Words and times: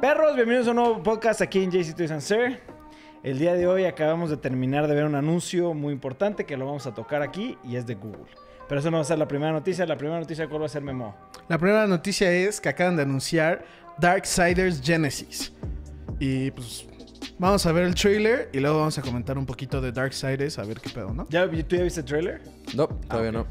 Perros, 0.00 0.36
bienvenidos 0.36 0.68
a 0.68 0.70
un 0.70 0.76
nuevo 0.76 1.02
podcast 1.02 1.40
aquí 1.40 1.60
en 1.60 1.72
JC 1.72 1.92
Toys 1.96 2.12
and 2.12 2.20
Sir. 2.20 2.60
El 3.24 3.40
día 3.40 3.54
de 3.54 3.66
hoy 3.66 3.84
acabamos 3.84 4.30
de 4.30 4.36
terminar 4.36 4.86
de 4.86 4.94
ver 4.94 5.04
un 5.04 5.16
anuncio 5.16 5.74
muy 5.74 5.92
importante 5.92 6.46
que 6.46 6.56
lo 6.56 6.66
vamos 6.66 6.86
a 6.86 6.94
tocar 6.94 7.20
aquí 7.20 7.58
y 7.64 7.74
es 7.74 7.84
de 7.84 7.96
Google. 7.96 8.30
Pero 8.68 8.80
eso 8.80 8.92
no 8.92 8.98
va 8.98 9.00
a 9.00 9.04
ser 9.04 9.18
la 9.18 9.26
primera 9.26 9.50
noticia. 9.50 9.84
La 9.86 9.96
primera 9.96 10.20
noticia, 10.20 10.48
¿cuál 10.48 10.62
va 10.62 10.66
a 10.66 10.68
ser 10.68 10.82
Memo? 10.82 11.16
La 11.48 11.58
primera 11.58 11.84
noticia 11.88 12.30
es 12.30 12.60
que 12.60 12.68
acaban 12.68 12.94
de 12.94 13.02
anunciar 13.02 13.64
Darksiders 13.98 14.80
Genesis. 14.80 15.52
Y 16.20 16.52
pues 16.52 16.86
vamos 17.36 17.66
a 17.66 17.72
ver 17.72 17.82
el 17.82 17.96
trailer 17.96 18.50
y 18.52 18.60
luego 18.60 18.78
vamos 18.78 18.96
a 18.98 19.02
comentar 19.02 19.36
un 19.36 19.46
poquito 19.46 19.80
de 19.80 19.90
Darksiders 19.90 20.60
a 20.60 20.62
ver 20.62 20.78
qué 20.80 20.90
pedo, 20.90 21.12
¿no? 21.12 21.26
¿Ya, 21.28 21.50
¿Tú 21.50 21.74
ya 21.74 21.82
viste 21.82 22.00
el 22.00 22.06
trailer? 22.06 22.40
No, 22.72 22.86
todavía 22.86 23.32
no. 23.32 23.46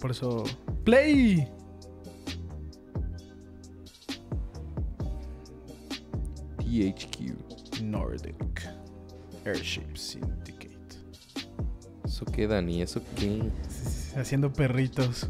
Por 0.00 0.10
eso. 0.10 0.42
¡Play! 0.82 1.48
THQ. 6.74 7.82
Nordic 7.82 8.34
Airship 9.44 9.96
Syndicate. 9.96 10.70
¿Eso 12.04 12.24
qué, 12.24 12.48
Dani? 12.48 12.82
¿Eso 12.82 13.00
qué? 13.14 13.42
Haciendo 14.16 14.52
perritos. 14.52 15.28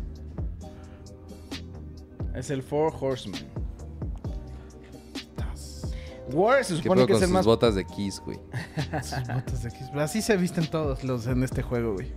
Es 2.34 2.51
el 2.51 2.62
Four 2.62 2.95
Horsemen. 2.98 3.47
War 6.33 6.65
se 6.65 6.77
¿Qué 6.77 6.83
supone 6.83 7.03
que 7.03 7.12
con 7.12 7.17
es 7.17 7.23
el 7.23 7.29
sus 7.29 7.34
más... 7.34 7.45
botas 7.47 7.75
de 7.75 7.84
Kiss, 7.84 8.20
güey? 8.25 8.39
Sus 9.03 9.29
botas 9.29 9.62
de 9.62 9.69
aquí. 9.69 9.84
Así 9.95 10.23
se 10.23 10.37
visten 10.39 10.67
todos 10.67 11.05
los 11.05 11.27
en 11.27 11.42
este 11.42 11.62
juego, 11.62 11.92
güey. 11.95 12.11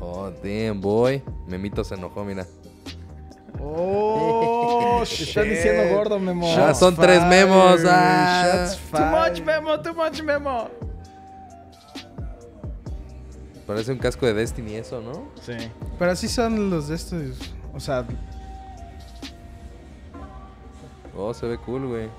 Oh, 0.00 0.30
damn, 0.42 0.80
boy. 0.80 1.22
Memito 1.46 1.84
se 1.84 1.94
enojó, 1.94 2.24
mira. 2.24 2.46
¡Oh! 3.60 5.02
Están 5.10 5.48
diciendo 5.48 5.94
gordo, 5.96 6.18
Memo. 6.18 6.46
Ya 6.54 6.74
son 6.74 6.96
tres 6.96 7.24
memos, 7.26 7.80
ah. 7.86 8.66
Shots 8.68 8.78
Too 8.90 9.04
much. 9.06 9.40
Memo, 9.42 9.80
too 9.80 9.94
much, 9.94 10.22
Memo. 10.22 10.70
Parece 13.66 13.92
un 13.92 13.98
casco 13.98 14.26
de 14.26 14.34
Destiny 14.34 14.74
eso, 14.74 15.00
¿no? 15.00 15.28
Sí. 15.40 15.52
Pero 15.98 16.10
así 16.10 16.28
son 16.28 16.68
los 16.70 16.88
de 16.88 16.96
estos. 16.96 17.22
O 17.74 17.80
sea, 17.80 18.04
Oh, 21.16 21.32
se 21.32 21.46
ve 21.46 21.56
cool, 21.58 21.86
güey. 21.86 22.10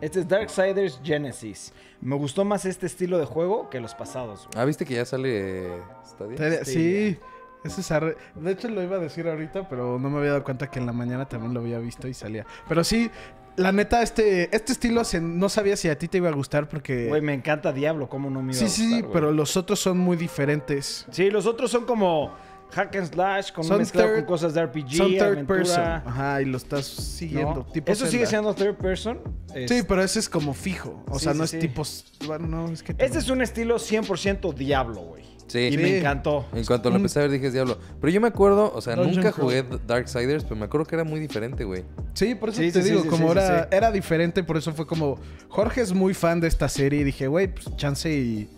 Este 0.00 0.20
es 0.20 0.28
Darksiders 0.28 0.98
Genesis. 1.04 1.72
Me 2.00 2.16
gustó 2.16 2.42
más 2.44 2.64
este 2.64 2.86
estilo 2.86 3.18
de 3.18 3.26
juego 3.26 3.68
que 3.68 3.80
los 3.80 3.94
pasados. 3.94 4.46
güey. 4.46 4.62
Ah, 4.62 4.64
¿viste 4.64 4.84
que 4.86 4.94
ya 4.94 5.04
sale 5.04 5.68
Stadia? 6.06 6.36
te- 6.36 6.64
Sí. 6.64 6.72
sí. 6.72 7.18
Ese 7.64 7.80
es 7.80 7.90
arre- 7.90 8.16
De 8.34 8.52
hecho, 8.52 8.68
lo 8.68 8.82
iba 8.82 8.96
a 8.96 9.00
decir 9.00 9.26
ahorita, 9.26 9.68
pero 9.68 9.98
no 9.98 10.08
me 10.10 10.18
había 10.18 10.30
dado 10.30 10.44
cuenta 10.44 10.70
que 10.70 10.78
en 10.78 10.86
la 10.86 10.92
mañana 10.92 11.28
también 11.28 11.52
lo 11.54 11.60
había 11.60 11.78
visto 11.78 12.06
y 12.08 12.14
salía. 12.14 12.46
Pero 12.68 12.84
sí, 12.84 13.10
la 13.56 13.72
neta, 13.72 14.02
este, 14.02 14.54
este 14.54 14.72
estilo 14.72 15.02
se- 15.04 15.20
no 15.20 15.48
sabía 15.48 15.76
si 15.76 15.88
a 15.88 15.98
ti 15.98 16.06
te 16.08 16.18
iba 16.18 16.28
a 16.28 16.32
gustar 16.32 16.68
porque. 16.68 17.08
Güey, 17.08 17.22
me 17.22 17.34
encanta 17.34 17.72
Diablo, 17.72 18.08
¿cómo 18.08 18.30
no 18.30 18.40
me 18.42 18.52
iba 18.52 18.58
sí, 18.60 18.66
a 18.66 18.68
sí, 18.68 18.82
gustar, 18.84 19.00
sí, 19.00 19.08
pero 19.12 19.32
los 19.32 19.56
otros 19.56 19.80
son 19.80 19.98
muy 19.98 20.16
diferentes. 20.16 21.06
Sí, 21.10 21.30
los 21.30 21.46
otros 21.46 21.70
son 21.70 21.84
como 21.86 22.32
hack 22.72 22.94
and 22.96 23.12
slash, 23.12 23.52
con 23.52 23.64
Son 23.64 23.78
mezclado 23.78 24.08
third- 24.08 24.16
con 24.16 24.24
cosas 24.26 24.52
de 24.54 24.60
RPG, 24.66 24.96
son 24.96 25.10
third 25.12 25.22
aventura, 25.22 25.58
person. 25.58 25.82
Ajá, 26.04 26.42
y 26.42 26.44
lo 26.44 26.56
estás 26.58 26.94
¿no? 26.98 27.02
siguiendo. 27.04 27.64
Tipo 27.72 27.90
Eso 27.90 28.06
sigue 28.06 28.26
siendo 28.26 28.54
third 28.54 28.74
person. 28.76 29.20
Sí, 29.66 29.82
pero 29.88 30.02
ese 30.02 30.18
es 30.20 30.28
como 30.28 30.52
fijo. 30.54 31.02
O 31.08 31.18
Sí, 31.18 31.24
sea, 31.24 31.32
sí, 31.32 31.38
no 31.38 31.44
es 31.44 31.58
tipo. 31.58 31.82
Bueno, 32.26 32.46
no, 32.46 32.68
es 32.70 32.82
que. 32.82 32.94
Este 32.98 33.18
es 33.18 33.28
un 33.30 33.40
estilo 33.42 33.78
100% 33.78 34.52
Diablo, 34.52 35.00
güey. 35.00 35.24
Sí. 35.46 35.58
Y 35.60 35.70
Sí. 35.72 35.76
me 35.78 35.98
encantó. 35.98 36.44
En 36.54 36.64
cuanto 36.64 36.90
lo 36.90 36.96
empecé 36.96 37.20
a 37.20 37.22
ver 37.22 37.30
dije, 37.30 37.46
es 37.46 37.52
diablo. 37.52 37.78
Pero 38.00 38.12
yo 38.12 38.20
me 38.20 38.28
acuerdo, 38.28 38.72
o 38.74 38.80
sea, 38.80 38.96
Dungeon 38.96 39.16
nunca 39.16 39.32
jugué 39.32 39.64
Darksiders, 39.86 40.44
pero 40.44 40.56
me 40.56 40.64
acuerdo 40.66 40.86
que 40.86 40.96
era 40.96 41.04
muy 41.04 41.20
diferente, 41.20 41.64
güey. 41.64 41.84
Sí, 42.14 42.34
por 42.34 42.48
eso 42.48 42.60
Sí, 42.62 42.72
te 42.72 42.82
sí, 42.82 42.90
digo, 42.90 43.02
sí, 43.02 43.08
como 43.08 43.28
sí, 43.32 43.38
sí, 43.38 43.38
era, 43.44 43.62
sí. 43.62 43.68
era 43.70 43.92
diferente, 43.92 44.42
por 44.42 44.56
eso 44.56 44.72
fue 44.72 44.86
como. 44.86 45.18
Jorge 45.48 45.80
es 45.82 45.92
muy 45.92 46.14
fan 46.14 46.40
de 46.40 46.48
esta 46.48 46.68
serie 46.68 47.00
y 47.00 47.04
dije, 47.04 47.26
güey, 47.28 47.48
pues 47.54 47.74
chance 47.76 48.10
y 48.12 48.50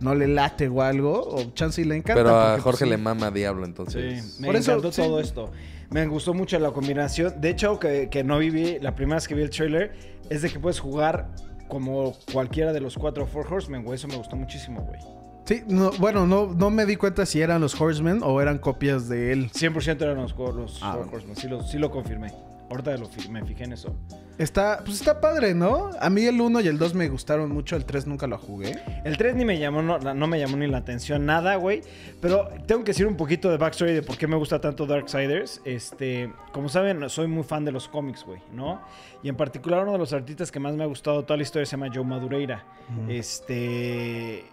no 0.00 0.14
le 0.14 0.28
late 0.28 0.68
o 0.68 0.82
algo, 0.82 1.20
o 1.20 1.52
chance 1.54 1.80
y 1.80 1.84
le 1.84 1.96
encanta. 1.96 2.22
Pero 2.22 2.36
a 2.38 2.42
porque, 2.42 2.52
pues, 2.56 2.62
Jorge 2.64 2.84
sí. 2.84 2.90
le 2.90 2.96
mama 2.98 3.30
Diablo, 3.30 3.64
Sí, 3.64 3.68
entonces. 3.70 4.36
me 4.40 4.46
Por 4.48 4.56
eso, 4.56 4.72
encantó 4.72 4.92
sí. 4.92 5.02
todo 5.02 5.20
esto. 5.20 5.50
Me 5.90 6.06
gustó 6.06 6.34
mucho 6.34 6.58
la 6.58 6.72
combinación. 6.72 7.40
De 7.40 7.50
hecho, 7.50 7.78
que, 7.78 8.08
que 8.10 8.22
no 8.24 8.38
viví, 8.38 8.78
la 8.80 8.94
primera 8.94 9.16
vez 9.16 9.28
que 9.28 9.34
vi 9.34 9.42
el 9.42 9.50
trailer, 9.50 9.92
es 10.28 10.42
de 10.42 10.50
que 10.50 10.58
puedes 10.58 10.80
jugar 10.80 11.30
como 11.68 12.14
cualquiera 12.32 12.72
de 12.72 12.80
los 12.80 12.96
cuatro 12.98 13.26
Four 13.26 13.46
Horsemen, 13.52 13.82
güey. 13.84 13.96
Eso 13.96 14.08
me 14.08 14.16
gustó 14.16 14.36
muchísimo, 14.36 14.82
güey. 14.82 15.00
Sí, 15.44 15.62
no, 15.68 15.90
bueno, 15.98 16.26
no, 16.26 16.46
no 16.54 16.70
me 16.70 16.86
di 16.86 16.96
cuenta 16.96 17.26
si 17.26 17.40
eran 17.42 17.60
los 17.60 17.78
Horsemen 17.80 18.20
o 18.22 18.40
eran 18.40 18.58
copias 18.58 19.08
de 19.08 19.32
él. 19.32 19.50
100% 19.52 20.00
eran 20.02 20.16
los, 20.16 20.34
los 20.36 20.78
Ah. 20.82 20.98
Horsemen. 21.12 21.36
Sí 21.36 21.48
lo, 21.48 21.62
sí 21.62 21.78
lo 21.78 21.90
confirmé. 21.90 22.32
Ahorita 22.70 22.96
lo 22.96 23.06
fi- 23.06 23.28
me 23.28 23.44
fijé 23.44 23.64
en 23.64 23.74
eso. 23.74 23.94
Está, 24.38 24.80
pues 24.84 24.96
está 24.98 25.20
padre, 25.20 25.54
¿no? 25.54 25.90
A 26.00 26.08
mí 26.10 26.24
el 26.24 26.40
1 26.40 26.60
y 26.62 26.66
el 26.66 26.78
2 26.78 26.94
me 26.94 27.08
gustaron 27.08 27.52
mucho, 27.52 27.76
el 27.76 27.84
3 27.84 28.06
nunca 28.06 28.26
lo 28.26 28.38
jugué. 28.38 28.78
El 29.04 29.16
3 29.18 29.36
ni 29.36 29.44
me 29.44 29.58
llamó, 29.58 29.82
no, 29.82 29.98
no 29.98 30.26
me 30.26 30.40
llamó 30.40 30.56
ni 30.56 30.66
la 30.66 30.78
atención 30.78 31.26
nada, 31.26 31.54
güey. 31.56 31.82
Pero 32.22 32.48
tengo 32.66 32.82
que 32.82 32.90
decir 32.92 33.06
un 33.06 33.16
poquito 33.16 33.50
de 33.50 33.58
backstory 33.58 33.92
de 33.92 34.02
por 34.02 34.16
qué 34.16 34.26
me 34.26 34.36
gusta 34.36 34.60
tanto 34.62 34.86
Darksiders. 34.86 35.60
Este, 35.66 36.32
como 36.52 36.70
saben, 36.70 37.08
soy 37.10 37.28
muy 37.28 37.44
fan 37.44 37.66
de 37.66 37.70
los 37.70 37.86
cómics, 37.86 38.24
güey, 38.24 38.40
¿no? 38.52 38.80
Y 39.22 39.28
en 39.28 39.36
particular 39.36 39.82
uno 39.82 39.92
de 39.92 39.98
los 39.98 40.12
artistas 40.14 40.50
que 40.50 40.58
más 40.58 40.74
me 40.74 40.82
ha 40.84 40.86
gustado 40.86 41.22
toda 41.22 41.36
la 41.36 41.42
historia 41.44 41.66
se 41.66 41.72
llama 41.76 41.92
Joe 41.94 42.02
Madureira. 42.04 42.64
Este, 43.08 44.44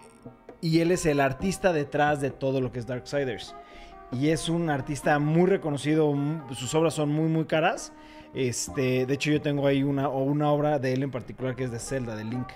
y 0.61 0.79
él 0.79 0.91
es 0.91 1.05
el 1.05 1.19
artista 1.19 1.73
detrás 1.73 2.21
de 2.21 2.29
todo 2.29 2.61
lo 2.61 2.71
que 2.71 2.79
es 2.79 2.87
Darksiders. 2.87 3.55
Y 4.11 4.29
es 4.29 4.49
un 4.49 4.69
artista 4.69 5.17
muy 5.19 5.49
reconocido, 5.49 6.13
sus 6.51 6.73
obras 6.75 6.93
son 6.93 7.09
muy, 7.09 7.29
muy 7.29 7.45
caras. 7.45 7.93
Este, 8.33 9.05
de 9.05 9.13
hecho, 9.13 9.31
yo 9.31 9.41
tengo 9.41 9.65
ahí 9.67 9.83
una, 9.83 10.09
una 10.09 10.51
obra 10.51 10.79
de 10.79 10.93
él 10.93 11.03
en 11.03 11.11
particular 11.11 11.55
que 11.55 11.63
es 11.63 11.71
de 11.71 11.79
Zelda, 11.79 12.15
de 12.15 12.25
Link, 12.25 12.47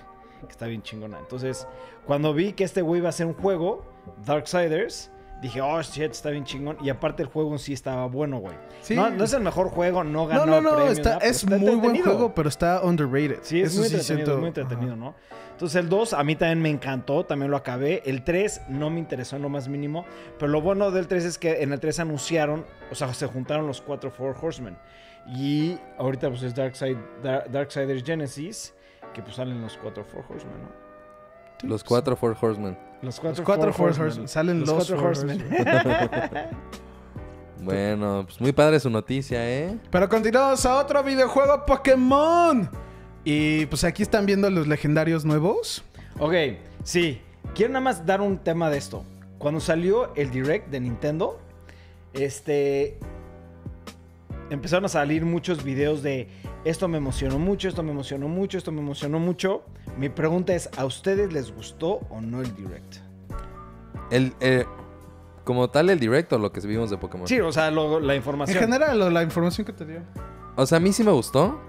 que 0.42 0.52
está 0.52 0.68
bien 0.68 0.82
chingona. 0.82 1.18
Entonces, 1.20 1.68
cuando 2.06 2.34
vi 2.34 2.54
que 2.54 2.64
este 2.64 2.82
güey 2.82 3.00
iba 3.00 3.08
a 3.08 3.10
hacer 3.10 3.26
un 3.26 3.34
juego, 3.34 3.86
Darksiders, 4.26 5.12
dije, 5.46 5.62
oh 5.62 5.82
shit, 5.82 6.12
está 6.12 6.30
bien 6.30 6.44
chingón. 6.44 6.78
Y 6.82 6.90
aparte, 6.90 7.24
el 7.24 7.30
juego 7.30 7.52
en 7.54 7.60
sí 7.60 7.74
estaba 7.74 8.06
bueno, 8.08 8.38
güey. 8.38 8.56
Sí. 8.82 8.96
No, 8.96 9.10
no 9.10 9.24
es 9.24 9.34
el 9.34 9.42
mejor 9.42 9.70
juego, 9.70 10.04
no 10.04 10.28
ganó 10.28 10.46
No, 10.46 10.62
no, 10.62 10.72
no, 10.78 10.88
está, 10.88 11.18
es 11.18 11.44
está 11.44 11.58
muy 11.58 11.76
buen 11.76 12.02
juego, 12.04 12.34
pero 12.36 12.50
está 12.50 12.82
underrated. 12.84 13.40
Sí, 13.42 13.62
es 13.62 13.72
Eso 13.72 13.80
muy 13.80 13.90
sí 13.90 13.96
entretenido, 13.96 14.26
siento- 14.26 14.40
muy 14.40 14.48
entretenido, 14.50 14.92
Ajá. 14.94 15.00
¿no? 15.02 15.16
Entonces 15.52 15.76
el 15.82 15.88
2 15.88 16.14
a 16.14 16.24
mí 16.26 16.36
también 16.36 16.62
me 16.62 16.70
encantó, 16.70 17.26
también 17.26 17.50
lo 17.50 17.56
acabé. 17.58 18.02
El 18.06 18.24
3 18.26 18.64
no 18.68 18.90
me 18.90 19.00
interesó 19.00 19.38
en 19.38 19.42
lo 19.42 19.48
más 19.50 19.70
mínimo, 19.70 20.06
pero 20.38 20.52
lo 20.52 20.60
bueno 20.62 20.92
del 20.92 21.08
3 21.08 21.24
es 21.24 21.38
que 21.38 21.64
en 21.64 21.72
el 21.72 21.80
3 21.80 22.00
anunciaron, 22.02 22.66
o 22.92 22.96
sea, 22.96 23.14
se 23.14 23.26
juntaron 23.28 23.66
los 23.66 23.80
cuatro 23.82 24.12
Four 24.12 24.36
Horsemen. 24.42 24.78
Y 25.28 25.78
ahorita 25.98 26.30
pues 26.30 26.44
es 26.44 26.54
Darkside, 26.54 26.98
Dar- 27.24 27.50
Darksiders 27.50 28.04
Genesis, 28.04 28.74
que 29.14 29.22
pues 29.22 29.36
salen 29.38 29.62
los 29.62 29.78
cuatro 29.78 30.04
Four 30.04 30.26
Horsemen, 30.30 30.62
¿no? 30.62 30.85
Los 31.68 31.84
cuatro 31.84 32.16
Four 32.16 32.38
Horsemen. 32.40 32.78
Los 33.02 33.22
Los 33.24 33.42
cuatro 33.42 33.74
Four 33.74 34.00
Horsemen. 34.00 34.28
Salen 34.28 34.62
los, 34.62 34.72
cuatro 34.72 34.98
Four 34.98 35.08
Horsemen. 35.08 35.44
Bueno, 37.66 38.26
pues 38.28 38.40
muy 38.40 38.52
padre 38.52 38.80
su 38.80 38.92
noticia, 38.92 39.50
¿eh? 39.50 39.76
Pero 39.90 40.08
continuamos 40.08 40.64
a 40.68 40.76
otro 40.76 41.04
videojuego 41.04 41.66
Pokémon. 41.66 42.70
Y 43.24 43.66
pues 43.66 43.84
aquí 43.84 44.04
están 44.04 44.28
viendo 44.28 44.50
los 44.52 44.68
legendarios 44.68 45.26
nuevos. 45.26 45.84
ok, 46.20 46.34
sí. 46.84 47.22
Quiero 47.56 47.74
nada 47.74 47.84
más 47.84 48.06
dar 48.06 48.22
un 48.22 48.38
tema 48.38 48.70
de 48.70 48.78
esto. 48.78 49.04
Cuando 49.40 49.60
salió 49.60 50.14
el 50.16 50.30
Direct 50.30 50.70
de 50.70 50.80
Nintendo, 50.80 51.40
este. 52.14 53.00
Empezaron 54.52 54.86
a 54.86 54.90
salir 54.90 55.26
muchos 55.26 55.64
videos 55.64 56.04
de 56.04 56.28
esto 56.66 56.88
me 56.90 56.98
emocionó 56.98 57.40
mucho, 57.40 57.70
esto 57.70 57.82
me 57.84 57.92
emocionó 57.92 58.28
mucho, 58.28 58.58
esto 58.58 58.72
me 58.72 58.82
emocionó 58.82 59.20
mucho. 59.20 59.64
Mi 59.98 60.10
pregunta 60.10 60.54
es: 60.54 60.70
¿a 60.78 60.84
ustedes 60.86 61.32
les 61.32 61.54
gustó 61.56 62.02
o 62.10 62.20
no 62.22 62.42
el 62.42 62.54
Direct? 62.56 62.96
El, 64.12 64.34
eh, 64.42 64.66
como 65.44 65.70
tal, 65.70 65.90
el 65.90 66.00
directo, 66.00 66.38
lo 66.38 66.52
que 66.52 66.60
vimos 66.62 66.90
de 66.90 66.98
Pokémon. 66.98 67.28
Sí, 67.28 67.40
o 67.40 67.52
sea, 67.52 67.72
lo- 67.72 68.00
la 68.00 68.14
En 68.14 68.18
información. 68.18 68.60
general, 68.60 69.00
lo- 69.00 69.10
la 69.10 69.24
información 69.24 69.66
que 69.66 69.74
te 69.74 69.86
dio. 69.86 70.00
O 70.58 70.66
sea, 70.66 70.78
a 70.78 70.82
mí 70.82 70.92
sí 70.92 71.04
me 71.04 71.12
gustó, 71.12 71.60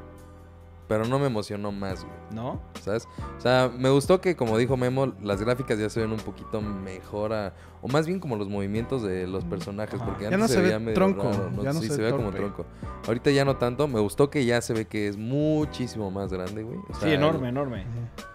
pero 0.89 1.05
no 1.05 1.19
me 1.19 1.27
emocionó 1.27 1.73
más, 1.73 2.05
güey. 2.05 2.17
¿No? 2.33 2.61
¿Sabes? 2.83 3.07
O 3.37 3.41
sea, 3.41 3.71
me 3.77 3.89
gustó 3.91 4.21
que, 4.21 4.37
como 4.37 4.57
dijo 4.59 4.77
Memo, 4.77 5.13
las 5.23 5.41
gráficas 5.41 5.79
ya 5.79 5.89
se 5.91 6.01
ven 6.01 6.13
un 6.13 6.19
poquito 6.19 6.61
mejor, 6.61 7.33
a- 7.33 7.53
o 7.83 7.89
más 7.89 8.07
bien 8.07 8.19
como 8.21 8.37
los 8.37 8.49
movimientos 8.49 9.03
de 9.03 9.27
los 9.27 9.45
personajes, 9.45 9.95
Ajá. 10.01 10.05
porque 10.07 10.23
Ya 10.23 10.29
antes 10.29 10.41
no 10.41 10.49
se 10.49 10.57
ve 10.57 10.63
veía 10.63 10.79
medio 10.79 10.95
tronco, 10.95 11.23
raro, 11.31 11.51
¿no? 11.51 11.63
ya 11.63 11.73
no 11.73 11.81
sí, 11.81 11.89
se 11.89 11.95
se 11.97 12.03
ve 12.03 12.11
como 12.11 12.31
tronco. 12.31 12.67
Ahorita 13.07 13.31
ya 13.31 13.45
no 13.45 13.57
tanto, 13.57 13.87
me 13.89 14.01
gustó 14.01 14.29
que 14.31 14.45
ya 14.45 14.61
se 14.61 14.73
ve 14.75 14.87
que 14.87 15.09
es 15.09 15.17
muchísimo 15.17 16.11
más 16.11 16.33
grande, 16.33 16.63
güey. 16.63 16.79
O 16.89 16.95
Sí, 16.95 17.11
enorme, 17.13 17.49
enorme. 17.49 17.85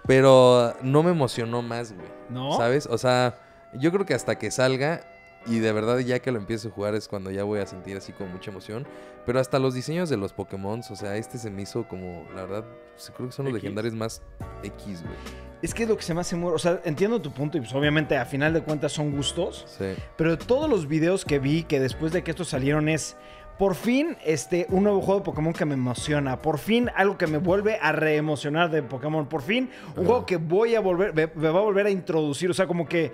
Pero 0.07 0.73
no 0.81 1.03
me 1.03 1.11
emocionó 1.11 1.61
más, 1.61 1.93
güey. 1.93 2.07
¿No? 2.29 2.53
¿Sabes? 2.57 2.87
O 2.87 2.97
sea, 2.97 3.39
yo 3.73 3.91
creo 3.91 4.05
que 4.05 4.13
hasta 4.13 4.37
que 4.37 4.51
salga 4.51 5.01
y 5.45 5.59
de 5.59 5.71
verdad 5.73 5.97
ya 5.99 6.19
que 6.19 6.31
lo 6.31 6.37
empiece 6.37 6.67
a 6.67 6.71
jugar 6.71 6.95
es 6.95 7.07
cuando 7.07 7.31
ya 7.31 7.43
voy 7.43 7.59
a 7.59 7.65
sentir 7.65 7.97
así 7.97 8.11
con 8.13 8.31
mucha 8.31 8.51
emoción. 8.51 8.85
Pero 9.25 9.39
hasta 9.39 9.59
los 9.59 9.73
diseños 9.73 10.09
de 10.09 10.17
los 10.17 10.33
Pokémon, 10.33 10.79
o 10.79 10.95
sea, 10.95 11.15
este 11.15 11.37
se 11.37 11.51
me 11.51 11.61
hizo 11.61 11.87
como, 11.87 12.25
la 12.35 12.41
verdad, 12.41 12.65
creo 13.15 13.29
que 13.29 13.35
son 13.35 13.45
los 13.45 13.53
X. 13.53 13.63
legendarios 13.63 13.93
más 13.93 14.21
X, 14.63 15.03
güey. 15.03 15.15
Es 15.61 15.75
que 15.75 15.83
es 15.83 15.89
lo 15.89 15.95
que 15.95 16.01
se 16.01 16.15
me 16.15 16.21
hace 16.21 16.35
muy... 16.35 16.51
O 16.51 16.57
sea, 16.57 16.81
entiendo 16.85 17.21
tu 17.21 17.31
punto 17.31 17.57
y 17.57 17.61
pues 17.61 17.71
obviamente 17.75 18.17
a 18.17 18.25
final 18.25 18.51
de 18.51 18.61
cuentas 18.61 18.93
son 18.93 19.11
gustos. 19.15 19.65
Sí. 19.77 19.93
Pero 20.17 20.35
todos 20.37 20.67
los 20.67 20.87
videos 20.87 21.23
que 21.23 21.37
vi 21.37 21.63
que 21.63 21.79
después 21.79 22.11
de 22.11 22.23
que 22.23 22.31
estos 22.31 22.47
salieron 22.47 22.89
es 22.89 23.15
Por 23.59 23.75
fin, 23.75 24.17
este, 24.25 24.65
un 24.69 24.85
nuevo 24.85 25.01
juego 25.01 25.19
de 25.19 25.25
Pokémon 25.25 25.53
que 25.53 25.65
me 25.65 25.75
emociona. 25.75 26.41
Por 26.41 26.57
fin, 26.57 26.89
algo 26.95 27.15
que 27.15 27.27
me 27.27 27.37
vuelve 27.37 27.77
a 27.79 27.91
reemocionar 27.91 28.71
de 28.71 28.81
Pokémon. 28.81 29.27
Por 29.27 29.43
fin, 29.43 29.69
un 29.95 30.05
juego 30.05 30.25
que 30.25 30.37
voy 30.37 30.73
a 30.73 30.79
volver, 30.79 31.13
me, 31.13 31.27
me 31.27 31.49
va 31.49 31.59
a 31.59 31.63
volver 31.63 31.85
a 31.85 31.91
introducir. 31.91 32.49
O 32.49 32.55
sea, 32.55 32.65
como 32.65 32.87
que 32.87 33.13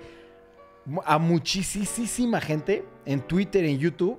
a 1.04 1.18
muchísima 1.18 2.40
gente 2.40 2.82
en 3.04 3.20
Twitter, 3.20 3.62
en 3.66 3.78
YouTube, 3.78 4.18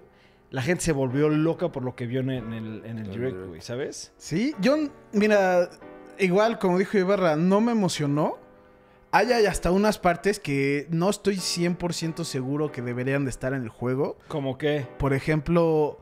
la 0.52 0.62
gente 0.62 0.84
se 0.84 0.92
volvió 0.92 1.30
loca 1.30 1.72
por 1.72 1.84
lo 1.84 1.96
que 1.96 2.08
vio 2.08 2.22
en 2.22 2.30
el, 2.30 2.84
en 2.86 2.98
el 2.98 3.10
Direct, 3.10 3.48
güey, 3.48 3.62
¿sabes? 3.62 4.12
Sí, 4.18 4.56
yo, 4.62 4.76
mira, 5.12 5.70
igual 6.18 6.58
como 6.60 6.78
dijo 6.80 6.98
Ibarra, 6.98 7.36
no 7.36 7.62
me 7.62 7.72
emocionó. 7.72 8.38
Hay, 9.12 9.32
hay 9.32 9.46
hasta 9.48 9.72
unas 9.72 9.98
partes 9.98 10.40
que 10.40 10.88
no 10.92 11.10
estoy 11.10 11.38
100% 11.38 12.24
seguro 12.24 12.72
que 12.72 12.82
deberían 12.82 13.24
de 13.26 13.32
estar 13.32 13.54
en 13.54 13.64
el 13.64 13.70
juego. 13.70 14.18
Como 14.28 14.58
que... 14.60 14.86
Por 15.00 15.14
ejemplo, 15.14 16.00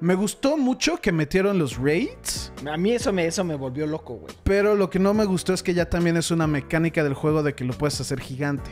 me 0.00 0.14
gustó 0.16 0.56
mucho 0.56 0.96
que 1.00 1.12
metieron 1.12 1.58
los 1.58 1.76
raids, 1.76 2.52
A 2.66 2.76
mí 2.76 2.92
eso 2.92 3.12
me, 3.12 3.26
eso 3.26 3.44
me 3.44 3.54
volvió 3.54 3.86
loco, 3.86 4.14
güey. 4.14 4.34
pero 4.42 4.74
lo 4.74 4.90
que 4.90 4.98
no 4.98 5.14
me 5.14 5.24
gustó 5.24 5.52
es 5.54 5.62
que 5.62 5.72
ya 5.74 5.88
también 5.88 6.16
es 6.16 6.32
una 6.32 6.46
mecánica 6.48 7.04
del 7.04 7.14
juego 7.14 7.42
de 7.44 7.54
que 7.54 7.64
lo 7.64 7.74
puedes 7.74 8.00
hacer 8.00 8.20
gigante. 8.20 8.70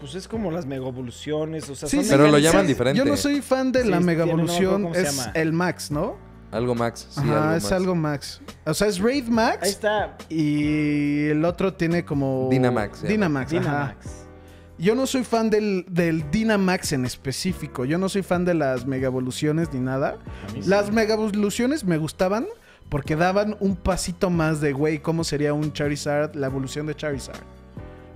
Pues 0.00 0.14
es 0.14 0.28
como 0.28 0.50
las 0.50 0.66
mega 0.66 0.86
evoluciones, 0.86 1.68
o 1.70 1.74
sea, 1.74 1.88
Sí, 1.88 1.96
son 1.96 2.04
sí, 2.04 2.10
Pero 2.10 2.28
lo 2.28 2.38
llaman 2.38 2.66
diferente. 2.66 2.98
Yo 2.98 3.04
no 3.04 3.16
soy 3.16 3.40
fan 3.40 3.72
de 3.72 3.82
Sí, 3.82 3.88
la 3.88 3.98
tiene- 3.98 4.06
mega 4.12 4.26
no 4.26 4.36
me 4.36 4.42
acuerdo 4.42 4.52
evolución, 4.62 4.82
cómo 4.82 4.94
se 4.94 5.02
es 5.02 5.16
llama. 5.16 5.32
el 5.34 5.52
max, 5.52 5.90
¿no? 5.90 6.16
Algo 6.52 6.74
max. 6.74 7.06
Sí, 7.10 7.20
Ajá, 7.20 7.42
algo 7.44 7.56
es 7.56 7.62
max. 7.64 7.72
algo 7.72 7.94
max. 7.94 8.40
O 8.66 8.74
sea, 8.74 8.86
es 8.86 8.98
raid 9.00 9.24
max. 9.28 9.58
Ahí 9.62 9.70
está 9.70 10.16
Y 10.28 11.26
el 11.26 11.44
otro 11.44 11.74
tiene 11.74 12.04
como. 12.04 12.48
Dynamax. 12.50 13.02
Dynamax, 13.02 13.52
ajá. 13.52 13.60
Dynamax. 13.60 14.06
Yo 14.78 14.94
no 14.94 15.06
soy 15.06 15.24
fan 15.24 15.48
del, 15.50 15.86
del 15.88 16.30
Dynamax 16.30 16.92
en 16.92 17.06
específico. 17.06 17.84
Yo 17.86 17.96
no 17.98 18.08
soy 18.10 18.22
fan 18.22 18.44
de 18.44 18.52
las 18.54 18.86
mega 18.86 19.06
evoluciones 19.06 19.72
ni 19.72 19.80
nada. 19.80 20.18
Las 20.66 20.92
mega 20.92 21.14
evoluciones 21.14 21.84
me 21.84 21.96
gustaban 21.96 22.46
porque 22.90 23.16
daban 23.16 23.56
un 23.60 23.74
pasito 23.74 24.28
más 24.30 24.60
de, 24.60 24.72
güey, 24.72 24.98
cómo 25.00 25.24
sería 25.24 25.54
un 25.54 25.72
Charizard, 25.72 26.34
la 26.36 26.46
evolución 26.46 26.86
de 26.86 26.94
Charizard. 26.94 27.40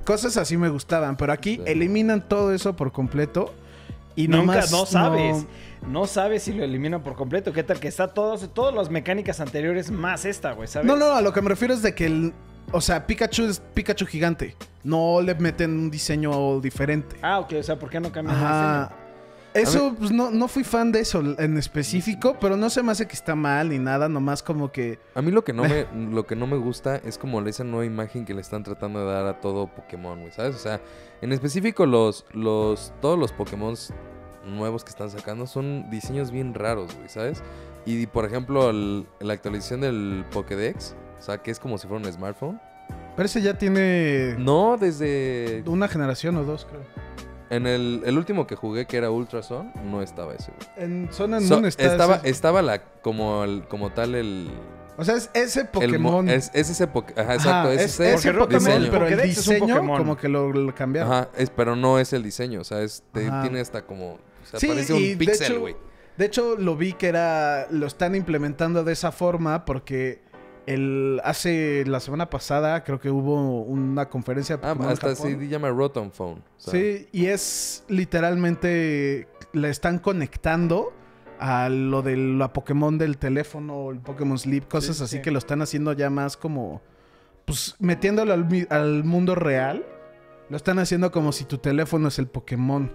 Cosas 0.04 0.36
así 0.36 0.56
me 0.56 0.68
gustaban, 0.68 1.16
pero 1.16 1.32
aquí 1.32 1.60
eliminan 1.66 2.26
todo 2.28 2.52
eso 2.52 2.74
por 2.74 2.92
completo. 2.92 3.52
Y 4.16 4.28
Nunca, 4.28 4.38
nomás 4.38 4.72
no 4.72 4.86
sabes. 4.86 5.46
No 5.86 6.06
sabes 6.06 6.42
si 6.42 6.52
lo 6.52 6.64
eliminan 6.64 7.02
por 7.02 7.14
completo. 7.14 7.52
¿Qué 7.52 7.62
tal 7.62 7.80
que 7.80 7.88
está 7.88 8.08
todos, 8.08 8.52
todas 8.52 8.74
las 8.74 8.90
mecánicas 8.90 9.40
anteriores 9.40 9.90
más 9.90 10.24
esta, 10.24 10.52
güey? 10.52 10.68
¿Sabes? 10.68 10.86
No, 10.86 10.96
no, 10.96 11.12
a 11.12 11.22
lo 11.22 11.32
que 11.32 11.40
me 11.40 11.48
refiero 11.48 11.74
es 11.74 11.82
de 11.82 11.94
que 11.94 12.06
el. 12.06 12.32
O 12.72 12.80
sea, 12.80 13.06
Pikachu 13.06 13.44
es 13.44 13.60
Pikachu 13.60 14.06
gigante. 14.06 14.56
No 14.84 15.20
le 15.22 15.34
meten 15.34 15.70
un 15.70 15.90
diseño 15.90 16.60
diferente. 16.60 17.16
Ah, 17.22 17.40
ok, 17.40 17.54
o 17.58 17.62
sea, 17.62 17.78
¿por 17.78 17.90
qué 17.90 18.00
no 18.00 18.12
cambian 18.12 18.36
el 18.36 18.42
diseño? 18.42 18.99
Eso, 19.54 19.94
pues 19.98 20.12
no, 20.12 20.30
no 20.30 20.46
fui 20.48 20.62
fan 20.64 20.92
de 20.92 21.00
eso 21.00 21.22
en 21.38 21.56
específico, 21.58 22.36
pero 22.40 22.56
no 22.56 22.70
se 22.70 22.82
me 22.82 22.92
hace 22.92 23.06
que 23.06 23.14
está 23.14 23.34
mal 23.34 23.68
ni 23.70 23.78
nada, 23.78 24.08
nomás 24.08 24.42
como 24.42 24.70
que. 24.70 24.98
A 25.14 25.22
mí 25.22 25.30
lo 25.30 25.42
que 25.44 25.52
no 25.52 25.64
me 25.64 25.86
lo 26.12 26.26
que 26.26 26.36
no 26.36 26.46
me 26.46 26.56
gusta 26.56 26.96
es 26.96 27.18
como 27.18 27.40
esa 27.42 27.64
nueva 27.64 27.84
imagen 27.84 28.24
que 28.24 28.34
le 28.34 28.40
están 28.40 28.62
tratando 28.62 29.00
de 29.04 29.12
dar 29.12 29.26
a 29.26 29.40
todo 29.40 29.66
Pokémon, 29.66 30.20
güey, 30.20 30.32
¿sabes? 30.32 30.54
O 30.54 30.58
sea, 30.58 30.80
en 31.20 31.32
específico 31.32 31.84
los 31.86 32.24
los 32.32 32.92
todos 33.00 33.18
los 33.18 33.32
Pokémon 33.32 33.74
nuevos 34.46 34.84
que 34.84 34.90
están 34.90 35.10
sacando 35.10 35.46
son 35.46 35.90
diseños 35.90 36.30
bien 36.30 36.54
raros, 36.54 36.94
güey, 36.96 37.08
¿sabes? 37.08 37.42
Y 37.86 38.06
por 38.06 38.24
ejemplo, 38.24 38.70
el- 38.70 39.06
la 39.20 39.32
actualización 39.32 39.80
del 39.80 40.24
Pokédex, 40.32 40.94
o 41.18 41.22
sea, 41.22 41.38
que 41.38 41.50
es 41.50 41.58
como 41.58 41.76
si 41.78 41.86
fuera 41.88 42.06
un 42.06 42.12
smartphone. 42.12 42.60
Pero 43.16 43.26
ese 43.26 43.42
ya 43.42 43.58
tiene 43.58 44.36
No, 44.38 44.76
desde 44.78 45.62
una 45.66 45.88
generación 45.88 46.36
o 46.36 46.44
dos, 46.44 46.66
creo. 46.66 46.82
En 47.50 47.66
el, 47.66 48.02
el 48.06 48.16
último 48.16 48.46
que 48.46 48.54
jugué 48.56 48.86
que 48.86 48.96
era 48.96 49.10
Ultrason, 49.10 49.72
no 49.84 50.02
estaba 50.02 50.34
ese, 50.34 50.52
güey. 50.52 50.84
En 50.84 50.92
and 51.02 51.12
So- 51.12 51.28
Moon 51.28 51.66
está 51.66 51.84
estaba 51.84 52.16
ese- 52.16 52.30
estaba 52.30 52.62
la 52.62 52.82
como 53.02 53.44
el, 53.44 53.66
como 53.68 53.90
tal 53.90 54.14
el 54.14 54.48
O 54.96 55.04
sea, 55.04 55.16
es 55.16 55.30
ese 55.34 55.60
el 55.60 55.66
mo- 55.66 55.70
Pokémon. 55.72 56.28
es, 56.28 56.50
es 56.54 56.70
ese 56.70 56.88
Poké- 56.88 57.12
ajá, 57.12 57.22
Ajá, 57.22 57.34
exacto, 57.34 57.70
es, 57.72 57.80
es 57.82 58.00
ese 58.00 58.32
Pokémon, 58.32 58.64
diseño. 58.64 58.90
pero 58.90 59.06
el 59.06 59.22
diseño 59.22 59.66
Pokémon. 59.76 59.98
como 59.98 60.16
que 60.16 60.28
lo, 60.28 60.52
lo 60.52 60.74
cambiaron. 60.74 61.12
Ajá, 61.12 61.28
es, 61.36 61.50
pero 61.50 61.74
no 61.76 61.98
es 61.98 62.12
el 62.12 62.22
diseño, 62.22 62.60
o 62.60 62.64
sea, 62.64 62.80
es, 62.82 63.02
te- 63.12 63.26
Ajá. 63.26 63.42
tiene 63.42 63.60
hasta 63.60 63.82
como... 63.82 64.12
O 64.14 64.18
sea, 64.50 64.60
Sí, 64.60 64.68
parece 64.68 64.92
un 64.94 65.18
pixel, 65.18 65.58
güey. 65.58 65.76
De 66.16 66.26
hecho, 66.26 66.56
lo 66.56 66.76
vi 66.76 66.92
que 66.92 67.06
era. 67.08 67.66
Lo 67.70 67.86
están 67.86 68.14
implementando 68.14 68.84
de 68.84 68.92
esa 68.92 69.10
forma 69.10 69.64
porque 69.64 70.20
el 70.66 71.20
hace 71.24 71.84
la 71.86 72.00
semana 72.00 72.30
pasada 72.30 72.82
creo 72.84 73.00
que 73.00 73.10
hubo 73.10 73.62
una 73.62 74.08
conferencia 74.08 74.56
de 74.56 74.66
Ah, 74.66 74.70
Pokémon 74.74 74.86
en 74.86 74.92
hasta 74.92 75.14
se 75.16 75.48
llama 75.48 75.68
Rotom 75.70 76.10
Phone. 76.10 76.42
Sí, 76.56 77.08
y 77.12 77.26
es 77.26 77.84
literalmente 77.88 79.28
le 79.52 79.68
están 79.70 79.98
conectando 79.98 80.92
a 81.38 81.68
lo 81.68 82.02
de 82.02 82.16
la 82.16 82.52
Pokémon 82.52 82.98
del 82.98 83.16
teléfono, 83.18 83.90
el 83.90 83.98
Pokémon 84.00 84.38
Sleep, 84.38 84.68
cosas 84.68 84.96
Sí, 84.98 85.04
así 85.04 85.16
sí. 85.16 85.22
que 85.22 85.30
lo 85.30 85.38
están 85.38 85.62
haciendo 85.62 85.92
ya 85.92 86.10
más 86.10 86.36
como 86.36 86.82
pues 87.46 87.74
metiéndolo 87.80 88.32
al, 88.32 88.46
al 88.70 89.04
mundo 89.04 89.34
real. 89.34 89.84
Lo 90.50 90.56
están 90.56 90.78
haciendo 90.80 91.10
como 91.12 91.32
si 91.32 91.44
tu 91.44 91.58
teléfono 91.58 92.08
es 92.08 92.18
el 92.18 92.26
Pokémon. 92.26 92.90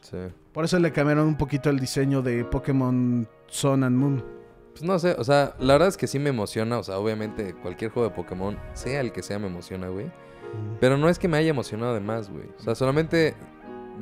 sí. 0.00 0.16
Por 0.52 0.64
eso 0.64 0.80
le 0.80 0.90
cambiaron 0.90 1.28
un 1.28 1.36
poquito 1.36 1.70
el 1.70 1.78
diseño 1.78 2.22
de 2.22 2.44
Pokémon 2.44 3.28
Sun 3.46 3.84
and 3.84 3.96
Moon. 3.96 4.24
Pues 4.72 4.82
no 4.82 4.98
sé, 4.98 5.14
o 5.18 5.24
sea, 5.24 5.54
la 5.58 5.74
verdad 5.74 5.88
es 5.88 5.96
que 5.96 6.06
sí 6.06 6.18
me 6.18 6.30
emociona, 6.30 6.78
o 6.78 6.82
sea, 6.82 6.98
obviamente 6.98 7.54
cualquier 7.54 7.90
juego 7.90 8.08
de 8.08 8.14
Pokémon, 8.14 8.58
sea 8.72 9.00
el 9.00 9.12
que 9.12 9.22
sea, 9.22 9.38
me 9.38 9.48
emociona, 9.48 9.88
güey. 9.88 10.10
Pero 10.80 10.96
no 10.96 11.08
es 11.08 11.18
que 11.18 11.28
me 11.28 11.36
haya 11.36 11.50
emocionado 11.50 11.94
de 11.94 12.00
más, 12.00 12.30
güey. 12.30 12.46
O 12.58 12.62
sea, 12.62 12.74
solamente, 12.74 13.34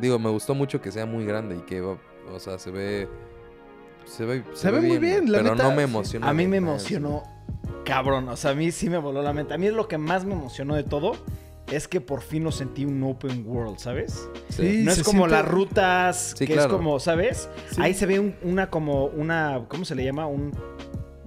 digo, 0.01 0.19
me 0.19 0.31
gustó 0.31 0.55
mucho 0.55 0.81
que 0.81 0.93
sea 0.93 1.07
muy 1.07 1.25
grande 1.25 1.57
y 1.57 1.61
que, 1.61 1.81
o 1.83 1.99
sea, 2.39 2.59
se 2.59 2.71
ve... 2.71 3.09
Se 4.05 4.25
ve, 4.25 4.43
Se 4.55 4.71
ve 4.71 4.81
muy 4.81 4.99
bien, 4.99 5.31
la 5.31 5.39
pero 5.39 5.55
neta, 5.55 5.65
no 5.69 5.71
me 5.71 5.85
sí. 5.85 5.91
emociona. 5.91 6.29
A 6.29 6.33
mí 6.33 6.47
me 6.47 6.57
emocionó 6.57 7.25
cabrón. 7.89 8.29
O 8.29 8.37
sea, 8.37 8.53
a 8.53 8.55
mí 8.55 8.71
sí 8.71 8.91
me 8.91 8.99
voló 8.99 9.23
la 9.23 9.33
mente. 9.33 9.55
A 9.55 9.59
mí 9.59 9.67
es 9.67 9.73
lo 9.73 9.89
que 9.89 9.99
más 9.99 10.25
me 10.25 10.35
emocionó 10.35 10.77
de 10.77 10.85
todo. 10.85 11.13
Es 11.73 11.87
que 11.87 12.01
por 12.01 12.23
fin 12.23 12.45
lo 12.45 12.51
sentí 12.53 12.85
un 12.87 13.03
open 13.03 13.45
world, 13.47 13.79
¿sabes? 13.79 14.29
Sí. 14.49 14.83
No 14.85 14.91
es 14.93 15.03
como 15.03 15.27
siente- 15.27 15.37
las 15.37 15.45
rutas, 15.49 16.35
Sí, 16.37 16.47
que 16.47 16.55
claro. 16.55 16.69
es 16.71 16.75
como, 16.77 16.99
¿sabes? 16.99 17.49
Sí. 17.71 17.81
Ahí 17.83 17.93
se 17.95 18.07
ve 18.07 18.19
un- 18.21 18.35
una 18.43 18.71
como, 18.71 19.05
una, 19.05 19.65
¿cómo 19.69 19.85
se 19.85 19.95
le 19.95 20.05
llama? 20.05 20.27
Un, 20.27 20.53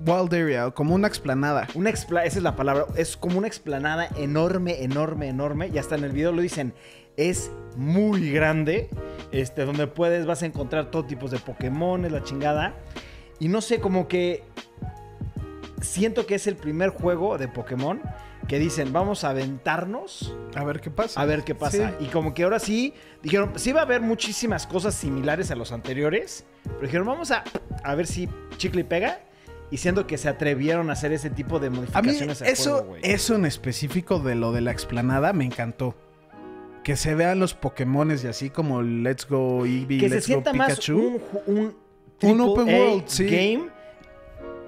Wild 0.04 0.34
Area, 0.34 0.72
como 0.72 0.96
una 0.96 1.08
explanada. 1.08 1.68
una 1.76 1.92
expla 1.92 2.26
esa 2.26 2.38
es 2.40 2.44
la 2.44 2.56
palabra, 2.56 2.86
es 2.96 3.16
como 3.16 3.38
una 3.38 3.46
explanada 3.46 4.08
enorme, 4.18 4.82
enorme, 4.84 5.28
enorme. 5.30 5.68
Y 5.72 5.78
hasta 5.78 5.94
en 5.96 6.04
el 6.04 6.12
video 6.12 6.32
lo 6.32 6.42
dicen, 6.42 6.74
es 7.18 7.52
muy 7.78 8.32
grande, 8.32 8.90
este, 9.32 9.64
donde 9.64 9.86
puedes, 9.86 10.26
vas 10.26 10.42
a 10.42 10.48
encontrar 10.48 10.90
todo 10.90 11.06
tipo 11.06 11.28
de 11.28 11.38
Pokémon, 11.38 12.12
la 12.12 12.24
chingada. 12.24 12.74
Y 13.38 13.48
no 13.48 13.62
sé, 13.62 13.80
como 13.80 14.08
que 14.08 14.44
siento 15.82 16.26
que 16.26 16.34
es 16.36 16.48
el 16.48 16.56
primer 16.56 16.90
juego 16.90 17.38
de 17.38 17.48
Pokémon 17.48 18.02
que 18.48 18.60
dicen, 18.60 18.92
vamos 18.92 19.24
a 19.24 19.30
aventarnos 19.30 20.36
A 20.56 20.64
ver 20.64 20.82
qué 20.82 20.90
pasa. 20.90 21.22
a 21.22 21.26
ver 21.26 21.44
qué 21.44 21.56
pasa. 21.56 21.96
Y 22.00 22.06
como 22.08 22.34
que 22.34 22.44
ahora 22.44 22.60
sí, 22.60 22.94
dijeron, 23.24 23.54
sí 23.56 23.72
va 23.72 23.82
a 23.82 23.84
haber 23.84 24.02
muchísimas 24.02 24.68
cosas 24.68 24.96
similares 24.96 25.52
a 25.52 25.56
los 25.56 25.72
anteriores, 25.72 26.46
pero 26.64 26.82
dijeron, 26.82 27.08
vamos 27.08 27.32
a, 27.32 27.44
a 27.84 27.96
ver 27.96 28.08
si 28.08 28.28
chicle 28.58 28.82
y 28.82 28.84
pega. 28.86 29.22
Y 29.70 29.78
siendo 29.78 30.06
que 30.06 30.18
se 30.18 30.28
atrevieron 30.28 30.90
a 30.90 30.94
hacer 30.94 31.14
ese 31.14 31.30
tipo 31.30 31.58
de 31.60 31.68
A 31.68 31.70
mí 31.70 31.78
modificaciones 31.78 32.42
eso, 32.42 32.80
juego, 32.80 32.96
eso 33.04 33.36
en 33.36 33.46
específico 33.46 34.20
de 34.20 34.36
lo 34.36 34.52
de 34.52 34.60
la 34.60 34.72
explanada 34.72 35.32
me 35.32 35.46
encantó. 35.46 35.96
Que 36.84 36.98
se 36.98 37.16
vean 37.16 37.40
los 37.40 37.54
Pokémones 37.54 38.22
y 38.26 38.28
así 38.28 38.50
como 38.50 38.82
Let's 38.82 39.26
Go 39.30 39.66
Eevee, 39.66 39.98
que 39.98 40.10
se 40.10 40.16
Let's 40.16 40.28
Go 40.28 40.54
más 40.56 40.72
Pikachu. 40.72 41.22
un, 41.46 41.74
un, 42.22 42.42
open 42.42 42.70
A 42.70 42.78
world, 42.78 43.04
sí. 43.08 43.26
game. 43.28 43.70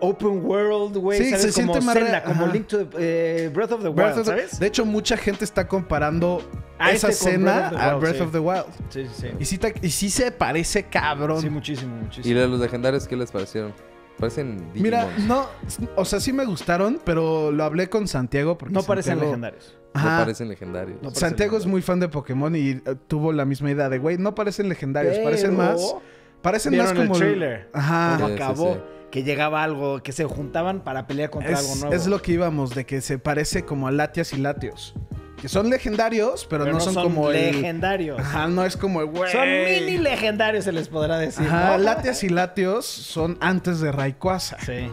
Open 0.05 0.45
world, 0.45 0.97
güey. 0.97 1.17
Sí, 1.17 1.29
¿sabes? 1.31 1.53
se 1.53 1.61
como 1.61 1.73
siente 1.73 1.85
más 1.85 1.95
Zelda, 1.95 2.23
como. 2.23 2.47
Link 2.47 2.67
to 2.67 2.85
the, 2.85 2.97
eh, 3.45 3.49
Breath 3.53 3.71
of 3.71 3.81
the 3.81 3.87
Wild, 3.89 3.95
Breath 4.13 4.25
¿sabes? 4.25 4.59
De 4.59 4.67
hecho, 4.67 4.85
mucha 4.85 5.15
gente 5.17 5.45
está 5.45 5.67
comparando 5.67 6.41
A 6.77 6.91
esa 6.91 7.09
este 7.09 7.29
escena 7.29 7.69
a 7.69 7.95
Breath 7.95 8.17
sí. 8.17 8.21
of 8.21 8.31
the 8.31 8.39
Wild. 8.39 8.65
Sí, 8.89 9.07
sí, 9.13 9.27
Y 9.39 9.45
sí, 9.45 9.59
y 9.81 9.89
sí 9.89 10.09
se 10.09 10.31
parece 10.31 10.83
cabrón. 10.83 11.37
sí. 11.37 11.43
Sí, 11.47 11.49
muchísimo, 11.49 11.95
muchísimo. 11.95 12.31
¿Y 12.31 12.37
de 12.39 12.47
los 12.47 12.59
legendarios 12.59 13.07
qué 13.07 13.15
les 13.15 13.31
parecieron? 13.31 13.73
Parecen 14.19 14.69
Mira, 14.75 15.05
Digimons. 15.15 15.27
no, 15.27 15.47
o 15.95 16.05
sea, 16.05 16.19
sí 16.19 16.33
me 16.33 16.45
gustaron, 16.45 16.99
pero 17.03 17.51
lo 17.51 17.63
hablé 17.63 17.89
con 17.89 18.07
Santiago 18.07 18.57
porque 18.59 18.73
no 18.73 18.83
parecen 18.83 19.19
legendarios. 19.19 19.75
No 19.95 19.99
Ajá. 20.01 20.19
parecen 20.19 20.49
legendarios. 20.49 20.97
No 21.01 21.09
parecen 21.09 21.19
Santiago 21.29 21.57
es 21.57 21.63
legendarios. 21.65 21.71
muy 21.71 21.81
fan 21.81 21.99
de 21.99 22.09
Pokémon 22.09 22.55
y 22.55 22.69
eh, 22.71 22.81
tuvo 23.07 23.31
la 23.33 23.45
misma 23.45 23.71
idea 23.71 23.89
de, 23.89 23.97
güey, 23.97 24.17
no 24.17 24.35
parecen 24.35 24.69
legendarios, 24.69 25.17
parecen 25.19 25.55
más, 25.57 25.95
parecen 26.43 26.75
más 26.77 26.87
¿Vieron 26.91 27.01
el 27.01 27.07
como 27.07 27.19
trailer? 27.19 27.69
Ajá. 27.73 28.15
Como 28.17 28.27
Sí, 28.27 28.33
sí, 28.35 28.41
acabó, 28.43 28.73
sí. 28.75 28.79
Que 29.13 29.21
llegaba 29.21 29.61
algo, 29.63 30.01
que 30.01 30.11
se 30.11 30.23
juntaban 30.25 30.79
para 30.83 31.05
pelear 31.05 31.29
contra 31.29 31.55
algo 31.55 31.71
Es, 31.71 31.79
nuevo. 31.81 31.93
es 31.95 32.07
lo 32.07 32.19
que 32.19 32.31
íbamos, 32.31 32.73
de 32.73 32.83
que 32.87 32.99
se 32.99 33.19
parece 33.19 33.63
como 33.63 33.87
a 33.87 33.91
Latias 33.91 34.33
y 34.33 34.37
Latios. 34.37 34.95
Que 35.39 35.47
son 35.49 35.69
legendarios, 35.69 36.47
pero, 36.49 36.65
no, 36.65 36.79
son, 36.79 36.95
como 36.95 37.29
el... 37.29 37.51
legendarios. 37.51 38.19
Ajá, 38.19 38.47
no 38.47 38.65
es 38.65 38.75
como 38.75 39.01
el 39.01 39.05
güey. 39.05 39.31
Son 39.31 39.47
mini 39.47 39.99
legendarios, 39.99 40.63
se 40.63 40.71
les 40.71 40.87
podrá 40.87 41.19
decir. 41.19 41.45
Ajá, 41.45 41.77
¿no? 41.77 41.83
Latias 41.83 42.23
y 42.23 42.29
Latios 42.29 42.87
son 42.87 43.37
antes 43.39 43.81
de 43.81 43.91
Rayquaza. 43.91 44.57
Sí. 44.65 44.89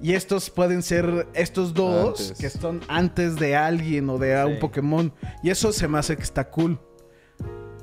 Y 0.00 0.14
estos 0.14 0.48
pueden 0.48 0.82
ser 0.82 1.26
estos 1.34 1.74
dos 1.74 2.20
Antes. 2.20 2.38
que 2.38 2.48
son 2.48 2.80
antes 2.88 3.36
de 3.36 3.54
alguien 3.54 4.08
o 4.08 4.16
de 4.16 4.34
Sí. 4.46 4.50
un 4.50 4.58
Pokémon. 4.60 5.12
Y 5.42 5.50
eso 5.50 5.74
se 5.74 5.88
me 5.88 5.98
hace 5.98 6.16
que 6.16 6.22
está 6.22 6.48
cool. 6.48 6.80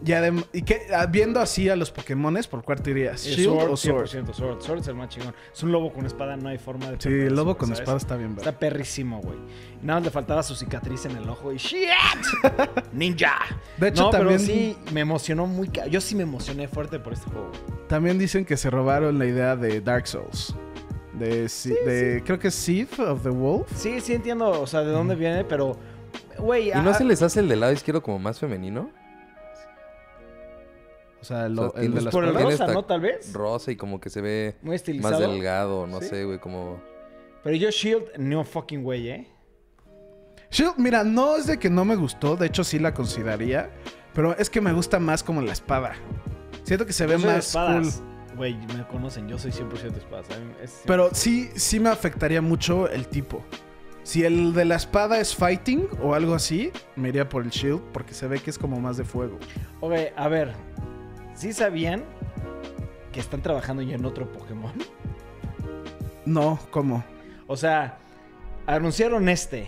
Y, 0.06 0.12
adem- 0.12 0.46
y 0.54 0.62
que, 0.62 0.88
ah, 0.96 1.08
viendo 1.08 1.40
así 1.40 1.68
a 1.68 1.76
los 1.76 1.90
Pokémones, 1.90 2.48
¿por 2.48 2.62
cuál 2.64 2.80
te 2.82 2.92
irías? 2.92 3.26
El 3.26 3.36
¿Shield 3.38 3.60
Sword, 3.60 3.72
o 3.72 3.78
Sword? 3.78 4.06
100% 4.08 4.34
Sword. 4.34 4.62
Sword 4.62 4.80
es 4.82 4.88
el 4.88 4.96
más 4.96 5.10
chingón. 5.10 5.34
Es 5.52 5.64
un 5.64 5.72
lobo 5.72 5.92
con 5.92 6.06
espada, 6.06 6.38
no 6.38 6.48
hay 6.50 6.60
forma 6.60 6.92
de 6.92 6.98
Sí, 7.00 7.10
el 7.10 7.36
lobo 7.36 7.58
con 7.58 7.70
¿sabes? 7.70 7.80
espada 7.80 7.98
está 7.98 8.16
bien, 8.16 8.32
Está 8.32 8.46
¿verdad? 8.46 8.60
perrísimo, 8.60 9.20
güey. 9.22 9.40
Nada 9.82 10.00
más 10.00 10.06
le 10.06 10.12
faltaba 10.12 10.44
su 10.44 10.56
cicatriz 10.56 11.06
en 11.06 11.18
el 11.18 11.28
ojo 11.28 11.52
y 11.52 11.58
¡Shit! 11.58 11.90
¡Ninja! 12.94 13.34
De 13.78 13.88
hecho, 13.88 14.04
no, 14.04 14.10
también, 14.12 14.38
pero 14.38 14.54
sí 14.54 14.78
me 14.94 15.02
emocionó 15.02 15.48
muy... 15.48 15.72
Yo 15.90 16.00
sí 16.02 16.14
me 16.16 16.24
emocioné 16.24 16.68
fuerte 16.68 17.00
por 17.00 17.14
este 17.14 17.30
juego, 17.32 17.50
güey. 17.50 17.88
también 17.88 18.20
dicen 18.20 18.46
que 18.46 18.58
se 18.58 18.70
robaron 18.70 19.18
la 19.18 19.26
idea 19.26 19.56
de 19.56 19.82
Dark 19.82 20.08
Souls. 20.08 20.56
De, 21.14 22.22
creo 22.26 22.38
que 22.38 22.50
es 22.50 22.56
Sith 22.56 23.00
of 23.00 23.24
the 23.24 23.30
Wolf. 23.30 23.68
Sí, 23.76 24.02
sí 24.02 24.14
entiendo, 24.14 24.50
o 24.62 24.68
sea, 24.68 24.82
de 24.82 24.92
dónde 24.92 25.16
viene, 25.16 25.44
pero... 25.46 25.78
Güey, 26.38 26.68
¿Y 26.68 26.72
ah, 26.74 26.82
no 26.82 26.94
se 26.94 27.06
les 27.06 27.22
hace 27.22 27.40
el 27.40 27.48
del 27.48 27.62
lado 27.62 27.72
izquierdo 27.72 28.04
como 28.04 28.20
más 28.20 28.38
femenino? 28.40 28.90
O 31.26 31.28
sea, 31.28 31.50
lo- 31.50 31.70
O 31.70 31.72
sea, 31.72 31.82
el 31.82 31.92
de 31.96 32.02
las 32.02 32.12
por 32.14 32.24
el 32.24 32.36
rosa, 32.36 32.68
¿no? 32.68 32.86
Tal 32.86 33.02
vez. 33.02 33.34
Rosa 33.34 33.72
y 33.72 33.76
como 33.76 34.00
que 34.00 34.12
se 34.12 34.22
ve 34.22 34.56
Muy 34.62 34.76
estilizado. 34.76 35.14
más 35.20 35.20
delgado, 35.20 35.88
no 35.88 36.00
¿Sí? 36.00 36.10
sé, 36.10 36.24
güey, 36.24 36.38
como... 36.38 36.80
Pero 37.44 37.56
yo 37.56 37.72
Shield, 37.72 38.16
no 38.20 38.44
fucking 38.44 38.84
güey, 38.84 39.10
¿eh? 39.10 39.28
Shield, 40.52 40.76
mira, 40.78 41.04
no 41.04 41.36
es 41.36 41.48
de 41.48 41.58
que 41.58 41.68
no 41.72 41.84
me 41.84 41.96
gustó, 41.96 42.36
de 42.36 42.46
hecho 42.46 42.64
sí 42.64 42.78
la 42.78 42.94
consideraría, 42.94 43.72
pero 44.14 44.38
es 44.38 44.52
que 44.52 44.62
me 44.62 44.72
gusta 44.72 45.00
más 45.00 45.24
como 45.24 45.42
la 45.42 45.52
espada. 45.54 45.94
Siento 46.64 46.86
que 46.86 46.94
se 46.94 47.08
ve 47.08 47.14
Yo 47.14 47.20
soy 47.22 47.30
de 47.30 47.36
más 47.38 47.52
cool. 47.54 47.62
espadas. 47.88 48.04
Güey, 48.38 48.54
me 48.78 48.86
conocen, 48.88 49.28
yo 49.28 49.40
soy 49.40 49.52
100% 49.52 49.94
de 49.94 49.98
espadas. 50.00 50.30
a 50.30 50.40
mí 50.40 50.52
es- 50.62 50.82
Pero 50.86 51.10
sí, 51.12 51.50
sí 51.56 51.80
me 51.80 51.90
afectaría 51.90 52.42
mucho 52.42 52.88
el 52.88 53.08
tipo. 53.08 53.44
Si 54.04 54.24
el 54.24 54.54
de 54.54 54.66
la 54.66 54.76
espada 54.76 55.20
es 55.20 55.34
fighting 55.36 55.88
o 56.04 56.14
algo 56.14 56.36
así, 56.36 56.72
me 56.96 57.10
iría 57.10 57.28
por 57.28 57.42
el 57.44 57.50
shield 57.50 57.82
porque 57.94 58.14
se 58.14 58.28
ve 58.28 58.38
que 58.40 58.52
es 58.52 58.60
como 58.60 58.80
más 58.80 58.98
de 58.98 59.04
fuego. 59.06 59.40
Ok, 59.82 59.94
a 60.16 60.28
ver. 60.28 60.54
¿Sí 61.36 61.52
sabían 61.52 62.04
que 63.12 63.20
están 63.20 63.42
trabajando 63.42 63.82
ya 63.82 63.96
en 63.96 64.06
otro 64.06 64.32
Pokémon? 64.32 64.72
No, 66.26 66.58
¿cómo? 66.72 67.04
O 67.46 67.58
sea, 67.58 68.00
anunciaron 68.66 69.28
este. 69.28 69.68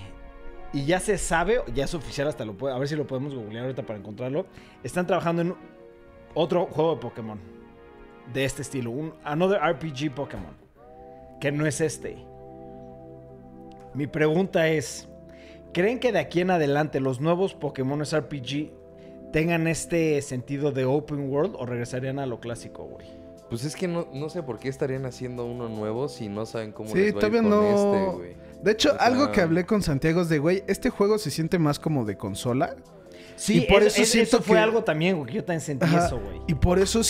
Y 0.73 0.85
ya 0.85 0.99
se 0.99 1.17
sabe, 1.17 1.61
ya 1.73 1.85
es 1.85 1.93
oficial, 1.93 2.27
hasta 2.27 2.45
lo 2.45 2.57
puede, 2.57 2.73
a 2.73 2.77
ver 2.77 2.87
si 2.87 2.95
lo 2.95 3.05
podemos 3.05 3.35
googlear 3.35 3.65
ahorita 3.65 3.83
para 3.83 3.99
encontrarlo. 3.99 4.45
Están 4.83 5.07
trabajando 5.07 5.41
en 5.41 5.55
otro 6.33 6.65
juego 6.67 6.95
de 6.95 7.01
Pokémon. 7.01 7.39
De 8.33 8.45
este 8.45 8.61
estilo. 8.61 8.91
Un 8.91 9.13
Another 9.23 9.59
RPG 9.61 10.13
Pokémon. 10.15 10.55
Que 11.39 11.51
no 11.51 11.65
es 11.65 11.81
este. 11.81 12.17
Mi 13.93 14.07
pregunta 14.07 14.67
es: 14.69 15.07
¿Creen 15.73 15.99
que 15.99 16.11
de 16.11 16.19
aquí 16.19 16.41
en 16.41 16.51
adelante 16.51 16.99
los 16.99 17.21
nuevos 17.21 17.53
Pokémon 17.53 18.01
RPG 18.03 18.71
tengan 19.31 19.67
este 19.67 20.21
sentido 20.21 20.71
de 20.71 20.85
open 20.85 21.29
world 21.29 21.55
o 21.57 21.65
regresarían 21.65 22.19
a 22.19 22.25
lo 22.25 22.39
clásico, 22.39 22.83
güey? 22.85 23.05
Pues 23.49 23.63
es 23.63 23.75
que 23.75 23.87
no, 23.87 24.07
no 24.13 24.29
sé 24.29 24.43
por 24.43 24.59
qué 24.59 24.67
estarían 24.67 25.05
haciendo 25.05 25.45
uno 25.45 25.69
nuevo 25.69 26.09
si 26.09 26.27
no 26.27 26.45
saben 26.45 26.71
cómo 26.73 26.89
Sí, 26.89 26.95
les 26.95 27.03
va 27.03 27.05
a 27.05 27.09
ir 27.09 27.13
todavía 27.19 27.41
con 27.41 27.49
no- 27.49 27.63
este, 28.03 28.17
güey. 28.17 28.35
De 28.61 28.71
hecho, 28.71 28.89
O 28.89 28.95
sea- 28.97 29.05
algo 29.05 29.31
que 29.31 29.39
hablé 29.41 29.65
con 29.65 29.81
Santiago 29.81 30.21
es 30.21 30.29
de, 30.29 30.39
güey, 30.39 30.63
este 30.67 30.89
juego 30.89 31.17
se 31.17 31.31
siente 31.31 31.57
más 31.59 31.79
como 31.79 32.03
de 32.05 32.17
consola. 32.17 32.75
Sí, 33.37 33.59
Y 33.59 33.61
por 33.61 33.83
eso, 33.83 33.87
eso 33.89 34.01
eso, 34.01 34.11
siento 34.13 34.41
fue 34.41 34.55
que- 34.57 34.61
algo 34.63 34.83
también, 34.83 35.15
güey, 35.17 35.27
que 35.29 35.33
yo 35.35 35.43
también 35.45 35.61
sentí 35.61 35.85
Ajá, 35.85 36.07
eso, 36.07 36.19
güey. 36.19 36.41
Y 36.47 36.55
por 36.55 36.79
eso 36.79 37.01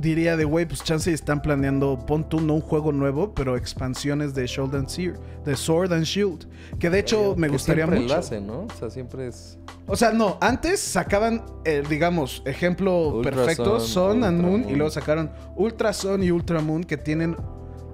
diría 0.00 0.36
de, 0.36 0.44
güey, 0.44 0.64
pues 0.64 0.82
chance 0.82 1.12
están 1.12 1.42
planeando, 1.42 1.98
pon 2.06 2.28
tú 2.28 2.40
no 2.40 2.54
un 2.54 2.60
juego 2.60 2.92
nuevo, 2.92 3.34
pero 3.34 3.56
expansiones 3.56 4.34
de 4.34 4.46
Shield 4.46 4.74
and 4.74 4.88
Seer, 4.88 5.18
de 5.44 5.56
Sword 5.56 5.92
and 5.92 6.04
Shield. 6.04 6.46
Que 6.78 6.88
de 6.88 7.00
hecho 7.00 7.34
me 7.36 7.48
gustaría 7.48 7.84
siempre 7.84 8.00
mucho. 8.00 8.14
lo 8.14 8.20
hacen, 8.20 8.46
¿no? 8.46 8.60
O 8.60 8.78
sea, 8.78 8.90
siempre 8.90 9.26
es... 9.26 9.58
O 9.86 9.96
sea, 9.96 10.12
no, 10.12 10.38
antes 10.40 10.80
sacaban, 10.80 11.44
eh, 11.64 11.82
digamos, 11.88 12.42
ejemplo 12.44 13.08
Ultra 13.08 13.34
perfecto, 13.34 13.80
Sun, 13.80 14.12
Sun 14.12 14.24
and 14.24 14.40
Moon, 14.40 14.68
y 14.68 14.74
luego 14.74 14.90
sacaron 14.90 15.30
Ultra 15.56 15.92
Sun 15.92 16.22
y 16.22 16.30
Ultra 16.30 16.60
Moon 16.60 16.84
que 16.84 16.96
tienen 16.96 17.36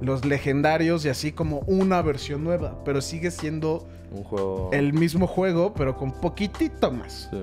los 0.00 0.24
legendarios 0.24 1.04
y 1.04 1.08
así 1.08 1.32
como 1.32 1.60
una 1.60 2.02
versión 2.02 2.44
nueva, 2.44 2.82
pero 2.84 3.00
sigue 3.00 3.30
siendo 3.30 3.86
Un 4.12 4.24
juego... 4.24 4.70
el 4.72 4.92
mismo 4.92 5.26
juego, 5.26 5.72
pero 5.72 5.96
con 5.96 6.12
poquitito 6.12 6.90
más. 6.90 7.28
Sí. 7.30 7.42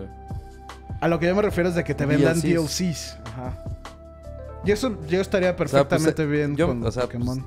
A 0.99 1.07
lo 1.07 1.17
que 1.17 1.25
yo 1.25 1.35
me 1.35 1.41
refiero 1.41 1.69
es 1.69 1.75
de 1.75 1.83
que 1.83 1.95
te 1.95 2.05
vendan 2.05 2.39
DLCs. 2.39 2.77
DLCs. 2.77 3.17
Ajá. 3.25 3.63
Y 4.65 4.71
eso 4.71 4.95
yo 5.07 5.21
estaría 5.21 5.49
sea, 5.49 5.55
pues, 5.57 5.71
perfectamente 5.71 6.23
eh, 6.23 6.25
bien 6.27 6.55
yo- 6.55 6.67
con 6.67 6.83
o 6.85 6.91
sea, 6.91 7.03
Pokémon. 7.03 7.43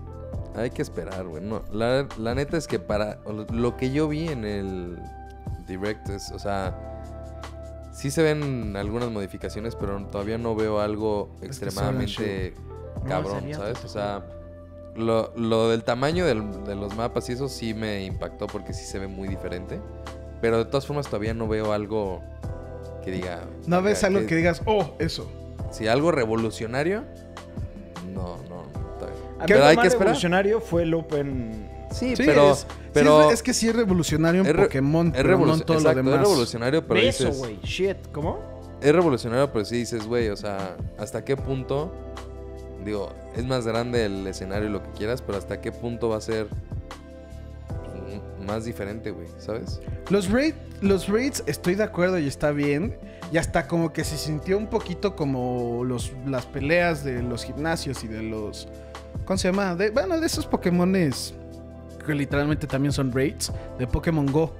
Hay 0.57 0.71
que 0.71 0.83
esperar, 0.83 1.25
güey. 1.27 1.43
No, 1.43 1.63
la, 1.73 2.07
la 2.19 2.35
neta 2.35 2.57
es 2.57 2.67
que 2.69 2.79
para 2.79 3.19
lo 3.53 3.77
que 3.77 3.91
yo 3.91 4.07
vi 4.09 4.29
en 4.29 4.45
el 4.45 4.99
Direct 5.67 6.09
es, 6.11 6.31
o 6.31 6.39
sea, 6.39 6.77
sí 7.93 8.11
se 8.11 8.23
ven 8.23 8.77
algunas 8.77 9.11
modificaciones, 9.11 9.75
pero 9.75 10.05
todavía 10.07 10.39
no 10.39 10.55
veo 10.55 10.81
algo 10.81 11.31
extremadamente 11.43 12.55
cabrón, 13.09 13.45
¿sabes? 13.57 13.85
O 13.85 13.89
sea, 13.89 14.25
lo, 14.97 15.33
lo 15.37 15.71
del 15.71 15.83
tamaño 15.83 16.25
del- 16.25 16.65
de 16.65 16.77
los 16.77 16.95
mapas 16.95 17.29
y 17.29 17.33
eso 17.33 17.49
sí 17.49 17.75
me 17.75 18.05
impactó 18.05 18.47
porque 18.47 18.73
sí 18.73 18.85
se 18.85 18.99
ve 19.01 19.09
muy 19.09 19.27
diferente. 19.29 19.81
Pero 20.41 20.59
de 20.59 20.65
todas 20.67 20.87
formas 20.87 21.07
todavía 21.07 21.35
no 21.35 21.49
veo 21.49 21.73
algo 21.73 22.21
que 23.05 23.11
diga... 23.11 23.41
No 23.67 23.83
ves 23.83 24.03
"Verga, 24.03 24.07
algo 24.07 24.21
que- 24.21 24.27
que 24.27 24.37
digas, 24.37 24.63
oh, 24.67 24.95
eso. 25.01 25.29
Si 25.75 25.89
algo 25.89 26.11
revolucionario, 26.13 27.05
no, 28.15 28.37
no, 28.49 28.63
mí 28.63 29.45
Pero 29.47 29.65
hay 29.65 29.77
que 29.77 29.87
esperar. 29.89 30.07
revolucionario 30.09 30.61
fue 30.61 30.83
el 30.85 30.95
Open... 30.95 31.69
Sí, 31.91 32.17
Sí, 32.17 32.23
pero... 32.27 32.53
es, 32.53 32.59
sí, 32.61 32.67
pero 32.93 33.29
es, 33.29 33.35
es 33.35 33.43
que 33.43 33.55
sí 33.55 33.69
es 33.69 33.77
revolucionario 33.77 34.41
en 34.41 34.47
es 34.47 34.57
re- 34.57 34.63
Pokémon, 34.65 35.09
es, 35.09 35.13
pero 35.15 35.29
no 35.29 35.35
en 35.35 35.41
revoluc- 35.61 35.65
todo 35.65 35.77
exacto, 35.79 35.95
lo 35.95 36.01
es 36.01 36.07
demás. 36.07 36.21
revolucionario, 36.29 36.87
pero 36.87 37.01
Eso, 37.01 37.25
dices... 37.27 37.39
güey. 37.39 37.59
Shit. 37.63 37.97
¿Cómo? 38.13 38.39
Es 38.81 38.93
revolucionario, 38.93 39.53
pero 39.53 39.65
sí 39.65 39.77
dices, 39.79 40.07
güey, 40.07 40.29
o 40.29 40.37
sea, 40.37 40.77
¿hasta 40.99 41.25
qué 41.25 41.37
punto? 41.37 41.93
Digo, 42.85 43.11
es 43.37 43.45
más 43.45 43.67
grande 43.67 44.05
el 44.07 44.27
escenario 44.27 44.69
y 44.69 44.73
lo 44.73 44.83
que 44.83 44.91
quieras, 44.91 45.23
pero 45.23 45.39
¿hasta 45.39 45.61
qué 45.61 45.73
punto 45.73 46.09
va 46.11 46.17
a 46.17 46.21
ser 46.21 46.49
más 48.45 48.65
diferente, 48.65 49.11
güey? 49.11 49.27
¿Sabes? 49.39 49.81
Los, 50.11 50.31
raid, 50.31 50.55
los 50.81 51.09
raids 51.09 51.43
estoy 51.47 51.75
de 51.75 51.83
acuerdo 51.83 52.19
y 52.19 52.27
está 52.27 52.51
bien. 52.51 52.97
Y 53.33 53.39
hasta 53.39 53.67
como 53.67 53.93
que 53.93 54.05
se 54.05 54.17
sintió 54.17 54.59
un 54.59 54.69
poquito 54.69 55.17
como 55.17 55.83
los, 55.85 56.13
las 56.27 56.47
peleas 56.47 57.05
de 57.05 57.23
los 57.23 57.45
gimnasios 57.45 58.05
y 58.05 58.09
de 58.09 58.23
los... 58.23 58.69
¿Cómo 59.25 59.39
se 59.39 59.49
llama? 59.49 59.75
De, 59.75 59.91
bueno, 59.91 60.21
de 60.21 60.27
esos 60.27 60.47
Pokémones 60.47 61.35
que 62.05 62.15
literalmente 62.15 62.67
también 62.67 62.93
son 62.93 63.13
raids 63.13 63.53
de 63.79 63.87
Pokémon 63.87 64.27
Go. 64.27 64.55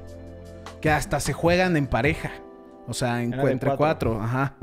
Que 0.81 0.91
hasta 0.91 1.21
se 1.21 1.33
juegan 1.33 1.77
en 1.77 1.87
pareja. 1.87 2.33
O 2.87 2.95
sea, 2.95 3.23
en, 3.23 3.33
entre 3.33 3.77
cuatro. 3.77 3.77
cuatro. 3.77 4.23
Ajá. 4.23 4.57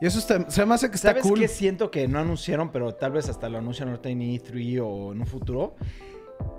Y 0.00 0.06
eso 0.06 0.18
está, 0.18 0.50
se 0.50 0.66
me 0.66 0.74
hace 0.74 0.90
que 0.90 0.96
está 0.96 1.10
¿Sabes 1.10 1.22
cool. 1.22 1.38
qué 1.38 1.46
siento 1.46 1.90
que 1.90 2.08
no 2.08 2.18
anunciaron, 2.18 2.72
pero 2.72 2.92
tal 2.94 3.12
vez 3.12 3.28
hasta 3.28 3.48
lo 3.48 3.58
anuncian 3.58 3.88
ahorita 3.88 4.08
en 4.08 4.20
E3 4.20 4.80
o 4.82 5.12
en 5.12 5.20
un 5.20 5.26
futuro? 5.26 5.76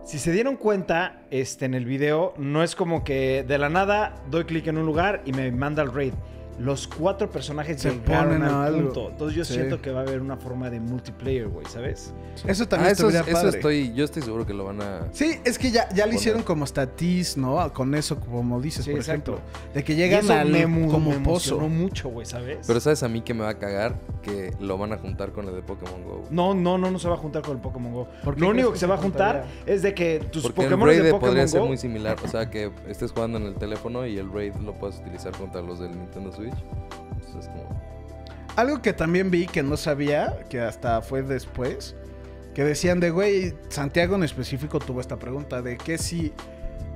Si 0.06 0.20
se 0.20 0.32
dieron 0.32 0.58
cuenta, 0.58 1.22
este, 1.32 1.66
en 1.66 1.74
el 1.74 1.86
video, 1.86 2.34
no 2.38 2.64
es 2.64 2.76
como 2.76 3.04
que 3.04 3.44
de 3.44 3.58
la 3.58 3.70
nada 3.70 4.16
doy 4.30 4.44
clic 4.44 4.68
en 4.68 4.78
un 4.78 4.86
lugar 4.86 5.22
y 5.26 5.32
me 5.32 5.52
manda 5.52 5.82
al 5.82 5.94
raid. 5.94 6.14
Los 6.60 6.88
cuatro 6.88 7.30
personajes 7.30 7.82
Se 7.82 7.90
llegaron 7.92 8.30
ponen 8.30 8.44
a 8.44 8.66
al 8.66 8.76
algo. 8.76 8.84
punto. 8.94 9.10
Entonces 9.10 9.36
yo 9.38 9.44
Sí. 9.46 9.54
siento 9.56 9.82
que 9.82 9.92
va 9.92 10.02
a 10.02 10.04
haber 10.04 10.22
una 10.22 10.38
forma 10.38 10.70
de 10.70 10.80
multiplayer, 10.80 11.48
güey, 11.48 11.66
¿sabes? 11.68 12.14
Eso 12.48 12.68
también 12.68 12.90
Ah, 12.90 12.92
eso, 12.92 13.08
estaría 13.10 13.22
eso 13.32 13.42
padre. 13.42 13.58
estoy, 13.58 13.94
yo 13.94 14.06
estoy 14.06 14.22
seguro 14.22 14.46
que 14.46 14.54
lo 14.54 14.66
van 14.66 14.82
a... 14.82 15.08
Sí, 15.14 15.40
es 15.44 15.58
que 15.58 15.72
ya, 15.72 15.90
ya 15.90 16.04
Poner. 16.04 16.20
hicieron 16.20 16.44
como 16.44 16.66
statis, 16.66 17.38
¿no? 17.38 17.72
Con 17.74 17.96
eso, 17.96 18.20
como 18.20 18.62
dices, 18.62 18.86
Sí, 18.86 18.92
por 18.92 19.00
exacto. 19.00 19.34
ejemplo. 19.34 19.74
De 19.74 19.84
que 19.84 19.96
llegan 19.96 20.30
al 20.32 20.50
me, 20.50 20.64
como 20.88 21.12
me 21.12 21.20
pozo. 21.20 21.60
mucho, 21.60 22.10
güey, 22.10 22.26
¿sabes? 22.26 22.60
Pero 22.68 22.80
¿sabes 22.80 23.02
a 23.04 23.10
mí 23.10 23.22
que 23.22 23.34
me 23.34 23.44
va 23.44 23.50
a 23.50 23.60
cagar? 23.60 23.96
Que 24.22 24.54
lo 24.60 24.78
van 24.78 24.94
a 24.94 24.98
juntar 24.98 25.32
con 25.32 25.48
el 25.48 25.56
de 25.56 25.62
Pokémon 25.62 26.04
GO. 26.04 26.24
No, 26.30 26.54
no, 26.54 26.78
no, 26.78 26.90
no 26.92 27.00
se 27.00 27.08
va 27.10 27.16
a 27.16 27.18
juntar 27.18 27.42
con 27.42 27.56
el 27.58 27.62
Pokémon 27.62 27.94
Go. 27.94 28.08
¿Por 28.24 28.36
qué 28.36 28.42
Lo 28.42 28.50
único 28.50 28.72
que 28.72 28.80
se 28.80 28.88
va 28.88 28.96
a 28.96 28.98
juntar 29.00 29.46
es 29.66 29.82
de 29.82 29.94
que 29.94 30.20
tus 30.32 30.44
Porque 30.44 30.62
el 30.62 30.68
Pokémon 30.68 30.88
raid 30.88 30.98
de 31.04 31.12
Pokémon 31.12 31.20
podría 31.20 31.48
ser 31.48 31.62
muy 31.62 31.78
similar. 31.78 32.16
O 32.24 32.28
sea, 32.28 32.50
que 32.50 32.72
estés 32.88 33.12
jugando 33.12 33.38
en 33.38 33.46
el 33.46 33.56
teléfono 33.56 34.06
y 34.06 34.18
el 34.18 34.32
raid 34.32 34.54
lo 34.56 34.74
puedes 34.74 35.00
utilizar 35.00 35.32
contra 35.36 35.62
los 35.62 35.80
del 35.80 35.92
Nintendo 35.98 36.32
Switch. 36.32 36.43
Entonces 36.52 37.36
es 37.42 37.48
como... 37.50 37.82
Algo 38.56 38.82
que 38.82 38.94
también 38.94 39.32
vi 39.32 39.48
que 39.48 39.64
no 39.64 39.78
sabía, 39.78 40.40
que 40.50 40.60
hasta 40.62 41.02
fue 41.02 41.24
después, 41.24 41.96
que 42.54 42.64
decían 42.64 43.00
de, 43.00 43.10
güey, 43.10 43.54
Santiago 43.70 44.16
en 44.16 44.24
específico 44.24 44.78
tuvo 44.80 45.02
esta 45.02 45.18
pregunta 45.18 45.62
de 45.64 45.78
que 45.78 45.98
si, 45.98 46.32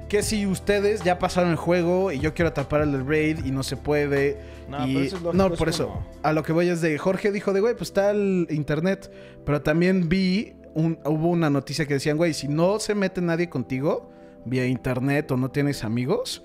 que 0.08 0.22
si 0.22 0.46
ustedes 0.46 1.04
ya 1.04 1.18
pasaron 1.18 1.50
el 1.50 1.56
juego 1.58 2.12
y 2.12 2.20
yo 2.20 2.36
quiero 2.36 2.50
atrapar 2.50 2.82
al 2.82 2.92
del 2.92 3.08
raid 3.08 3.44
y 3.44 3.50
no 3.52 3.64
se 3.64 3.76
puede. 3.76 4.40
No, 4.70 4.88
y- 4.88 4.94
pero 4.94 5.06
eso 5.06 5.16
es 5.18 5.22
lógico, 5.24 5.50
no, 5.50 5.56
por 5.56 5.70
eso. 5.70 5.88
como- 5.88 6.06
A 6.22 6.32
lo 6.34 6.44
que 6.44 6.54
voy 6.54 6.70
es 6.70 6.82
de 6.82 6.96
Jorge 7.00 7.32
dijo 7.32 7.54
de, 7.54 7.62
güey, 7.62 7.74
pues 7.74 7.90
está 7.90 8.12
el 8.12 8.46
internet. 8.52 9.12
Pero 9.44 9.62
también 9.64 10.08
vi, 10.10 10.54
un- 10.76 11.00
hubo 11.06 11.30
una 11.30 11.50
noticia 11.50 11.88
que 11.88 11.96
decían, 11.96 12.18
güey, 12.18 12.36
si 12.36 12.48
no 12.48 12.80
se 12.80 12.94
mete 12.94 13.20
nadie 13.22 13.50
contigo 13.50 14.12
vía 14.46 14.68
internet 14.68 15.32
o 15.32 15.38
no 15.38 15.50
tienes 15.50 15.84
amigos, 15.84 16.44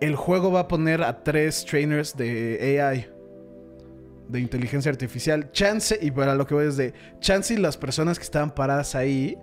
el 0.00 0.16
juego 0.16 0.50
va 0.50 0.60
a 0.60 0.68
poner 0.68 1.02
a 1.02 1.22
tres 1.22 1.64
trainers 1.64 2.16
de 2.16 2.80
AI 2.80 3.06
de 4.28 4.40
inteligencia 4.40 4.90
artificial. 4.90 5.50
Chance, 5.52 5.98
y 6.00 6.10
para 6.10 6.34
lo 6.34 6.46
que 6.46 6.54
voy 6.54 6.66
es 6.66 6.76
de 6.76 6.94
Chance 7.20 7.54
y 7.54 7.56
las 7.56 7.76
personas 7.76 8.18
que 8.18 8.24
estaban 8.24 8.54
paradas 8.54 8.94
ahí 8.94 9.36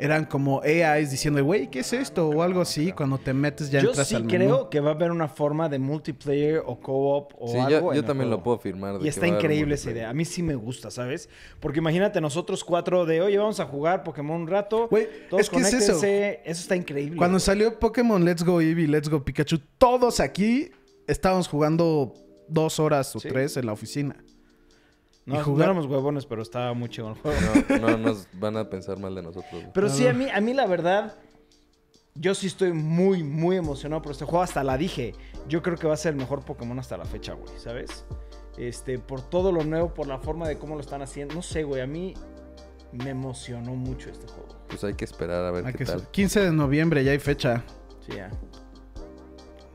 eran 0.00 0.26
como 0.26 0.62
AIs 0.62 1.10
diciendo, 1.10 1.44
güey, 1.44 1.68
¿qué 1.68 1.80
es 1.80 1.92
esto? 1.92 2.28
O 2.28 2.42
algo 2.42 2.60
así. 2.60 2.92
Cuando 2.92 3.18
te 3.18 3.34
metes 3.34 3.70
ya 3.70 3.80
Yo 3.80 3.88
entras 3.90 4.06
sí 4.08 4.14
al 4.14 4.24
menú. 4.24 4.34
creo 4.36 4.70
que 4.70 4.80
va 4.80 4.90
a 4.90 4.94
haber 4.94 5.10
una 5.10 5.26
forma 5.28 5.68
de 5.68 5.78
multiplayer 5.80 6.62
o 6.64 6.78
co-op 6.78 7.32
o 7.38 7.48
Sí, 7.48 7.58
algo. 7.58 7.92
yo, 7.92 8.00
yo 8.00 8.04
también 8.04 8.30
lo 8.30 8.42
puedo 8.42 8.58
firmar. 8.58 8.94
de 8.94 9.00
Y 9.00 9.02
que 9.02 9.08
está 9.08 9.26
increíble 9.26 9.74
esa 9.74 9.90
idea. 9.90 10.08
A 10.10 10.12
mí 10.14 10.24
sí 10.24 10.42
me 10.42 10.54
gusta, 10.54 10.90
¿sabes? 10.90 11.28
Porque 11.58 11.80
imagínate 11.80 12.20
nosotros 12.20 12.62
cuatro 12.62 13.06
de, 13.06 13.20
oye, 13.20 13.36
vamos 13.38 13.58
a 13.60 13.66
jugar 13.66 14.04
Pokémon 14.04 14.42
un 14.42 14.46
rato. 14.46 14.86
Güey, 14.88 15.08
todos 15.28 15.42
es 15.42 15.50
que 15.50 15.56
es 15.58 15.72
eso. 15.72 15.92
Eso 16.04 16.40
está 16.44 16.76
increíble. 16.76 17.16
Cuando 17.16 17.40
salió 17.40 17.78
Pokémon 17.78 18.24
Let's 18.24 18.44
Go 18.44 18.60
Eevee, 18.60 18.86
Let's 18.86 19.08
Go 19.08 19.24
Pikachu, 19.24 19.58
todos 19.78 20.20
aquí 20.20 20.70
estábamos 21.06 21.48
jugando 21.48 22.14
dos 22.48 22.78
horas 22.78 23.14
o 23.16 23.20
Sí. 23.20 23.28
tres 23.28 23.56
en 23.56 23.66
la 23.66 23.72
oficina. 23.72 24.16
No, 25.28 25.34
y 25.34 25.38
no 25.38 25.44
jugar- 25.44 25.64
éramos 25.64 25.86
huevones, 25.86 26.26
pero 26.26 26.42
estaba 26.42 26.72
muy 26.74 26.88
chido 26.88 27.08
el 27.10 27.14
juego. 27.14 27.38
No, 27.80 27.88
no 27.88 27.98
nos 27.98 28.26
van 28.34 28.56
a 28.56 28.68
pensar 28.68 28.98
mal 28.98 29.14
de 29.14 29.22
nosotros. 29.22 29.52
güey. 29.52 29.72
Pero 29.72 29.88
sí, 29.88 30.06
a 30.06 30.12
mí, 30.12 30.28
a 30.32 30.40
mí 30.40 30.54
la 30.54 30.66
verdad, 30.66 31.14
yo 32.14 32.34
sí 32.34 32.46
estoy 32.46 32.72
muy, 32.72 33.22
muy 33.22 33.56
emocionado 33.56 34.02
por 34.02 34.12
este 34.12 34.24
juego. 34.24 34.42
Hasta 34.42 34.64
la 34.64 34.76
dije. 34.78 35.14
Yo 35.48 35.62
creo 35.62 35.76
que 35.76 35.86
va 35.86 35.94
a 35.94 35.96
ser 35.96 36.12
el 36.14 36.18
mejor 36.18 36.44
Pokémon 36.44 36.78
hasta 36.78 36.96
la 36.96 37.04
fecha, 37.04 37.34
güey, 37.34 37.56
¿sabes? 37.58 38.04
Este, 38.56 38.98
por 38.98 39.20
todo 39.22 39.52
lo 39.52 39.62
nuevo, 39.64 39.94
por 39.94 40.06
la 40.08 40.18
forma 40.18 40.48
de 40.48 40.58
cómo 40.58 40.74
lo 40.74 40.80
están 40.80 41.02
haciendo. 41.02 41.34
No 41.34 41.42
sé, 41.42 41.62
güey, 41.62 41.80
a 41.82 41.86
mí 41.86 42.14
me 42.92 43.10
emocionó 43.10 43.74
mucho 43.74 44.10
este 44.10 44.26
juego. 44.26 44.48
Pues 44.68 44.82
hay 44.82 44.94
que 44.94 45.04
esperar 45.04 45.44
a 45.44 45.50
ver 45.50 45.64
Hay 45.66 45.72
qué 45.72 45.78
que 45.78 45.84
tal. 45.84 46.00
ser- 46.00 46.08
15 46.08 46.40
de 46.40 46.52
noviembre, 46.52 47.04
ya 47.04 47.12
hay 47.12 47.18
fecha. 47.18 47.62
Sí, 48.06 48.16
ya. 48.16 48.30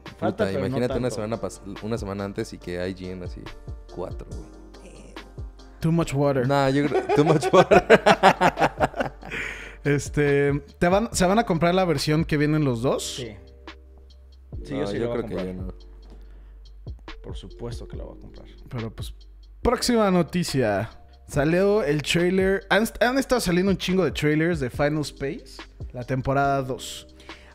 Puta, 0.04 0.16
Falta, 0.18 0.46
no 0.52 0.60
imagínate 0.66 0.98
una 0.98 1.10
semana 1.10 1.40
una 1.82 1.98
semana 1.98 2.24
antes 2.26 2.54
y 2.54 2.58
que 2.58 2.88
IGN 2.90 3.24
así 3.24 3.42
cuatro, 3.96 4.28
güey. 4.30 4.53
Too 5.84 5.92
much 5.92 6.14
water. 6.14 6.48
Nah, 6.48 6.70
yo 6.70 6.88
creo 6.88 7.02
too 7.14 7.26
much 7.26 7.52
water. 7.52 7.84
Este, 9.84 10.54
¿te 10.80 10.88
van, 10.88 11.14
¿se 11.14 11.26
van 11.26 11.40
a 11.40 11.46
comprar 11.46 11.76
la 11.76 11.84
versión 11.84 12.24
que 12.24 12.38
vienen 12.38 12.64
los 12.64 12.82
dos? 12.82 13.16
Sí. 13.18 13.36
Sí, 14.64 14.74
No, 14.76 14.80
yo 14.80 14.88
sí 14.88 14.98
voy 14.98 15.08
a 15.10 15.12
creo 15.12 15.26
que 15.26 15.36
yo 15.36 15.54
no. 15.54 15.74
Por 17.22 17.36
supuesto 17.36 17.86
que 17.86 17.98
la 17.98 18.06
voy 18.06 18.18
a 18.18 18.22
comprar. 18.22 18.46
Pero 18.70 18.96
pues, 18.96 19.14
próxima 19.62 20.10
noticia. 20.10 20.90
Salió 21.28 21.84
el 21.84 22.02
trailer. 22.02 22.66
Han, 22.70 22.86
han 23.02 23.18
estado 23.18 23.42
saliendo 23.42 23.72
un 23.74 23.78
chingo 23.78 24.06
de 24.06 24.12
trailers 24.12 24.62
de 24.62 24.70
Final 24.70 25.02
Space, 25.02 25.58
la 25.92 26.06
temporada 26.06 26.62
2. 26.62 27.13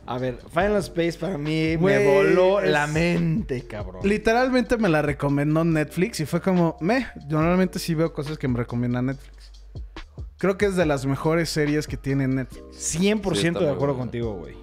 A 0.09 0.17
ver, 0.17 0.39
Final 0.49 0.77
Space 0.77 1.19
para 1.19 1.37
mí 1.37 1.77
me 1.77 2.03
voló 2.11 2.61
es- 2.61 2.71
la 2.71 2.87
mente, 2.87 3.67
cabrón. 3.67 4.01
Literalmente 4.03 4.75
me 4.77 4.89
la 4.89 5.03
recomendó 5.03 5.63
Netflix 5.63 6.19
y 6.19 6.25
fue 6.25 6.41
como, 6.41 6.77
me, 6.81 7.05
yo 7.27 7.37
normalmente 7.39 7.77
sí 7.77 7.93
veo 7.93 8.11
cosas 8.11 8.39
que 8.39 8.47
me 8.47 8.57
recomienda 8.57 9.03
Netflix. 9.03 9.51
Creo 10.39 10.57
que 10.57 10.65
es 10.65 10.75
de 10.75 10.87
las 10.87 11.05
mejores 11.05 11.51
series 11.51 11.85
que 11.85 11.95
tiene 11.95 12.27
Netflix. 12.27 12.63
100% 12.99 13.59
Sí, 13.59 13.65
de 13.65 13.69
acuerdo 13.69 13.95
contigo, 13.95 14.33
güey. 14.33 14.55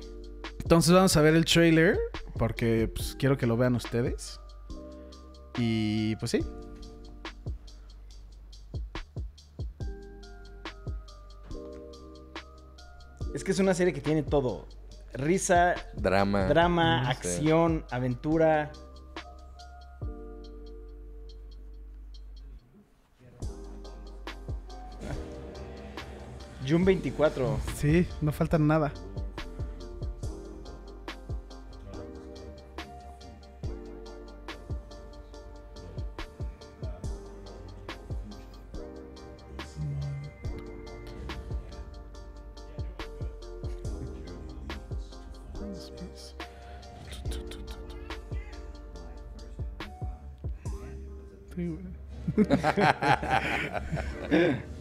Entonces 0.62 0.92
vamos 0.92 1.16
a 1.16 1.20
ver 1.20 1.36
el 1.36 1.44
trailer 1.44 1.96
porque 2.36 2.90
pues, 2.92 3.14
quiero 3.16 3.38
que 3.38 3.46
lo 3.46 3.56
vean 3.56 3.76
ustedes. 3.76 4.40
Y 5.58 6.16
pues 6.16 6.32
sí. 6.32 6.40
Es 13.34 13.44
que 13.44 13.52
es 13.52 13.58
una 13.58 13.74
serie 13.74 13.92
que 13.92 14.00
tiene 14.00 14.22
todo. 14.22 14.66
Risa, 15.16 15.74
Drama. 15.94 16.46
drama, 16.46 17.08
acción, 17.08 17.86
aventura. 17.90 18.70
June 26.68 26.84
24. 26.84 27.58
Sí, 27.76 28.06
no 28.20 28.32
falta 28.32 28.58
nada. 28.58 28.92
yeah. 54.30 54.56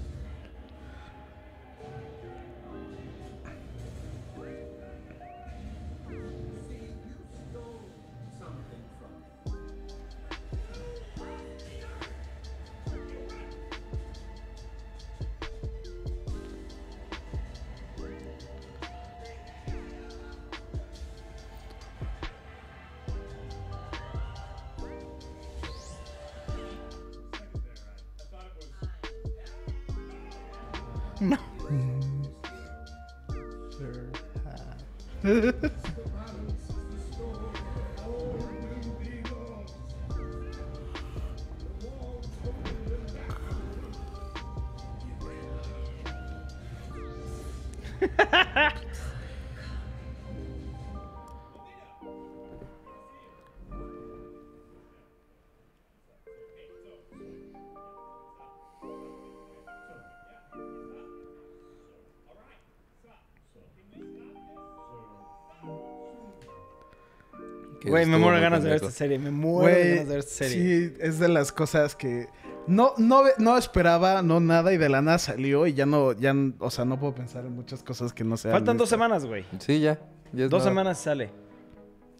Güey, 67.95 68.05
me 68.05 68.17
muero 68.17 68.41
ganas 68.41 68.63
de 68.63 68.69
ver 68.69 68.75
esta 68.77 68.91
serie. 68.91 69.19
Me 69.19 69.31
muero 69.31 69.61
Güey, 69.73 69.89
ganas 69.89 70.07
de 70.07 70.09
ver 70.15 70.19
esta 70.19 70.33
serie. 70.45 70.89
Sí, 70.89 70.93
es 70.99 71.19
de 71.19 71.27
las 71.27 71.51
cosas 71.51 71.95
que 71.95 72.27
no, 72.67 72.93
no, 72.97 73.23
no 73.37 73.57
esperaba, 73.57 74.21
no 74.21 74.39
nada, 74.39 74.73
y 74.73 74.77
de 74.77 74.89
la 74.89 75.01
nada 75.01 75.17
salió 75.19 75.67
y 75.67 75.73
ya 75.73 75.85
no, 75.85 76.13
ya, 76.13 76.33
o 76.59 76.71
sea, 76.71 76.83
no 76.85 76.99
puedo 76.99 77.13
pensar 77.15 77.45
en 77.45 77.53
muchas 77.53 77.83
cosas 77.83 78.11
que 78.13 78.23
no 78.23 78.37
sean. 78.37 78.53
Faltan 78.53 78.77
dos 78.77 78.89
semanas, 78.89 79.25
güey. 79.25 79.45
Sí, 79.59 79.79
ya. 79.79 79.99
ya 80.33 80.45
es 80.45 80.49
Dos 80.49 80.61
nada. 80.61 80.71
semanas 80.71 80.99
sale. 80.99 81.29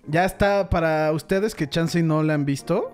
Ya 0.08 0.24
está 0.26 0.70
para 0.70 1.12
ustedes 1.12 1.56
que 1.56 1.68
chance 1.68 1.98
y 2.00 2.04
no 2.04 2.22
la 2.22 2.36
han 2.36 2.46
visto. 2.46 2.92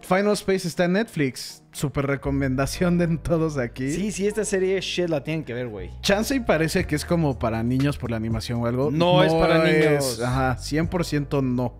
Final 0.00 0.32
Space 0.32 0.66
está 0.66 0.84
en 0.86 0.94
Netflix. 0.94 1.62
Super 1.72 2.06
recomendación 2.06 2.96
de 2.96 3.18
todos 3.18 3.58
aquí. 3.58 3.90
Sí, 3.90 4.12
sí, 4.12 4.26
esta 4.26 4.44
serie 4.44 4.80
shit 4.80 5.08
la 5.08 5.22
tienen 5.22 5.44
que 5.44 5.52
ver, 5.52 5.68
güey. 5.68 5.90
Chance 6.00 6.36
y 6.36 6.40
parece 6.40 6.86
que 6.86 6.96
es 6.96 7.04
como 7.04 7.38
para 7.38 7.62
niños 7.62 7.98
por 7.98 8.10
la 8.10 8.16
animación 8.16 8.62
o 8.62 8.66
algo. 8.66 8.90
No 8.90 9.22
es 9.22 9.32
para 9.34 9.62
niños. 9.64 10.22
Ajá, 10.22 10.56
100% 10.56 11.42
no. 11.42 11.74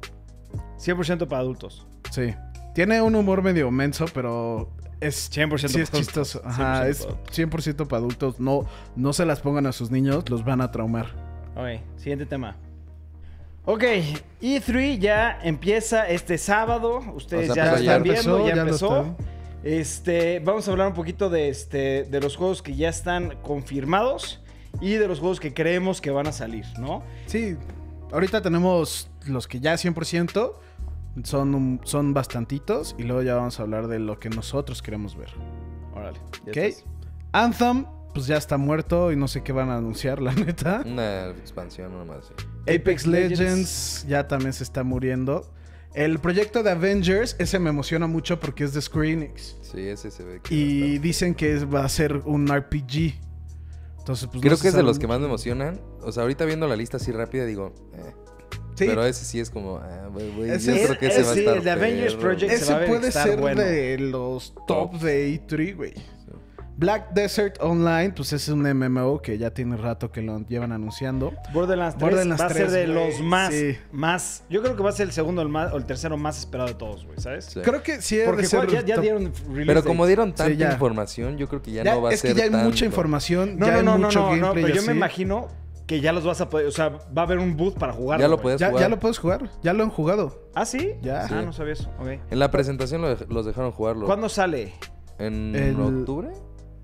100% 0.79 1.27
para 1.27 1.41
adultos. 1.41 1.87
Sí. 2.11 2.35
Tiene 2.75 3.01
un 3.01 3.15
humor 3.15 3.43
medio 3.43 3.71
menso, 3.71 4.05
pero 4.13 4.71
es 5.01 5.31
100% 5.33 5.69
sí 5.69 5.81
es 5.81 5.91
chistoso. 5.91 6.43
Ajá, 6.45 6.85
100% 6.85 6.89
es 6.91 6.99
para 6.99 7.15
adultos. 7.15 7.39
100% 7.39 7.89
para 7.89 7.99
adultos. 7.99 8.41
No, 8.41 8.67
no 8.97 9.13
se 9.15 9.25
las 9.25 9.41
pongan 9.41 9.67
a 9.67 9.73
sus 9.73 9.91
niños, 9.91 10.29
los 10.29 10.45
van 10.45 10.61
a 10.61 10.71
traumar. 10.71 11.07
Ok, 11.57 11.81
siguiente 11.97 12.27
tema. 12.27 12.57
Ok, 13.71 13.83
E3 14.41 14.99
ya 14.99 15.39
empieza 15.43 16.09
este 16.09 16.39
sábado. 16.39 17.01
Ustedes 17.15 17.51
O 17.51 17.55
sea, 17.55 17.65
ya 17.67 17.71
lo 17.73 17.77
están 17.77 18.03
viendo, 18.03 18.47
ya 18.47 18.55
empezó. 18.63 19.15
Este, 19.63 20.41
vamos 20.41 20.67
a 20.67 20.71
hablar 20.71 20.87
un 20.89 20.95
poquito 20.95 21.29
de, 21.29 21.51
este, 21.51 22.05
de 22.05 22.21
los 22.21 22.35
juegos 22.37 22.63
que 22.63 22.75
ya 22.77 22.89
están 22.89 23.37
confirmados 23.43 24.41
y 24.81 24.93
de 24.93 25.07
los 25.07 25.19
juegos 25.21 25.39
que 25.39 25.53
creemos 25.53 26.01
que 26.01 26.11
van 26.11 26.27
a 26.29 26.33
salir, 26.33 26.65
¿no? 26.79 27.03
Sí, 27.27 27.57
ahorita 28.11 28.41
tenemos 28.41 29.11
los 29.27 29.47
que 29.47 29.61
ya 29.61 29.75
100%, 29.75 30.53
son, 31.25 31.55
un- 31.55 31.81
son 31.85 32.15
bastantitos, 32.15 32.95
y 32.99 33.03
luego 33.03 33.21
ya 33.23 33.35
vamos 33.35 33.59
a 33.61 33.65
hablar 33.65 33.89
de 33.89 33.99
lo 33.99 34.19
que 34.19 34.31
nosotros 34.31 34.81
queremos 34.81 35.15
ver. 35.15 35.29
Órale. 35.95 36.19
ya 36.47 36.51
Ok. 36.53 36.57
estás. 36.57 36.85
Anthem, 37.33 37.85
pues 38.15 38.27
ya 38.29 38.37
está 38.39 38.57
muerto 38.57 39.13
y 39.13 39.17
no 39.17 39.29
sé 39.29 39.43
qué 39.43 39.53
van 39.53 39.69
a 39.69 39.77
anunciar, 39.77 40.23
la 40.23 40.33
neta. 40.33 40.83
Una 40.87 41.29
expansión 41.31 41.93
nomás. 41.93 42.25
sí. 42.29 42.45
Apex 42.75 43.07
Legends 43.07 44.05
ya 44.09 44.27
también 44.29 44.53
se 44.53 44.65
está 44.65 44.83
muriendo. 44.85 45.51
El 45.95 46.19
proyecto 46.19 46.63
de 46.63 46.71
Avengers, 46.71 47.35
ese 47.39 47.59
me 47.59 47.71
emociona 47.71 48.07
mucho 48.07 48.39
porque 48.39 48.65
es 48.65 48.73
de 48.75 48.83
Square 48.83 49.11
Enix. 49.13 49.57
Sí, 49.63 49.81
ese 49.89 50.11
se 50.11 50.23
ve 50.23 50.41
que. 50.43 50.55
Y 50.55 50.99
dicen 50.99 51.35
que 51.35 51.55
es- 51.55 51.65
va 51.67 51.85
a 51.85 51.89
ser 51.89 52.15
un 52.27 52.47
RPG. 52.49 53.15
Entonces, 53.99 54.29
pues 54.29 54.41
Creo 54.41 54.57
no 54.57 54.61
que 54.63 54.69
es 54.69 54.75
de 54.75 54.83
los 54.83 54.99
que 54.99 55.07
más 55.07 55.19
me 55.19 55.27
emocionan. 55.27 55.81
O 56.03 56.13
sea, 56.13 56.23
ahorita 56.23 56.45
viendo 56.45 56.67
la 56.69 56.77
lista 56.77 56.99
así 56.99 57.11
rápida 57.13 57.45
digo, 57.47 57.75
eh. 57.95 58.13
Sí, 58.77 58.85
Pero 58.87 59.05
ese 59.05 59.25
sí 59.25 59.41
es 59.41 59.51
como, 59.51 59.79
ah, 59.79 60.09
Ese 60.47 60.71
yo 60.71 60.77
es- 60.77 60.87
creo 60.87 60.99
que 61.01 61.07
ese 61.09 61.23
va 61.25 61.31
a 61.31 61.35
sí, 61.35 61.41
estar 61.41 61.57
el 61.57 61.65
de 61.65 61.71
Avengers 61.73 62.15
Project 62.15 62.53
güey. 62.53 62.59
se 62.65 62.73
va 62.73 62.79
a 62.79 62.81
ese 62.81 62.81
ver 62.81 62.89
puede 62.89 63.09
estar 63.09 63.29
ser 63.29 63.41
bueno. 63.41 63.61
de 63.61 63.99
los 63.99 64.55
top 64.69 64.95
de 65.01 65.35
E3, 65.35 65.75
güey. 65.77 65.95
Black 66.79 67.11
Desert 67.13 67.57
Online, 67.61 68.13
pues 68.15 68.33
es 68.33 68.49
un 68.49 68.63
MMO 68.63 69.21
que 69.21 69.37
ya 69.37 69.51
tiene 69.51 69.77
rato 69.77 70.13
que 70.13 70.23
lo 70.23 70.39
llevan 70.47 70.71
anunciando. 70.71 71.33
Borderlands 71.53 71.97
3 71.99 72.09
Borderlands 72.09 72.41
va 72.41 72.47
a 72.47 72.49
ser 72.51 72.69
3, 72.69 72.73
de 72.73 72.87
los 72.87 73.21
más, 73.21 73.53
sí. 73.53 73.77
más. 73.91 74.45
Yo 74.49 74.63
creo 74.63 74.77
que 74.77 74.83
va 74.85 74.91
a 74.91 74.93
ser 74.93 75.09
el 75.09 75.13
segundo 75.13 75.43
el 75.43 75.49
más, 75.49 75.73
o 75.73 75.77
el 75.77 75.87
tercero 75.87 76.17
más 76.17 76.39
esperado 76.39 76.69
de 76.69 76.75
todos, 76.77 77.05
güey, 77.05 77.19
¿sabes? 77.19 77.47
Sí. 77.47 77.61
Creo 77.63 77.83
que 77.83 78.01
sí 78.01 78.21
Porque 78.25 78.45
ya, 78.87 78.97
dieron 79.01 79.33
release 79.49 79.67
Pero 79.67 79.83
como 79.83 80.07
dieron 80.07 80.33
tanta 80.33 80.53
ya. 80.53 80.71
información, 80.71 81.37
yo 81.37 81.49
creo 81.49 81.61
que 81.63 81.73
ya, 81.73 81.83
Ya- 81.83 81.95
no 81.97 82.03
va 82.03 82.11
a 82.11 82.13
es 82.13 82.21
ser 82.21 82.33
que 82.33 82.39
ya 82.39 82.45
hay 82.45 82.51
mucha 82.65 82.85
información, 82.85 83.59
No, 83.59 83.67
ya 83.67 83.73
no, 83.73 83.79
hay 83.79 83.85
no, 83.85 83.99
no, 83.99 84.07
mucho 84.07 84.37
no, 84.37 84.53
pero 84.55 84.69
yo 84.69 84.83
me 84.85 84.93
imagino 84.93 85.49
que 85.89 86.01
ya 86.01 86.13
los 86.13 86.25
vas 86.25 86.41
a 86.41 86.49
poder, 86.49 86.67
o 86.67 86.71
sea, 86.71 86.91
va 86.91 87.23
a 87.23 87.25
haber 87.25 87.41
un 87.41 87.57
booth 87.57 87.77
para 87.77 87.93
jugar. 87.93 88.21
Ya 88.21 88.29
lo 88.29 88.41
puedes 88.41 88.61
Ya, 88.61 88.69
jugar. 88.69 88.83
ya 88.85 88.89
lo 88.89 89.01
puedes 89.01 89.19
jugar, 89.19 89.51
ya 89.65 89.73
lo 89.73 89.83
han 89.83 89.91
jugado. 89.91 90.49
¿Ah, 90.55 90.65
sí? 90.65 90.93
Ya. 91.03 91.27
Ah, 91.29 91.43
no 91.43 91.53
sabía 91.53 91.73
eso. 91.73 91.91
Ok. 91.99 92.07
En 92.31 92.39
la 92.39 92.53
presentación 92.53 93.03
los 93.29 93.47
dejaron 93.47 93.73
jugarlo. 93.73 94.07
¿Cuándo 94.07 94.29
sale? 94.29 94.75
¿En 95.19 95.57
El- 95.57 95.81
octubre? 95.81 96.29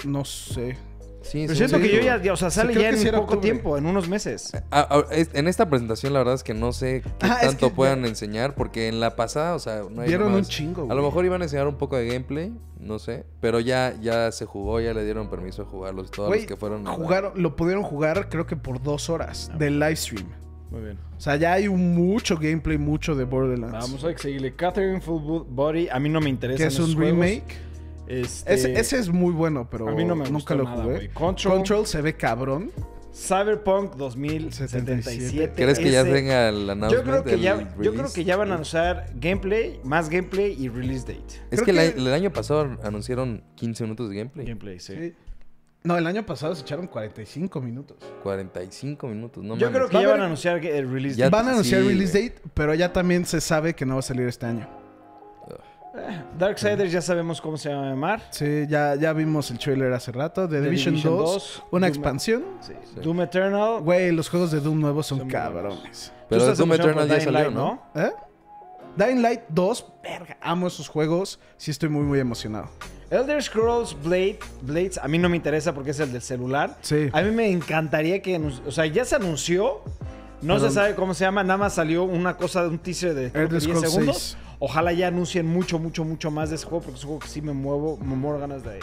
No 0.06 0.24
sé. 0.24 0.76
Sí, 1.22 1.44
Pero 1.46 1.52
sí, 1.52 1.56
siento 1.56 1.76
sí. 1.78 1.82
que 1.84 1.96
yo 1.96 2.02
ya, 2.02 2.22
ya, 2.22 2.34
o 2.34 2.36
sea, 2.36 2.50
sale 2.50 2.74
ya 2.74 2.90
en 2.90 2.98
sí 2.98 3.06
poco 3.06 3.20
octubre. 3.20 3.40
tiempo, 3.40 3.78
en 3.78 3.86
unos 3.86 4.10
meses. 4.10 4.52
Ah, 4.70 4.86
ah, 4.90 5.04
es- 5.10 5.30
en 5.32 5.48
esta 5.48 5.70
presentación 5.70 6.12
la 6.12 6.18
verdad 6.18 6.34
es 6.34 6.42
que 6.42 6.52
no 6.52 6.74
sé 6.74 7.00
qué 7.00 7.10
Ah, 7.22 7.38
es 7.40 7.48
tanto 7.48 7.70
que 7.70 7.74
puedan 7.74 8.02
ya- 8.02 8.08
enseñar 8.08 8.54
porque 8.54 8.88
en 8.88 9.00
la 9.00 9.16
pasada, 9.16 9.54
o 9.54 9.58
sea, 9.58 9.84
no 9.90 10.02
hay 10.02 10.08
Dieron 10.08 10.34
un 10.34 10.44
chingo, 10.44 10.82
A 10.82 10.88
lo 10.88 10.96
güey. 10.96 11.04
mejor 11.06 11.24
iban 11.24 11.40
a 11.40 11.44
enseñar 11.46 11.66
un 11.66 11.76
poco 11.78 11.96
de 11.96 12.08
gameplay, 12.08 12.52
no 12.78 12.98
sé, 12.98 13.24
pero 13.40 13.58
ya 13.58 13.94
ya 14.02 14.30
se 14.32 14.44
jugó, 14.44 14.82
ya 14.82 14.92
le 14.92 15.02
dieron 15.06 15.30
permiso 15.30 15.62
de 15.64 15.68
jugarlos 15.70 16.10
todos 16.10 16.28
Güey, 16.28 16.40
los 16.40 16.46
que 16.48 16.56
fueron. 16.58 16.86
a 16.86 16.94
la- 16.98 17.32
lo 17.34 17.56
pudieron 17.56 17.84
jugar 17.84 18.28
creo 18.28 18.46
que 18.46 18.56
por 18.56 18.82
dos 18.82 19.08
horas 19.08 19.50
de 19.58 19.70
live 19.70 19.96
stream. 19.96 20.26
Muy 20.70 20.82
bien. 20.82 20.98
O 21.16 21.20
sea, 21.20 21.36
ya 21.36 21.54
hay 21.54 21.68
un 21.68 21.94
mucho 21.94 22.36
gameplay, 22.36 22.76
mucho 22.76 23.14
de 23.14 23.24
Borderlands. 23.24 23.72
Vamos, 23.72 24.04
hay 24.04 24.14
que 24.14 24.20
seguirle. 24.22 24.54
Catherine 24.56 25.00
Full 25.00 25.44
Body, 25.48 25.88
a 25.88 25.98
mí 26.00 26.10
no 26.10 26.20
me 26.20 26.28
interesa. 26.28 26.58
que 26.58 26.66
es 26.68 26.78
un 26.78 26.94
remake. 27.00 27.44
Este, 28.06 28.52
Ese, 28.54 28.72
ese 28.78 28.98
es 28.98 29.08
muy 29.08 29.32
bueno, 29.32 29.68
pero 29.70 29.88
A 29.88 29.92
mí 29.92 30.04
no 30.04 30.14
me 30.14 30.28
nunca 30.28 30.54
lo 30.54 30.64
nada, 30.64 30.82
jugué. 30.84 31.08
Control. 31.10 31.54
Control. 31.54 31.86
se 31.86 32.02
ve 32.02 32.14
cabrón. 32.16 32.70
Cyberpunk 33.16 33.94
2077. 33.94 35.52
¿Crees 35.54 35.78
que 35.78 35.90
ya 35.90 36.00
ese- 36.00 36.12
tenga 36.12 36.48
el 36.48 36.66
Yo 36.90 37.02
creo 37.04 37.22
que 37.24 37.38
ya, 37.38 37.74
yo 37.80 37.94
creo 37.94 38.12
que 38.12 38.24
ya 38.24 38.36
van 38.36 38.50
a 38.50 38.54
anunciar 38.54 39.06
gameplay, 39.14 39.80
más 39.84 40.08
gameplay 40.10 40.52
y 40.58 40.68
release 40.68 41.06
date. 41.06 41.34
Es 41.50 41.60
creo 41.62 41.64
que, 41.64 41.70
el 41.70 41.76
que- 41.94 42.00
a- 42.00 42.02
el 42.08 42.12
año 42.12 42.32
pasado 42.32 42.76
anunciaron 42.82 43.44
15 43.54 43.84
minutos 43.84 44.10
de 44.10 44.16
gameplay. 44.16 44.46
Gameplay, 44.46 44.80
sí. 44.80 44.94
Sí. 44.98 45.14
No, 45.84 45.96
el 45.98 46.06
año 46.06 46.24
pasado 46.26 46.54
se 46.56 46.62
echaron 46.62 46.86
45 46.88 47.60
minutos. 47.60 47.98
45 48.22 49.06
minutos, 49.06 49.44
no 49.44 49.56
Yo 49.56 49.66
mames. 49.66 49.76
creo 49.76 49.88
que 49.90 50.02
ya 50.06 50.10
van 50.12 50.20
a 50.22 50.24
anunciar 50.24 50.64
el 50.64 50.90
release 50.90 51.16
Ya- 51.16 51.26
date. 51.26 51.36
Van 51.36 51.46
a 51.48 51.52
anunciar 51.52 51.82
sí, 51.82 51.88
release 51.88 52.18
date, 52.20 52.40
pero 52.54 52.74
ya 52.74 52.92
también 52.92 53.26
se 53.26 53.40
sabe 53.40 53.74
que 53.74 53.84
no 53.86 53.94
va 53.94 54.00
a 54.00 54.02
salir 54.02 54.26
este 54.26 54.46
año. 54.46 54.66
Darksiders 56.38 56.90
ya 56.90 57.00
sabemos 57.00 57.40
cómo 57.40 57.56
se 57.56 57.72
va 57.72 57.82
a 57.86 57.90
llamar. 57.90 58.20
Sí, 58.30 58.66
ya, 58.68 58.94
ya 58.96 59.12
vimos 59.12 59.50
el 59.50 59.58
trailer 59.58 59.92
hace 59.92 60.12
rato. 60.12 60.48
The, 60.48 60.56
The 60.56 60.62
Division, 60.62 60.94
Division 60.94 61.16
2, 61.16 61.32
2, 61.32 61.62
una 61.70 61.86
Doom- 61.86 61.90
expansión. 61.90 62.44
Sí. 62.60 62.72
Sí. 62.94 63.00
Doom 63.00 63.20
Eternal. 63.22 63.80
Güey, 63.80 64.10
los 64.12 64.28
juegos 64.28 64.50
de 64.50 64.60
Doom 64.60 64.80
nuevos 64.80 65.06
son 65.06 65.28
cabrones. 65.28 66.12
Pero 66.28 66.54
Doom 66.54 66.72
Eternal 66.72 67.06
ya 67.08 67.14
Dying 67.14 67.24
salió, 67.24 67.40
Light, 67.40 67.52
¿no? 67.54 67.82
¿Eh? 67.94 68.10
Dying 68.96 69.22
Light 69.22 69.40
2, 69.48 69.86
verga, 70.02 70.36
amo 70.40 70.66
esos 70.68 70.88
juegos. 70.88 71.38
Sí 71.56 71.70
estoy 71.70 71.88
muy, 71.88 72.02
muy 72.04 72.18
emocionado. 72.20 72.68
Elder 73.10 73.42
Scrolls 73.42 73.96
Blade, 74.02 74.38
Blades, 74.62 74.98
a 74.98 75.06
mí 75.08 75.18
no 75.18 75.28
me 75.28 75.36
interesa 75.36 75.72
porque 75.74 75.90
es 75.90 76.00
el 76.00 76.12
del 76.12 76.22
celular. 76.22 76.76
Sí. 76.80 77.08
A 77.12 77.22
mí 77.22 77.30
me 77.30 77.48
encantaría 77.50 78.20
que... 78.22 78.36
O 78.66 78.70
sea, 78.72 78.86
ya 78.86 79.04
se 79.04 79.14
anunció. 79.16 79.82
No 80.42 80.58
se 80.58 80.70
sabe 80.70 80.94
cómo 80.94 81.14
se 81.14 81.24
llama. 81.24 81.42
Nada 81.42 81.56
más 81.56 81.74
salió 81.74 82.04
una 82.04 82.36
cosa 82.36 82.62
de 82.62 82.68
un 82.68 82.78
teaser 82.78 83.14
de 83.14 83.30
creo 83.32 83.48
que 83.48 83.56
Elder 83.56 83.60
10 83.60 83.62
Scrolls 83.78 83.90
segundos. 83.92 84.16
6. 84.16 84.43
Ojalá 84.58 84.92
ya 84.92 85.08
anuncien 85.08 85.46
mucho, 85.46 85.78
mucho, 85.78 86.04
mucho 86.04 86.30
más 86.30 86.50
de 86.50 86.56
ese 86.56 86.64
juego 86.66 86.82
porque 86.84 86.98
es 86.98 87.04
un 87.04 87.08
juego 87.10 87.20
que 87.20 87.28
sí 87.28 87.42
me 87.42 87.52
muevo, 87.52 87.96
me 87.98 88.14
muero 88.16 88.38
ganas 88.38 88.62
de... 88.64 88.80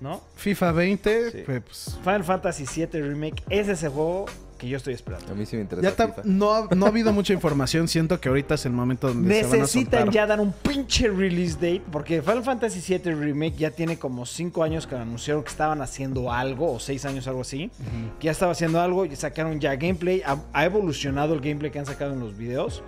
¿No? 0.00 0.22
FIFA 0.36 0.72
20, 0.72 1.30
Sí. 1.30 1.38
pues... 1.46 1.98
Final 2.02 2.24
Fantasy 2.24 2.64
VII 2.64 3.02
Remake 3.02 3.42
es 3.50 3.68
ese 3.68 3.88
juego 3.90 4.24
que 4.56 4.66
yo 4.66 4.78
estoy 4.78 4.94
esperando. 4.94 5.30
A 5.32 5.34
mí 5.34 5.44
sí 5.44 5.56
me 5.56 5.62
interesa 5.62 5.90
Ya 5.90 5.94
ta- 5.94 6.06
FIFA. 6.08 6.22
no, 6.24 6.52
ha, 6.54 6.68
no 6.74 6.86
ha 6.86 6.88
habido 6.88 7.12
mucha 7.12 7.34
información. 7.34 7.86
Siento 7.86 8.18
que 8.18 8.30
ahorita 8.30 8.54
es 8.54 8.64
el 8.64 8.72
momento 8.72 9.08
donde 9.08 9.34
se 9.34 9.42
van 9.42 9.52
a 9.52 9.56
Necesitan 9.58 10.10
ya 10.10 10.26
dar 10.26 10.40
un 10.40 10.52
pinche 10.52 11.08
release 11.08 11.54
date 11.54 11.82
porque 11.92 12.22
Final 12.22 12.42
Fantasy 12.42 12.80
VII 12.98 13.12
Remake 13.12 13.56
ya 13.58 13.70
tiene 13.72 13.98
como 13.98 14.24
5 14.24 14.62
años 14.62 14.86
que 14.86 14.94
anunciaron 14.96 15.42
que 15.42 15.50
estaban 15.50 15.82
haciendo 15.82 16.32
algo, 16.32 16.72
o 16.72 16.80
6 16.80 17.04
años, 17.04 17.26
algo 17.28 17.42
así. 17.42 17.70
Que 18.18 18.26
ya 18.26 18.30
estaba 18.32 18.52
haciendo 18.52 18.80
algo 18.80 19.04
y 19.04 19.14
sacaron 19.16 19.60
ya 19.60 19.76
gameplay. 19.76 20.22
Ha, 20.24 20.38
ha 20.54 20.64
evolucionado 20.64 21.34
el 21.34 21.40
gameplay 21.40 21.70
que 21.70 21.78
han 21.78 21.86
sacado 21.86 22.14
en 22.14 22.20
los 22.20 22.38
videos. 22.38 22.82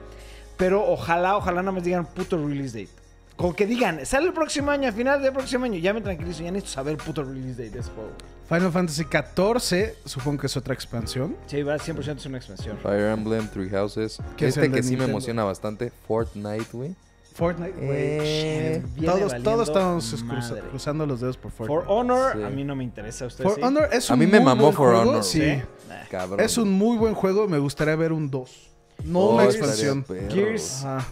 Pero 0.63 0.87
ojalá, 0.87 1.37
ojalá 1.37 1.61
nada 1.63 1.73
más 1.73 1.83
digan 1.83 2.07
puto 2.07 2.37
release 2.37 2.79
date. 2.79 2.93
Como 3.37 3.57
que 3.57 3.67
digan, 3.67 4.07
sale 4.07 4.29
el 4.29 4.33
próximo 4.33 4.71
año, 4.71 4.89
a 4.89 4.93
final 4.93 5.21
del 5.21 5.33
próximo 5.33 5.65
año. 5.65 5.79
Ya 5.81 5.93
me 5.93 6.01
tranquilizo, 6.01 6.45
ya 6.45 6.53
necesito 6.53 6.75
saber 6.75 6.93
el 6.93 6.99
puto 6.99 7.25
release 7.25 7.61
date 7.61 7.71
de 7.71 7.81
ese 7.81 7.91
juego. 7.91 8.11
Final 8.49 8.71
Fantasy 8.71 9.05
14, 9.07 9.97
supongo 10.05 10.39
que 10.43 10.47
es 10.47 10.57
otra 10.57 10.73
expansión. 10.75 11.35
Sí, 11.47 11.63
va 11.65 11.77
100% 11.79 12.17
es 12.19 12.27
una 12.27 12.37
expansión. 12.39 12.77
Fire 12.81 13.11
Emblem, 13.11 13.49
Three 13.49 13.71
Houses. 13.71 14.19
Que 14.37 14.47
es 14.47 14.57
Este 14.57 14.67
el 14.67 14.73
que 14.73 14.83
sí 14.83 14.91
me 14.91 14.99
Nintendo. 14.99 15.11
emociona 15.13 15.43
bastante, 15.45 15.91
Fortnite, 16.07 16.67
güey. 16.73 16.95
Fortnite, 17.35 17.73
güey. 17.73 17.89
Eh, 17.91 18.83
Viene 18.95 19.07
todos, 19.07 19.21
valiendo 19.33 19.51
todos 19.51 19.69
estamos 19.69 20.23
cruza- 20.25 20.61
cruzando 20.71 21.07
los 21.07 21.21
dedos 21.21 21.37
por 21.39 21.51
Fortnite. 21.51 21.83
For 21.87 21.91
Honor, 21.93 22.33
Sí. 22.37 22.43
a 22.45 22.51
mí 22.51 22.63
no 22.63 22.77
me 22.77 22.85
interesa. 22.85 23.27
¿Usted 23.27 23.43
For 23.43 23.55
sí? 23.57 23.63
Honor 23.63 23.89
es 23.91 24.09
A 24.11 24.15
un 24.15 24.21
mí 24.21 24.27
me 24.27 24.39
muy 24.39 24.45
mamó 24.45 24.63
buen 24.65 24.75
For 24.75 24.87
juego, 24.95 25.11
Honor, 25.11 25.25
Sí. 25.25 25.41
¿Sí? 25.41 25.63
Cabrón. 26.11 26.39
Es 26.41 26.59
un 26.59 26.71
muy 26.71 26.99
buen 26.99 27.15
juego. 27.15 27.49
Me 27.49 27.59
gustaría 27.59 27.97
ver 27.97 28.13
un 28.13 28.31
2. 28.31 28.69
No 29.05 29.19
Oh, 29.21 29.35
una 29.35 29.45
expansión. 29.45 30.05
Gears. 30.31 30.85
Ajá. 30.85 31.07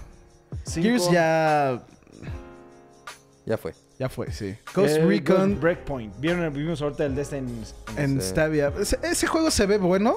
Gears 0.74 1.10
ya, 1.10 1.82
Ya 3.46 3.56
fue. 3.58 3.74
ya 3.98 4.08
fue, 4.08 4.30
sí. 4.32 4.54
Ghost 4.74 4.96
Eh, 4.96 5.04
Recon 5.06 5.50
Ghost 5.50 5.62
Breakpoint. 5.62 6.14
Vieron, 6.20 6.52
vimos 6.52 6.80
ahorita 6.82 7.04
el 7.06 7.14
de 7.14 7.22
este 7.22 7.38
en... 7.38 7.64
en. 7.96 8.20
Stadia. 8.20 8.72
Ese, 8.78 8.98
ese 9.02 9.26
juego 9.26 9.50
se 9.50 9.66
ve 9.66 9.78
bueno, 9.78 10.14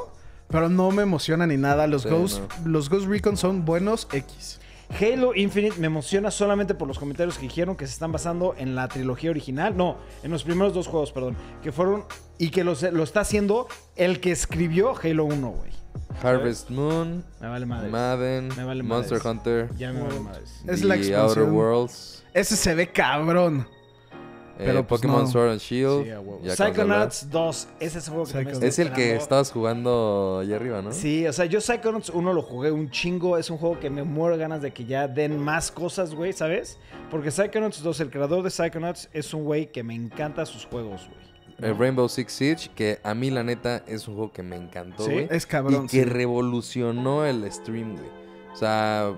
pero 0.49 0.69
no 0.69 0.91
me 0.91 1.03
emociona 1.03 1.47
ni 1.47 1.57
nada. 1.57 1.87
Los, 1.87 2.03
Sí, 2.03 2.09
Ghost, 2.09 2.39
no. 2.63 2.69
los 2.69 2.89
Ghost 2.89 3.07
Recon 3.07 3.37
son 3.37 3.65
buenos 3.65 4.07
X. 4.11 4.59
Halo 4.99 5.33
Infinite 5.33 5.79
me 5.79 5.87
emociona 5.87 6.29
solamente 6.29 6.75
por 6.75 6.87
los 6.87 6.99
comentarios 6.99 7.37
que 7.37 7.43
dijeron 7.43 7.75
que 7.75 7.87
se 7.87 7.93
están 7.93 8.11
basando 8.11 8.53
en 8.57 8.75
la 8.75 8.87
trilogía 8.89 9.31
original. 9.31 9.75
No, 9.75 9.97
en 10.21 10.29
los 10.29 10.43
primeros 10.43 10.73
dos 10.73 10.87
juegos, 10.87 11.11
perdón. 11.11 11.35
Que 11.63 11.71
fueron... 11.71 12.03
Y 12.37 12.49
que 12.49 12.63
los- 12.63 12.83
lo 12.83 13.01
está 13.03 13.21
haciendo 13.21 13.67
el 13.95 14.19
que 14.19 14.31
escribió 14.31 14.93
Halo 15.01 15.25
1, 15.25 15.49
güey. 15.49 15.71
Harvest 16.21 16.69
Moon, 16.69 17.23
Me 17.41 17.47
vale 17.47 17.65
madre. 17.65 17.89
Madden, 17.89 18.47
Me 18.55 18.63
vale 18.63 18.83
Monster 18.83 19.17
madres. 19.17 19.25
Hunter, 19.25 19.69
Ya 19.77 19.91
me 19.91 20.01
vale 20.01 20.19
madres. 20.19 20.61
Es 20.67 20.83
la 20.83 20.95
The 20.95 21.01
expansión. 21.01 21.19
Outer 21.21 21.43
Worlds, 21.53 22.23
Ese 22.33 22.55
se 22.55 22.75
ve 22.75 22.91
cabrón. 22.91 23.67
eh, 24.57 24.63
Pero, 24.65 24.85
pues, 24.87 25.01
Pokémon 25.01 25.23
no. 25.23 25.27
Sword 25.27 25.49
and 25.51 25.59
Shield. 25.59 26.05
Sí. 26.43 26.49
Psychonauts 26.51 27.29
2. 27.29 27.67
Ese 27.79 27.97
es 27.97 28.07
el 28.07 28.13
juego 28.13 28.25
que 28.27 28.33
también 28.33 28.63
Es 28.63 28.79
el 28.79 28.93
que 28.93 29.15
estabas 29.15 29.51
jugando 29.51 30.39
allá 30.41 30.55
arriba, 30.55 30.81
¿no? 30.81 30.91
Sí, 30.93 31.25
o 31.27 31.33
sea, 31.33 31.45
yo 31.45 31.59
Psychonauts 31.59 32.09
1 32.11 32.33
lo 32.33 32.41
jugué 32.43 32.71
un 32.71 32.89
chingo. 32.91 33.37
Es 33.37 33.49
un 33.49 33.57
juego 33.57 33.79
que 33.79 33.89
me 33.89 34.03
muero 34.03 34.37
ganas 34.37 34.61
de 34.61 34.71
que 34.71 34.85
ya 34.85 35.07
den 35.07 35.37
más 35.39 35.71
cosas, 35.71 36.13
güey, 36.13 36.31
¿sabes? 36.33 36.77
Porque 37.09 37.31
Psychonauts 37.31 37.81
2, 37.81 37.99
el 38.01 38.09
creador 38.11 38.43
de 38.43 38.49
Psychonauts, 38.51 39.09
es 39.11 39.33
un 39.33 39.43
güey 39.43 39.71
que 39.71 39.83
me 39.83 39.95
encanta 39.95 40.45
sus 40.45 40.65
juegos, 40.65 41.07
güey. 41.09 41.22
El 41.59 41.77
Rainbow 41.77 42.09
Six 42.09 42.31
Siege, 42.33 42.69
que 42.75 42.99
a 43.03 43.13
mí 43.13 43.29
la 43.31 43.43
neta 43.43 43.83
es 43.87 44.07
un 44.07 44.15
juego 44.15 44.31
que 44.31 44.43
me 44.43 44.55
encantó, 44.55 45.05
¿Sí? 45.05 45.11
güey. 45.11 45.27
Es 45.31 45.45
cabrón. 45.45 45.85
y 45.85 45.87
que 45.87 46.03
sí. 46.03 46.09
revolucionó 46.57 47.25
el 47.25 47.49
stream, 47.51 47.93
güey. 47.95 48.09
O 48.51 48.55
sea, 48.55 49.11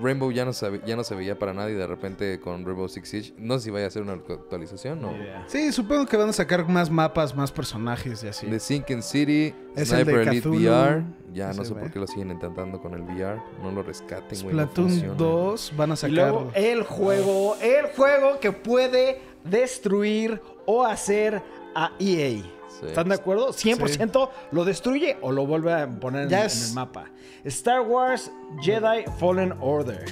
Rainbow 0.00 0.32
ya 0.32 0.44
no, 0.44 0.52
se, 0.52 0.80
ya 0.86 0.96
no 0.96 1.04
se 1.04 1.14
veía 1.14 1.38
para 1.38 1.52
nadie 1.54 1.74
de 1.74 1.86
repente 1.86 2.40
con 2.40 2.64
Rainbow 2.64 2.88
Six 2.88 3.08
Siege. 3.08 3.34
No 3.38 3.58
sé 3.58 3.64
si 3.66 3.70
vaya 3.70 3.86
a 3.86 3.90
ser 3.90 4.02
una 4.02 4.14
actualización 4.14 5.04
o... 5.04 5.12
Sí, 5.46 5.70
supongo 5.72 6.06
que 6.06 6.16
van 6.16 6.30
a 6.30 6.32
sacar 6.32 6.66
más 6.68 6.90
mapas, 6.90 7.34
más 7.36 7.52
personajes 7.52 8.24
y 8.24 8.28
así. 8.28 8.46
The 8.46 8.58
Sinking 8.58 9.02
City, 9.02 9.54
Es 9.76 9.90
el 9.92 9.98
de 9.98 10.04
Sniper 10.04 10.28
Elite 10.28 10.48
VR. 10.48 11.04
Ya 11.32 11.52
no 11.52 11.64
sé 11.64 11.74
por 11.74 11.90
qué 11.90 11.98
lo 11.98 12.06
siguen 12.06 12.30
intentando 12.30 12.80
con 12.80 12.94
el 12.94 13.02
VR. 13.02 13.40
No 13.62 13.70
lo 13.70 13.82
rescaten, 13.82 14.40
güey. 14.42 14.54
no 14.54 14.62
Splatoon 14.64 14.88
funciona. 14.90 15.14
2 15.14 15.72
van 15.76 15.90
a 15.90 15.94
Y 15.94 15.96
sacar. 15.96 16.14
luego 16.16 16.50
el 16.54 16.82
juego, 16.84 17.56
el 17.60 17.86
juego 17.96 18.40
que 18.40 18.52
puede 18.52 19.20
destruir 19.44 20.40
o 20.66 20.84
hacer 20.84 21.42
a 21.74 21.92
EA. 21.98 22.42
Sí. 22.80 22.86
¿Están 22.86 23.08
de 23.08 23.14
acuerdo? 23.14 23.52
100% 23.52 24.30
lo 24.50 24.64
destruye 24.64 25.16
o 25.22 25.30
lo 25.30 25.46
vuelve 25.46 25.72
a 25.72 25.88
poner 25.88 26.22
en, 26.24 26.28
Ya 26.30 26.40
en 26.40 26.46
es- 26.46 26.68
el 26.70 26.74
mapa. 26.74 27.04
Star 27.44 27.82
Wars 27.82 28.32
Jedi 28.60 29.04
Fallen 29.18 29.54
Order. 29.60 30.04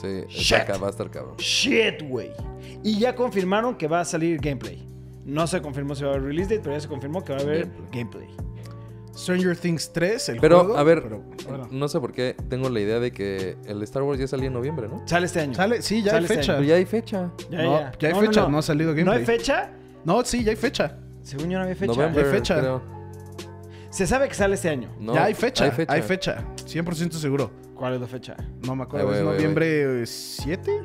Sí, 0.00 0.24
Shit. 0.28 0.70
va 0.80 0.86
a 0.88 0.90
estar 0.90 1.10
cabrón. 1.10 1.36
Shit, 1.38 2.02
güey. 2.08 2.30
Y 2.84 2.98
ya 2.98 3.16
confirmaron 3.16 3.74
que 3.76 3.88
va 3.88 4.00
a 4.00 4.04
salir 4.04 4.38
gameplay. 4.40 4.86
No 5.24 5.46
se 5.46 5.60
confirmó 5.60 5.94
si 5.94 6.04
va 6.04 6.10
a 6.10 6.12
haber 6.14 6.26
release 6.28 6.50
date, 6.50 6.60
pero 6.62 6.76
ya 6.76 6.80
se 6.80 6.88
confirmó 6.88 7.24
que 7.24 7.32
va 7.32 7.38
a 7.38 7.42
haber 7.42 7.68
gameplay. 7.90 8.28
Stranger 9.16 9.56
Things 9.56 9.90
3, 9.92 10.28
el 10.30 10.40
Pero, 10.40 10.60
juego. 10.60 10.76
a 10.76 10.82
ver, 10.82 11.02
pero, 11.02 11.22
bueno. 11.48 11.68
no 11.70 11.88
sé 11.88 11.98
por 12.00 12.12
qué 12.12 12.36
tengo 12.48 12.68
la 12.68 12.80
idea 12.80 13.00
de 13.00 13.12
que 13.12 13.56
el 13.66 13.82
Star 13.84 14.02
Wars 14.02 14.20
ya 14.20 14.26
salía 14.28 14.48
en 14.48 14.52
noviembre, 14.52 14.88
¿no? 14.88 15.02
Sale 15.08 15.26
este 15.26 15.40
año. 15.40 15.54
Sale, 15.54 15.80
sí, 15.82 16.02
ya 16.02 16.10
Sale 16.12 16.18
hay 16.18 16.24
este 16.24 16.36
fecha. 16.36 16.52
Pero 16.54 16.64
ya 16.66 16.74
hay 16.74 16.84
fecha. 16.84 17.32
Ya, 17.50 17.62
No, 17.62 17.80
ya. 17.80 17.92
ya 17.98 18.08
hay 18.08 18.14
fecha, 18.26 18.48
no 18.48 18.58
ha 18.58 18.62
salido 18.62 18.90
¿No 18.90 18.96
gameplay. 18.96 19.18
hay 19.20 19.24
fecha? 19.24 19.70
No, 20.04 20.24
sí, 20.24 20.44
ya 20.44 20.50
hay 20.50 20.56
fecha. 20.56 20.98
Según 21.22 21.50
yo 21.50 21.58
no 21.58 21.64
había 21.64 21.74
fecha. 21.76 21.92
Noviembre, 21.92 22.22
Ya 22.22 22.28
hay 22.28 22.34
fecha. 22.34 22.58
creo. 22.60 22.82
Se 23.90 24.06
sabe 24.06 24.28
que 24.28 24.34
sale 24.34 24.54
este 24.54 24.68
año. 24.68 24.90
No, 25.00 25.14
ya 25.14 25.24
hay 25.24 25.34
fecha, 25.34 25.72
hay 25.88 26.02
fecha. 26.02 26.44
100% 26.66 27.12
seguro. 27.12 27.50
¿Cuál 27.74 27.94
es 27.94 28.00
la 28.00 28.06
fecha? 28.06 28.36
No 28.66 28.76
me 28.76 28.82
acuerdo, 28.82 29.10
Ay, 29.10 29.18
es 29.18 29.24
noviembre 29.24 30.04
7. 30.06 30.82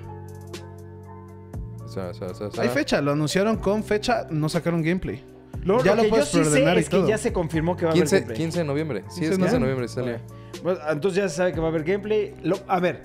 O 1.84 1.88
sea, 1.90 2.08
o 2.10 2.14
sea, 2.14 2.28
o 2.28 2.34
sea, 2.34 2.48
o 2.48 2.52
sea. 2.52 2.64
Hay 2.64 2.70
fecha, 2.70 3.02
lo 3.02 3.12
anunciaron 3.12 3.58
con 3.58 3.84
fecha, 3.84 4.26
no 4.30 4.48
sacaron 4.48 4.82
gameplay. 4.82 5.22
Lo, 5.64 5.84
Ya 5.84 5.92
lo 5.92 5.98
lo 5.98 6.02
que 6.04 6.08
yo 6.08 6.10
puedes 6.12 6.28
sí 6.30 6.44
sé 6.46 6.64
es 6.80 6.90
que 6.90 6.98
todo. 6.98 7.08
ya 7.08 7.18
se 7.18 7.32
confirmó 7.32 7.76
que 7.78 7.86
va 7.86 7.92
a 7.92 7.94
haber 7.94 8.04
15, 8.04 8.16
gameplay. 8.18 8.38
15 8.38 8.60
de 8.60 8.66
noviembre. 8.66 9.02
Sí, 9.10 9.22
15 9.22 9.24
es 9.24 9.30
de 9.32 9.36
15 9.38 9.54
de 9.54 9.60
noviembre. 9.60 9.88
sale. 9.88 10.20
Bueno, 10.64 10.80
entonces 10.90 11.24
ya 11.24 11.30
se 11.30 11.36
sabe 11.36 11.54
que 11.54 11.60
va 11.60 11.68
a 11.68 11.70
haber 11.70 11.84
gameplay. 11.84 12.34
Lo- 12.44 12.60
a 12.68 12.80
ver, 12.80 13.04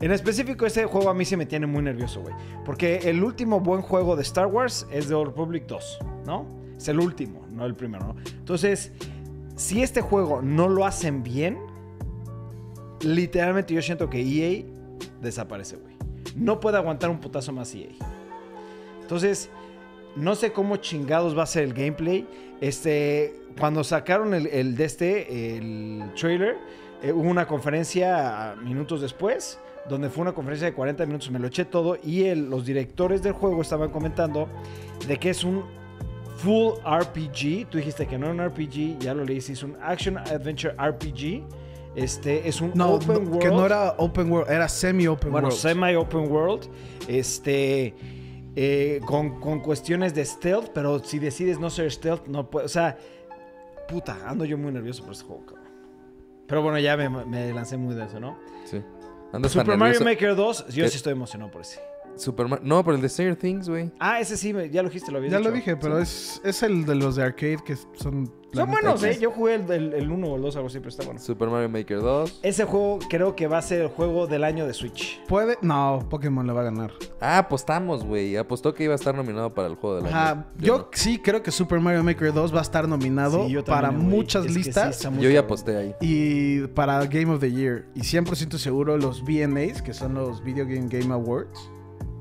en 0.00 0.10
específico 0.12 0.64
ese 0.66 0.84
juego 0.86 1.10
a 1.10 1.14
mí 1.14 1.24
se 1.24 1.36
me 1.36 1.44
tiene 1.46 1.66
muy 1.66 1.82
nervioso, 1.82 2.20
güey. 2.22 2.34
Porque 2.64 2.96
el 3.10 3.22
último 3.22 3.60
buen 3.60 3.82
juego 3.82 4.16
de 4.16 4.22
Star 4.22 4.46
Wars 4.46 4.86
es 4.90 5.08
The 5.08 5.14
Old 5.14 5.28
Republic 5.30 5.64
2, 5.66 5.98
¿no? 6.26 6.46
Es 6.76 6.88
el 6.88 6.98
último, 7.00 7.44
no 7.52 7.66
el 7.66 7.74
primero, 7.74 8.06
¿no? 8.06 8.16
Entonces, 8.38 8.92
si 9.56 9.82
este 9.82 10.00
juego 10.00 10.40
no 10.42 10.68
lo 10.68 10.86
hacen 10.86 11.22
bien, 11.22 11.58
literalmente 13.00 13.74
yo 13.74 13.82
siento 13.82 14.08
que 14.10 14.20
EA 14.20 14.64
desaparece, 15.20 15.76
güey. 15.76 15.94
No 16.36 16.60
puede 16.60 16.76
aguantar 16.76 17.10
un 17.10 17.18
putazo 17.20 17.52
más 17.52 17.74
EA. 17.74 17.88
Entonces, 19.02 19.50
no 20.18 20.34
sé 20.34 20.52
cómo 20.52 20.76
chingados 20.76 21.36
va 21.36 21.44
a 21.44 21.46
ser 21.46 21.64
el 21.64 21.72
gameplay. 21.74 22.26
Este, 22.60 23.34
cuando 23.58 23.84
sacaron 23.84 24.34
el, 24.34 24.46
el 24.48 24.76
de 24.76 24.84
este, 24.84 25.56
el 25.56 26.10
trailer, 26.18 26.56
eh, 27.02 27.12
hubo 27.12 27.28
una 27.28 27.46
conferencia 27.46 28.54
minutos 28.62 29.00
después, 29.00 29.58
donde 29.88 30.10
fue 30.10 30.22
una 30.22 30.32
conferencia 30.32 30.66
de 30.66 30.74
40 30.74 31.06
minutos, 31.06 31.30
me 31.30 31.38
lo 31.38 31.46
eché 31.46 31.64
todo, 31.64 31.96
y 32.02 32.24
el- 32.24 32.50
los 32.50 32.66
directores 32.66 33.22
del 33.22 33.32
juego 33.32 33.62
estaban 33.62 33.90
comentando 33.90 34.48
de 35.06 35.16
que 35.18 35.30
es 35.30 35.44
un 35.44 35.62
full 36.36 36.74
RPG. 36.84 37.66
Tú 37.70 37.78
dijiste 37.78 38.06
que 38.06 38.18
no 38.18 38.26
era 38.26 38.34
un 38.34 38.40
RPG, 38.50 38.98
ya 38.98 39.14
lo 39.14 39.24
leí, 39.24 39.40
sí, 39.40 39.52
es 39.52 39.62
un 39.62 39.76
Action 39.82 40.18
Adventure 40.18 40.74
RPG. 40.76 41.42
Este, 41.96 42.46
es 42.48 42.60
un 42.60 42.72
No, 42.74 42.92
open 42.94 43.24
no, 43.24 43.30
world. 43.30 43.38
que 43.40 43.48
no 43.48 43.64
era 43.66 43.94
open 43.98 44.30
world, 44.30 44.50
era 44.50 44.68
semi-open 44.68 45.32
Bueno, 45.32 45.48
world. 45.48 45.60
semi-open 45.60 46.30
world. 46.30 46.66
Este. 47.08 47.94
Eh, 48.56 49.00
con, 49.04 49.40
con 49.40 49.60
cuestiones 49.60 50.14
de 50.14 50.24
stealth, 50.24 50.70
pero 50.74 50.98
si 51.02 51.18
decides 51.18 51.58
no 51.58 51.70
ser 51.70 51.90
stealth, 51.92 52.26
no 52.26 52.50
puedes. 52.50 52.70
O 52.70 52.72
sea, 52.72 52.96
puta, 53.88 54.18
ando 54.28 54.44
yo 54.44 54.58
muy 54.58 54.72
nervioso 54.72 55.02
por 55.04 55.12
este 55.12 55.24
juego, 55.24 55.46
cabrón. 55.46 55.64
Pero 56.46 56.62
bueno, 56.62 56.78
ya 56.78 56.96
me, 56.96 57.08
me 57.08 57.52
lancé 57.52 57.76
muy 57.76 57.94
de 57.94 58.04
eso, 58.04 58.18
¿no? 58.20 58.38
Sí. 58.64 58.82
Super 59.48 59.76
Mario. 59.76 60.00
Maker 60.04 60.34
2, 60.36 60.68
yo 60.68 60.84
que- 60.84 60.90
sí 60.90 60.96
estoy 60.96 61.12
emocionado 61.12 61.50
por 61.50 61.60
ese. 61.60 61.80
Super 62.18 62.48
Mar- 62.48 62.60
No, 62.62 62.84
pero 62.84 62.96
el 62.96 63.02
de 63.02 63.08
Stranger 63.08 63.36
Things, 63.36 63.68
güey. 63.68 63.90
Ah, 63.98 64.20
ese 64.20 64.36
sí, 64.36 64.52
ya 64.70 64.82
lo 64.82 64.88
dijiste, 64.88 65.10
lo 65.12 65.18
habías 65.18 65.32
ya 65.32 65.38
dicho. 65.38 65.50
lo 65.50 65.54
dije, 65.56 65.76
pero 65.76 65.98
es, 65.98 66.40
es 66.44 66.62
el 66.62 66.84
de 66.84 66.94
los 66.94 67.16
de 67.16 67.22
arcade 67.24 67.58
que 67.64 67.76
son. 67.76 68.32
Son 68.50 68.70
buenos. 68.70 69.04
¿eh? 69.04 69.18
Yo 69.20 69.30
jugué 69.30 69.56
el, 69.56 69.70
el, 69.70 69.92
el 69.92 70.10
1 70.10 70.26
o 70.26 70.36
el 70.36 70.40
2, 70.40 70.56
algo 70.56 70.68
así, 70.68 70.78
pero 70.78 70.88
está 70.88 71.04
bueno. 71.04 71.20
Super 71.20 71.48
Mario 71.50 71.68
Maker 71.68 72.00
2. 72.00 72.40
Ese 72.42 72.64
juego 72.64 72.98
creo 73.10 73.36
que 73.36 73.46
va 73.46 73.58
a 73.58 73.62
ser 73.62 73.82
el 73.82 73.88
juego 73.88 74.26
del 74.26 74.42
año 74.42 74.66
de 74.66 74.72
Switch. 74.72 75.20
Puede. 75.26 75.58
No, 75.60 76.06
Pokémon 76.08 76.46
le 76.46 76.54
va 76.54 76.62
a 76.62 76.64
ganar. 76.64 76.90
Ah, 77.20 77.36
apostamos, 77.36 78.04
güey. 78.06 78.38
Apostó 78.38 78.72
que 78.72 78.84
iba 78.84 78.94
a 78.94 78.96
estar 78.96 79.14
nominado 79.14 79.50
para 79.50 79.68
el 79.68 79.74
juego 79.74 79.96
del 79.96 80.06
año. 80.06 80.16
Ajá, 80.16 80.46
yo 80.58 80.88
sí 80.94 81.18
creo 81.18 81.42
que 81.42 81.50
Super 81.50 81.78
Mario 81.78 82.02
Maker 82.02 82.32
2 82.32 82.54
va 82.54 82.60
a 82.60 82.62
estar 82.62 82.88
nominado 82.88 83.44
Sí, 83.44 83.52
yo 83.52 83.62
para 83.62 83.88
también, 83.90 84.08
muchas 84.08 84.46
Es 84.46 84.48
que 84.56 84.58
sí 84.62 84.64
listas 84.64 85.02
Yo 85.20 85.28
ya 85.28 85.40
aposté 85.40 85.76
ahí. 85.76 85.94
y 86.00 86.66
para 86.68 87.04
Game 87.04 87.30
of 87.30 87.40
the 87.40 87.52
Year. 87.52 87.84
Y 87.94 88.00
100% 88.00 88.56
seguro 88.56 88.96
los 88.96 89.22
VMAs, 89.24 89.82
que 89.82 89.92
son 89.92 90.14
los 90.14 90.42
Video 90.42 90.64
Game 90.64 90.88
Game 90.88 91.12
Awards, 91.12 91.70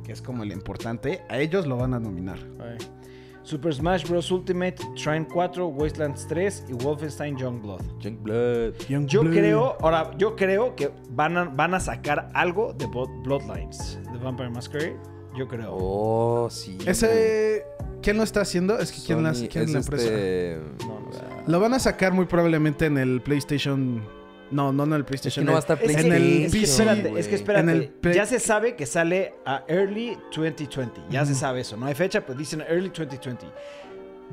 que 0.07 0.13
es 0.13 0.21
como 0.21 0.43
el 0.43 0.53
importante, 0.53 1.21
a 1.29 1.37
ellos 1.37 1.67
lo 1.67 1.75
van 1.75 1.93
a 1.93 1.99
nominar. 1.99 2.39
Ay. 2.61 2.77
Super 3.43 3.73
Smash 3.73 4.07
Bros. 4.07 4.31
Ultimate, 4.31 4.75
Trine 4.95 5.27
4, 5.31 5.67
Wastelands 5.67 6.25
3 6.27 6.65
y 6.69 6.73
Wolfenstein 6.73 7.37
Youngblood. 7.37 7.81
Youngblood. 7.99 8.73
Yo 9.07 9.21
creo, 9.21 9.77
ahora, 9.81 10.11
yo 10.17 10.35
creo 10.37 10.75
que 10.77 10.91
van 11.11 11.37
a, 11.37 11.43
van 11.45 11.73
a 11.73 11.79
sacar 11.81 12.29
algo 12.33 12.73
de 12.73 12.85
Bloodlines, 12.87 13.99
de 14.11 14.17
Vampire 14.17 14.49
Masquerade. 14.49 14.95
Yo 15.37 15.47
creo. 15.47 15.75
Oh, 15.77 16.49
sí. 16.49 16.77
Ese. 16.85 17.63
¿Quién 18.01 18.17
lo 18.17 18.23
está 18.23 18.41
haciendo? 18.41 18.79
Es 18.79 18.91
que 18.91 19.01
¿quién, 19.05 19.23
la- 19.23 19.33
quién 19.33 19.49
es 19.49 19.55
es 19.55 19.71
la 19.71 19.79
empresa? 19.79 20.05
este- 20.05 20.59
No, 20.85 20.99
no 21.01 21.11
sé. 21.13 21.19
Lo 21.47 21.59
van 21.59 21.73
a 21.73 21.79
sacar 21.79 22.13
muy 22.13 22.25
probablemente 22.25 22.85
en 22.85 22.97
el 22.97 23.21
PlayStation. 23.21 24.01
No, 24.49 24.71
no 24.71 24.83
en 24.85 24.93
el 24.93 25.01
Es 25.01 25.05
que 25.05 25.07
PlayStation. 25.09 25.45
no 25.45 25.51
va 25.51 25.57
a 25.57 25.59
estar 25.59 25.77
Es 25.81 25.95
que, 25.95 26.01
en 26.01 26.13
el 26.13 26.23
es 26.45 26.53
que 26.53 26.59
PC, 26.61 26.71
espérate, 26.83 27.19
es 27.19 27.27
que 27.27 27.35
espérate. 27.35 27.63
En 27.63 27.69
el 27.69 27.89
Play- 27.89 28.15
ya 28.15 28.25
se 28.25 28.39
sabe 28.39 28.75
que 28.75 28.85
sale 28.85 29.33
a 29.45 29.63
Early 29.67 30.17
2020. 30.35 31.01
Ya 31.09 31.25
se 31.25 31.35
sabe 31.35 31.61
eso. 31.61 31.75
No 31.77 31.85
hay 31.85 31.95
fecha, 31.95 32.25
pero 32.25 32.37
dicen 32.39 32.61
Early 32.61 32.89
2020. 32.89 33.45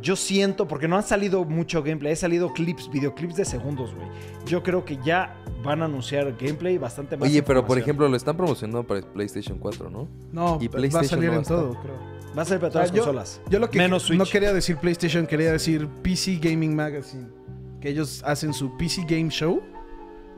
Yo 0.00 0.16
siento, 0.16 0.66
porque 0.66 0.88
no 0.88 0.96
han 0.96 1.04
salido 1.04 1.44
mucho 1.44 1.82
gameplay, 1.82 2.12
he 2.14 2.16
salido 2.16 2.52
clips, 2.52 2.90
videoclips 2.90 3.36
de 3.36 3.44
segundos, 3.44 3.94
güey. 3.94 4.08
Yo 4.46 4.60
creo 4.62 4.84
que 4.84 4.98
ya 5.04 5.36
van 5.62 5.82
a 5.82 5.84
anunciar 5.84 6.34
gameplay 6.36 6.78
bastante 6.78 7.16
más. 7.16 7.28
Oye, 7.28 7.42
pero 7.44 7.64
por 7.64 7.78
ejemplo, 7.78 8.08
lo 8.08 8.16
están 8.16 8.36
promocionando 8.36 8.84
para 8.84 9.02
PlayStation 9.02 9.56
4, 9.58 9.90
¿no? 9.90 10.08
No, 10.32 10.58
Y 10.60 10.66
va 10.66 10.72
a 10.74 10.76
PlayStation 10.78 11.08
salir 11.10 11.26
no 11.26 11.32
va 11.32 11.38
en 11.38 11.44
todo, 11.44 11.80
creo. 11.80 11.94
va 12.36 12.42
a 12.42 12.44
ser 12.44 12.58
para 12.58 12.72
todas 12.72 12.88
las 12.88 12.96
yo- 12.96 13.04
consolas. 13.04 13.40
Yo 13.48 13.58
lo 13.60 13.70
que 13.70 13.78
Menos 13.78 14.02
Switch. 14.02 14.18
no 14.18 14.24
quería 14.26 14.52
decir 14.52 14.76
PlayStation, 14.78 15.26
quería 15.28 15.52
decir 15.52 15.86
PC 16.02 16.38
Gaming 16.40 16.74
Magazine. 16.74 17.28
Que 17.80 17.90
ellos 17.90 18.20
hacen 18.26 18.52
su 18.52 18.76
PC 18.76 19.02
Game 19.08 19.28
Show. 19.30 19.62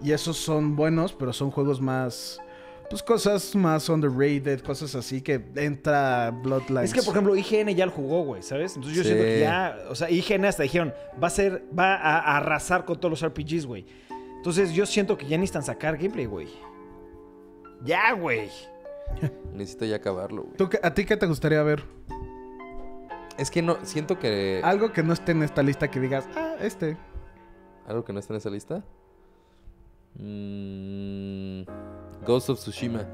Y 0.02 0.12
esos 0.12 0.36
son 0.36 0.76
buenos, 0.76 1.12
pero 1.12 1.32
son 1.32 1.50
juegos 1.50 1.80
más. 1.80 2.40
Pues 2.88 3.02
cosas 3.02 3.56
más 3.56 3.88
underrated, 3.88 4.60
cosas 4.60 4.94
así 4.94 5.20
que 5.20 5.44
entra 5.56 6.30
Bloodlines. 6.30 6.90
Es 6.90 6.94
que, 6.94 7.02
por 7.02 7.14
ejemplo, 7.14 7.34
IGN 7.34 7.74
ya 7.74 7.86
lo 7.86 7.90
jugó, 7.92 8.22
güey, 8.22 8.42
¿sabes? 8.42 8.76
Entonces 8.76 8.96
yo 8.96 9.02
Sí. 9.02 9.08
siento 9.08 9.24
que 9.24 9.40
ya, 9.40 9.78
o 9.90 9.94
sea, 9.96 10.08
IGN 10.08 10.44
hasta 10.44 10.62
dijeron, 10.62 10.94
va 11.20 11.26
a 11.26 11.30
ser, 11.30 11.64
va 11.76 11.96
a, 11.96 12.18
a 12.20 12.36
arrasar 12.36 12.84
con 12.84 13.00
todos 13.00 13.10
los 13.20 13.22
RPGs, 13.28 13.66
güey. 13.66 13.86
Entonces 14.36 14.72
yo 14.72 14.86
siento 14.86 15.18
que 15.18 15.26
ya 15.26 15.36
necesitan 15.36 15.64
sacar 15.64 15.96
gameplay, 15.96 16.26
güey. 16.26 16.46
Ya, 17.84 18.12
güey. 18.12 18.50
Necesito 19.52 19.84
ya 19.86 19.96
acabarlo, 19.96 20.42
güey. 20.44 20.56
¿Tú 20.56 20.68
qué- 20.68 20.78
¿A 20.82 20.94
ti 20.94 21.04
qué 21.04 21.16
te 21.16 21.26
gustaría 21.26 21.62
ver? 21.64 21.82
Es 23.36 23.50
que 23.50 23.62
no, 23.62 23.78
siento 23.82 24.18
que... 24.18 24.60
Algo 24.64 24.92
que 24.92 25.02
no 25.02 25.12
esté 25.12 25.32
en 25.32 25.42
esta 25.42 25.62
lista 25.64 25.88
que 25.90 25.98
digas, 26.00 26.28
ah, 26.36 26.54
este. 26.60 26.96
¿Algo 27.86 28.04
que 28.04 28.12
no 28.12 28.20
está 28.20 28.32
en 28.32 28.38
esa 28.38 28.50
lista? 28.50 28.84
Mm, 30.18 31.62
Ghost 32.26 32.50
of 32.50 32.58
Tsushima. 32.58 33.04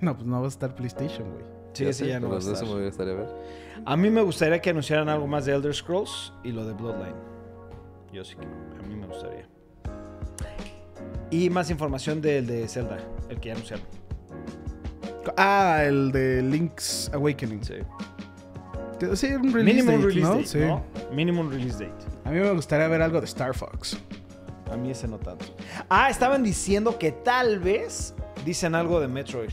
No, 0.00 0.14
pues 0.14 0.26
no 0.26 0.40
va 0.40 0.46
a 0.46 0.48
estar 0.48 0.74
PlayStation, 0.74 1.30
güey. 1.30 1.44
Sí, 1.72 1.84
ese 1.84 2.04
sé, 2.04 2.08
ya 2.08 2.20
no 2.20 2.28
va 2.30 2.36
a 2.36 2.38
estar. 2.38 2.54
Eso 2.54 2.74
me 2.74 2.84
gustaría 2.84 3.14
ver. 3.14 3.28
A 3.84 3.96
mí 3.96 4.10
me 4.10 4.22
gustaría 4.22 4.60
que 4.60 4.70
anunciaran 4.70 5.08
algo 5.08 5.26
más 5.26 5.44
de 5.46 5.54
Elder 5.54 5.74
Scrolls 5.74 6.32
y 6.42 6.52
lo 6.52 6.64
de 6.66 6.72
Bloodline. 6.72 7.14
Yo 8.12 8.24
sí 8.24 8.34
que, 8.36 8.44
a 8.44 8.86
mí 8.86 8.96
me 8.96 9.06
gustaría. 9.06 9.46
Y 11.30 11.48
más 11.48 11.70
información 11.70 12.20
del 12.20 12.46
de 12.46 12.66
Zelda, 12.66 12.98
el 13.28 13.38
que 13.38 13.48
ya 13.48 13.54
anunciaron. 13.54 13.86
Ah, 15.36 15.82
el 15.84 16.10
de 16.10 16.42
Link's 16.42 17.10
Awakening. 17.14 17.62
Sí. 17.62 17.74
Sí, 19.14 19.28
un 19.28 19.52
release 19.52 19.82
Minimum 19.82 19.94
date, 19.94 20.06
release 20.06 20.20
¿no? 20.28 20.34
date, 20.34 20.46
Sí. 20.46 20.58
¿no? 20.58 20.82
Minimum 21.14 21.50
release 21.50 21.84
date. 21.84 22.04
A 22.24 22.30
mí 22.30 22.40
me 22.40 22.50
gustaría 22.52 22.88
ver 22.88 23.00
algo 23.00 23.20
de 23.20 23.26
Star 23.26 23.54
Fox. 23.54 23.96
A 24.70 24.76
mí 24.76 24.90
ese 24.90 25.08
no 25.08 25.18
tanto. 25.18 25.46
Ah, 25.88 26.10
estaban 26.10 26.42
diciendo 26.42 26.98
que 26.98 27.10
tal 27.12 27.58
vez 27.58 28.14
dicen 28.44 28.74
algo 28.74 29.00
de 29.00 29.08
Metroid. 29.08 29.50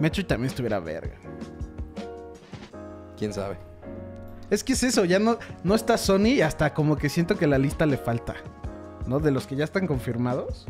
Metroid 0.00 0.26
también 0.26 0.48
estuviera 0.50 0.80
verga. 0.80 1.14
¿Quién 3.16 3.32
sabe? 3.32 3.56
Es 4.50 4.62
que 4.62 4.74
es 4.74 4.82
eso, 4.82 5.04
ya 5.04 5.18
no, 5.18 5.38
no 5.64 5.74
está 5.74 5.96
Sony 5.98 6.26
y 6.36 6.40
hasta 6.42 6.72
como 6.74 6.96
que 6.96 7.08
siento 7.08 7.36
que 7.36 7.46
la 7.46 7.58
lista 7.58 7.86
le 7.86 7.96
falta. 7.96 8.34
¿No? 9.06 9.20
De 9.20 9.30
los 9.30 9.46
que 9.46 9.54
ya 9.56 9.64
están 9.64 9.86
confirmados. 9.86 10.66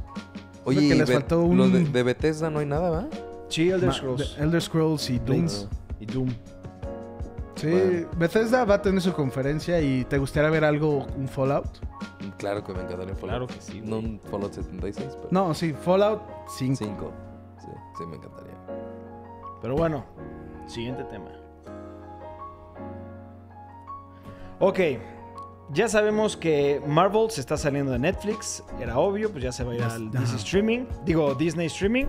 Oye, 0.64 0.88
que 0.88 0.94
les 0.94 1.11
faltó 1.11 1.42
un- 1.42 1.57
lo 1.57 1.68
de, 1.68 1.85
de 1.85 2.02
Bethesda 2.02 2.50
no 2.50 2.59
hay 2.59 2.66
nada, 2.66 2.90
¿va? 2.90 3.07
Sí, 3.48 3.70
Elder 3.70 3.88
Ma- 3.88 3.94
Scrolls. 3.94 4.37
de 4.37 4.42
Elder 4.42 4.62
Scrolls 4.62 5.11
y 5.11 5.18
Doom. 5.18 5.26
Blades. 5.40 5.68
Y 6.00 6.07
Doom. 6.07 6.29
Sí, 7.56 7.68
Bueno. 7.70 8.08
Bethesda 8.16 8.64
va 8.64 8.74
a 8.74 8.82
tener 8.82 9.00
su 9.00 9.12
conferencia 9.12 9.80
y 9.80 10.04
¿te 10.04 10.18
gustaría 10.18 10.50
ver 10.50 10.64
algo, 10.64 11.06
un 11.16 11.26
Fallout? 11.26 11.66
Claro 12.38 12.62
que 12.62 12.72
me 12.74 12.80
encantaría 12.82 13.12
un 13.14 13.18
Claro 13.18 13.46
Fallout. 13.48 13.50
que 13.52 13.60
sí, 13.60 13.80
No 13.82 13.98
un 13.98 14.20
Fallout 14.30 14.52
76, 14.52 15.08
pero... 15.16 15.28
No, 15.30 15.54
sí, 15.54 15.72
Fallout 15.72 16.20
5. 16.48 16.76
5. 16.84 17.12
Sí, 17.60 17.66
sí, 17.98 18.06
me 18.06 18.16
encantaría. 18.16 18.54
Pero 19.62 19.74
bueno, 19.74 20.04
siguiente 20.66 21.02
tema. 21.04 21.30
Ok, 24.58 24.78
ya 25.72 25.88
sabemos 25.88 26.36
que 26.36 26.80
Marvel 26.86 27.30
se 27.30 27.40
está 27.40 27.56
saliendo 27.56 27.92
de 27.92 27.98
Netflix, 27.98 28.62
era 28.80 28.98
obvio, 28.98 29.30
pues 29.30 29.44
ya 29.44 29.52
se 29.52 29.64
va 29.64 29.72
a 29.72 29.74
ir 29.76 29.82
al. 29.82 30.10
Disney 30.10 30.36
Streaming, 30.36 30.84
digo 31.04 31.34
Disney 31.34 31.66
Streaming. 31.66 32.06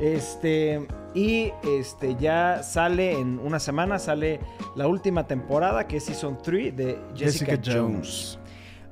Este, 0.00 0.86
y 1.14 1.52
este 1.66 2.16
ya 2.16 2.62
sale 2.62 3.18
en 3.18 3.38
una 3.38 3.58
semana, 3.58 3.98
sale 3.98 4.40
la 4.74 4.86
última 4.86 5.26
temporada 5.26 5.86
que 5.86 5.96
es 5.96 6.04
Season 6.04 6.38
3 6.42 6.76
de 6.76 6.98
Jessica, 7.14 7.58
Jones. 7.64 8.38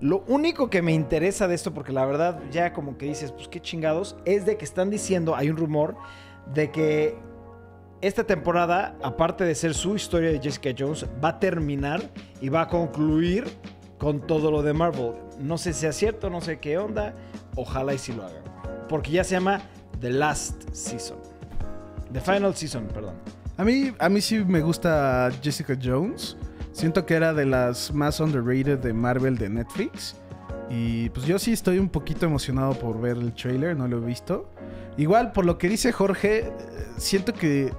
Lo 0.00 0.24
único 0.26 0.70
que 0.70 0.82
me 0.82 0.92
interesa 0.92 1.46
de 1.46 1.54
esto, 1.54 1.72
porque 1.72 1.92
la 1.92 2.04
verdad 2.04 2.40
ya 2.50 2.72
como 2.72 2.96
que 2.96 3.06
dices, 3.06 3.32
pues 3.32 3.48
qué 3.48 3.60
chingados, 3.60 4.16
es 4.24 4.46
de 4.46 4.56
que 4.56 4.64
están 4.64 4.90
diciendo, 4.90 5.36
hay 5.36 5.50
un 5.50 5.56
rumor 5.56 5.96
de 6.52 6.70
que 6.70 7.16
esta 8.00 8.24
temporada, 8.24 8.96
aparte 9.02 9.44
de 9.44 9.54
ser 9.54 9.72
su 9.72 9.96
historia 9.96 10.30
de 10.30 10.40
Jessica 10.40 10.70
Jones, 10.76 11.06
va 11.22 11.30
a 11.30 11.40
terminar 11.40 12.02
y 12.40 12.48
va 12.48 12.62
a 12.62 12.68
concluir 12.68 13.44
con 13.98 14.20
todo 14.20 14.50
lo 14.50 14.62
de 14.62 14.74
Marvel. 14.74 15.12
No 15.40 15.56
sé 15.56 15.72
si 15.72 15.80
sea 15.80 15.92
cierto, 15.92 16.28
no 16.28 16.42
sé 16.42 16.58
qué 16.58 16.76
onda. 16.76 17.14
Ojalá 17.56 17.94
y 17.94 17.98
si 17.98 18.12
lo 18.12 18.24
hagan. 18.24 18.42
Porque 18.88 19.10
ya 19.10 19.24
se 19.24 19.36
llama 19.36 19.62
The 20.00 20.10
Last 20.10 20.62
Season. 20.72 21.18
The 22.12 22.20
Final 22.20 22.54
Season, 22.54 22.86
perdón. 22.86 23.14
A 23.56 23.64
mí, 23.64 23.92
a 23.98 24.08
mí 24.08 24.20
sí 24.20 24.44
me 24.44 24.60
gusta 24.60 25.30
Jessica 25.42 25.76
Jones. 25.80 26.36
Siento 26.72 27.06
que 27.06 27.14
era 27.14 27.32
de 27.32 27.46
las 27.46 27.92
más 27.92 28.18
underrated 28.20 28.78
de 28.78 28.92
Marvel 28.92 29.38
de 29.38 29.48
Netflix. 29.48 30.16
Y 30.70 31.10
pues 31.10 31.26
yo 31.26 31.38
sí 31.38 31.52
estoy 31.52 31.78
un 31.78 31.88
poquito 31.88 32.26
emocionado 32.26 32.72
por 32.74 33.00
ver 33.00 33.16
el 33.16 33.32
trailer, 33.32 33.76
no 33.76 33.86
lo 33.86 33.98
he 33.98 34.00
visto. 34.00 34.50
Igual, 34.96 35.32
por 35.32 35.44
lo 35.44 35.58
que 35.58 35.68
dice 35.68 35.92
Jorge, 35.92 36.38
eh, 36.38 36.52
siento 36.96 37.32
que 37.32 37.72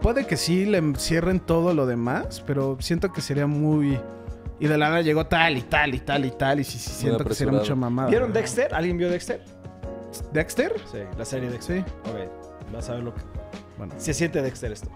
puede 0.00 0.26
que 0.26 0.36
sí 0.36 0.64
le 0.64 0.82
cierren 0.96 1.40
todo 1.40 1.74
lo 1.74 1.86
demás, 1.86 2.42
pero 2.46 2.76
siento 2.80 3.12
que 3.12 3.20
sería 3.20 3.46
muy... 3.46 3.98
Y 4.58 4.66
de 4.66 4.76
la 4.76 4.90
nada 4.90 5.00
llegó 5.00 5.26
tal 5.26 5.56
y 5.56 5.62
tal 5.62 5.94
y 5.94 6.00
tal 6.00 6.24
y 6.24 6.30
tal, 6.30 6.60
y 6.60 6.64
sí, 6.64 6.78
sí 6.78 6.90
siento 6.90 7.24
que 7.24 7.34
sería 7.34 7.58
mucha 7.58 7.74
mamada. 7.74 8.10
¿Vieron 8.10 8.32
Dexter? 8.32 8.74
¿Alguien 8.74 8.98
vio 8.98 9.08
Dexter? 9.08 9.42
¿Dexter? 10.32 10.72
Sí, 10.90 10.98
la 11.16 11.24
serie 11.24 11.50
Dexter. 11.50 11.84
Sí. 11.84 11.92
Ok, 12.10 12.72
vas 12.72 12.88
a 12.88 12.94
ver 12.94 13.02
lo 13.04 13.14
que... 13.14 13.20
Bueno. 13.78 13.94
Se 13.98 14.12
siente 14.14 14.42
Dexter 14.42 14.72
esto. 14.72 14.90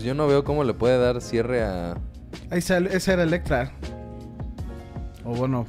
Pues 0.00 0.06
yo 0.06 0.14
no 0.14 0.26
veo 0.26 0.44
cómo 0.44 0.64
le 0.64 0.72
puede 0.72 0.96
dar 0.96 1.20
cierre 1.20 1.62
a. 1.62 1.94
Sale, 2.62 2.96
esa 2.96 3.12
era 3.12 3.22
Electra. 3.22 3.70
O 5.26 5.34
bueno. 5.34 5.66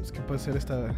Es 0.00 0.12
que 0.12 0.20
puede 0.20 0.38
ser 0.38 0.56
esta. 0.56 0.94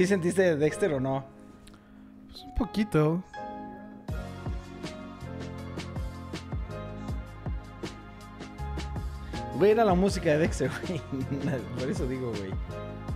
¿Sí 0.00 0.06
sentiste 0.06 0.56
Dexter 0.56 0.94
o 0.94 0.98
no? 1.00 1.26
Pues 2.30 2.42
un 2.44 2.54
poquito. 2.54 3.22
Güey, 9.56 9.72
era 9.72 9.84
la 9.84 9.94
música 9.94 10.30
de 10.30 10.38
Dexter, 10.38 10.70
güey. 10.86 11.00
Por 11.78 11.90
eso 11.90 12.06
digo, 12.06 12.30
güey. 12.30 12.50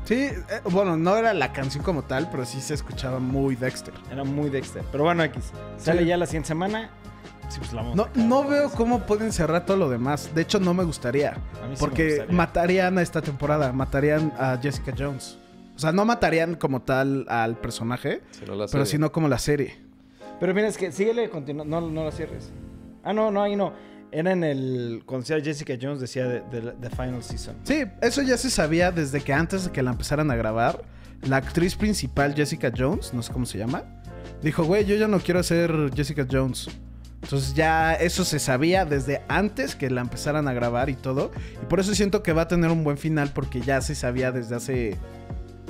Sí, 0.04 0.24
eh, 0.24 0.42
bueno, 0.70 0.96
no 0.98 1.16
era 1.16 1.32
la 1.32 1.54
canción 1.54 1.82
como 1.82 2.02
tal, 2.02 2.28
pero 2.30 2.44
sí 2.44 2.60
se 2.60 2.74
escuchaba 2.74 3.18
muy 3.18 3.56
Dexter. 3.56 3.94
Era 4.12 4.24
muy 4.24 4.50
Dexter. 4.50 4.82
Pero 4.92 5.04
bueno, 5.04 5.22
X. 5.24 5.52
Sale 5.78 6.02
Sí. 6.02 6.06
ya 6.08 6.18
la 6.18 6.26
siguiente 6.26 6.48
semana. 6.48 6.90
Sí, 7.48 7.60
pues 7.60 7.72
la 7.72 7.80
vamos 7.82 7.98
a 7.98 8.10
No, 8.14 8.26
no 8.26 8.46
veo 8.46 8.70
cómo 8.72 9.00
pueden 9.06 9.32
cerrar 9.32 9.64
todo 9.64 9.78
lo 9.78 9.88
demás. 9.88 10.34
De 10.34 10.42
hecho, 10.42 10.60
no 10.60 10.74
me 10.74 10.84
gustaría. 10.84 11.30
A 11.30 11.34
mí 11.34 11.40
sí 11.40 11.68
me 11.70 11.76
Porque 11.78 12.08
gustaría. 12.08 12.34
matarían 12.36 12.98
a 12.98 13.02
esta 13.02 13.22
temporada, 13.22 13.72
matarían 13.72 14.30
a 14.38 14.58
Jessica 14.60 14.92
Jones. 14.98 15.38
O 15.76 15.78
sea, 15.78 15.92
no 15.92 16.04
matarían 16.04 16.54
como 16.54 16.82
tal 16.82 17.26
al 17.28 17.56
personaje, 17.56 18.22
Si 18.30 18.44
no 18.44 18.52
la 18.54 18.66
pero 18.66 18.68
serie. 18.68 18.86
sino 18.86 19.10
como 19.12 19.28
la 19.28 19.38
serie. 19.38 19.76
Pero 20.40 20.54
mira, 20.54 20.68
es 20.68 20.76
que 20.78 20.92
síguele. 20.92 21.30
No, 21.64 21.80
no 21.80 22.04
la 22.04 22.12
cierres. 22.12 22.50
Ah, 23.02 23.12
no, 23.12 23.30
no, 23.30 23.42
ahí 23.42 23.56
no. 23.56 23.72
Era 24.12 24.30
en 24.32 24.44
el. 24.44 25.02
Cuando 25.06 25.26
decía 25.26 25.42
Jessica 25.44 25.74
Jones, 25.80 26.00
decía 26.00 26.26
de, 26.28 26.40
de- 26.42 26.72
The 26.80 26.90
Final 26.90 27.22
Season. 27.22 27.56
Sí, 27.64 27.84
eso 28.00 28.22
ya 28.22 28.36
se 28.38 28.50
sabía 28.50 28.92
desde 28.92 29.20
que 29.20 29.32
antes 29.32 29.64
de 29.64 29.72
que 29.72 29.82
la 29.82 29.90
empezaran 29.90 30.30
a 30.30 30.36
grabar. 30.36 30.82
La 31.22 31.36
actriz 31.38 31.74
principal, 31.74 32.34
Jessica 32.34 32.70
Jones, 32.76 33.14
no 33.14 33.22
sé 33.22 33.32
cómo 33.32 33.46
se 33.46 33.56
llama, 33.56 33.82
dijo, 34.42 34.62
güey, 34.64 34.84
yo 34.84 34.94
ya 34.94 35.08
no 35.08 35.18
quiero 35.20 35.42
ser 35.42 35.72
Jessica 35.94 36.26
Jones. 36.30 36.68
Entonces 37.22 37.54
ya 37.54 37.94
eso 37.94 38.24
se 38.26 38.38
sabía 38.38 38.84
desde 38.84 39.22
antes 39.28 39.74
que 39.74 39.88
la 39.88 40.02
empezaran 40.02 40.46
a 40.48 40.52
grabar 40.52 40.90
y 40.90 40.94
todo. 40.94 41.30
Y 41.62 41.64
por 41.66 41.80
eso 41.80 41.94
siento 41.94 42.22
que 42.22 42.34
va 42.34 42.42
a 42.42 42.48
tener 42.48 42.70
un 42.70 42.84
buen 42.84 42.98
final 42.98 43.30
porque 43.34 43.62
ya 43.62 43.80
se 43.80 43.94
sabía 43.94 44.30
desde 44.32 44.54
hace 44.56 44.98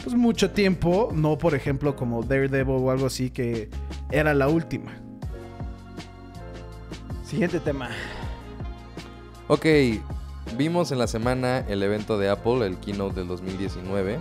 pues 0.03 0.15
mucho 0.15 0.51
tiempo. 0.51 1.11
No, 1.15 1.39
por 1.39 1.55
ejemplo, 1.55 1.97
como 1.97 2.23
Daredevil 2.23 2.77
o 2.79 2.91
algo 2.91 3.07
así 3.07 3.31
que 3.31 3.69
era 4.11 4.35
la 4.35 4.49
última. 4.49 4.93
Siguiente 7.25 7.61
tema. 7.61 7.91
Ok, 9.49 9.67
vimos 10.57 10.93
en 10.93 10.99
la 10.99 11.07
semana 11.07 11.65
el 11.69 11.83
evento 11.83 12.17
de 12.19 12.31
Apple, 12.31 12.67
el 12.67 12.79
keynote 12.79 13.17
del 13.17 13.29
2019. 13.29 14.19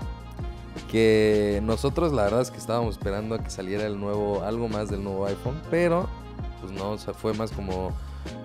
Que 0.91 1.61
nosotros 1.63 2.11
la 2.11 2.23
verdad 2.23 2.41
es 2.41 2.51
que 2.51 2.57
estábamos 2.57 2.95
esperando 2.97 3.35
a 3.35 3.43
que 3.43 3.49
saliera 3.49 3.85
el 3.85 3.99
nuevo, 3.99 4.43
algo 4.43 4.67
más 4.67 4.89
del 4.89 5.03
nuevo 5.03 5.25
iPhone, 5.25 5.61
pero 5.71 6.07
pues 6.59 6.71
no, 6.71 6.91
o 6.91 6.97
sea, 6.97 7.13
fue 7.13 7.33
más 7.33 7.51
como, 7.51 7.91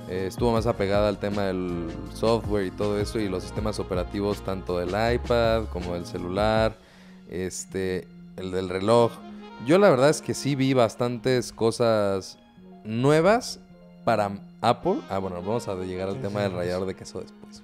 eh, 0.08 0.26
estuvo 0.28 0.52
más 0.52 0.66
apegada 0.66 1.08
al 1.08 1.18
tema 1.18 1.44
del 1.44 1.88
software 2.14 2.66
y 2.66 2.70
todo 2.70 2.98
eso 2.98 3.18
y 3.18 3.28
los 3.28 3.42
sistemas 3.42 3.78
operativos 3.78 4.40
tanto 4.42 4.78
del 4.78 4.88
iPad 4.88 5.64
como 5.66 5.94
del 5.94 6.04
celular, 6.04 6.76
este, 7.28 8.06
el 8.36 8.50
del 8.50 8.68
reloj. 8.68 9.12
Yo 9.66 9.78
la 9.78 9.90
verdad 9.90 10.10
es 10.10 10.22
que 10.22 10.34
sí 10.34 10.54
vi 10.54 10.72
bastantes 10.74 11.52
cosas 11.52 12.38
nuevas 12.84 13.60
para 14.04 14.38
Apple. 14.60 14.96
Ah, 15.10 15.18
bueno, 15.18 15.36
vamos 15.42 15.68
a 15.68 15.74
llegar 15.76 16.08
al 16.08 16.20
tema 16.20 16.42
del 16.42 16.52
rallador 16.52 16.86
de 16.86 16.94
queso 16.94 17.20
después. 17.20 17.62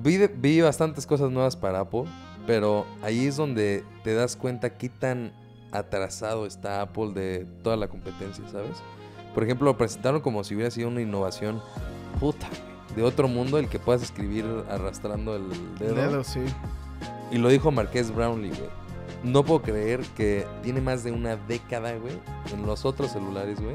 Vi, 0.00 0.16
de- 0.16 0.28
vi 0.28 0.60
bastantes 0.60 1.06
cosas 1.06 1.30
nuevas 1.30 1.56
para 1.56 1.80
Apple, 1.80 2.04
pero 2.46 2.86
ahí 3.02 3.26
es 3.26 3.36
donde 3.36 3.84
te 4.04 4.14
das 4.14 4.36
cuenta 4.36 4.76
qué 4.76 4.88
tan 4.88 5.32
atrasado 5.72 6.46
está 6.46 6.80
Apple 6.82 7.12
de 7.12 7.46
toda 7.62 7.76
la 7.76 7.88
competencia, 7.88 8.44
¿sabes? 8.50 8.78
Por 9.34 9.44
ejemplo, 9.44 9.66
lo 9.66 9.76
presentaron 9.76 10.20
como 10.20 10.42
si 10.44 10.54
hubiera 10.54 10.70
sido 10.70 10.88
una 10.88 11.00
innovación 11.00 11.60
puta, 12.20 12.48
de 12.96 13.02
otro 13.02 13.28
mundo 13.28 13.58
el 13.58 13.68
que 13.68 13.78
puedas 13.78 14.02
escribir 14.02 14.44
arrastrando 14.70 15.36
el 15.36 15.44
dedo. 15.78 15.94
Dedo, 15.94 16.24
sí. 16.24 16.40
Y 17.30 17.38
lo 17.38 17.48
dijo 17.48 17.70
Marqués 17.70 18.14
Brownlee, 18.14 18.50
güey. 18.50 18.70
No 19.24 19.44
puedo 19.44 19.62
creer 19.62 20.00
que 20.16 20.46
tiene 20.62 20.80
más 20.80 21.02
de 21.04 21.10
una 21.12 21.36
década, 21.36 21.94
güey, 21.96 22.14
en 22.52 22.64
los 22.66 22.84
otros 22.84 23.10
celulares, 23.12 23.60
güey. 23.60 23.74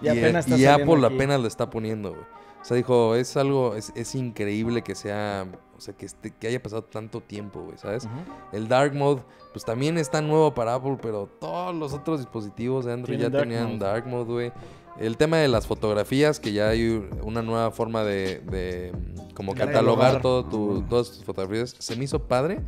Y 0.00 0.08
apenas 0.08 0.46
está 0.46 0.56
y 0.58 0.64
Apple 0.66 1.04
aquí. 1.04 1.14
apenas 1.16 1.40
lo 1.40 1.48
está 1.48 1.68
poniendo, 1.70 2.10
güey. 2.10 2.22
O 2.60 2.64
sea, 2.64 2.76
dijo, 2.76 3.14
es 3.14 3.36
algo, 3.36 3.74
es, 3.74 3.92
es 3.96 4.14
increíble 4.14 4.82
que 4.82 4.94
sea, 4.94 5.46
o 5.76 5.80
sea, 5.80 5.94
que, 5.96 6.06
esté- 6.06 6.32
que 6.38 6.46
haya 6.48 6.62
pasado 6.62 6.82
tanto 6.84 7.20
tiempo, 7.20 7.60
güey, 7.62 7.78
¿sabes? 7.78 8.08
El 8.52 8.68
Dark 8.68 8.94
Mode, 8.94 9.22
pues 9.52 9.64
también 9.64 9.96
está 9.98 10.20
nuevo 10.20 10.54
para 10.54 10.74
Apple, 10.74 10.98
pero 11.00 11.28
todos 11.40 11.74
los 11.74 11.92
otros 11.92 12.18
dispositivos 12.20 12.84
de 12.84 12.92
Android 12.92 13.18
ya 13.18 13.30
Dark 13.30 13.44
tenían 13.44 13.64
Mode. 13.72 13.78
Dark 13.78 14.06
Mode, 14.06 14.24
güey. 14.32 14.52
El 15.00 15.16
tema 15.16 15.36
de 15.36 15.48
las 15.48 15.66
fotografías, 15.66 16.40
que 16.40 16.52
ya 16.52 16.70
hay 16.70 17.08
una 17.22 17.40
nueva 17.42 17.70
forma 17.70 18.02
de, 18.02 18.40
de, 18.50 18.92
mm, 18.92 19.34
como 19.34 19.54
Catalogar. 19.54 20.20
todo 20.20 20.44
tu- 20.44 20.82
todas 20.88 21.08
tus 21.12 21.24
fotografías, 21.24 21.74
se 21.78 21.94
me 21.96 22.04
hizo 22.04 22.26
padre, 22.26 22.58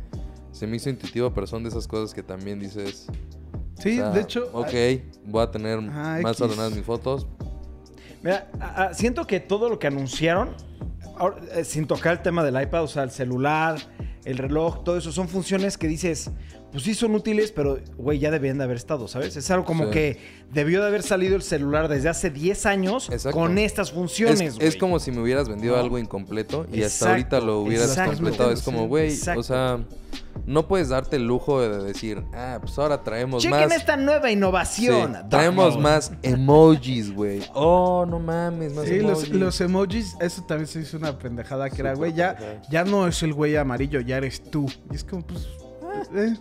se 0.51 0.65
me 0.65 0.77
hizo 0.77 0.89
intuitivo, 0.89 1.33
pero 1.33 1.45
son 1.47 1.63
de 1.63 1.69
esas 1.69 1.87
cosas 1.87 2.13
que 2.13 2.23
también 2.23 2.59
dices, 2.59 3.07
Sí, 3.79 3.93
O 3.99 4.03
sea, 4.03 4.11
de 4.11 4.21
hecho. 4.21 4.47
Ok, 4.53 4.69
voy 5.25 5.41
a 5.41 5.49
tener 5.49 5.79
Ah, 5.91 6.19
más 6.21 6.39
ordenadas 6.39 6.73
mis 6.75 6.85
fotos. 6.85 7.25
Mira, 8.21 8.47
a- 8.59 8.83
a- 8.83 8.93
siento 8.93 9.25
que 9.25 9.39
todo 9.39 9.69
lo 9.69 9.79
que 9.79 9.87
anunciaron, 9.87 10.49
ahora, 11.17 11.37
eh, 11.55 11.63
sin 11.63 11.87
tocar 11.87 12.13
el 12.13 12.21
tema 12.21 12.43
del 12.43 12.61
iPad, 12.61 12.83
o 12.83 12.87
sea, 12.87 13.01
el 13.01 13.09
celular, 13.09 13.79
el 14.23 14.37
reloj, 14.37 14.83
todo 14.83 14.97
eso, 14.97 15.11
son 15.11 15.27
funciones 15.27 15.79
que 15.79 15.87
dices, 15.87 16.29
pues 16.71 16.83
sí 16.83 16.93
son 16.93 17.13
útiles, 17.15 17.51
pero, 17.51 17.79
güey, 17.97 18.19
ya 18.19 18.31
debían 18.31 18.57
de 18.57 18.63
haber 18.63 18.77
estado, 18.77 19.07
¿sabes? 19.07 19.35
Es 19.35 19.49
algo 19.51 19.65
como 19.65 19.85
Sí. 19.85 19.91
que 19.91 20.17
debió 20.53 20.81
de 20.81 20.87
haber 20.87 21.03
salido 21.03 21.35
el 21.35 21.41
celular 21.41 21.87
desde 21.87 22.09
hace 22.09 22.29
10 22.29 22.65
años 22.65 23.09
Exacto. 23.11 23.37
con 23.37 23.57
estas 23.57 23.91
funciones, 23.91 24.41
Es, 24.41 24.55
güey. 24.55 24.67
es 24.67 24.75
como 24.77 24.99
si 24.99 25.11
me 25.11 25.21
hubieras 25.21 25.49
vendido 25.49 25.75
No. 25.75 25.81
algo 25.81 25.97
incompleto 25.99 26.65
y 26.71 26.83
hasta 26.83 27.09
ahorita 27.11 27.39
lo 27.41 27.59
hubieras 27.61 27.89
exacto. 27.89 28.13
completado. 28.13 28.51
Es 28.51 28.61
como, 28.61 28.87
güey, 28.87 29.11
o 29.37 29.43
sea, 29.43 29.79
no 30.45 30.67
puedes 30.67 30.89
darte 30.89 31.17
el 31.17 31.27
lujo 31.27 31.61
de 31.61 31.83
decir, 31.83 32.23
ah, 32.33 32.57
pues 32.61 32.77
ahora 32.79 33.03
traemos 33.03 33.43
Chequen 33.43 33.67
más. 33.67 33.73
esta 33.73 33.97
nueva 33.97 34.31
innovación. 34.31 35.17
Traemos 35.29 35.73
mode. 35.73 35.83
más 35.83 36.11
emojis, 36.23 37.13
güey. 37.13 37.41
Oh, 37.53 38.05
no 38.07 38.19
mames, 38.19 38.73
más 38.73 38.85
Sí, 38.85 38.99
los, 38.99 39.23
emojis. 39.23 39.29
los 39.29 39.61
emojis, 39.61 40.15
eso 40.21 40.43
también 40.43 40.67
se 40.67 40.79
hizo 40.81 40.97
una 40.97 41.17
pendejada 41.17 41.69
que 41.69 41.81
era, 41.81 41.93
güey, 41.95 42.13
ya, 42.13 42.61
ya 42.69 42.83
no 42.83 43.07
es 43.07 43.21
el 43.23 43.33
güey 43.33 43.55
amarillo, 43.57 43.99
ya 44.01 44.17
eres 44.17 44.41
tú. 44.49 44.65
Y 44.91 44.95
es 44.95 45.03
como, 45.03 45.21
pues, 45.23 45.47
eh. 46.15 46.35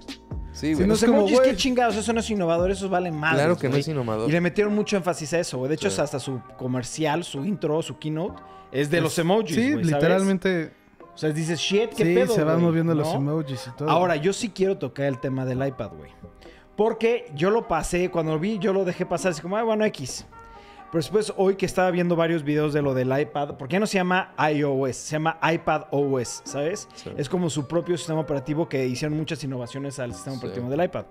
Sí, 0.52 0.74
güey. 0.74 0.86
no 0.86 0.94
Los 0.94 1.02
es 1.02 1.08
como, 1.08 1.20
emojis, 1.20 1.38
güey. 1.38 1.50
qué 1.50 1.56
chingados, 1.56 1.96
eso 1.96 2.12
no 2.12 2.20
es 2.20 2.28
innovador, 2.30 2.70
esos 2.70 2.90
valen 2.90 3.16
más. 3.16 3.34
Claro 3.34 3.56
que 3.56 3.68
no 3.68 3.76
es 3.76 3.86
innovador. 3.86 4.28
Y 4.28 4.32
le 4.32 4.40
metieron 4.40 4.74
mucho 4.74 4.96
énfasis 4.96 5.32
a 5.34 5.38
eso, 5.38 5.58
güey. 5.58 5.68
De 5.68 5.74
hecho, 5.76 5.90
Sí. 5.90 6.00
hasta 6.00 6.18
su 6.18 6.40
comercial, 6.58 7.22
su 7.24 7.44
intro, 7.44 7.80
su 7.82 7.98
keynote, 7.98 8.42
es 8.72 8.90
de 8.90 8.96
Es- 8.98 9.02
los 9.04 9.18
emojis, 9.18 9.54
Sí, 9.54 9.72
güey, 9.72 9.84
¿sabes? 9.84 9.86
literalmente. 9.92 10.72
O 11.14 11.16
sea, 11.20 11.30
dices, 11.30 11.58
shit, 11.60 11.90
qué 11.90 12.04
Sí, 12.04 12.14
pedo, 12.14 12.34
se 12.34 12.42
van 12.44 12.56
güey", 12.56 12.66
moviendo 12.66 12.94
los 12.94 13.06
¿no? 13.08 13.14
emojis 13.32 13.66
y 13.66 13.70
todo. 13.76 13.88
Ahora, 13.90 14.16
yo 14.16 14.32
sí 14.32 14.48
quiero 14.50 14.76
tocar 14.78 15.06
el 15.06 15.18
tema 15.20 15.44
del 15.44 15.64
iPad, 15.66 15.90
güey. 15.96 16.10
Porque 16.76 17.30
yo 17.34 17.50
lo 17.50 17.68
pasé, 17.68 18.10
cuando 18.10 18.32
lo 18.32 18.38
vi, 18.38 18.58
yo 18.58 18.72
lo 18.72 18.84
dejé 18.84 19.04
pasar 19.06 19.32
así 19.32 19.42
como, 19.42 19.56
ah, 19.56 19.62
bueno, 19.62 19.84
X. 19.84 20.26
Pero 20.92 20.98
después, 21.02 21.32
hoy 21.36 21.54
que 21.54 21.66
estaba 21.66 21.90
viendo 21.92 22.16
varios 22.16 22.42
videos 22.42 22.72
de 22.72 22.82
lo 22.82 22.94
del 22.94 23.16
iPad, 23.16 23.54
porque 23.56 23.74
ya 23.74 23.80
no 23.80 23.86
se 23.86 23.94
llama 23.98 24.34
iOS, 24.52 24.96
se 24.96 25.12
llama 25.12 25.38
iPad 25.52 25.82
OS, 25.92 26.42
¿sabes? 26.44 26.88
Sí. 26.96 27.10
Es 27.16 27.28
como 27.28 27.48
su 27.48 27.68
propio 27.68 27.96
sistema 27.96 28.20
operativo 28.20 28.68
que 28.68 28.86
hicieron 28.86 29.16
muchas 29.16 29.42
innovaciones 29.44 29.98
al 30.00 30.12
sistema 30.12 30.34
Sí. 30.36 30.38
operativo 30.40 30.68
del 30.68 30.84
iPad. 30.84 31.04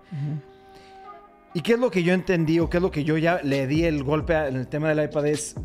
¿Y 1.53 1.61
qué 1.61 1.73
es 1.73 1.79
lo 1.79 1.89
que 1.89 2.03
yo 2.03 2.13
entendí 2.13 2.59
o 2.59 2.69
qué 2.69 2.77
es 2.77 2.83
lo 2.83 2.91
que 2.91 3.03
yo 3.03 3.17
ya 3.17 3.39
le 3.41 3.67
di 3.67 3.85
el 3.85 4.03
golpe 4.03 4.33
en 4.35 4.55
el 4.57 4.67
tema 4.67 4.89
del 4.93 5.03
iPad? 5.05 5.25
Es 5.27 5.55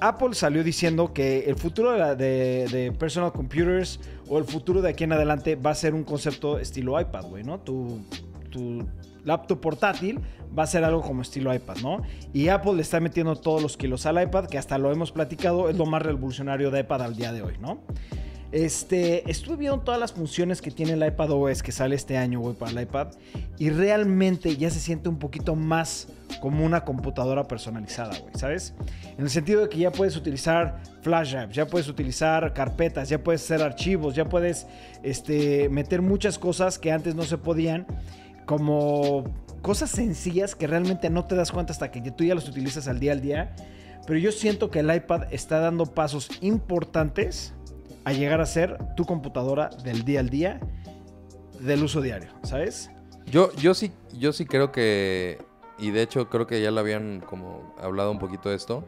Apple 0.00 0.34
salió 0.34 0.62
diciendo 0.62 1.12
que 1.12 1.40
el 1.46 1.56
futuro 1.56 1.92
de, 1.92 1.98
la- 1.98 2.14
de- 2.14 2.68
de 2.70 2.92
personal 2.92 3.32
computers 3.32 3.98
o 4.28 4.38
el 4.38 4.44
futuro 4.44 4.80
de 4.82 4.90
aquí 4.90 5.04
en 5.04 5.12
adelante 5.12 5.56
va 5.56 5.70
a 5.70 5.74
ser 5.74 5.94
un 5.94 6.04
concepto 6.04 6.58
estilo 6.58 7.00
iPad, 7.00 7.24
güey, 7.24 7.42
¿no? 7.42 7.58
Tu, 7.60 7.98
tu 8.50 8.86
laptop 9.24 9.60
portátil 9.60 10.20
va 10.56 10.62
a 10.62 10.66
ser 10.66 10.84
algo 10.84 11.02
como 11.02 11.22
estilo 11.22 11.54
iPad, 11.54 11.76
¿no? 11.82 12.02
Y 12.32 12.48
Apple 12.48 12.74
le 12.74 12.82
está 12.82 13.00
metiendo 13.00 13.36
todos 13.36 13.62
los 13.62 13.76
kilos 13.76 14.06
al 14.06 14.22
iPad, 14.22 14.46
que 14.46 14.58
hasta 14.58 14.78
lo 14.78 14.90
hemos 14.92 15.12
platicado, 15.12 15.68
es 15.68 15.76
lo 15.76 15.86
más 15.86 16.02
revolucionario 16.02 16.70
de 16.70 16.80
iPad 16.80 17.02
al 17.02 17.16
día 17.16 17.32
de 17.32 17.42
hoy, 17.42 17.54
¿no? 17.60 17.80
Este, 18.50 19.30
estuve 19.30 19.56
viendo 19.56 19.80
todas 19.80 20.00
las 20.00 20.12
funciones 20.12 20.62
que 20.62 20.70
tiene 20.70 20.92
el 20.92 21.06
iPad 21.06 21.32
OS 21.32 21.62
que 21.62 21.70
sale 21.70 21.94
este 21.94 22.16
año, 22.16 22.40
güey, 22.40 22.54
para 22.54 22.72
el 22.72 22.80
iPad. 22.80 23.08
Y 23.58 23.68
realmente 23.70 24.56
ya 24.56 24.70
se 24.70 24.80
siente 24.80 25.08
un 25.10 25.18
poquito 25.18 25.54
más 25.54 26.08
como 26.40 26.64
una 26.64 26.82
computadora 26.84 27.46
personalizada, 27.46 28.18
güey, 28.18 28.32
¿sabes? 28.36 28.74
En 29.18 29.24
el 29.24 29.30
sentido 29.30 29.62
de 29.62 29.68
que 29.68 29.78
ya 29.78 29.92
puedes 29.92 30.16
utilizar 30.16 30.80
flash 31.02 31.32
drives, 31.32 31.56
ya 31.56 31.66
puedes 31.66 31.88
utilizar 31.88 32.54
carpetas, 32.54 33.08
ya 33.10 33.22
puedes 33.22 33.42
hacer 33.42 33.62
archivos, 33.62 34.14
ya 34.14 34.26
puedes 34.28 34.66
este, 35.02 35.68
meter 35.68 36.00
muchas 36.00 36.38
cosas 36.38 36.78
que 36.78 36.90
antes 36.90 37.14
no 37.14 37.24
se 37.24 37.36
podían, 37.36 37.86
como 38.48 39.24
cosas 39.60 39.90
sencillas 39.90 40.54
que 40.54 40.66
realmente 40.66 41.10
no 41.10 41.26
te 41.26 41.36
das 41.36 41.52
cuenta 41.52 41.72
hasta 41.72 41.90
que 41.90 42.00
tú 42.10 42.24
ya 42.24 42.34
las 42.34 42.48
utilizas 42.48 42.88
al 42.88 42.98
día 42.98 43.12
al 43.12 43.20
día. 43.20 43.54
Pero 44.06 44.18
yo 44.18 44.32
siento 44.32 44.70
que 44.70 44.78
el 44.78 44.92
iPad 44.92 45.24
está 45.30 45.60
dando 45.60 45.84
pasos 45.84 46.30
importantes 46.40 47.52
a 48.04 48.14
llegar 48.14 48.40
a 48.40 48.46
ser 48.46 48.78
tu 48.96 49.04
computadora 49.04 49.68
del 49.84 50.02
día 50.02 50.20
al 50.20 50.30
día, 50.30 50.60
del 51.60 51.82
uso 51.82 52.00
diario, 52.00 52.30
¿sabes? 52.42 52.90
Yo, 53.26 53.52
yo 53.56 53.74
sí, 53.74 53.92
yo 54.14 54.32
sí 54.32 54.46
creo 54.46 54.72
que, 54.72 55.36
y 55.78 55.90
de 55.90 56.00
hecho 56.00 56.30
creo 56.30 56.46
que 56.46 56.62
ya 56.62 56.70
lo 56.70 56.80
habían 56.80 57.20
como 57.20 57.74
hablado 57.78 58.10
un 58.10 58.18
poquito 58.18 58.48
de 58.48 58.56
esto. 58.56 58.82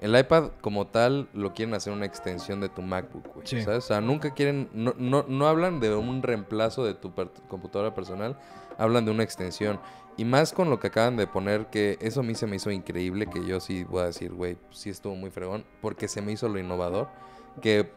El 0.00 0.18
iPad 0.18 0.50
como 0.60 0.88
tal 0.88 1.28
lo 1.32 1.54
quieren 1.54 1.74
hacer 1.76 1.92
una 1.92 2.06
extensión 2.06 2.60
de 2.60 2.70
tu 2.70 2.82
MacBook, 2.82 3.34
güey. 3.34 3.46
Sí. 3.46 3.62
¿Sabes? 3.62 3.84
O 3.84 3.86
sea, 3.86 4.00
nunca 4.00 4.34
quieren, 4.34 4.68
no, 4.72 4.94
no, 4.98 5.24
no 5.28 5.46
hablan 5.46 5.78
de 5.78 5.94
un 5.94 6.24
reemplazo 6.24 6.84
de 6.84 6.94
tu 6.94 7.14
computadora 7.46 7.94
personal, 7.94 8.36
hablan 8.78 9.04
de 9.04 9.10
una 9.10 9.22
extensión. 9.22 9.80
Y 10.18 10.24
más 10.24 10.52
con 10.52 10.70
lo 10.70 10.80
que 10.80 10.86
acaban 10.86 11.16
de 11.16 11.26
poner, 11.26 11.66
que 11.66 11.98
eso 12.00 12.20
a 12.20 12.22
mí 12.22 12.34
se 12.34 12.46
me 12.46 12.56
hizo 12.56 12.70
increíble, 12.70 13.26
que 13.26 13.44
yo 13.44 13.60
sí 13.60 13.84
voy 13.84 14.02
a 14.02 14.06
decir, 14.06 14.32
güey, 14.32 14.56
sí 14.70 14.88
estuvo 14.88 15.14
muy 15.14 15.30
fregón, 15.30 15.64
porque 15.82 16.08
se 16.08 16.22
me 16.22 16.32
hizo 16.32 16.48
lo 16.48 16.58
innovador, 16.58 17.08
que 17.60 17.90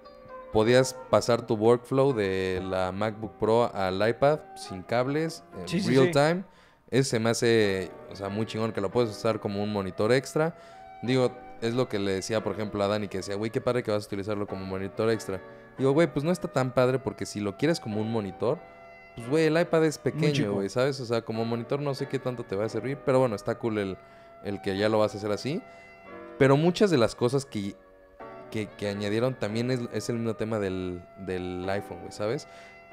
podías 0.51 0.95
pasar 1.09 1.45
tu 1.47 1.55
workflow 1.55 2.13
de 2.13 2.61
la 2.63 2.91
MacBook 2.91 3.34
Pro 3.39 3.73
al 3.73 4.05
iPad 4.07 4.39
sin 4.55 4.82
cables, 4.84 5.43
en 5.61 5.67
Sí, 5.67 5.80
sí, 5.80 5.91
real 5.95 6.07
sí. 6.07 6.11
time. 6.11 6.43
Ese 6.91 7.09
se 7.11 7.19
me 7.19 7.30
hace, 7.30 7.91
o 8.11 8.15
sea, 8.15 8.30
muy 8.30 8.45
chingón 8.47 8.71
que 8.73 8.82
lo 8.82 8.89
puedes 8.89 9.11
usar 9.11 9.39
como 9.39 9.63
un 9.63 9.71
monitor 9.71 10.11
extra. 10.11 10.57
Digo, 11.03 11.32
es 11.61 11.75
lo 11.75 11.88
que 11.88 11.99
le 11.99 12.13
decía, 12.13 12.43
por 12.43 12.53
ejemplo, 12.53 12.84
a 12.84 12.88
Dani, 12.88 13.07
que 13.07 13.19
decía, 13.19 13.36
güey, 13.36 13.51
qué 13.51 13.61
padre 13.61 13.84
que 13.84 13.91
vas 13.91 14.03
a 14.03 14.07
utilizarlo 14.07 14.47
como 14.47 14.65
monitor 14.65 15.09
extra. 15.11 15.39
Digo, 15.77 15.91
güey, 15.91 16.11
pues 16.11 16.25
no 16.25 16.32
está 16.32 16.47
tan 16.47 16.73
padre 16.73 16.99
porque 16.99 17.25
si 17.25 17.39
lo 17.39 17.55
quieres 17.57 17.80
como 17.80 18.01
un 18.01 18.11
monitor, 18.11 18.59
pues, 19.16 19.30
güey, 19.30 19.45
el 19.45 19.60
iPad 19.60 19.86
es 19.86 19.97
pequeño, 19.97 20.53
güey, 20.53 20.70
¿sabes? 20.70 20.99
O 20.99 21.05
sea, 21.05 21.22
como 21.22 21.45
monitor 21.45 21.82
no 21.82 21.93
sé 21.93 22.07
qué 22.07 22.20
tanto 22.20 22.43
te 22.43 22.55
va 22.55 22.66
a 22.66 22.70
servir, 22.70 22.97
pero 23.05 23.20
bueno, 23.20 23.36
está 23.36 23.57
cool 23.60 23.78
el, 23.78 23.97
el 24.43 24.62
que 24.62 24.78
ya 24.78 24.89
lo 24.89 24.99
vas 24.99 25.14
a 25.14 25.18
hacer 25.18 25.32
así. 25.32 25.62
Pero 26.38 26.55
muchas 26.55 26.89
de 26.89 26.97
las 26.97 27.16
cosas 27.16 27.45
que, 27.45 27.76
que, 28.49 28.68
que 28.78 28.88
añadieron 28.88 29.38
también 29.38 29.72
es, 29.72 29.82
es 29.91 30.10
el 30.10 30.18
mismo 30.18 30.36
tema 30.36 30.60
del, 30.60 31.03
del 31.26 31.68
iPhone, 31.70 31.99
güey, 31.99 32.12
¿sabes? 32.12 32.47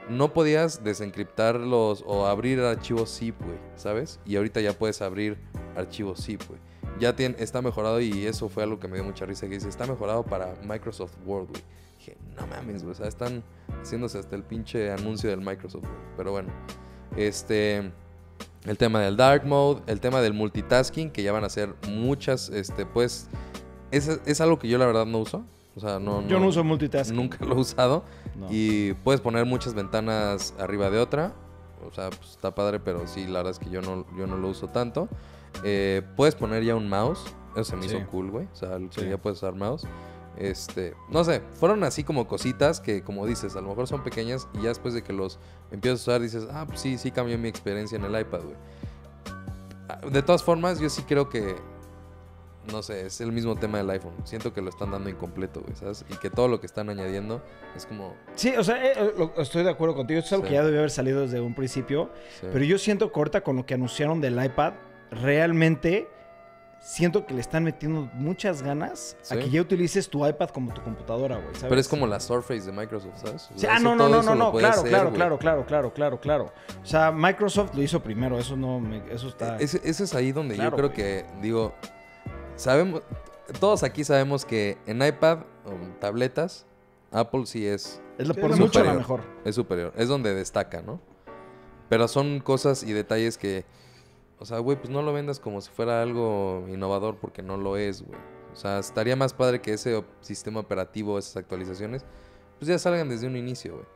No 0.09 0.33
podías 0.33 0.83
desencriptarlos 0.85 2.05
o 2.07 2.27
abrir 2.27 2.61
archivos 2.61 3.17
zip, 3.17 3.41
güey, 3.41 3.59
¿sabes? 3.77 4.21
Y 4.25 4.37
ahorita 4.37 4.61
ya 4.61 4.73
puedes 4.73 5.03
abrir 5.03 5.39
archivos 5.77 6.25
zip, 6.25 6.43
güey. 6.49 6.61
Ya 6.99 7.14
tiene, 7.14 7.37
está 7.39 7.61
mejorado 7.62 8.01
y 8.01 8.27
eso 8.27 8.49
fue 8.49 8.62
algo 8.62 8.81
que 8.81 8.89
me 8.89 8.95
dio 8.95 9.05
mucha 9.05 9.27
risa, 9.27 9.47
que 9.47 9.55
dice, 9.55 9.69
está 9.69 9.87
mejorado 9.87 10.25
para 10.25 10.55
Microsoft 10.62 11.14
Word, 11.25 11.49
güey. 11.49 11.62
Dije, 12.07 12.18
no 12.38 12.46
mames, 12.46 12.82
güey, 12.82 12.92
o 12.92 12.94
sea, 12.94 13.09
están 13.09 13.42
haciéndose 13.82 14.18
hasta 14.18 14.36
el 14.36 14.42
pinche 14.42 14.90
anuncio 14.92 15.28
del 15.30 15.40
Microsoft, 15.40 15.82
güey. 15.84 15.94
Pero 16.16 16.32
bueno, 16.32 16.48
este... 17.16 17.92
El 18.64 18.76
tema 18.78 19.00
del 19.00 19.16
dark 19.16 19.44
mode, 19.46 19.80
el 19.86 20.00
tema 20.00 20.20
del 20.20 20.34
multitasking, 20.34 21.11
que 21.11 21.22
ya 21.22 21.30
van 21.30 21.44
a 21.44 21.48
ser 21.48 21.72
muchas, 21.88 22.48
este, 22.48 22.84
pues, 22.84 23.28
es, 23.92 24.09
es 24.26 24.40
algo 24.40 24.59
que 24.59 24.66
yo 24.66 24.76
la 24.76 24.86
verdad 24.86 25.07
no 25.07 25.18
uso. 25.18 25.44
O 25.76 25.80
sea, 25.80 26.00
no, 26.00 26.26
Yo 26.26 26.40
no 26.40 26.48
uso 26.48 26.64
multitasking. 26.64 27.14
Nunca 27.14 27.44
lo 27.44 27.54
he 27.54 27.61
usado. 27.61 28.02
No. 28.34 28.48
Y 28.50 28.94
puedes 29.04 29.20
poner 29.20 29.44
muchas 29.46 29.74
ventanas 29.74 30.52
arriba 30.59 30.90
de 30.90 30.98
otra. 30.98 31.32
O 31.88 31.92
sea, 31.92 32.11
pues, 32.11 32.30
está 32.30 32.54
padre, 32.57 32.80
pero 32.80 33.07
sí, 33.07 33.26
la 33.26 33.38
verdad 33.38 33.52
es 33.52 33.59
que 33.61 33.70
yo 33.70 33.82
no, 33.82 34.04
yo 34.18 34.26
no 34.26 34.36
lo 34.36 34.48
uso 34.48 34.66
tanto. 34.66 35.09
Eh, 35.62 36.02
puedes 36.16 36.34
poner 36.34 36.64
ya 36.64 36.74
un 36.74 36.88
mouse. 36.88 37.22
Eso 37.54 37.64
se 37.64 37.76
me 37.76 37.88
Sí. 37.88 37.94
hizo 37.96 38.07
cool, 38.09 38.30
güey. 38.32 38.46
O 38.52 38.57
sea, 38.57 38.78
que 38.94 39.09
ya 39.09 39.16
puedes 39.16 39.38
usar 39.38 39.54
mouse. 39.54 39.86
Este, 40.37 40.95
no 41.09 41.24
sé, 41.24 41.41
fueron 41.55 41.82
así 41.84 42.05
como 42.05 42.28
cositas 42.28 42.80
que, 42.80 43.03
como 43.03 43.26
dices, 43.26 43.57
a 43.57 43.61
lo 43.62 43.68
mejor 43.68 43.87
son 43.87 44.03
pequeñas 44.05 44.49
y 44.55 44.62
ya 44.62 44.68
después 44.68 44.93
de 44.93 45.03
que 45.03 45.12
los 45.14 45.39
empiezas 45.70 46.01
a 46.01 46.11
usar 46.11 46.20
dices, 46.20 46.47
ah, 46.53 46.64
pues 46.66 46.80
sí, 46.80 46.99
sí 46.99 47.11
cambió 47.11 47.39
mi 47.39 47.49
experiencia 47.49 47.97
en 47.97 48.05
el 48.05 48.20
iPad, 48.20 48.41
güey. 48.43 48.57
Ah, 49.89 50.01
De 50.11 50.22
todas 50.22 50.43
formas, 50.43 50.78
yo 50.78 50.91
sí 50.91 51.03
creo 51.09 51.28
que, 51.30 51.57
no 52.70 52.82
sé, 52.82 53.07
es 53.07 53.20
el 53.20 53.32
mismo 53.32 53.57
tema 53.57 53.78
del 53.78 53.89
iPhone. 53.91 54.12
Siento 54.24 54.53
que 54.53 54.61
lo 54.61 54.68
están 54.70 54.91
dando 54.91 55.09
incompleto, 55.09 55.61
güey, 55.62 55.74
¿sabes? 55.76 56.05
Y 56.11 56.16
que 56.16 56.28
todo 56.28 56.49
lo 56.49 56.61
que 56.61 56.66
están 56.66 56.91
añadiendo 56.91 57.41
es 57.76 57.87
como... 57.87 58.14
Sí, 58.34 58.53
o 58.59 58.64
sea, 58.64 58.84
eh, 58.84 58.93
eh, 58.97 59.14
lo- 59.16 59.32
estoy 59.41 59.62
de 59.64 59.70
acuerdo 59.70 59.95
contigo. 59.95 60.18
Esto 60.18 60.26
es 60.28 60.32
algo 60.34 60.45
Sí. 60.45 60.49
que 60.51 60.55
ya 60.57 60.64
debió 60.64 60.80
haber 60.80 60.91
salido 60.91 61.20
desde 61.22 61.41
un 61.41 61.55
principio. 61.55 62.11
sí. 62.41 62.47
Pero 62.53 62.64
yo 62.64 62.76
siento 62.78 63.11
corta 63.12 63.41
con 63.43 63.57
lo 63.57 63.64
que 63.64 63.74
anunciaron 63.74 64.20
del 64.20 64.45
iPad. 64.45 64.74
Realmente 65.12 66.09
siento 66.81 67.27
que 67.27 67.35
le 67.35 67.41
están 67.41 67.64
metiendo 67.64 68.09
muchas 68.14 68.62
ganas 68.62 69.16
a 69.22 69.35
Sí. 69.35 69.39
que 69.41 69.51
ya 69.51 69.61
utilices 69.61 70.09
tu 70.09 70.24
iPad 70.27 70.51
como 70.51 70.72
tu 70.72 70.83
computadora, 70.83 71.37
güey. 71.37 71.49
Pero 71.61 71.81
es 71.81 71.89
como 71.89 72.07
la 72.07 72.20
Surface 72.20 72.61
de 72.64 72.72
Microsoft, 72.72 73.16
¿sabes? 73.18 73.47
O 73.51 73.55
Sí, 73.55 73.61
sea, 73.61 73.77
ah, 73.77 73.79
no, 73.81 73.97
no, 73.97 74.09
no, 74.09 74.22
no, 74.22 74.35
no, 74.35 74.53
claro, 74.53 74.81
hacer, 74.81 74.89
claro, 74.91 75.12
claro, 75.12 75.39
claro, 75.39 75.66
claro, 75.66 75.93
claro, 75.93 76.20
claro. 76.20 76.53
O 76.83 76.87
sea, 76.87 77.11
Microsoft 77.11 77.74
lo 77.74 77.83
hizo 77.83 78.01
primero, 78.03 78.39
eso 78.39 78.57
no, 78.57 78.79
me- 78.79 79.03
eso 79.12 79.29
está... 79.29 79.57
Ese, 79.59 79.81
ese 79.85 80.05
es 80.05 80.14
ahí 80.14 80.31
donde 80.33 80.55
Claro, 80.55 80.70
yo 80.70 80.77
creo 80.77 80.89
güey. 80.91 80.97
que, 80.97 81.27
digo, 81.43 81.74
sabemos, 82.55 83.03
todos 83.61 83.83
aquí 83.83 84.05
sabemos 84.05 84.45
que 84.45 84.79
en 84.87 85.03
iPad 85.03 85.39
o 85.64 85.72
en 85.72 85.99
tabletas, 85.99 86.66
Apple 87.11 87.47
sí 87.47 87.66
es, 87.66 88.01
es 88.18 88.29
la, 88.29 88.35
Sí, 88.35 88.41
por 88.41 88.51
es 88.53 88.59
mucho 88.61 88.85
la 88.85 88.95
mejor. 88.95 89.22
es 89.45 89.55
superior, 89.55 89.93
es 89.97 90.09
donde 90.09 90.35
destaca, 90.35 90.83
¿no? 90.83 91.01
Pero 91.89 92.09
son 92.09 92.41
cosas 92.41 92.83
y 92.83 92.93
detalles 92.93 93.39
que, 93.39 93.64
o 94.39 94.45
sea, 94.45 94.59
güey, 94.59 94.76
pues 94.76 94.91
no 94.91 95.03
lo 95.03 95.12
vendas 95.12 95.41
como 95.41 95.61
si 95.61 95.70
fuera 95.70 96.03
algo 96.03 96.66
innovador 96.68 97.16
porque 97.16 97.43
no 97.43 97.57
lo 97.57 97.76
es, 97.76 98.03
güey. 98.03 98.18
O 98.53 98.57
sea, 98.57 98.78
estaría 98.78 99.16
más 99.16 99.34
padre 99.34 99.61
que 99.61 99.72
ese 99.74 100.03
sistema 100.20 100.61
operativo, 100.61 101.18
esas 101.18 101.37
actualizaciones, 101.37 102.05
pues 102.59 102.68
ya 102.68 102.78
salgan 102.78 103.09
desde 103.09 103.26
un 103.26 103.37
inicio, 103.37 103.74
güey. 103.74 103.87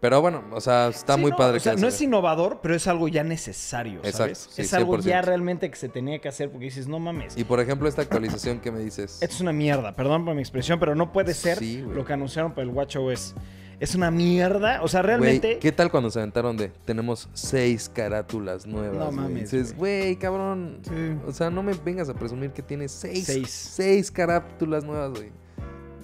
Pero 0.00 0.20
bueno, 0.20 0.44
o 0.52 0.60
sea, 0.60 0.88
está 0.88 1.14
Sí, 1.14 1.20
muy 1.20 1.32
no, 1.32 1.36
padre 1.36 1.56
o 1.56 1.60
sea, 1.60 1.74
que 1.74 1.80
no 1.80 1.88
es 1.88 2.00
innovador, 2.00 2.60
pero 2.62 2.74
es 2.76 2.86
algo 2.86 3.08
ya 3.08 3.24
necesario, 3.24 4.00
¿sabes? 4.12 4.48
Sí, 4.50 4.62
es 4.62 4.72
algo 4.72 4.96
ya 4.98 5.20
100%. 5.22 5.24
realmente 5.24 5.68
que 5.70 5.76
se 5.76 5.88
tenía 5.88 6.20
que 6.20 6.28
hacer 6.28 6.50
porque 6.52 6.66
dices, 6.66 6.86
no 6.86 7.00
mames. 7.00 7.36
Y 7.36 7.42
por 7.42 7.58
ejemplo, 7.58 7.88
esta 7.88 8.02
actualización 8.02 8.60
que 8.60 8.70
me 8.70 8.78
dices. 8.78 9.20
Esto 9.20 9.34
es 9.34 9.40
una 9.40 9.52
mierda, 9.52 9.96
perdón 9.96 10.24
por 10.24 10.34
mi 10.36 10.40
expresión, 10.40 10.78
pero 10.78 10.94
no 10.94 11.12
puede 11.12 11.34
ser 11.34 11.58
Sí, 11.58 11.78
lo 11.82 12.04
que 12.04 12.12
anunciaron 12.12 12.52
para 12.52 12.62
el 12.62 12.68
WatchOS. 12.70 13.34
Es 13.80 13.94
una 13.94 14.10
mierda, 14.10 14.82
o 14.82 14.88
sea, 14.88 15.02
realmente... 15.02 15.58
¿qué 15.60 15.70
tal 15.70 15.90
cuando 15.90 16.10
se 16.10 16.18
aventaron 16.18 16.56
de 16.56 16.68
tenemos 16.84 17.28
seis 17.32 17.88
carátulas 17.88 18.66
nuevas? 18.66 18.98
No 18.98 19.12
mames, 19.12 19.52
Dices, 19.52 19.76
güey, 19.76 20.16
cabrón. 20.16 20.80
Sí. 20.82 21.16
O 21.26 21.32
sea, 21.32 21.48
no 21.48 21.62
me 21.62 21.74
vengas 21.74 22.08
a 22.08 22.14
presumir 22.14 22.50
que 22.50 22.62
tienes 22.62 22.90
seis, 22.90 23.24
Seis. 23.26 23.48
seis 23.50 24.10
carátulas 24.10 24.84
nuevas, 24.84 25.12
güey. 25.12 25.30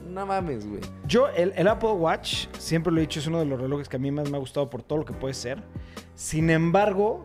No 0.08 0.24
mames, 0.24 0.64
güey. 0.68 0.80
Yo, 1.08 1.26
el, 1.30 1.52
el 1.56 1.66
Apple 1.66 1.90
Watch, 1.92 2.46
siempre 2.58 2.92
lo 2.92 2.98
he 2.98 3.00
dicho, 3.02 3.18
es 3.18 3.26
uno 3.26 3.40
de 3.40 3.46
los 3.46 3.60
relojes 3.60 3.88
que 3.88 3.96
a 3.96 3.98
mí 3.98 4.12
más 4.12 4.30
me 4.30 4.36
ha 4.36 4.40
gustado 4.40 4.70
por 4.70 4.82
todo 4.84 5.00
lo 5.00 5.04
que 5.04 5.12
puede 5.12 5.34
ser. 5.34 5.60
Sin 6.14 6.50
embargo, 6.50 7.24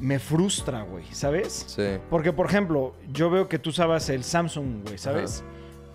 me 0.00 0.18
frustra, 0.18 0.82
güey, 0.82 1.04
¿sabes? 1.12 1.64
Sí. 1.68 1.98
Porque, 2.10 2.32
por 2.32 2.46
ejemplo, 2.46 2.94
yo 3.12 3.30
veo 3.30 3.46
que 3.48 3.60
tú 3.60 3.70
sabes 3.70 4.08
el 4.08 4.24
Samsung, 4.24 4.82
güey, 4.84 4.98
¿sabes? 4.98 5.44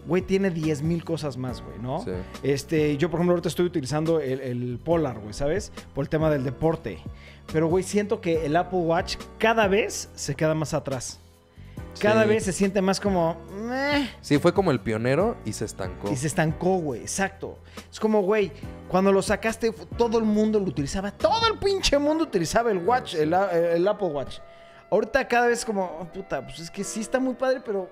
Güey, 0.08 0.22
tiene 0.22 0.52
10.000 0.54 1.04
cosas 1.04 1.38
más, 1.38 1.62
güey, 1.62 1.80
¿no? 1.80 2.04
Sí. 2.04 2.12
Este, 2.44 2.98
yo, 2.98 3.10
por 3.10 3.20
ejemplo, 3.20 3.34
ahorita 3.34 3.48
estoy 3.50 3.66
utilizando 3.66 4.20
el, 4.20 4.42
el 4.42 4.80
Polar, 4.84 5.20
güey, 5.20 5.34
¿sabes? 5.34 5.72
Por 5.96 6.04
el 6.06 6.10
tema 6.10 6.30
del 6.30 6.44
deporte. 6.44 7.00
Pero, 7.52 7.68
güey, 7.68 7.84
siento 7.84 8.20
que 8.22 8.46
el 8.46 8.56
Apple 8.56 8.80
Watch 8.80 9.16
cada 9.38 9.68
vez 9.68 10.10
se 10.16 10.36
queda 10.36 10.54
más 10.56 10.74
atrás. 10.74 11.20
Cada 12.00 12.24
Sí. 12.24 12.30
vez 12.30 12.44
se 12.44 12.52
siente 12.54 12.82
más 12.82 13.00
como... 13.00 13.38
"Meh", 13.64 14.10
Sí, 14.20 14.40
fue 14.40 14.52
como 14.54 14.72
el 14.72 14.80
pionero 14.80 15.38
y 15.46 15.54
se 15.54 15.66
estancó. 15.66 16.12
y 16.12 16.16
se 16.16 16.26
estancó, 16.28 16.78
güey, 16.78 17.02
exacto. 17.02 17.60
Es 17.92 18.00
como, 18.00 18.22
güey, 18.24 18.52
cuando 18.90 19.12
lo 19.12 19.22
sacaste, 19.22 19.72
todo 19.98 20.18
el 20.18 20.24
mundo 20.26 20.60
lo 20.60 20.66
utilizaba. 20.66 21.12
Todo 21.12 21.48
el 21.52 21.60
pinche 21.60 21.98
mundo 22.00 22.24
utilizaba 22.24 22.72
el 22.72 22.80
Watch, 22.80 23.14
el, 23.16 23.34
el 23.34 23.88
Apple 23.88 24.08
Watch. 24.08 24.40
Ahorita 24.90 25.28
cada 25.28 25.48
vez 25.48 25.64
como, 25.64 25.84
oh, 26.02 26.06
puta, 26.06 26.42
pues 26.44 26.60
es 26.60 26.72
que 26.72 26.84
sí 26.84 27.00
está 27.02 27.20
muy 27.20 27.36
padre, 27.36 27.62
pero 27.64 27.90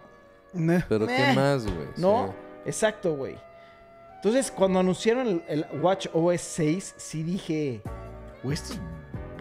Pero 0.54 1.06
Meh. 1.06 1.16
¿qué 1.16 1.34
más, 1.34 1.66
güey? 1.66 1.88
no. 1.98 2.28
Sí. 2.28 2.34
Exacto, 2.66 3.16
güey. 3.16 3.38
Entonces, 4.16 4.52
cuando 4.52 4.80
anunciaron 4.80 5.28
el, 5.28 5.44
el 5.48 5.66
Watch 5.82 6.08
OS 6.14 6.42
6, 6.42 6.94
sí 6.98 7.24
dije, 7.24 7.82
güey, 8.44 8.54
esto 8.54 8.74
es 8.74 8.80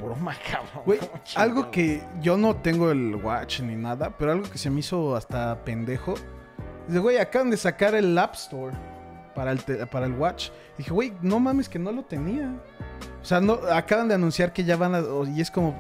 broma, 0.01 0.35
cabrón. 0.51 0.85
Güey, 0.87 0.99
¿Cómo 0.99 1.13
algo 1.37 1.71
que 1.71 2.03
yo 2.23 2.37
no 2.37 2.57
tengo 2.57 2.91
el 2.91 3.17
watch 3.17 3.61
ni 3.61 3.77
nada, 3.77 4.17
pero 4.17 4.33
algo 4.33 4.51
que 4.51 4.59
se 4.59 4.71
me 4.71 4.81
hizo 4.81 5.15
hasta 5.15 5.63
pendejo. 5.65 6.15
Dice, 6.87 6.99
güey, 6.99 7.19
acaban 7.19 7.51
de 7.51 7.59
sacar 7.59 7.95
el 7.95 8.17
App 8.17 8.35
Store 8.35 8.75
para 9.35 9.53
el, 9.53 9.59
para 9.91 10.07
el 10.07 10.13
watch. 10.15 10.49
dije, 10.79 10.91
güey, 10.91 11.13
no 11.21 11.39
mames 11.39 11.69
que 11.69 11.79
no 11.79 11.93
lo 11.93 12.03
tenía. 12.05 12.51
O 13.21 13.25
sea, 13.25 13.41
no, 13.41 13.61
acaban 13.71 14.09
de 14.09 14.15
anunciar 14.15 14.53
que 14.53 14.65
ya 14.65 14.77
van 14.77 14.95
a... 14.95 15.03
Y 15.29 15.41
es 15.41 15.51
como, 15.51 15.75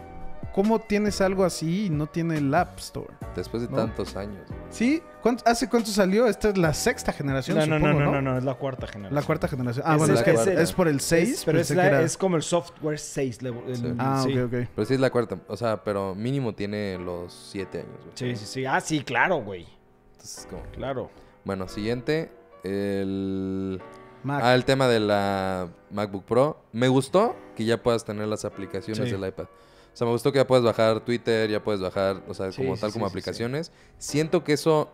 ¿cómo 0.55 0.78
tienes 0.80 1.20
algo 1.20 1.44
así 1.44 1.86
y 1.86 1.90
no 1.90 2.07
tiene 2.07 2.38
el 2.38 2.53
App 2.55 2.78
Store? 2.78 3.09
Después 3.36 3.62
de 3.62 3.68
¿No? 3.68 3.76
tantos 3.76 4.16
años. 4.16 4.46
güey. 4.48 4.61
¿Sí? 4.70 5.03
¿Cuánto- 5.22 5.42
¿Hace 5.46 5.68
cuánto 5.68 5.90
salió? 5.90 6.26
Esta 6.26 6.48
es 6.51 6.59
la 6.59 6.72
sexta 6.74 7.12
generación, 7.12 7.59
No, 7.59 7.66
no, 7.66 7.78
no, 7.78 7.86
supongo, 7.88 8.01
no, 8.01 8.07
¿no? 8.12 8.22
no, 8.22 8.32
no, 8.32 8.38
es 8.38 8.44
la 8.44 8.55
cuarta 8.55 8.86
generación. 8.86 9.14
La 9.14 9.22
cuarta 9.22 9.48
generación. 9.48 9.84
Ah, 9.86 9.92
Es 9.94 9.98
bueno, 9.98 10.14
es, 10.14 10.22
que 10.22 10.62
es 10.62 10.72
por 10.72 10.88
el 10.88 11.01
6. 11.01 11.28
Es- 11.30 11.44
pero 11.44 11.61
es, 11.61 11.70
la- 11.70 11.86
era- 11.86 12.03
es 12.03 12.16
como 12.16 12.36
el 12.36 12.42
software 12.42 12.98
6. 12.98 13.42
le- 13.42 13.51
el- 13.51 13.76
Sí. 13.76 13.94
Ah, 13.98 14.22
sí. 14.26 14.38
ok, 14.38 14.44
ok. 14.46 14.68
Pero 14.74 14.84
sí 14.86 14.94
es 14.94 15.01
la 15.01 15.11
cuarta. 15.11 15.38
O 15.48 15.57
sea, 15.57 15.82
pero 15.84 16.14
mínimo 16.14 16.55
tiene 16.55 16.98
los 16.98 17.32
siete 17.51 17.80
años, 17.80 17.98
güey. 18.05 18.12
Sí, 18.14 18.36
sí, 18.36 18.46
sí. 18.46 18.64
Ah, 18.66 18.80
sí, 18.80 19.01
claro, 19.03 19.36
güey. 19.42 19.66
Entonces, 20.12 20.46
como... 20.48 20.62
Claro. 20.72 21.11
Bueno, 21.44 21.68
siguiente. 21.68 22.30
El... 22.62 23.80
Mac. 24.22 24.42
Ah, 24.44 24.55
el 24.55 24.64
tema 24.66 24.86
de 24.86 25.01
la 25.01 25.68
MacBook 25.90 26.24
Pro. 26.24 26.62
Me 26.72 26.88
gustó 26.88 27.34
que 27.57 27.64
ya 27.64 27.82
puedas 27.82 28.05
tener 28.05 28.26
las 28.28 28.44
aplicaciones 28.44 29.09
Sí. 29.09 29.12
del 29.16 29.26
iPad. 29.26 29.46
O 29.93 29.97
sea, 29.97 30.07
me 30.07 30.12
gustó 30.12 30.32
que 30.32 30.38
ya 30.38 30.47
puedes 30.47 30.64
bajar 30.64 31.01
Twitter, 31.01 31.51
ya 31.51 31.62
puedes 31.62 31.80
bajar, 31.80 32.22
o 32.28 32.34
sea, 32.34 32.51
Sí, 32.53 32.62
como 32.62 32.76
sí, 32.76 32.80
tal 32.80 32.91
sí, 32.91 32.95
como 32.95 33.07
sí, 33.07 33.11
sí. 33.11 33.12
aplicaciones. 33.12 33.72
Siento 33.99 34.45
que 34.45 34.53
eso 34.55 34.91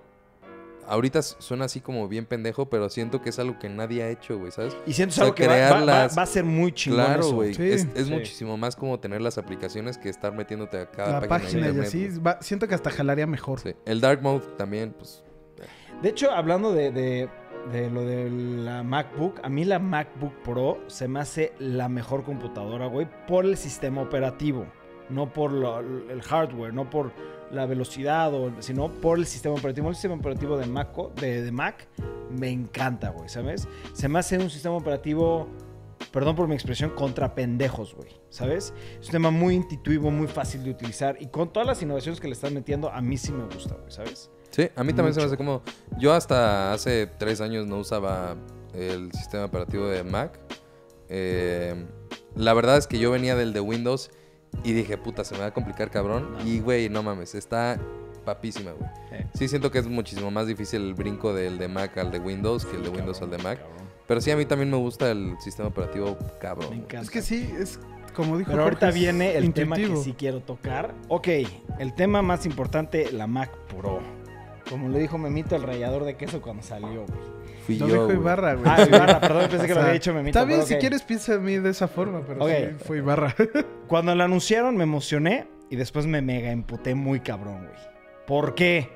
ahorita 0.89 1.21
suena 1.23 1.65
así 1.65 1.81
como 1.81 2.07
bien 2.09 2.27
pendejo, 2.27 2.67
pero 2.71 2.89
siento 2.89 3.21
que 3.21 3.31
es 3.31 3.39
algo 3.41 3.59
que 3.59 3.69
nadie 3.69 4.03
ha 4.05 4.09
hecho, 4.09 4.39
güey, 4.39 4.53
¿sabes? 4.53 4.77
Y 4.87 4.93
siento 4.93 5.13
O 5.13 5.17
sea, 5.17 5.25
algo 5.25 5.35
que 5.35 5.47
va, 5.49 5.55
va- 5.55 5.59
va- 5.61 5.69
crearlas- 5.83 6.19
va 6.19 6.23
a 6.23 6.27
ser 6.27 6.45
muy 6.45 6.73
chingón 6.73 7.05
Claro, 7.05 7.31
güey. 7.33 7.55
Sí. 7.55 7.63
Es, 7.69 7.87
es 7.95 8.07
Sí. 8.07 8.13
muchísimo 8.13 8.57
más 8.57 8.77
como 8.77 8.99
tener 9.01 9.21
las 9.21 9.37
aplicaciones 9.37 9.99
que 9.99 10.09
estar 10.09 10.33
metiéndote 10.33 10.79
a 10.79 10.91
cada 10.91 11.21
la 11.21 11.29
página, 11.29 11.67
página 11.67 11.73
de 11.73 11.79
y 11.83 11.87
así. 12.09 12.19
va- 12.21 12.39
siento 12.41 12.69
que 12.69 12.75
hasta 12.77 12.91
jalaría 12.91 13.27
mejor. 13.27 13.61
Sí. 13.61 13.75
El 13.85 14.01
Dark 14.01 14.23
Mode 14.23 14.47
también, 14.57 14.93
pues. 14.97 15.23
De 16.03 16.09
hecho, 16.11 16.31
hablando 16.31 16.73
de, 16.73 16.91
de- 16.93 17.29
de 17.73 17.91
lo 17.91 18.05
de 18.05 18.31
la 18.31 18.85
MacBook, 18.85 19.41
a 19.43 19.49
mí 19.49 19.65
la 19.65 19.81
MacBook 19.81 20.35
Pro 20.45 20.79
se 20.87 21.09
me 21.09 21.19
hace 21.19 21.53
la 21.59 21.89
mejor 21.89 22.23
computadora, 22.23 22.87
güey, 22.87 23.09
por 23.27 23.45
el 23.45 23.57
sistema 23.57 24.03
operativo. 24.03 24.67
No 25.11 25.33
por 25.33 25.53
lo- 25.53 25.79
el 25.81 26.23
hardware, 26.23 26.73
no 26.75 26.89
por 26.91 27.13
la 27.53 27.65
velocidad, 27.67 28.35
o, 28.35 28.51
sino 28.61 28.93
por 28.93 29.19
el 29.19 29.27
sistema 29.27 29.55
operativo. 29.55 29.89
El 29.89 29.95
sistema 29.95 30.15
operativo 30.15 30.57
de 30.59 30.67
Mac, 30.67 30.91
de, 31.15 31.43
de 31.43 31.53
Mac 31.53 31.87
me 32.31 32.51
encanta, 32.51 33.11
güey, 33.11 33.29
¿sabes? 33.29 33.69
Se 33.93 34.09
me 34.09 34.19
hace 34.19 34.37
un 34.39 34.51
sistema 34.51 34.75
operativo, 34.77 35.47
perdón 36.11 36.35
por 36.35 36.49
mi 36.49 36.55
expresión, 36.55 36.91
contra 36.91 37.35
pendejos, 37.37 37.95
güey, 37.95 38.11
¿sabes? 38.31 38.75
Es 39.01 39.07
un 39.07 39.13
tema 39.13 39.31
muy 39.31 39.55
intuitivo, 39.55 40.11
muy 40.11 40.27
fácil 40.27 40.65
de 40.65 40.71
utilizar 40.71 41.17
y 41.21 41.27
con 41.29 41.53
todas 41.53 41.69
las 41.69 41.81
innovaciones 41.83 42.21
que 42.21 42.27
le 42.27 42.33
están 42.33 42.53
metiendo, 42.53 42.91
a 42.91 43.01
mí 43.01 43.17
sí 43.17 43.31
me 43.33 43.45
gusta, 43.45 43.75
güey, 43.77 43.91
¿sabes? 43.93 44.29
Sí, 44.51 44.69
a 44.75 44.83
mí 44.83 44.93
también 44.93 45.13
se 45.15 45.21
me 45.21 45.27
hace 45.27 45.37
como. 45.37 45.63
Yo 45.99 46.15
hasta 46.15 46.73
hace 46.73 47.07
tres 47.07 47.41
años 47.41 47.67
no 47.67 47.79
usaba 47.79 48.37
el 48.75 49.13
sistema 49.13 49.45
operativo 49.45 49.87
de 49.87 50.03
Mac. 50.03 50.39
Eh, 51.09 51.87
la 52.35 52.55
verdad 52.55 52.77
es 52.79 52.87
que 52.87 52.99
yo 52.99 53.11
venía 53.11 53.37
del 53.37 53.53
de 53.53 53.61
Windows 53.61 54.11
y 54.65 54.73
dije, 54.73 54.97
puta, 54.99 55.25
se 55.25 55.35
me 55.35 55.41
va 55.41 55.47
a 55.47 55.55
complicar, 55.55 55.91
cabrón. 55.91 56.33
No. 56.33 56.47
Y, 56.47 56.61
güey, 56.61 56.89
no 56.89 57.03
mames, 57.03 57.35
está 57.35 57.79
papísima, 58.25 58.73
güey. 58.73 58.91
Eh. 59.13 59.27
Sí, 59.35 59.49
siento 59.49 59.71
que 59.71 59.79
es 59.79 59.87
muchísimo 59.87 60.31
más 60.31 60.47
difícil 60.47 60.83
el 60.83 60.95
brinco 60.95 61.33
del 61.33 61.59
de 61.59 61.69
Mac 61.69 61.97
al 61.99 62.11
de 62.11 62.19
Windows 62.19 62.67
que 62.67 62.77
el 62.77 62.83
de 62.83 62.89
Windows 62.91 63.23
al 63.23 63.31
de 63.31 63.39
Mac. 63.39 63.61
Cabrón. 63.61 63.87
Pero 64.07 64.21
sí, 64.21 64.31
a 64.31 64.37
mí 64.37 64.45
también 64.45 64.71
me 64.71 64.77
gusta 64.77 65.11
el 65.11 65.37
sistema 65.41 65.69
operativo 65.69 66.17
cabrón. 66.41 66.71
Me 66.71 66.77
encanta. 66.77 67.03
Es 67.03 67.11
que 67.11 67.23
sí, 67.23 67.53
es 67.59 67.79
como 68.15 68.39
dijo 68.39 68.51
Pero 68.51 68.65
ahorita 68.65 68.87
Jorge, 68.87 68.99
es 68.99 69.05
viene 69.05 69.37
el 69.37 69.53
tema 69.53 69.77
que 69.77 69.97
sí 69.97 70.15
quiero 70.17 70.41
tocar. 70.41 70.95
Ok, 71.09 71.29
el 71.79 71.95
tema 71.95 72.23
más 72.23 72.47
importante, 72.47 73.13
la 73.13 73.27
Mac 73.27 73.51
Pro. 73.69 74.01
Como 74.69 74.89
le 74.89 74.99
dijo 74.99 75.19
Memito, 75.19 75.55
el 75.55 75.63
rallador 75.63 76.05
de 76.05 76.17
queso 76.17 76.41
cuando 76.41 76.63
salió, 76.63 77.05
güey. 77.07 77.36
Fui 77.67 77.77
Lo 77.79 77.87
yo, 77.89 77.93
dijo 77.95 78.05
güey. 78.07 78.17
Ibarra, 78.19 78.55
güey. 78.55 78.67
Ah, 78.71 78.87
Ibarra, 78.87 79.21
perdón, 79.21 79.49
pensé 79.51 79.67
que 79.67 79.73
O 79.73 79.75
lo 79.77 79.81
había 79.83 79.93
dicho 79.95 80.15
Memito. 80.15 80.39
Está 80.39 80.45
bien, 80.49 80.63
si 80.65 80.77
quieres 80.77 81.03
piensa 81.03 81.35
en 81.35 81.45
mí 81.45 81.59
de 81.59 81.71
esa 81.71 81.89
forma, 81.89 82.23
pero 82.27 82.45
Ok. 82.45 82.51
sí, 82.51 82.85
fue 82.85 82.99
Ibarra. 82.99 83.35
Cuando 83.89 84.15
lo 84.15 84.23
anunciaron 84.25 84.77
me 84.77 84.85
emocioné 84.85 85.47
y 85.69 85.77
después 85.77 86.07
me 86.07 86.23
mega 86.23 86.51
emputé 86.53 86.95
muy 86.95 87.21
cabrón, 87.21 87.59
güey. 87.67 87.79
¿Por 88.27 88.55
qué? 88.55 88.89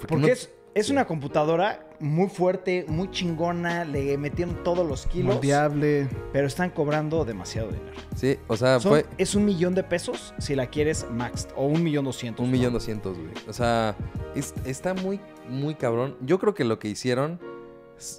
Porque 0.00 0.06
Porque 0.08 0.26
no- 0.26 0.32
es, 0.32 0.50
es 0.74 0.90
una 0.90 1.06
computadora 1.06 1.82
muy 1.98 2.28
fuerte, 2.28 2.84
muy 2.88 3.10
chingona, 3.10 3.86
le 3.86 4.18
metieron 4.18 4.62
todos 4.62 4.86
los 4.86 5.06
kilos, 5.06 5.36
Moldeable. 5.36 6.08
pero 6.32 6.46
están 6.46 6.68
cobrando 6.68 7.24
demasiado 7.24 7.68
dinero. 7.68 7.92
Sí, 8.14 8.36
o 8.46 8.56
sea, 8.58 8.78
Son- 8.80 8.90
fue 8.92 9.06
Es 9.16 9.34
un 9.34 9.46
millón 9.46 9.74
de 9.74 9.82
pesos 9.82 10.34
si 10.38 10.54
la 10.54 10.66
quieres 10.66 11.06
maxed, 11.10 11.48
o 11.56 11.64
un 11.66 11.82
millón 11.82 12.04
doscientos. 12.04 12.44
un 12.44 12.50
¿no? 12.50 12.56
millón 12.58 12.74
doscientos, 12.74 13.16
güey. 13.18 13.30
O 13.48 13.52
sea, 13.54 13.96
es- 14.34 14.52
está 14.66 14.92
muy, 14.92 15.18
muy 15.48 15.74
cabrón. 15.74 16.16
Yo 16.20 16.38
creo 16.38 16.54
que 16.54 16.64
lo 16.64 16.78
que 16.78 16.88
hicieron, 16.88 17.40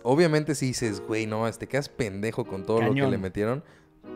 obviamente 0.04 0.56
si 0.56 0.68
dices, 0.68 1.02
güey, 1.06 1.26
no, 1.26 1.50
te 1.52 1.68
quedas 1.68 1.90
pendejo 1.90 2.46
con 2.46 2.66
todo 2.66 2.82
lo 2.82 2.94
que 2.94 3.08
le 3.08 3.18
metieron. 3.18 3.64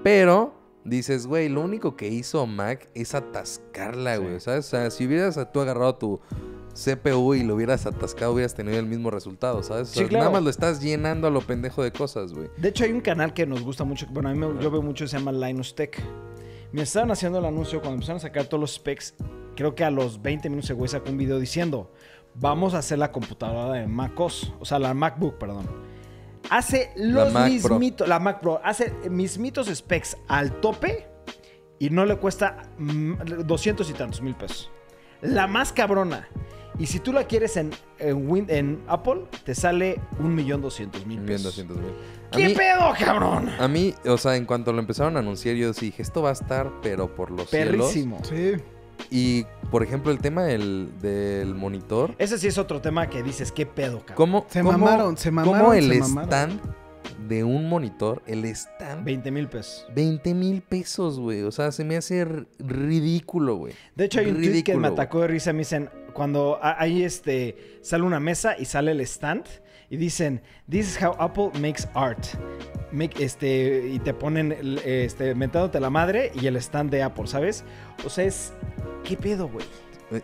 Pero 0.03 0.53
dices, 0.83 1.27
güey, 1.27 1.49
lo 1.49 1.61
único 1.61 1.95
que 1.95 2.07
hizo 2.07 2.45
Mac 2.47 2.89
es 2.95 3.13
atascarla, 3.13 4.15
Sí. 4.17 4.21
güey. 4.23 4.39
¿Sabes? 4.39 4.65
O 4.67 4.69
sea, 4.69 4.89
si 4.91 5.05
hubieras 5.05 5.39
tú 5.51 5.59
agarrado 5.61 5.95
tu 5.95 6.19
CPU 6.73 7.33
y 7.35 7.43
lo 7.43 7.55
hubieras 7.55 7.85
atascado, 7.85 8.33
hubieras 8.33 8.55
tenido 8.55 8.79
el 8.79 8.85
mismo 8.85 9.11
resultado, 9.11 9.61
¿sabes? 9.61 9.89
O 9.89 9.93
Sí, 9.93 9.99
sea, 9.99 10.07
claro. 10.07 10.23
Nada 10.25 10.33
más 10.35 10.43
lo 10.43 10.49
estás 10.49 10.81
llenando 10.81 11.27
a 11.27 11.29
lo 11.29 11.41
pendejo 11.41 11.83
de 11.83 11.91
cosas, 11.91 12.33
güey. 12.33 12.49
De 12.57 12.69
hecho, 12.69 12.85
hay 12.85 12.93
un 12.93 13.01
canal 13.01 13.33
que 13.33 13.45
nos 13.45 13.61
gusta 13.61 13.83
mucho. 13.83 14.07
Bueno, 14.09 14.29
a 14.29 14.33
mí 14.33 14.39
me- 14.39 14.61
yo 14.63 14.71
veo 14.71 14.81
mucho, 14.81 15.05
se 15.07 15.17
llama 15.17 15.31
Linus 15.33 15.75
Tech. 15.75 16.01
Me 16.71 16.83
estaban 16.83 17.11
haciendo 17.11 17.39
el 17.39 17.45
anuncio 17.45 17.79
cuando 17.81 17.95
empezaron 17.95 18.17
a 18.17 18.21
sacar 18.21 18.45
todos 18.45 18.61
los 18.61 18.73
specs. 18.75 19.13
Creo 19.57 19.75
que 19.75 19.83
a 19.83 19.91
los 19.91 20.21
20 20.21 20.49
minutos 20.49 20.71
güey 20.71 20.87
sacó 20.87 21.09
un 21.09 21.17
video 21.17 21.37
diciendo: 21.37 21.91
Vamos 22.35 22.73
a 22.73 22.79
hacer 22.79 22.97
la 22.99 23.11
computadora 23.11 23.73
de 23.79 23.87
MacOS. 23.87 24.53
O 24.59 24.65
sea, 24.65 24.79
la 24.79 24.93
MacBook, 24.93 25.37
perdón. 25.37 25.65
Hace 26.49 26.91
los 26.95 27.33
mismitos. 27.33 28.07
La 28.07 28.19
Mac 28.19 28.41
Pro. 28.41 28.59
Hace 28.63 28.93
mismitos 29.09 29.67
specs 29.67 30.17
al 30.27 30.51
tope 30.59 31.07
y 31.79 31.89
no 31.89 32.05
le 32.05 32.17
cuesta 32.17 32.63
mm, 32.77 33.43
200 33.45 33.89
y 33.89 33.93
tantos 33.93 34.21
mil 34.21 34.35
pesos. 34.35 34.71
La 35.21 35.47
más 35.47 35.71
cabrona. 35.71 36.27
Y 36.79 36.87
si 36.87 36.99
tú 36.99 37.13
la 37.13 37.25
quieres 37.25 37.57
en, 37.57 37.69
en, 37.99 38.27
Win- 38.29 38.49
en 38.49 38.81
Apple, 38.87 39.25
te 39.43 39.53
sale 39.53 39.99
un 40.19 40.33
millón 40.33 40.61
doscientos 40.61 41.05
mil 41.05 41.19
Un 41.19 41.25
millón 41.25 41.37
pesos. 41.37 41.43
doscientos 41.55 41.77
mil. 41.77 41.91
A 42.31 42.37
¿Qué 42.37 42.47
mí- 42.47 42.53
pedo, 42.55 42.93
cabrón? 42.97 43.49
A 43.59 43.67
mí, 43.67 43.93
o 44.05 44.17
sea, 44.17 44.35
en 44.35 44.45
cuanto 44.45 44.73
lo 44.73 44.79
empezaron 44.79 45.15
a 45.17 45.19
anunciar, 45.19 45.55
yo 45.55 45.73
sí 45.73 45.87
dije, 45.87 46.01
esto 46.01 46.21
va 46.23 46.29
a 46.29 46.33
estar, 46.33 46.71
pero 46.81 47.13
por 47.13 47.29
los 47.29 47.49
cielos. 47.49 47.87
Perrísimo. 47.91 48.19
Sí. 48.23 48.53
Y, 49.09 49.45
por 49.71 49.83
ejemplo, 49.83 50.11
el 50.11 50.19
tema 50.19 50.43
del, 50.43 50.89
del 51.01 51.53
monitor. 51.55 52.15
Ese 52.17 52.37
sí 52.37 52.47
es 52.47 52.57
otro 52.57 52.81
tema 52.81 53.09
que 53.09 53.23
dices, 53.23 53.51
¿qué 53.51 53.65
pedo, 53.65 53.99
cabrón? 53.99 54.15
¿Cómo, 54.15 54.45
Se 54.49 54.59
cómo- 54.61 54.71
mamaron, 54.77 55.17
se 55.17 55.31
mamaron, 55.31 55.59
cómo 55.61 55.73
el 55.73 55.91
se 55.91 55.99
mamaron. 55.99 56.23
stand 56.29 56.61
de 57.27 57.43
un 57.43 57.69
monitor, 57.69 58.21
el 58.25 58.43
stand, 58.45 59.05
20 59.05 59.31
mil 59.31 59.47
pesos. 59.47 59.85
20 59.95 60.33
mil 60.33 60.61
pesos, 60.61 61.19
güey. 61.19 61.43
O 61.43 61.51
sea, 61.51 61.71
se 61.71 61.83
me 61.85 61.95
hace 61.97 62.25
ridículo, 62.59 63.55
güey. 63.55 63.73
De 63.95 64.05
hecho, 64.05 64.19
hay 64.19 64.27
un 64.27 64.33
tweet 64.35 64.43
que 64.45 64.49
Ridículo, 64.51 64.79
me 64.79 64.87
atacó 64.89 65.21
de 65.21 65.27
risa. 65.27 65.53
Me 65.53 65.59
dicen, 65.59 65.89
cuando 66.13 66.59
ahí 66.61 67.03
este, 67.03 67.79
sale 67.81 68.03
una 68.03 68.19
mesa 68.19 68.55
y 68.57 68.65
sale 68.65 68.91
el 68.91 69.01
stand 69.01 69.45
y 69.91 69.97
dicen, 69.97 70.41
This 70.67 70.87
is 70.97 71.03
how 71.03 71.13
Apple 71.19 71.51
makes 71.61 71.83
art. 71.93 72.25
Make, 72.91 73.23
este, 73.23 73.87
y 73.93 73.99
te 73.99 74.13
ponen 74.13 74.57
este, 74.83 75.35
mentándote 75.35 75.79
la 75.79 75.89
madre 75.91 76.31
y 76.33 76.47
el 76.47 76.55
stand 76.57 76.89
de 76.89 77.03
Apple, 77.03 77.27
¿sabes? 77.27 77.63
O 78.03 78.09
sea, 78.09 78.25
es. 78.25 78.51
¿Qué 79.03 79.15
pedo, 79.15 79.47
güey? 79.47 79.65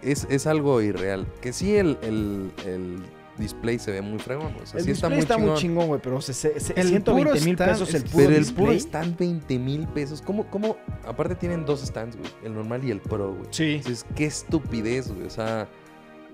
Es, 0.02 0.28
es 0.30 0.48
algo 0.48 0.82
irreal. 0.82 1.26
Que 1.42 1.54
sí, 1.54 1.76
el, 1.78 1.98
el, 2.02 2.52
el 2.66 2.98
display 3.38 3.80
se 3.80 3.92
ve 3.92 4.02
muy 4.02 4.20
fregón. 4.20 4.54
O 4.62 4.66
sea, 4.66 4.80
El 4.80 4.86
sí 4.86 4.92
está 4.92 5.08
display 5.08 5.12
muy 5.12 5.20
está 5.20 5.36
chingón. 5.36 5.50
muy 5.52 5.60
chingón, 5.62 5.88
güey, 5.88 6.02
pero 6.04 6.20
se, 6.20 6.34
se- 6.34 6.60
se- 6.60 6.74
El 6.80 6.90
120 6.90 7.12
puro 7.12 7.32
mil 7.46 7.54
stand 7.56 7.72
pesos 7.72 7.90
el 7.90 7.96
es- 7.96 8.04
puro 8.04 8.18
Pero 8.26 8.30
el 8.36 8.44
display. 8.44 8.66
puro 8.66 8.72
están 8.78 9.16
20 9.18 9.60
mil 9.60 9.88
pesos. 9.88 10.22
¿Cómo, 10.22 10.50
¿Cómo? 10.50 10.76
Aparte 11.06 11.36
tienen 11.36 11.66
dos 11.66 11.80
stands, 11.86 12.18
güey. 12.18 12.30
El 12.44 12.54
normal 12.54 12.84
y 12.84 12.92
el 12.92 13.00
pro, 13.00 13.34
güey. 13.34 13.48
Sí. 13.52 13.76
Entonces, 13.76 14.06
qué 14.16 14.26
estupidez, 14.26 15.10
güey. 15.10 15.26
O 15.26 15.30
sea, 15.30 15.70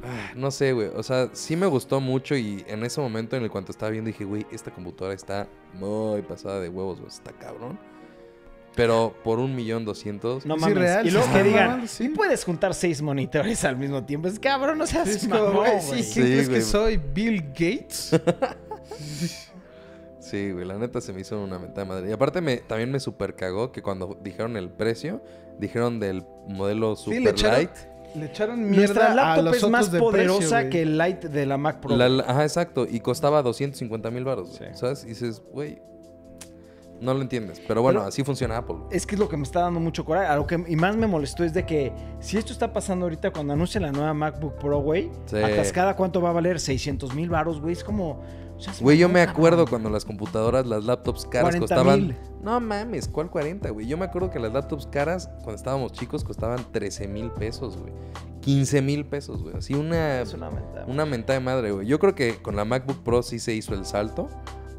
ah, 0.03 0.31
no 0.35 0.51
sé, 0.51 0.73
güey. 0.73 0.87
O 0.95 1.03
sea, 1.03 1.29
sí 1.33 1.55
me 1.55 1.65
gustó 1.67 1.99
mucho 2.01 2.35
y 2.35 2.63
en 2.67 2.83
ese 2.83 3.01
momento 3.01 3.35
en 3.35 3.43
el 3.43 3.51
cuanto 3.51 3.71
estaba 3.71 3.89
viendo 3.91 4.07
dije, 4.09 4.25
güey, 4.25 4.45
esta 4.51 4.71
computadora 4.71 5.15
está 5.15 5.47
muy 5.73 6.21
pasada 6.21 6.59
de 6.59 6.69
huevos, 6.69 6.99
güey. 6.99 7.09
Está 7.11 7.31
cabrón. 7.31 7.79
Pero 8.75 9.13
por 9.23 9.37
un 9.37 9.55
millón 9.55 9.85
doscientos. 9.85 10.45
No 10.47 10.55
Es 10.55 10.61
mames. 10.61 11.05
y 11.05 11.11
luego 11.11 11.27
sí 11.27 11.33
que 11.33 11.43
digan, 11.43 11.87
sí. 11.87 12.09
puedes 12.09 12.43
juntar 12.43 12.73
seis 12.73 13.03
monitores 13.03 13.63
al 13.65 13.77
mismo 13.77 14.03
tiempo. 14.03 14.27
Es 14.27 14.39
cabrón, 14.39 14.79
no 14.79 14.87
seas 14.87 15.07
Es 15.09 15.27
mamón, 15.27 15.53
güey, 15.57 15.71
güey. 15.71 15.81
sí, 15.81 16.03
Sí, 16.03 16.13
¿quién 16.13 16.25
crees 16.25 16.49
güey. 16.49 16.59
que 16.59 16.65
soy? 16.65 16.97
¿Bill 17.13 17.41
Gates? 17.49 18.19
Sí, 20.19 20.51
güey, 20.51 20.65
la 20.65 20.77
neta 20.77 21.01
se 21.01 21.11
me 21.13 21.19
hizo 21.21 21.39
una 21.43 21.59
mentada 21.59 21.81
de 21.83 21.85
madre. 21.89 22.09
Y 22.09 22.13
aparte 22.13 22.39
me, 22.41 22.57
también 22.57 22.89
me 22.91 22.99
super 22.99 23.35
cagó 23.35 23.71
que 23.71 23.81
cuando 23.81 24.17
dijeron 24.23 24.55
el 24.55 24.69
precio, 24.69 25.21
dijeron 25.59 25.99
del 25.99 26.25
modelo 26.47 26.95
Sí, 26.95 27.15
Super 27.17 27.39
Light. 27.41 27.69
Le 28.15 28.25
echaron 28.25 28.61
Nuestra 28.71 28.85
mierda 29.07 29.11
a 29.11 29.15
laptop 29.15 29.45
los 29.45 29.57
es 29.57 29.69
más 29.69 29.91
de 29.91 29.99
poderosa 29.99 30.39
precio, 30.57 30.69
que 30.69 30.81
el 30.83 30.97
Lite 30.97 31.29
de 31.29 31.45
la 31.45 31.57
Mac 31.57 31.79
Pro. 31.79 31.95
La- 31.95 32.09
la- 32.09 32.23
ajá, 32.23 32.43
exacto. 32.43 32.85
Y 32.89 32.99
costaba 32.99 33.41
250 33.41 34.11
mil 34.11 34.23
baros, 34.23 34.53
Sí. 34.57 34.65
¿sabes? 34.73 35.03
Y 35.03 35.07
dices, 35.09 35.41
güey, 35.51 35.81
no 37.01 37.13
lo 37.13 37.21
entiendes. 37.21 37.59
Pero 37.67 37.81
bueno, 37.81 37.99
Pero- 38.01 38.09
así 38.09 38.23
funciona 38.23 38.57
Apple. 38.57 38.75
Es 38.91 39.05
que 39.05 39.15
es 39.15 39.19
lo 39.19 39.27
que 39.27 39.35
me 39.35 39.43
está 39.43 39.61
dando 39.61 39.79
mucho 39.79 40.05
coraje. 40.05 40.27
A 40.27 40.35
lo 40.37 40.47
que 40.47 40.63
y 40.67 40.75
más 40.75 40.95
me 40.95 41.07
molestó 41.07 41.43
es 41.43 41.53
de 41.53 41.65
que 41.65 41.91
si 42.19 42.37
esto 42.37 42.53
está 42.53 42.71
pasando 42.71 43.05
ahorita 43.05 43.31
cuando 43.31 43.53
anuncien 43.53 43.83
la 43.83 43.91
nueva 43.91 44.13
MacBook 44.13 44.55
Pro, 44.57 44.79
güey, 44.79 45.09
Sí. 45.25 45.37
a 45.37 45.53
cascada 45.55 45.95
cuánto 45.95 46.21
va 46.21 46.29
a 46.29 46.33
valer 46.33 46.59
600 46.59 47.13
mil 47.13 47.29
baros, 47.29 47.59
güey. 47.59 47.73
Es 47.73 47.83
como. 47.83 48.21
Güey, 48.81 48.97
yo 48.97 49.09
me 49.09 49.21
acuerdo 49.21 49.65
cuando 49.65 49.89
las 49.89 50.05
computadoras, 50.05 50.65
las 50.65 50.83
laptops 50.85 51.25
caras 51.25 51.55
40 51.55 51.59
costaban... 51.59 52.17
No 52.41 52.59
mames, 52.59 53.07
¿cuál 53.07 53.29
40, 53.29 53.69
güey? 53.69 53.87
Yo 53.87 53.97
me 53.97 54.05
acuerdo 54.05 54.29
que 54.29 54.39
las 54.39 54.53
laptops 54.53 54.87
caras, 54.87 55.29
cuando 55.37 55.55
estábamos 55.55 55.91
chicos, 55.93 56.23
costaban 56.23 56.65
13 56.71 57.07
mil 57.07 57.31
pesos, 57.31 57.77
güey. 57.77 57.93
15 58.41 58.81
mil 58.81 59.05
pesos, 59.05 59.41
güey. 59.41 59.55
Así 59.55 59.73
una... 59.73 60.21
Es 60.21 60.33
una 60.33 60.49
mentada. 60.49 60.85
Una 60.87 61.05
mentada 61.05 61.39
de 61.39 61.45
madre, 61.45 61.71
güey. 61.71 61.87
Yo 61.87 61.99
creo 61.99 62.15
que 62.15 62.41
con 62.41 62.55
la 62.55 62.65
MacBook 62.65 63.03
Pro 63.03 63.23
sí 63.23 63.39
se 63.39 63.53
hizo 63.53 63.73
el 63.73 63.85
salto 63.85 64.27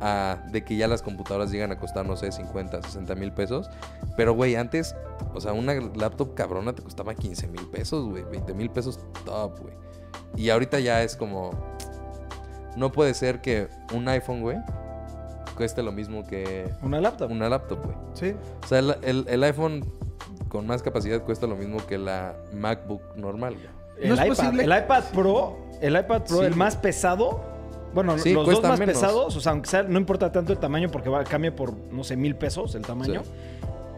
a 0.01 0.43
de 0.53 0.65
que 0.65 0.77
ya 0.77 0.87
las 0.87 1.03
computadoras 1.03 1.51
llegan 1.51 1.73
a 1.73 1.79
costar, 1.79 2.05
no 2.05 2.17
sé, 2.17 2.31
50, 2.31 2.83
60 2.83 3.15
mil 3.15 3.33
pesos. 3.33 3.71
Pero, 4.17 4.35
güey, 4.35 4.57
antes, 4.57 4.95
o 5.33 5.41
sea, 5.41 5.53
una 5.53 5.75
laptop 5.75 6.35
cabrona 6.35 6.75
te 6.75 6.83
costaba 6.83 7.15
15 7.15 7.49
mil 7.49 7.67
pesos, 7.69 8.07
güey. 8.09 8.25
20 8.25 8.53
mil 8.55 8.71
pesos 8.71 8.99
top, 9.25 9.61
güey. 9.61 9.75
Y 10.37 10.51
ahorita 10.51 10.81
ya 10.81 11.03
es 11.03 11.17
como... 11.17 11.51
No 12.77 12.91
puede 12.93 13.15
ser 13.15 13.41
que 13.41 13.69
un 13.93 14.09
iPhone, 14.09 14.41
güey, 14.43 14.59
cueste 15.57 15.83
lo 15.83 15.93
mismo 15.93 16.27
que 16.27 16.69
Una 16.83 17.01
laptop. 17.01 17.31
una 17.31 17.49
laptop, 17.49 17.85
güey. 17.85 17.97
Sí. 18.15 18.35
O 18.65 18.67
sea, 18.67 18.79
el, 18.81 18.97
el- 19.03 19.27
el 19.29 19.45
iPhone 19.45 19.85
con 20.49 20.67
más 20.67 20.83
capacidad 20.83 21.21
cuesta 21.23 21.47
lo 21.47 21.57
mismo 21.57 21.79
que 21.87 21.99
la 21.99 22.35
MacBook 22.53 23.03
normal, 23.17 23.55
güey. 23.55 23.67
El, 24.01 24.09
No 24.09 24.15
es 24.15 24.21
iPad, 24.21 24.29
posible- 24.37 24.65
el 24.65 24.83
iPad 24.85 25.05
Pro, 25.13 25.57
el 25.81 25.97
iPad 25.97 26.23
Pro, 26.23 26.39
Sí, 26.41 26.45
el 26.45 26.57
más 26.57 26.77
pesado. 26.77 27.41
Bueno, 27.95 28.19
Sí, 28.19 28.33
los 28.33 28.45
dos 28.47 28.63
más 28.65 28.79
menos. 28.81 28.95
pesados, 28.97 29.37
o 29.37 29.41
sea, 29.41 29.53
aunque 29.53 29.69
sea, 29.71 29.85
no 29.85 29.99
importa 30.01 30.33
tanto 30.33 30.53
el 30.53 30.59
tamaño 30.59 30.91
porque 30.91 31.09
va, 31.09 31.23
cambia 31.23 31.55
por, 31.55 31.73
no 31.93 32.03
sé, 32.03 32.17
mil 32.17 32.35
pesos 32.35 32.75
el 32.75 32.83
tamaño. 32.83 33.23
Sí. 33.23 33.31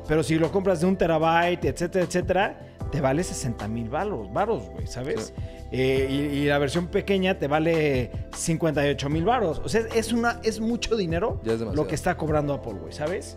Pero 0.07 0.23
si 0.23 0.39
lo 0.39 0.53
compras 0.53 0.81
de 0.81 0.87
un 0.87 0.97
terabyte, 0.97 1.65
etcétera, 1.65 2.05
etcétera, 2.05 2.59
te 2.91 3.01
vale 3.01 3.23
60 3.25 3.69
mil 3.69 3.89
varos, 3.89 4.33
varos, 4.33 4.69
güey, 4.71 4.87
¿sabes? 4.87 5.33
Eh, 5.73 6.07
y, 6.09 6.15
y 6.39 6.45
la 6.47 6.59
versión 6.59 6.87
pequeña 6.87 7.39
te 7.39 7.49
vale 7.49 8.11
58 8.35 9.09
mil 9.09 9.25
varos. 9.25 9.61
O 9.65 9.69
sea, 9.69 9.83
es, 9.95 10.13
una, 10.13 10.41
es 10.45 10.61
mucho 10.61 10.97
dinero 10.97 11.41
Ya 11.45 11.53
es 11.55 11.59
demasiado. 11.61 11.83
lo 11.85 11.89
que 11.89 11.95
está 11.95 12.17
cobrando 12.17 12.55
Apple, 12.55 12.75
güey, 12.75 12.93
¿sabes? 12.93 13.37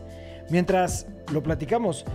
Mientras 0.50 1.08
lo 1.32 1.42
platicamos, 1.44 2.06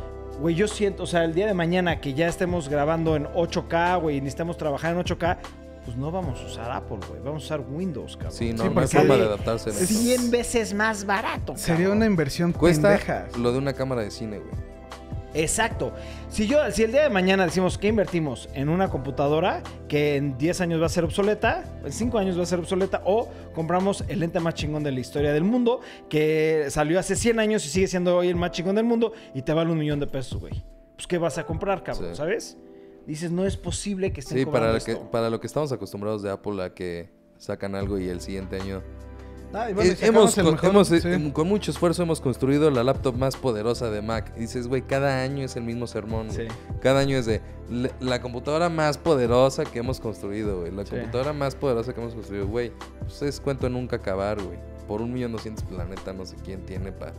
güey, 0.40 0.54
yo 0.54 0.68
siento, 0.68 1.02
o 1.04 1.06
sea, 1.06 1.24
el 1.24 1.34
día 1.34 1.46
de 1.46 1.54
mañana 1.54 2.00
que 2.00 2.14
ya 2.14 2.28
estemos 2.28 2.68
grabando 2.68 3.16
en 3.16 3.26
8K, 3.26 4.00
güey, 4.00 4.16
y 4.16 4.20
necesitamos 4.20 4.56
trabajar 4.56 4.94
en 4.94 5.02
8K, 5.04 5.38
pues 5.84 5.96
no 5.96 6.10
vamos 6.10 6.40
a 6.40 6.46
usar 6.46 6.70
Apple, 6.72 6.98
güey, 7.08 7.20
vamos 7.22 7.42
a 7.42 7.46
usar 7.46 7.60
Windows, 7.60 8.16
cabrón. 8.16 8.32
Sí, 8.32 8.52
no, 8.52 8.64
Sí, 8.64 8.70
no 8.74 8.80
hay 8.80 8.86
forma 8.88 9.16
de 9.16 9.22
adaptarse. 9.24 9.70
en 9.70 9.76
eso. 9.76 9.86
100 9.86 10.30
veces 10.30 10.74
más 10.74 11.04
barato. 11.04 11.56
Sería 11.56 11.76
cabrón. 11.84 11.96
una 11.98 12.06
inversión 12.06 12.52
Cuesta 12.52 12.88
pendeja. 12.88 13.26
lo 13.38 13.52
de 13.52 13.58
una 13.58 13.72
cámara 13.74 14.02
de 14.02 14.10
cine, 14.10 14.38
güey. 14.38 14.73
Exacto. 15.34 15.92
Si 16.28 16.46
yo, 16.46 16.70
si 16.70 16.84
el 16.84 16.92
día 16.92 17.02
de 17.02 17.10
mañana 17.10 17.44
decimos 17.44 17.76
que 17.76 17.88
invertimos 17.88 18.48
en 18.54 18.68
una 18.68 18.88
computadora 18.88 19.62
que 19.88 20.16
en 20.16 20.38
10 20.38 20.60
años 20.60 20.80
va 20.80 20.86
a 20.86 20.88
ser 20.88 21.04
obsoleta, 21.04 21.64
en 21.84 21.92
5 21.92 22.18
años 22.18 22.38
va 22.38 22.44
a 22.44 22.46
ser 22.46 22.60
obsoleta, 22.60 23.02
o 23.04 23.28
compramos 23.52 24.04
el 24.08 24.20
lente 24.20 24.38
más 24.40 24.54
chingón 24.54 24.84
de 24.84 24.92
la 24.92 25.00
historia 25.00 25.32
del 25.32 25.44
mundo, 25.44 25.80
que 26.08 26.66
salió 26.70 26.98
hace 26.98 27.16
100 27.16 27.40
años 27.40 27.66
y 27.66 27.68
sigue 27.68 27.88
siendo 27.88 28.16
hoy 28.16 28.28
el 28.28 28.36
más 28.36 28.52
chingón 28.52 28.76
del 28.76 28.84
mundo, 28.84 29.12
y 29.34 29.42
te 29.42 29.52
vale 29.52 29.72
un 29.72 29.78
millón 29.78 30.00
de 30.00 30.06
pesos, 30.06 30.40
güey. 30.40 30.64
Pues, 30.94 31.06
¿qué 31.06 31.18
vas 31.18 31.36
a 31.38 31.44
comprar, 31.44 31.82
cabrón? 31.82 32.10
Sí. 32.10 32.16
¿Sabes? 32.16 32.56
Dices, 33.06 33.30
no 33.30 33.44
es 33.44 33.56
posible 33.56 34.12
que 34.12 34.20
estén 34.20 34.38
Sí, 34.38 34.46
para 34.46 34.72
que, 34.78 34.92
esto. 34.92 35.10
para 35.10 35.28
lo 35.28 35.40
que 35.40 35.46
estamos 35.46 35.72
acostumbrados 35.72 36.22
de 36.22 36.30
Apple 36.30 36.62
a 36.62 36.72
que 36.72 37.10
sacan 37.36 37.74
algo 37.74 37.98
y 37.98 38.08
el 38.08 38.20
siguiente 38.20 38.60
año... 38.60 38.82
Ah, 39.54 39.70
y 39.70 39.74
bueno, 39.74 39.90
Eh, 39.92 39.96
y 40.00 40.04
hemos, 40.04 40.36
el 40.36 40.44
con, 40.44 40.54
mejor, 40.54 40.70
hemos, 40.70 40.90
eh, 40.92 41.00
sí. 41.00 41.08
em, 41.08 41.30
con 41.30 41.46
mucho 41.48 41.70
esfuerzo 41.70 42.02
hemos 42.02 42.20
construido 42.20 42.70
la 42.70 42.82
laptop 42.84 43.16
más 43.16 43.36
poderosa 43.36 43.90
de 43.90 44.02
Mac. 44.02 44.32
Y 44.36 44.40
dices, 44.40 44.66
güey, 44.68 44.82
cada 44.82 45.22
año 45.22 45.44
es 45.44 45.56
el 45.56 45.62
mismo 45.62 45.86
sermón. 45.86 46.30
Sí. 46.30 46.42
Cada 46.80 47.00
año 47.00 47.16
es 47.16 47.26
de 47.26 47.40
la, 47.70 47.90
la 48.00 48.20
computadora 48.20 48.68
más 48.68 48.98
poderosa 48.98 49.64
que 49.64 49.78
hemos 49.78 50.00
construido, 50.00 50.60
güey. 50.60 50.72
La 50.72 50.84
Sí. 50.84 50.90
computadora 50.90 51.32
más 51.32 51.54
poderosa 51.54 51.94
que 51.94 52.00
hemos 52.00 52.14
construido, 52.14 52.46
güey. 52.48 52.72
Pues 53.00 53.22
es 53.22 53.40
cuento 53.40 53.68
nunca 53.68 53.96
acabar, 53.96 54.42
güey. 54.42 54.58
Por 54.88 55.00
un 55.00 55.12
millón 55.12 55.32
doscientos, 55.32 55.64
planeta, 55.64 56.12
no 56.12 56.26
sé 56.26 56.36
quién 56.44 56.66
tiene 56.66 56.92
para 56.92 57.12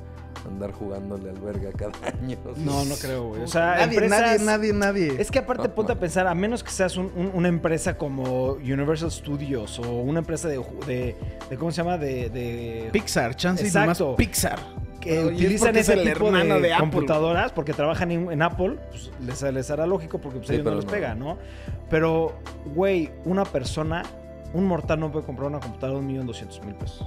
andar 0.48 0.72
jugándole 0.72 1.30
al 1.30 1.40
verga 1.40 1.72
cada 1.72 1.92
año. 2.22 2.38
No, 2.58 2.86
no 2.86 2.96
creo, 2.96 3.30
güey. 3.30 3.42
O 3.44 3.48
sea, 3.48 3.76
nadie, 3.80 3.98
empresas- 4.00 4.40
nadie, 4.42 4.74
nadie, 4.74 4.74
nadie. 4.74 5.22
Es 5.22 5.32
que 5.32 5.40
aparte 5.40 5.68
No, 5.68 5.76
ponte 5.76 5.94
no. 5.94 5.98
a 5.98 6.00
pensar, 6.00 6.28
a 6.28 6.36
menos 6.36 6.64
que 6.64 6.72
seas 6.72 6.98
un- 6.98 7.12
un- 7.16 7.32
una 7.34 7.48
empresa 7.48 7.98
como 7.98 8.54
Universal 8.54 9.12
Studios 9.12 9.80
o 9.80 9.92
una 10.02 10.20
empresa 10.20 10.48
de, 10.48 10.62
de, 10.88 11.16
de- 11.50 11.58
¿cómo 11.58 11.72
se 11.72 11.78
llama? 11.78 11.98
De, 11.98 12.30
de 12.30 12.90
Pixar, 12.92 13.36
chance 13.36 13.64
y 13.64 13.68
Exacto. 13.68 14.16
Pixar. 14.16 14.60
que 15.02 15.12
Pero, 15.16 15.32
y 15.32 15.36
es 15.36 15.40
utilizan 15.42 15.76
es 15.76 15.90
ese 15.90 15.94
el 16.02 16.14
tipo 16.14 16.32
de, 16.32 16.74
computadoras 16.80 17.52
porque 17.52 17.74
trabajan 17.74 18.12
en, 18.12 18.32
en 18.32 18.42
Apple, 18.42 18.78
pues 18.90 19.12
les, 19.26 19.42
les 19.54 19.70
hará 19.72 19.86
lógico 19.86 20.18
porque 20.20 20.38
pues, 20.40 20.48
Sí, 20.48 20.54
ellos 20.56 20.66
no 20.66 20.76
les 20.76 20.86
no. 20.86 20.92
pega, 20.92 21.14
¿no? 21.16 21.38
Pero, 21.90 22.34
güey, 22.74 23.12
una 23.26 23.46
persona, 23.46 24.02
un 24.54 24.66
mortal 24.66 25.00
no 25.00 25.12
puede 25.12 25.26
comprar 25.26 25.48
una 25.50 25.60
computadora 25.60 26.00
de 26.00 26.00
un 26.00 26.08
millón 26.08 26.26
doscientos 26.26 26.60
mil 26.66 26.74
pesos. 26.76 27.06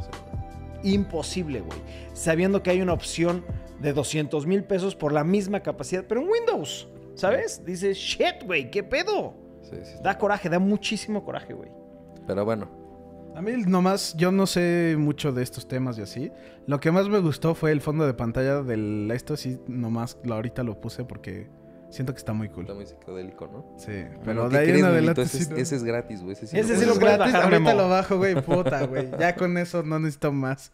Imposible, 0.83 1.61
güey. 1.61 1.79
Sabiendo 2.12 2.62
que 2.62 2.70
hay 2.70 2.81
una 2.81 2.93
opción 2.93 3.45
de 3.81 3.93
200 3.93 4.47
mil 4.47 4.64
pesos 4.64 4.95
por 4.95 5.12
la 5.12 5.24
misma 5.24 5.61
capacidad, 5.61 6.05
pero 6.09 6.20
en 6.20 6.29
Windows, 6.29 6.89
¿sabes? 7.14 7.64
Dices, 7.64 7.97
shit, 7.97 8.45
güey, 8.45 8.70
¿qué 8.70 8.83
pedo? 8.83 9.35
Sí, 9.62 9.76
sí. 9.85 9.93
Da 10.03 10.18
coraje, 10.18 10.49
da 10.49 10.59
muchísimo 10.59 11.24
coraje, 11.24 11.53
güey. 11.53 11.70
Pero 12.26 12.45
bueno, 12.45 12.68
A 13.35 13.41
mí 13.43 13.53
nomás, 13.66 14.16
yo 14.16 14.33
no 14.33 14.47
sé 14.47 14.97
mucho 14.99 15.31
de 15.33 15.45
estos 15.45 15.68
temas 15.68 15.97
y 15.99 16.03
así. 16.03 16.33
Lo 16.66 16.81
que 16.81 16.91
más 16.91 17.09
me 17.09 17.20
gustó 17.20 17.55
fue 17.55 17.70
el 17.70 17.81
fondo 17.81 18.05
de 18.05 18.12
pantalla 18.14 18.62
del 18.62 19.09
esto, 19.12 19.37
sí, 19.37 19.61
nomás 19.68 20.18
ahorita 20.29 20.64
lo 20.64 20.81
puse 20.81 21.05
porque 21.05 21.49
siento 21.91 22.12
que 22.12 22.18
está 22.18 22.32
muy 22.32 22.49
cool. 22.49 22.62
está 22.64 22.74
muy 22.74 22.86
psicodélico, 22.86 23.47
¿no? 23.49 23.74
Sí, 23.78 23.86
Pero 23.89 24.20
pero 24.24 24.49
¿qué 24.49 24.57
de 24.59 24.62
ahí 24.72 24.78
en 24.78 24.84
adelante 24.84 25.22
ese, 25.22 25.45
sí, 25.45 25.51
no. 25.51 25.57
ese 25.57 25.76
es 25.76 25.84
gratis, 25.84 26.20
güey. 26.22 26.32
Ese 26.34 26.47
sí, 26.47 26.59
Ese 26.59 26.74
lo 26.74 26.80
sí 26.80 26.86
lo 26.86 26.95
gratis, 26.97 27.18
bajar, 27.32 27.43
ahorita 27.45 27.61
Memo. 27.61 27.82
lo 27.82 27.89
bajo, 27.89 28.16
güey, 28.18 28.34
puta, 28.43 28.86
güey. 28.86 29.09
Ya 29.18 29.34
con 29.34 29.57
eso 29.59 29.82
no 29.82 29.99
necesito 29.99 30.32
más. 30.32 30.72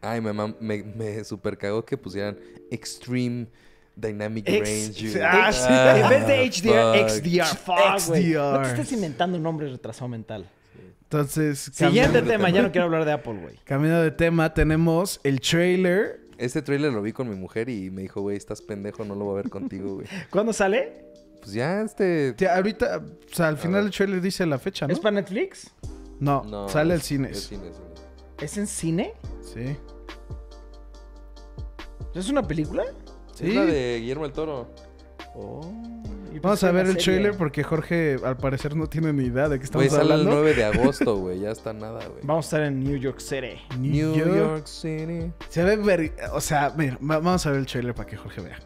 Ay, 0.00 0.20
me, 0.20 0.32
mam- 0.32 0.56
me, 0.60 0.82
me 0.82 1.24
super 1.24 1.56
cagó 1.56 1.84
que 1.84 1.96
pusieran 1.96 2.36
Extreme 2.70 3.46
Dynamic 3.96 4.46
Ex- 4.48 4.68
Range. 4.68 5.24
ah, 5.24 5.52
sí. 5.52 5.66
Ah, 5.68 5.98
en 6.00 6.08
vez 6.10 6.26
de 6.26 6.44
HDR, 6.70 6.98
fuck. 6.98 7.08
XDR, 7.08 7.56
fuck, 7.56 8.08
güey. 8.08 8.22
XDR. 8.32 8.52
No 8.52 8.62
te 8.62 8.68
estés 8.70 8.92
inventando 8.92 9.38
nombres 9.38 9.72
retrasado 9.72 10.08
mental. 10.08 10.46
Entonces, 11.04 11.70
Siguiente 11.72 12.18
tema, 12.22 12.28
tema. 12.32 12.50
ya 12.50 12.62
no 12.62 12.72
quiero 12.72 12.86
hablar 12.86 13.04
de 13.04 13.12
Apple, 13.12 13.34
güey. 13.40 13.56
cambiando 13.64 14.02
de 14.02 14.10
tema, 14.10 14.52
tenemos 14.52 15.20
el 15.22 15.40
trailer. 15.40 16.20
Este 16.38 16.62
trailer 16.62 16.92
lo 16.92 17.00
vi 17.02 17.12
con 17.12 17.28
mi 17.28 17.36
mujer 17.36 17.68
y 17.68 17.90
me 17.90 18.02
dijo, 18.02 18.20
güey, 18.20 18.36
estás 18.36 18.60
pendejo, 18.62 19.04
no 19.04 19.14
lo 19.14 19.24
voy 19.24 19.32
a 19.34 19.36
ver 19.42 19.50
contigo, 19.50 19.94
güey. 19.96 20.06
¿Cuándo 20.30 20.52
sale? 20.52 21.04
Pues 21.40 21.52
ya 21.52 21.82
este... 21.82 22.32
Tía, 22.32 22.56
ahorita, 22.56 22.98
o 22.98 23.34
sea, 23.34 23.48
al 23.48 23.56
final 23.58 23.74
ver. 23.74 23.84
del 23.84 23.92
trailer 23.92 24.20
dice 24.20 24.46
la 24.46 24.58
fecha, 24.58 24.86
¿no? 24.86 24.92
¿Es 24.92 24.98
para 25.00 25.14
Netflix? 25.16 25.70
No, 26.20 26.42
No, 26.44 26.68
sale 26.68 26.94
el 26.94 27.00
es- 27.00 27.06
cines. 27.06 27.36
es 27.38 27.44
cine. 27.48 27.70
¿Es 28.40 28.56
en 28.58 28.66
cine? 28.66 29.14
Sí. 29.42 29.76
¿Es 32.14 32.28
una 32.28 32.42
película? 32.42 32.84
Sí. 33.34 33.48
Es 33.48 33.54
la 33.54 33.64
de 33.64 33.98
Guillermo 34.00 34.24
del 34.24 34.32
Toro. 34.32 34.68
Oh, 35.34 35.60
Vamos 36.42 36.62
a 36.64 36.72
ver 36.72 36.86
el 36.86 36.92
serie. 36.92 37.04
trailer 37.04 37.36
porque 37.36 37.62
Jorge 37.62 38.16
al 38.24 38.36
parecer 38.36 38.74
no 38.76 38.86
tiene 38.88 39.12
ni 39.12 39.24
idea 39.24 39.48
de 39.48 39.58
qué 39.60 39.66
Güey, 39.72 39.86
estamos 39.86 40.08
sale 40.08 40.14
el 40.14 40.20
hablando. 40.28 40.42
9 40.42 40.54
de 40.54 40.64
agosto, 40.80 41.16
güey. 41.16 41.40
Ya 41.40 41.50
está 41.50 41.72
nada, 41.72 42.06
güey. 42.06 42.20
Vamos 42.24 42.46
a 42.46 42.46
estar 42.46 42.62
en 42.62 42.82
New 42.82 42.96
York 42.96 43.20
City. 43.20 43.60
New 43.78 44.14
York. 44.16 44.66
City. 44.66 45.32
Se 45.48 45.62
ve 45.64 45.76
ver... 45.76 46.12
O 46.32 46.40
sea, 46.40 46.72
mira, 46.76 46.98
va- 47.00 47.18
vamos 47.18 47.44
a 47.46 47.50
ver 47.50 47.60
el 47.60 47.66
trailer 47.66 47.94
para 47.94 48.08
que 48.08 48.16
Jorge 48.16 48.40
vea. 48.40 48.58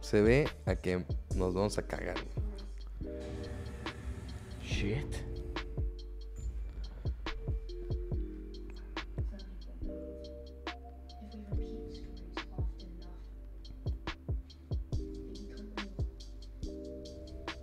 Se 0.00 0.22
ve 0.22 0.48
a 0.66 0.74
que 0.76 1.04
nos 1.34 1.52
vamos 1.54 1.76
a 1.78 1.82
cagar. 1.86 2.16
Shit. 4.64 5.14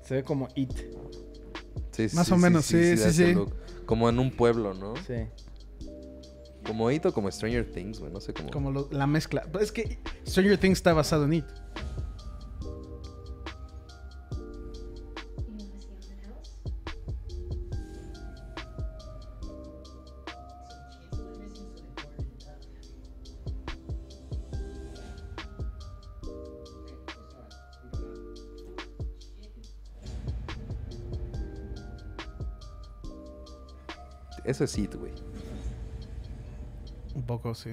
Se 0.05 0.15
ve 0.15 0.23
como 0.23 0.47
It. 0.55 0.71
Sí, 1.91 2.07
Más 2.13 2.31
o 2.31 2.37
menos, 2.37 2.65
sí, 2.65 2.97
sí, 2.97 3.11
sí. 3.11 3.35
Como 3.85 4.09
en 4.09 4.19
un 4.19 4.31
pueblo, 4.31 4.73
¿no? 4.73 4.93
Sí. 5.07 5.13
Como 6.65 6.89
It 6.91 7.05
o 7.05 7.13
como 7.13 7.31
Stranger 7.31 7.71
Things, 7.71 7.99
güey. 7.99 8.11
No 8.11 8.19
sé 8.19 8.33
cómo. 8.33 8.49
Como 8.49 8.71
lo- 8.71 8.89
la 8.91 9.07
mezcla. 9.07 9.43
Pues 9.51 9.65
Es 9.65 9.71
que 9.71 9.99
Stranger 10.27 10.57
Things 10.57 10.79
está 10.79 10.93
basado 10.93 11.25
en 11.25 11.33
It. 11.33 11.45
Eso 34.55 34.63
es 34.63 34.77
It, 34.77 34.95
güey. 34.95 35.11
Un 37.13 37.23
poco, 37.23 37.53
sí. 37.53 37.71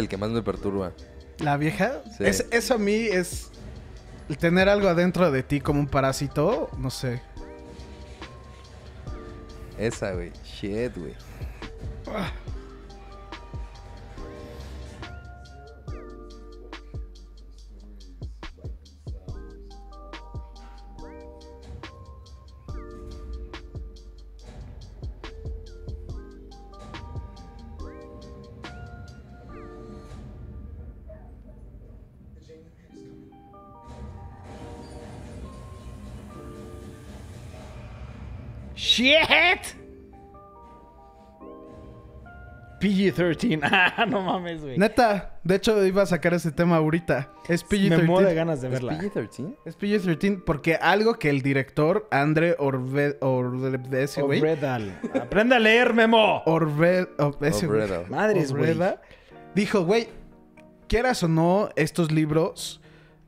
El 0.00 0.08
que 0.08 0.16
más 0.16 0.30
me 0.30 0.42
perturba. 0.42 0.92
La 1.38 1.56
vieja, 1.56 2.02
Sí. 2.18 2.24
es- 2.24 2.46
eso 2.50 2.74
a 2.74 2.78
mí 2.78 2.92
es 2.94 3.50
el 4.28 4.36
tener 4.38 4.68
algo 4.68 4.88
adentro 4.88 5.30
de 5.30 5.42
ti 5.42 5.60
como 5.60 5.80
un 5.80 5.86
parásito, 5.86 6.68
no 6.78 6.90
sé. 6.90 7.22
Esa, 9.78 10.12
güey. 10.12 10.32
Shit, 10.44 10.96
güey. 10.96 11.14
¡Shit! 38.80 39.76
PG-13. 42.80 43.60
Ah, 43.62 44.06
no 44.06 44.22
mames, 44.22 44.62
güey. 44.62 44.78
Neta, 44.78 45.38
de 45.44 45.56
hecho 45.56 45.84
iba 45.84 46.00
a 46.02 46.06
sacar 46.06 46.32
ese 46.32 46.50
tema 46.50 46.76
ahorita. 46.76 47.30
Es 47.46 47.62
Me 47.70 47.98
muero 47.98 48.26
de 48.28 48.32
PG-13. 48.32 48.34
ganas 48.34 48.60
de 48.62 48.68
¿Es 48.68 48.72
verla. 48.72 48.98
PG-13? 48.98 49.56
Es 49.66 49.78
PG-13 49.78 50.44
porque 50.46 50.76
algo 50.76 51.18
que 51.18 51.28
el 51.28 51.42
director 51.42 52.08
Andre 52.10 52.56
Orve, 52.58 53.18
Orve, 53.20 53.78
ese 54.02 54.22
güey. 54.22 54.42
Aprende 55.20 55.56
a 55.56 55.58
leer, 55.58 55.92
Memo. 55.92 56.42
Orve, 56.46 57.06
oh, 57.18 57.36
ese 57.42 57.66
güey. 57.66 57.82
Obredal. 57.82 58.06
Madres, 58.08 58.50
güey. 58.50 58.78
Dijo, 59.54 59.84
güey, 59.84 60.08
quieras 60.88 61.22
o 61.22 61.28
no, 61.28 61.68
estos 61.76 62.10
libros 62.10 62.80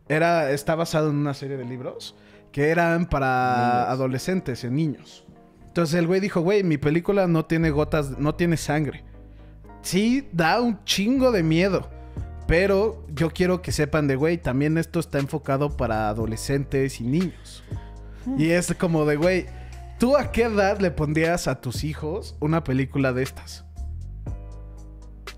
era, 0.08 0.50
está 0.50 0.76
basado 0.76 1.10
en 1.10 1.16
una 1.16 1.34
serie 1.34 1.58
de 1.58 1.66
libros 1.66 2.16
que 2.52 2.70
eran 2.70 3.04
para 3.04 3.56
Niños. 3.56 3.88
adolescentes, 3.90 4.64
en 4.64 4.76
niños. 4.76 5.26
Entonces 5.72 5.98
el 5.98 6.06
güey 6.06 6.20
dijo, 6.20 6.42
güey, 6.42 6.62
mi 6.62 6.76
película 6.76 7.26
no 7.26 7.46
tiene 7.46 7.70
gotas, 7.70 8.18
no 8.18 8.34
tiene 8.34 8.58
sangre. 8.58 9.04
Sí, 9.80 10.28
da 10.30 10.60
un 10.60 10.84
chingo 10.84 11.32
de 11.32 11.42
miedo. 11.42 11.88
Pero 12.46 13.06
yo 13.08 13.30
quiero 13.30 13.62
que 13.62 13.72
sepan 13.72 14.06
de, 14.06 14.16
güey, 14.16 14.36
también 14.36 14.76
esto 14.76 15.00
está 15.00 15.18
enfocado 15.18 15.74
para 15.74 16.10
adolescentes 16.10 17.00
y 17.00 17.04
niños. 17.04 17.64
Y 18.36 18.50
es 18.50 18.74
como 18.74 19.06
de, 19.06 19.16
güey, 19.16 19.46
¿tú 19.98 20.14
a 20.14 20.30
qué 20.30 20.42
edad 20.42 20.78
le 20.78 20.90
pondrías 20.90 21.48
a 21.48 21.62
tus 21.62 21.84
hijos 21.84 22.36
una 22.40 22.62
película 22.64 23.14
de 23.14 23.22
estas? 23.22 23.64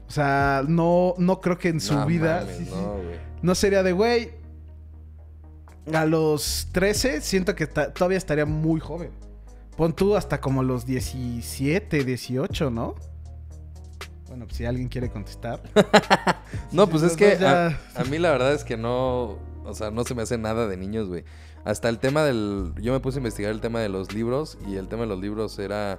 O 0.09 0.11
sea, 0.11 0.65
no, 0.67 1.15
no 1.17 1.41
creo 1.41 1.59
que 1.59 1.69
en 1.69 1.79
su 1.79 1.95
No 1.95 2.07
vida... 2.07 2.41
mames, 2.41 2.57
sí, 2.57 2.65
sí, 2.65 2.71
no, 2.73 2.97
no 3.41 3.55
sería 3.55 3.85
de, 3.85 3.93
güey, 3.93 4.33
a 5.93 6.05
los 6.07 6.71
13 6.73 7.21
siento 7.21 7.55
que 7.55 7.69
todavía 7.69 8.19
estaría 8.19 8.47
muy 8.47 8.81
joven. 8.81 9.23
Pon 9.77 9.93
tú 9.93 10.17
hasta 10.17 10.41
como 10.41 10.63
los 10.63 10.87
17, 10.87 12.05
18, 12.05 12.71
¿no? 12.71 12.95
Bueno, 14.29 14.47
pues 14.47 14.57
si 14.57 14.65
alguien 14.65 14.89
quiere 14.89 15.11
contestar. 15.11 15.63
No, 16.71 16.89
pues 16.89 17.03
es 17.03 17.17
que 17.17 17.35
a, 17.45 17.79
a 17.97 18.05
mí 18.05 18.19
la 18.19 18.31
verdad 18.31 18.53
es 18.53 18.65
que 18.65 18.77
no, 18.77 19.39
o 19.65 19.75
sea, 19.75 19.91
no 19.91 20.05
se 20.05 20.15
me 20.15 20.23
hace 20.23 20.39
nada 20.39 20.69
de 20.69 20.77
niños, 20.77 21.09
güey. 21.09 21.25
Hasta 21.65 21.89
el 21.89 21.99
tema 21.99 22.23
del, 22.23 22.73
yo 22.81 22.93
me 22.93 23.01
puse 23.01 23.19
a 23.19 23.21
investigar 23.21 23.51
el 23.51 23.61
tema 23.61 23.81
de 23.81 23.89
los 23.89 24.13
libros 24.13 24.59
y 24.69 24.77
el 24.77 24.89
tema 24.89 25.03
de 25.03 25.09
los 25.09 25.21
libros 25.21 25.59
era, 25.59 25.99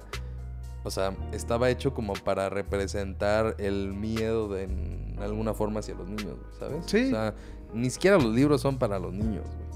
o 0.84 0.90
sea, 0.90 1.14
estaba 1.32 1.68
hecho 1.70 1.92
como 1.92 2.14
para 2.14 2.48
representar 2.48 3.56
el 3.58 3.92
miedo 3.92 4.48
de 4.48 4.64
en 4.64 5.18
alguna 5.20 5.54
forma 5.54 5.80
hacia 5.80 5.94
los 5.94 6.08
niños, 6.08 6.38
güey, 6.38 6.58
¿sabes? 6.58 6.84
Sí. 6.86 7.06
O 7.06 7.10
sea, 7.10 7.34
ni 7.74 7.90
siquiera 7.90 8.16
los 8.16 8.34
libros 8.34 8.60
son 8.60 8.78
para 8.78 8.98
los 8.98 9.12
niños, 9.12 9.44
güey. 9.44 9.66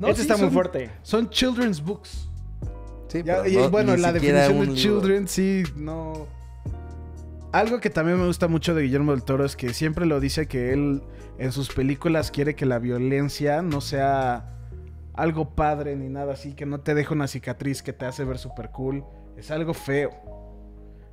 No, 0.00 0.08
este 0.08 0.22
sí, 0.22 0.28
está 0.30 0.42
muy 0.42 0.52
fuerte. 0.52 0.90
Son 1.02 1.28
children's 1.28 1.82
books. 1.82 2.28
Sí, 3.14 3.22
Ya, 3.22 3.42
pero 3.42 3.48
y 3.48 3.56
no- 3.56 3.70
bueno, 3.70 3.94
ni 3.94 4.02
la 4.02 4.12
definición 4.12 4.58
de 4.58 4.66
libro. 4.66 4.74
children, 4.74 5.28
sí, 5.28 5.62
no. 5.76 6.26
Algo 7.52 7.78
que 7.78 7.88
también 7.88 8.18
me 8.18 8.26
gusta 8.26 8.48
mucho 8.48 8.74
de 8.74 8.82
Guillermo 8.82 9.12
del 9.12 9.22
Toro 9.22 9.44
es 9.44 9.54
que 9.54 9.72
siempre 9.72 10.04
lo 10.06 10.18
dice 10.18 10.48
que 10.48 10.72
él 10.72 11.00
en 11.38 11.52
sus 11.52 11.72
películas 11.72 12.32
quiere 12.32 12.56
que 12.56 12.66
la 12.66 12.80
violencia 12.80 13.62
no 13.62 13.80
sea 13.80 14.50
algo 15.12 15.54
padre 15.54 15.94
ni 15.94 16.08
nada 16.08 16.32
así, 16.32 16.54
que 16.54 16.66
no 16.66 16.80
te 16.80 16.92
deje 16.96 17.14
una 17.14 17.28
cicatriz 17.28 17.80
que 17.84 17.92
te 17.92 18.04
hace 18.06 18.24
ver 18.24 18.38
super 18.38 18.70
cool. 18.70 19.04
Es 19.36 19.52
algo 19.52 19.72
feo. 19.74 20.10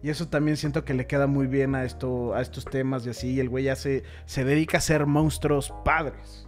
Y 0.01 0.09
eso 0.09 0.27
también 0.29 0.57
siento 0.57 0.83
que 0.83 0.95
le 0.95 1.05
queda 1.05 1.27
muy 1.27 1.45
bien 1.45 1.75
a 1.75 1.83
esto, 1.83 2.33
a 2.33 2.41
estos 2.41 2.65
temas 2.65 3.05
y 3.05 3.11
así. 3.11 3.33
Y 3.33 3.39
el 3.39 3.49
güey 3.49 3.65
ya 3.65 3.75
se, 3.75 4.01
se 4.25 4.43
dedica 4.43 4.79
a 4.79 4.81
ser 4.81 5.05
monstruos 5.05 5.71
padres. 5.85 6.47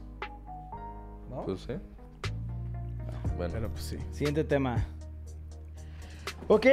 ¿No? 1.30 1.44
Pues 1.46 1.62
sí. 1.62 1.74
Bueno, 3.38 3.54
Pero 3.54 3.70
pues 3.70 3.84
sí. 3.84 3.98
Siguiente 4.12 4.44
tema. 4.44 4.84
Ok. 6.48 6.66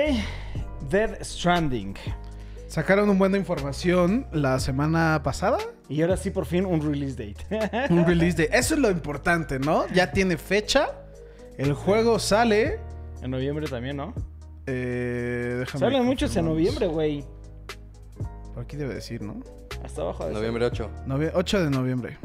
Dead 0.91 1.19
Stranding. 1.23 1.95
Sacaron 2.67 3.11
un 3.11 3.19
buen 3.19 3.33
de 3.33 3.39
información 3.39 4.27
la 4.33 4.61
semana 4.61 5.21
pasada. 5.25 5.59
Y 5.89 6.03
ahora 6.03 6.17
sí, 6.17 6.31
por 6.31 6.47
fin, 6.47 6.65
un 6.65 6.81
release 6.81 7.17
date. 7.17 7.89
Un 7.93 8.07
release 8.07 8.37
de. 8.37 8.49
Eso 8.53 8.75
es 8.75 8.81
lo 8.81 8.91
importante, 8.91 9.59
¿no? 9.59 9.87
Ya 9.89 10.13
tiene 10.13 10.37
fecha. 10.37 10.91
El 11.59 11.73
juego 11.75 12.19
sale 12.19 12.79
En 13.23 13.31
noviembre 13.33 13.67
también, 13.67 13.97
¿no? 13.97 14.15
Eh, 14.67 15.57
déjame 15.59 15.81
Salen 15.81 16.05
muchos 16.05 16.35
en 16.37 16.45
noviembre, 16.45 16.87
güey. 16.87 17.25
Por 18.55 18.63
aquí 18.65 18.77
debe 18.77 18.95
decir, 18.95 19.21
¿no? 19.21 19.41
Hasta 19.85 20.03
abajo 20.03 20.27
de 20.27 20.33
Noviembre 20.35 20.65
8. 20.67 20.91
Novie- 21.07 21.33
8 21.35 21.65
de 21.65 21.71
noviembre. 21.71 22.19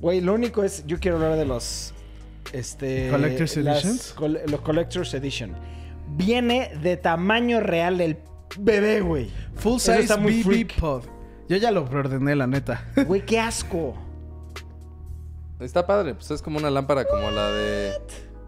Güey, 0.00 0.20
lo 0.20 0.34
único 0.34 0.62
es, 0.64 0.84
yo 0.86 0.98
quiero 0.98 1.16
hablar 1.18 1.36
de 1.38 1.44
los, 1.44 1.94
este... 2.52 3.08
Collector's 3.10 3.56
las 3.58 3.84
Editions. 3.84 4.12
col- 4.14 4.40
los 4.46 4.60
Collector's 4.62 5.14
Edition. 5.14 5.54
Viene 6.10 6.72
de 6.82 6.96
tamaño 6.96 7.60
real 7.60 7.98
del 7.98 8.18
bebé, 8.58 9.00
güey. 9.00 9.30
Full 9.56 9.76
Eso 9.76 9.92
size 9.92 10.00
está 10.02 10.16
muy 10.16 10.42
BB 10.42 10.44
freak. 10.44 10.80
Pod. 10.80 11.04
Yo 11.48 11.56
ya 11.56 11.70
lo 11.70 11.84
preordené, 11.84 12.36
la 12.36 12.46
neta. 12.46 12.84
Güey, 13.06 13.24
qué 13.26 13.40
asco. 13.40 13.94
Está 15.58 15.86
padre, 15.86 16.14
pues 16.14 16.30
es 16.30 16.40
como 16.42 16.58
una 16.58 16.70
lámpara 16.70 17.04
como 17.04 17.30
la 17.30 17.50
de... 17.50 17.92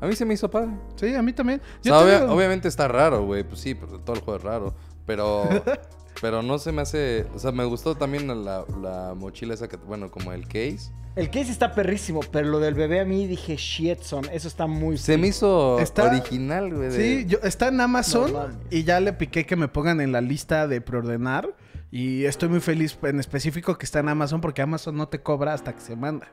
A 0.01 0.07
mí 0.07 0.17
se 0.17 0.25
me 0.25 0.35
hizo 0.35 0.51
padre. 0.51 0.71
Sí, 0.97 1.15
a 1.15 1.23
mí 1.23 1.33
también. 1.33 1.61
O 1.61 1.83
Yo 1.83 1.95
sea, 1.95 2.07
obvia- 2.07 2.21
tengo- 2.21 2.35
obviamente 2.35 2.69
está 2.69 2.89
raro, 2.89 3.25
güey. 3.25 3.45
Pues 3.45 3.61
sí, 3.61 3.75
pues 3.75 3.91
todo 4.05 4.17
el 4.17 4.23
juego 4.23 4.39
es 4.39 4.45
raro. 4.45 4.75
Pero... 5.07 5.49
pero 6.23 6.41
no 6.41 6.59
se 6.59 6.71
me 6.73 6.81
hace... 6.83 7.27
O 7.35 7.39
sea, 7.41 7.51
me 7.53 7.65
gustó 7.65 7.97
también 7.97 8.27
la, 8.29 8.65
la 8.81 9.13
mochila 9.15 9.53
esa 9.55 9.69
que... 9.69 9.77
Bueno, 9.77 10.11
como 10.11 10.33
el 10.33 10.47
case. 10.47 10.91
El 11.17 11.27
case 11.29 11.51
está 11.51 11.75
perrísimo, 11.75 12.21
pero 12.31 12.49
lo 12.49 12.61
del 12.61 12.75
bebé 12.75 13.01
a 13.01 13.05
mí 13.05 13.27
dije, 13.27 13.57
shit, 13.57 14.01
son, 14.01 14.25
eso 14.33 14.47
está 14.49 14.67
muy... 14.69 14.97
Se 14.97 15.19
me 15.19 15.27
hizo 15.27 15.79
Está- 15.81 16.05
original, 16.05 16.73
güey. 16.73 16.89
de- 16.89 16.97
Sí, 16.97 17.27
yo, 17.27 17.39
está 17.43 17.69
en 17.69 17.81
Amazon 17.81 18.33
No 18.33 18.47
y 18.71 18.85
ya 18.85 19.01
le 19.01 19.13
piqué 19.13 19.45
que 19.45 19.57
me 19.57 19.67
pongan 19.69 20.01
en 20.01 20.13
la 20.13 20.21
lista 20.21 20.67
de 20.69 20.81
preordenar. 20.81 21.55
Y 21.91 22.25
estoy 22.25 22.49
muy 22.49 22.61
feliz 22.61 22.97
en 23.03 23.19
específico 23.21 23.77
que 23.77 23.85
está 23.85 23.99
en 23.99 24.09
Amazon 24.09 24.41
porque 24.41 24.63
Amazon 24.63 24.97
no 24.97 25.09
te 25.09 25.21
cobra 25.21 25.53
hasta 25.53 25.75
que 25.75 25.81
se 25.81 25.97
manda. 25.97 26.29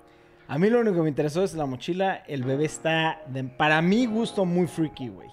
A 0.47 0.57
mí 0.57 0.69
lo 0.69 0.79
único 0.79 0.95
que 0.97 1.01
me 1.01 1.09
interesó 1.09 1.43
es 1.43 1.55
la 1.55 1.65
mochila. 1.65 2.15
El 2.27 2.43
bebé 2.43 2.65
está, 2.65 3.21
de- 3.27 3.43
para 3.43 3.81
mi 3.81 4.05
gusto, 4.05 4.45
muy 4.45 4.67
freaky, 4.67 5.09
güey. 5.09 5.27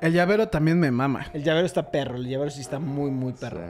El 0.00 0.12
llavero 0.12 0.48
también 0.48 0.78
me 0.78 0.90
mama. 0.90 1.26
El 1.32 1.42
llavero 1.42 1.66
está 1.66 1.90
perro, 1.90 2.16
el 2.16 2.28
llavero 2.28 2.50
sí 2.50 2.60
está 2.60 2.78
muy, 2.78 3.10
muy 3.10 3.32
perro. 3.32 3.60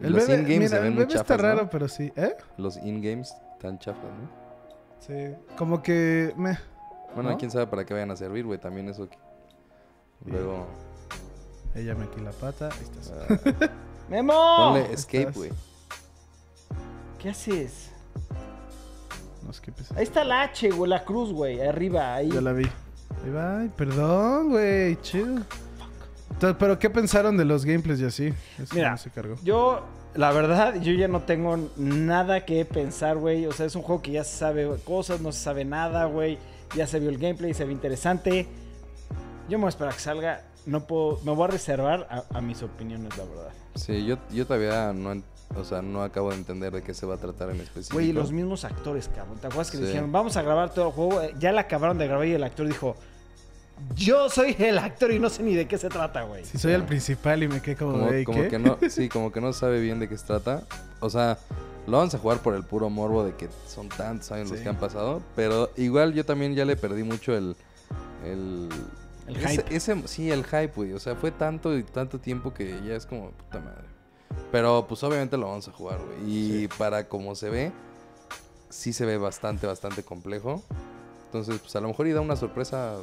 El 0.00 0.12
los 0.12 0.26
bebé, 0.26 0.40
in-games 0.40 0.58
mira, 0.58 0.68
se 0.68 0.76
ven 0.76 0.86
el 0.86 0.94
muy 0.94 1.04
bebé 1.04 1.14
está 1.14 1.34
chafas, 1.34 1.36
¿no? 1.36 1.42
raro, 1.42 1.70
pero 1.70 1.88
sí. 1.88 2.12
¿Eh? 2.16 2.34
Los 2.56 2.76
in-games 2.78 3.34
tan 3.60 3.78
chafas, 3.78 4.02
¿no? 4.02 4.30
Sí. 4.98 5.34
Como 5.56 5.82
que 5.82 6.32
me... 6.36 6.58
Bueno, 7.14 7.30
¿No? 7.30 7.38
quién 7.38 7.50
sabe 7.50 7.66
para 7.66 7.84
qué 7.84 7.92
vayan 7.92 8.10
a 8.10 8.16
servir, 8.16 8.46
güey. 8.46 8.58
También 8.58 8.88
eso 8.88 9.08
que... 9.08 9.18
Luego... 10.24 10.66
Ella 11.74 11.94
metí 11.94 12.20
la 12.20 12.30
pata. 12.30 12.70
Ahí 12.72 12.82
estás. 12.82 13.12
ah, 13.12 13.70
¡Memo! 14.08 14.32
ponle 14.32 14.92
escape, 14.92 15.32
güey. 15.32 15.50
¿Qué 17.18 17.30
haces? 17.30 17.90
No 19.44 19.50
es 19.50 19.60
que 19.60 19.70
pesa. 19.72 19.94
Ahí 19.96 20.04
está 20.04 20.24
la 20.24 20.42
H, 20.42 20.70
güey, 20.70 20.90
la 20.90 21.04
cruz, 21.04 21.32
güey, 21.32 21.60
arriba, 21.60 22.14
ahí. 22.14 22.30
Ya 22.30 22.40
la 22.40 22.52
vi. 22.52 22.64
Ahí 23.24 23.30
va. 23.30 23.60
Ay, 23.60 23.70
perdón, 23.76 24.50
güey. 24.50 24.96
Chido. 25.02 25.36
Entonces, 26.30 26.56
¿Pero 26.58 26.78
qué 26.78 26.88
pensaron 26.90 27.36
de 27.36 27.44
los 27.44 27.64
gameplays 27.64 28.00
y 28.00 28.04
así? 28.06 28.32
Eso 28.58 28.74
Mira, 28.74 28.92
no 28.92 28.96
se 28.98 29.10
cargó. 29.10 29.34
Yo, 29.42 29.84
la 30.14 30.32
verdad, 30.32 30.80
yo 30.80 30.92
ya 30.92 31.08
no 31.08 31.22
tengo 31.22 31.58
nada 31.76 32.44
que 32.46 32.64
pensar, 32.64 33.16
güey. 33.18 33.46
O 33.46 33.52
sea, 33.52 33.66
es 33.66 33.74
un 33.76 33.82
juego 33.82 34.00
que 34.00 34.12
ya 34.12 34.24
se 34.24 34.36
sabe 34.38 34.68
cosas, 34.84 35.20
no 35.20 35.32
se 35.32 35.40
sabe 35.40 35.64
nada, 35.64 36.06
güey. 36.06 36.38
Ya 36.74 36.86
se 36.86 37.00
vio 37.00 37.10
el 37.10 37.18
gameplay, 37.18 37.52
se 37.52 37.64
ve 37.64 37.72
interesante. 37.72 38.46
Yo 39.48 39.58
me 39.58 39.62
voy 39.62 39.66
a 39.66 39.70
esperar 39.70 39.92
a 39.92 39.96
que 39.96 40.02
salga. 40.02 40.44
No 40.66 40.86
puedo, 40.86 41.18
me 41.24 41.32
voy 41.32 41.44
a 41.44 41.48
reservar 41.48 42.06
a, 42.10 42.36
a 42.36 42.40
mis 42.40 42.62
opiniones, 42.62 43.16
la 43.18 43.24
verdad. 43.24 43.48
Sí, 43.74 44.04
yo, 44.06 44.18
yo 44.30 44.46
todavía 44.46 44.92
no, 44.92 45.22
o 45.56 45.64
sea, 45.64 45.80
no 45.82 46.02
acabo 46.02 46.30
de 46.30 46.36
entender 46.36 46.72
de 46.72 46.82
qué 46.82 46.92
se 46.94 47.06
va 47.06 47.14
a 47.14 47.18
tratar 47.18 47.50
en 47.50 47.60
específico. 47.60 47.94
Güey, 47.96 48.12
los 48.12 48.30
mismos 48.30 48.64
actores, 48.64 49.08
cabrón. 49.08 49.38
¿Te 49.38 49.46
acuerdas 49.46 49.70
que 49.70 49.78
le 49.78 49.84
Sí. 49.84 49.88
dijeron, 49.88 50.12
vamos 50.12 50.36
a 50.36 50.42
grabar 50.42 50.72
todo 50.72 50.88
el 50.88 50.92
juego? 50.92 51.22
Eh, 51.22 51.34
Ya 51.38 51.50
la 51.52 51.62
acabaron 51.62 51.98
de 51.98 52.06
grabar 52.06 52.26
y 52.26 52.34
el 52.34 52.44
actor 52.44 52.66
dijo, 52.68 52.94
yo 53.96 54.28
soy 54.30 54.54
el 54.58 54.78
actor 54.78 55.12
y 55.12 55.18
no 55.18 55.28
sé 55.30 55.42
ni 55.42 55.54
de 55.54 55.66
qué 55.68 55.78
se 55.78 55.88
trata, 55.88 56.22
güey. 56.22 56.44
Si 56.44 56.58
soy 56.58 56.72
el 56.72 56.84
principal 56.84 57.42
y 57.42 57.48
me 57.48 57.60
quedé 57.60 57.76
como, 57.76 57.92
Como, 57.92 58.06
de 58.10 58.24
como 58.24 58.42
¿qué? 58.42 58.48
que 58.48 58.58
no, 58.58 58.78
sí, 58.90 59.08
como 59.08 59.32
que 59.32 59.40
no 59.40 59.52
sabe 59.52 59.80
bien 59.80 59.98
de 60.00 60.08
qué 60.08 60.16
se 60.16 60.26
trata. 60.26 60.62
O 61.00 61.10
sea, 61.10 61.38
lo 61.86 61.98
vamos 61.98 62.14
a 62.14 62.18
jugar 62.18 62.38
por 62.38 62.54
el 62.54 62.62
puro 62.64 62.88
morbo 62.90 63.24
de 63.24 63.34
que 63.34 63.48
son 63.66 63.88
tantos 63.88 64.30
años 64.32 64.50
los 64.50 64.58
Sí. 64.58 64.62
que 64.64 64.68
han 64.70 64.78
pasado. 64.78 65.22
Pero 65.36 65.70
igual 65.76 66.12
yo 66.14 66.24
también 66.24 66.54
ya 66.54 66.64
le 66.64 66.76
perdí 66.76 67.02
mucho 67.02 67.36
el. 67.36 67.56
El, 68.24 68.68
El 69.26 69.36
ese- 69.36 69.48
hype. 69.62 69.76
ese- 69.76 70.08
sí, 70.08 70.30
el 70.30 70.44
hype, 70.44 70.72
güey. 70.76 70.92
O 70.92 70.98
sea, 71.00 71.16
fue 71.16 71.30
tanto 71.30 71.76
y 71.76 71.82
tanto 71.82 72.18
tiempo 72.20 72.52
que 72.54 72.80
ya 72.86 72.94
es 72.94 73.06
como 73.06 73.30
puta 73.32 73.60
madre. 73.60 73.84
Pero 74.52 74.86
pues 74.88 75.02
obviamente 75.02 75.36
lo 75.36 75.48
vamos 75.48 75.66
a 75.68 75.72
jugar, 75.72 75.98
güey. 75.98 76.18
Y 76.64 76.68
para 76.78 77.08
como 77.08 77.34
se 77.34 77.50
ve, 77.50 77.72
sí 78.68 78.92
se 78.92 79.04
ve 79.06 79.16
bastante, 79.18 79.66
bastante 79.66 80.02
complejo. 80.02 80.62
Entonces, 81.26 81.58
pues 81.60 81.74
a 81.76 81.80
lo 81.80 81.88
mejor 81.88 82.06
y 82.08 82.12
da 82.12 82.20
una 82.20 82.36
sorpresa 82.36 82.96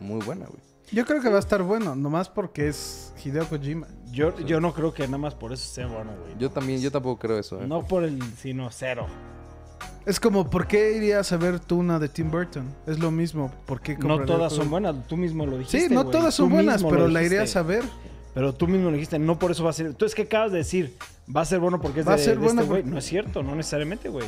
muy 0.00 0.24
buena, 0.24 0.46
güey. 0.46 0.60
Yo 0.92 1.06
creo 1.06 1.22
que 1.22 1.28
va 1.28 1.36
a 1.36 1.40
estar 1.40 1.62
bueno, 1.62 1.94
nomás 1.94 2.28
porque 2.28 2.68
es 2.68 3.12
Hideo 3.24 3.48
Kojima. 3.48 3.86
Yo, 4.10 4.36
yo 4.40 4.60
no 4.60 4.74
creo 4.74 4.92
que 4.92 5.04
nada 5.04 5.18
más 5.18 5.34
por 5.36 5.52
eso 5.52 5.72
sea 5.72 5.86
bueno, 5.86 6.10
güey. 6.20 6.36
Yo 6.38 6.50
también, 6.50 6.80
yo 6.80 6.90
tampoco 6.90 7.20
creo 7.20 7.38
eso, 7.38 7.62
¿eh? 7.62 7.66
No 7.66 7.86
por 7.86 8.02
el, 8.02 8.20
sino 8.36 8.70
cero. 8.72 9.06
Es 10.04 10.18
como, 10.18 10.50
¿por 10.50 10.66
qué 10.66 10.96
irías 10.96 11.30
a 11.32 11.36
ver 11.36 11.60
tú 11.60 11.78
una 11.78 11.98
de 11.98 12.08
Tim 12.08 12.30
Burton? 12.30 12.74
Es 12.86 12.98
lo 12.98 13.10
mismo. 13.10 13.52
¿Por 13.66 13.80
qué 13.80 13.96
No 13.96 14.24
todas 14.24 14.52
son 14.52 14.68
buenas, 14.68 15.06
tú 15.06 15.16
mismo 15.16 15.46
lo 15.46 15.58
dijiste. 15.58 15.88
Sí, 15.88 15.94
no 15.94 16.02
güey. 16.02 16.12
todas 16.12 16.34
son 16.34 16.48
Tú 16.48 16.54
buenas, 16.54 16.82
pero 16.82 17.06
la 17.06 17.22
irías 17.22 17.54
a 17.54 17.62
ver. 17.62 17.84
Pero 18.34 18.54
tú 18.54 18.66
mismo 18.66 18.86
lo 18.86 18.92
dijiste, 18.92 19.18
no 19.18 19.38
por 19.38 19.50
eso 19.50 19.62
va 19.62 19.70
a 19.70 19.72
ser. 19.72 19.86
Entonces, 19.86 20.14
¿qué 20.14 20.22
acabas 20.22 20.52
de 20.52 20.58
decir? 20.58 20.96
¿Va 21.34 21.42
a 21.42 21.44
ser 21.44 21.60
bueno 21.60 21.80
porque 21.80 22.00
es 22.00 22.08
Va 22.08 22.14
a 22.14 22.16
de, 22.16 22.24
ser 22.24 22.38
de 22.38 22.44
bueno 22.44 22.62
este 22.62 22.70
güey? 22.72 22.84
No 22.84 22.98
es 22.98 23.04
cierto, 23.04 23.42
no 23.42 23.54
necesariamente, 23.54 24.08
güey. 24.08 24.26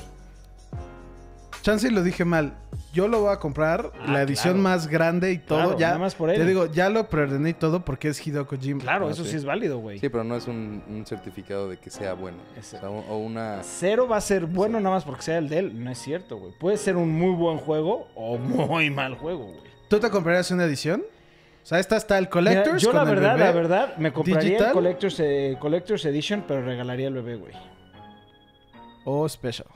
Chance 1.63 1.91
lo 1.91 2.03
dije 2.03 2.25
mal. 2.25 2.55
Yo 2.93 3.09
lo 3.09 3.21
voy 3.23 3.33
a 3.33 3.39
comprar, 3.39 3.91
Ah, 4.01 4.13
la 4.13 4.23
edición 4.23 4.55
claro. 4.55 4.63
más 4.65 4.87
grande 4.89 5.33
y 5.33 5.39
todo. 5.39 5.59
Claro, 5.61 5.79
ya, 5.79 5.87
nada 5.89 5.99
más 6.01 6.15
por 6.15 6.29
él. 6.29 6.37
Te 6.37 6.45
digo, 6.45 6.67
ya 6.67 6.91
lo 6.91 7.09
preordené 7.09 7.51
y 7.51 7.55
todo 7.55 7.85
porque 7.85 8.09
es 8.09 8.27
Hideo 8.27 8.47
Kojima. 8.47 8.81
Claro, 8.83 9.09
Ah, 9.09 9.13
eso 9.13 9.25
sí. 9.25 9.31
sí 9.31 9.37
es 9.37 9.45
válido, 9.45 9.79
güey. 9.79 9.99
Sí, 9.99 10.09
pero 10.11 10.25
no 10.25 10.37
es 10.37 10.47
un, 10.47 10.83
un 10.91 11.07
certificado 11.07 11.71
de 11.71 11.79
que 11.79 11.89
sea 11.89 12.13
bueno. 12.15 12.39
O, 12.59 12.63
sea, 12.63 12.91
o 12.91 13.17
una... 13.19 13.61
Cero 13.63 14.07
va 14.09 14.17
a 14.19 14.21
ser 14.21 14.45
bueno 14.47 14.79
nada 14.81 14.97
más 14.97 15.05
porque 15.05 15.23
sea 15.23 15.39
el 15.39 15.49
de 15.49 15.59
él. 15.61 15.83
No 15.85 15.91
es 15.91 15.99
cierto, 15.99 16.37
güey. 16.37 16.53
Puede 16.59 16.77
ser 16.77 16.97
un 16.97 17.11
muy 17.11 17.35
buen 17.35 17.57
juego 17.59 18.09
o 18.15 18.37
muy 18.37 18.91
mal 18.91 19.15
juego, 19.15 19.45
güey. 19.47 19.61
¿Tú 19.89 19.99
te 20.01 20.11
comprarías 20.11 20.51
una 20.51 20.65
edición? 20.65 21.03
O 21.63 21.67
sea, 21.67 21.79
esta 21.79 21.97
está 21.97 22.19
el 22.19 22.25
Mira, 22.25 22.31
Collectors. 22.31 22.83
yo 22.83 22.93
la 22.93 23.03
el 23.05 23.09
verdad, 23.09 23.33
bebé. 23.35 23.45
la 23.45 23.53
verdad, 23.53 23.97
me 23.97 24.13
compraría 24.13 24.41
digital. 24.43 24.67
el 24.67 24.73
Collector's, 24.73 25.21
eh, 25.21 25.57
Collector's 25.61 26.05
Edition, 26.07 26.45
pero 26.49 26.61
regalaría 26.63 27.07
el 27.09 27.15
bebé, 27.15 27.37
güey. 27.37 27.53
O 29.05 29.29
Special. 29.29 29.69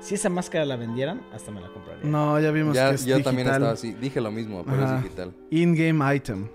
Si 0.00 0.14
esa 0.14 0.28
máscara 0.28 0.64
la 0.64 0.76
vendieran, 0.76 1.20
hasta 1.32 1.50
me 1.50 1.60
la 1.60 1.68
compraría. 1.72 2.04
No, 2.04 2.38
ya 2.40 2.50
vimos 2.50 2.74
Ya, 2.74 2.90
que 2.90 2.94
es 2.96 3.04
yo 3.04 3.16
también 3.22 3.46
digital. 3.48 3.54
estaba 3.62 3.72
así. 3.72 3.92
Dije 3.94 4.20
lo 4.20 4.30
mismo, 4.30 4.64
pero 4.64 4.84
Ajá. 4.84 4.96
es 4.98 5.02
digital. 5.02 5.34
In-game 5.50 6.14
item. 6.16 6.48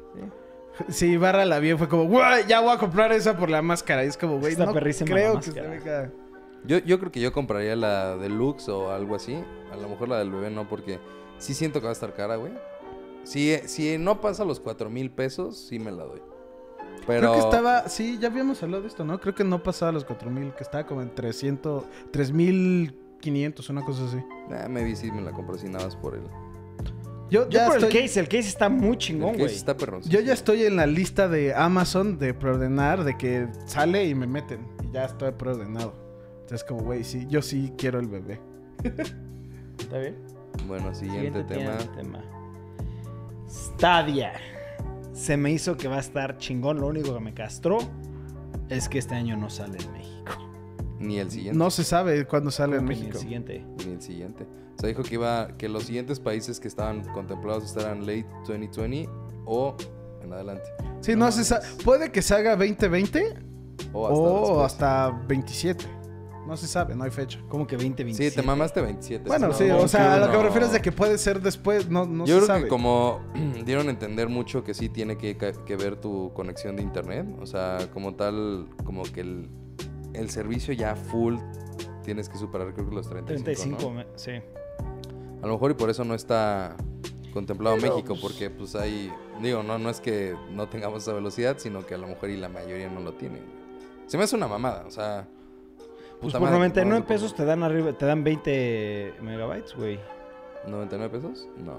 Sí, 0.89 1.17
Barra 1.17 1.45
la 1.45 1.59
vio 1.59 1.77
fue 1.77 1.87
como, 1.87 2.05
güey, 2.05 2.47
ya 2.47 2.59
voy 2.61 2.71
a 2.71 2.77
comprar 2.79 3.11
esa 3.11 3.37
por 3.37 3.49
la 3.49 3.61
máscara. 3.61 4.03
Y 4.05 4.07
es 4.07 4.17
como, 4.17 4.39
güey, 4.39 4.55
no 4.55 4.73
creo 4.73 5.39
que 5.39 5.61
venga. 5.61 6.11
Yo, 6.65 6.77
yo 6.79 6.97
creo 6.99 7.11
que 7.11 7.19
yo 7.19 7.31
compraría 7.33 7.75
la 7.75 8.15
deluxe 8.17 8.69
o 8.69 8.91
algo 8.91 9.15
así. 9.15 9.37
A 9.71 9.75
lo 9.75 9.89
mejor 9.89 10.09
la 10.09 10.17
del 10.17 10.31
bebé 10.31 10.49
no, 10.49 10.67
porque 10.67 10.99
sí 11.37 11.53
siento 11.53 11.79
que 11.79 11.85
va 11.85 11.89
a 11.89 11.93
estar 11.93 12.13
cara, 12.13 12.37
güey. 12.37 12.53
Si, 13.23 13.55
si 13.65 13.97
no 13.97 14.19
pasa 14.21 14.45
los 14.45 14.59
cuatro 14.59 14.89
mil 14.89 15.11
pesos, 15.11 15.57
sí 15.57 15.77
me 15.79 15.91
la 15.91 16.03
doy. 16.03 16.21
Pero... 17.05 17.31
Creo 17.31 17.33
que 17.33 17.39
estaba, 17.39 17.89
sí, 17.89 18.17
ya 18.19 18.29
habíamos 18.29 18.63
hablado 18.63 18.83
de 18.83 18.87
esto, 18.87 19.03
¿no? 19.03 19.19
Creo 19.19 19.35
que 19.35 19.43
no 19.43 19.61
pasaba 19.61 19.91
los 19.91 20.05
4000, 20.05 20.53
que 20.53 20.63
estaba 20.63 20.85
como 20.85 21.01
en 21.01 21.13
300, 21.13 21.83
3500, 23.23 23.69
una 23.69 23.83
cosa 23.83 24.05
así. 24.05 24.17
Nah, 24.49 24.67
maybe 24.67 24.95
sí 24.95 25.11
me 25.11 25.21
la 25.21 25.31
compro 25.31 25.55
así 25.55 25.67
nada 25.67 25.85
más 25.85 25.95
por 25.95 26.15
el... 26.15 26.23
Yo 27.29 27.45
Yo 27.45 27.49
ya 27.49 27.67
por 27.67 27.77
estoy, 27.77 27.97
el 27.97 28.03
case, 28.03 28.19
el 28.19 28.27
case 28.27 28.47
está 28.49 28.69
muy 28.69 28.97
chingón, 28.97 29.29
el 29.29 29.35
case 29.35 29.43
güey. 29.43 29.55
está 29.55 29.75
perrón. 29.77 30.01
yo 30.03 30.19
ya 30.19 30.33
estoy 30.33 30.63
en 30.63 30.75
la 30.75 30.85
lista 30.85 31.27
de 31.27 31.53
Amazon 31.55 32.19
de 32.19 32.33
preordenar, 32.33 33.03
de 33.03 33.17
que 33.17 33.47
sale 33.65 34.05
y 34.05 34.13
me 34.13 34.27
meten. 34.27 34.67
Y 34.83 34.93
ya 34.93 35.05
estoy 35.05 35.31
preordenado. 35.31 35.95
Entonces 36.41 36.63
como, 36.63 36.83
güey, 36.83 37.03
sí, 37.03 37.25
yo 37.29 37.41
sí 37.41 37.73
quiero 37.77 37.99
el 37.99 38.07
bebé. 38.07 38.39
¿Está 39.79 39.97
bien? 39.97 40.15
Bueno, 40.67 40.93
siguiente, 40.93 41.43
tema. 41.45 41.77
tema. 41.95 42.19
Stadia. 43.49 44.33
Se 45.13 45.37
me 45.37 45.51
hizo 45.51 45.77
que 45.77 45.87
va 45.87 45.97
a 45.97 45.99
estar 45.99 46.37
chingón. 46.37 46.79
Lo 46.79 46.87
único 46.87 47.13
que 47.13 47.19
me 47.19 47.33
castró 47.33 47.77
es 48.69 48.89
que 48.89 48.99
este 48.99 49.15
año 49.15 49.37
no 49.37 49.49
sale 49.49 49.77
en 49.79 49.91
México. 49.93 50.52
Ni 51.03 51.19
el 51.19 51.29
siguiente. 51.31 51.57
No 51.57 51.69
se 51.69 51.83
sabe 51.83 52.25
cuándo 52.25 52.49
sale 52.51 52.77
en 52.77 52.85
que 52.87 52.93
ni 52.93 52.99
México. 52.99 53.17
El 53.17 53.21
siguiente. 53.21 53.65
Ni 53.85 53.91
el 53.93 54.01
siguiente. 54.01 54.47
O 54.75 54.79
sea, 54.79 54.89
dijo 54.89 55.03
que 55.03 55.15
iba 55.15 55.49
que 55.57 55.69
los 55.69 55.83
siguientes 55.83 56.19
países 56.19 56.59
que 56.59 56.67
estaban 56.67 57.01
contemplados 57.13 57.65
estarán 57.65 58.01
late 58.01 58.25
2020 58.47 59.09
o 59.45 59.75
en 60.23 60.33
adelante. 60.33 60.63
Sí, 61.01 61.15
no 61.15 61.31
se 61.31 61.43
sabe. 61.43 61.65
Puede 61.83 62.11
que 62.11 62.21
se 62.21 62.33
haga 62.33 62.51
2020 62.55 63.35
O 63.93 64.07
hasta 64.07 64.19
o 64.19 64.63
hasta 64.63 65.09
27. 65.27 65.85
No 66.47 66.57
se 66.57 66.67
sabe, 66.67 66.93
no 66.93 67.05
hay 67.05 67.11
fecha. 67.11 67.39
Como 67.47 67.65
que 67.65 67.75
2027. 67.77 68.29
Sí, 68.31 68.35
te 68.35 68.41
mamaste 68.45 68.81
27. 68.81 69.29
Bueno, 69.29 69.47
No, 69.47 69.53
sí, 69.53 69.69
o 69.69 69.87
sea, 69.87 70.15
a 70.15 70.19
lo 70.19 70.25
que 70.25 70.31
me 70.33 70.37
no. 70.39 70.43
refiero 70.43 70.65
es 70.65 70.73
de 70.73 70.81
que 70.81 70.91
puede 70.91 71.17
ser 71.17 71.41
después, 71.41 71.89
no, 71.89 72.05
no 72.05 72.25
Yo 72.25 72.33
se 72.35 72.39
creo 72.39 72.47
sabe. 72.47 72.63
que 72.63 72.67
como 72.67 73.21
dieron 73.65 73.87
a 73.87 73.91
entender 73.91 74.27
mucho 74.27 74.61
que 74.61 74.73
sí 74.73 74.89
tiene 74.89 75.17
que, 75.17 75.37
que 75.37 75.75
ver 75.77 75.95
tu 75.95 76.33
conexión 76.33 76.75
de 76.75 76.81
internet, 76.83 77.27
o 77.39 77.45
sea, 77.45 77.77
como 77.93 78.15
tal, 78.15 78.67
como 78.83 79.03
que 79.03 79.21
el, 79.21 79.49
el 80.13 80.29
servicio 80.29 80.73
ya 80.73 80.95
full 80.95 81.35
tienes 82.03 82.29
que 82.29 82.37
superar 82.37 82.73
creo 82.73 82.89
que 82.89 82.95
los 82.95 83.09
35, 83.09 83.43
35, 83.77 83.93
¿no? 83.93 84.03
sí. 84.15 84.31
A 85.41 85.47
lo 85.47 85.53
mejor 85.53 85.71
y 85.71 85.73
por 85.73 85.89
eso 85.89 86.03
no 86.05 86.13
está 86.15 86.75
contemplado 87.33 87.75
Pero, 87.79 87.95
México, 87.95 88.09
pues- 88.13 88.21
porque 88.21 88.49
pues 88.49 88.75
hay, 88.75 89.11
digo, 89.41 89.63
no, 89.63 89.77
no 89.77 89.89
es 89.89 89.99
que 89.99 90.35
no 90.51 90.69
tengamos 90.69 91.03
esa 91.03 91.13
velocidad, 91.13 91.57
sino 91.57 91.85
que 91.85 91.95
a 91.95 91.97
lo 91.97 92.07
mejor 92.07 92.29
y 92.29 92.37
la 92.37 92.47
mayoría 92.49 92.89
no 92.89 92.99
lo 93.01 93.13
tienen. 93.13 93.43
Se 94.05 94.17
me 94.17 94.23
hace 94.23 94.35
una 94.35 94.47
mamada, 94.47 94.85
o 94.87 94.91
sea... 94.91 95.27
Pues 96.21 96.31
por 96.31 96.41
madre, 96.43 96.55
99 96.57 96.99
no, 97.01 97.05
pesos 97.05 97.35
te 97.35 97.43
dan 97.43 97.63
arriba, 97.63 97.91
te 97.91 98.05
dan 98.05 98.23
20 98.23 99.15
megabytes, 99.21 99.75
güey. 99.75 99.99
¿99 100.67 101.09
pesos? 101.09 101.49
No. 101.57 101.73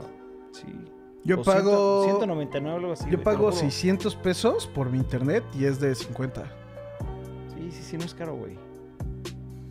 Sí. 0.53 0.66
Yo 1.24 1.41
O 1.41 1.43
pago. 1.43 2.03
100, 2.05 2.16
199 2.16 2.76
algo 2.78 2.93
así. 2.93 3.09
yo 3.11 3.22
pago 3.22 3.45
juro. 3.45 3.53
600 3.53 4.16
pesos 4.16 4.66
por 4.66 4.91
mi 4.91 4.99
internet 4.99 5.43
y 5.59 5.64
es 5.64 5.80
de 5.80 5.95
50. 5.95 6.45
Sí, 7.85 7.97
no 7.97 8.05
es 8.05 8.14
caro, 8.14 8.35
güey. 8.37 8.57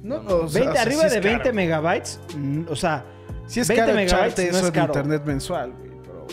No, 0.04 0.18
No, 0.18 0.24
no. 0.24 0.36
o 0.46 0.48
sea, 0.50 0.62
20, 0.62 0.70
o 0.70 0.74
sea, 0.74 0.82
arriba 0.84 1.04
sí 1.10 1.16
de 1.16 1.20
20 1.22 1.44
caro. 1.44 1.56
megabytes, 1.56 2.20
mm, 2.38 2.62
o 2.70 2.76
sea, 2.76 3.06
Sí 3.48 3.60
es 3.60 3.68
20 3.68 3.86
caro 3.86 3.96
megabytes 3.96 4.38
no 4.38 4.58
eso 4.58 4.58
es 4.60 4.66
de 4.66 4.72
caro. 4.72 4.88
internet 4.94 5.24
mensual, 5.26 5.72
güey. 5.74 5.92
Pero... 6.04 6.26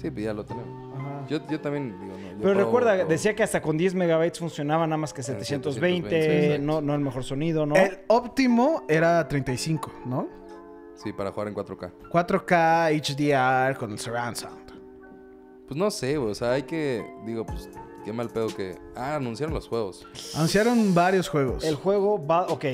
Sí, 0.00 0.10
pues 0.10 0.24
ya 0.24 0.32
lo 0.34 0.44
tenemos. 0.44 0.96
Ajá. 0.98 1.26
Yo, 1.28 1.46
yo 1.48 1.60
también 1.60 1.92
digo, 2.00 2.12
no. 2.12 2.18
yo 2.18 2.38
pero 2.40 2.54
pago- 2.54 2.64
recuerda, 2.66 2.96
pago- 2.98 3.08
decía 3.08 3.34
que 3.34 3.42
hasta 3.42 3.60
con 3.62 3.76
10 3.76 3.94
megabytes 3.94 4.38
funcionaba 4.38 4.86
nada 4.86 4.96
más 4.96 5.12
que 5.12 5.22
720, 5.22 6.08
720, 6.10 6.44
exacto. 6.46 6.66
no, 6.66 6.80
no 6.80 6.94
el 6.94 7.00
mejor 7.00 7.24
sonido, 7.24 7.66
¿no? 7.66 7.76
El 7.76 7.98
óptimo 8.08 8.84
era 8.88 9.26
35, 9.28 9.92
¿no? 10.06 10.28
Sí, 10.94 11.12
para 11.12 11.32
jugar 11.32 11.48
en 11.48 11.54
4K. 11.54 11.90
4K, 12.10 12.90
HDR 12.92 13.76
con 13.76 13.90
el 13.92 13.98
surround 13.98 14.36
sound. 14.36 14.62
Pues 15.66 15.76
no 15.78 15.90
sé, 15.90 16.16
güey, 16.18 16.30
o 16.32 16.34
sea, 16.34 16.52
hay 16.52 16.62
que, 16.64 17.04
digo, 17.24 17.46
pues, 17.46 17.68
qué 18.04 18.12
mal 18.12 18.28
pedo 18.28 18.48
que... 18.48 18.78
Ah, 18.96 19.16
anunciaron 19.16 19.54
los 19.54 19.68
juegos. 19.68 20.06
Anunciaron 20.34 20.94
varios 20.94 21.28
juegos. 21.28 21.64
El 21.64 21.74
juego 21.74 22.24
va, 22.24 22.46
ok, 22.46 22.64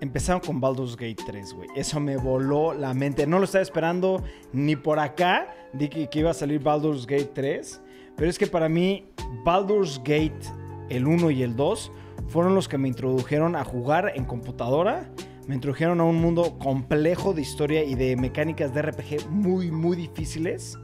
empezaron 0.00 0.40
con 0.40 0.60
Baldur's 0.60 0.96
Gate 0.96 1.22
3, 1.24 1.54
güey. 1.54 1.68
Eso 1.76 2.00
me 2.00 2.16
voló 2.16 2.74
la 2.74 2.92
mente. 2.92 3.26
No 3.26 3.38
lo 3.38 3.44
estaba 3.44 3.62
esperando 3.62 4.22
ni 4.52 4.76
por 4.76 4.98
acá. 4.98 5.54
Di 5.72 5.88
que, 5.88 6.08
que 6.08 6.18
iba 6.18 6.30
a 6.30 6.34
salir 6.34 6.60
Baldur's 6.60 7.06
Gate 7.06 7.30
3. 7.34 7.80
Pero 8.16 8.28
es 8.28 8.38
que 8.38 8.46
para 8.46 8.68
mí, 8.68 9.06
Baldur's 9.44 9.98
Gate, 9.98 10.40
el 10.88 11.06
1 11.06 11.30
y 11.30 11.42
el 11.42 11.56
2, 11.56 11.92
fueron 12.28 12.54
los 12.54 12.68
que 12.68 12.78
me 12.78 12.88
introdujeron 12.88 13.56
a 13.56 13.64
jugar 13.64 14.12
en 14.14 14.24
computadora. 14.24 15.10
Me 15.46 15.54
introdujeron 15.54 16.00
a 16.00 16.04
un 16.04 16.16
mundo 16.20 16.58
complejo 16.58 17.32
de 17.32 17.42
historia 17.42 17.84
y 17.84 17.94
de 17.94 18.16
mecánicas 18.16 18.72
de 18.74 18.82
RPG 18.82 19.28
muy, 19.28 19.70
muy 19.70 19.96
difíciles. 19.96 20.78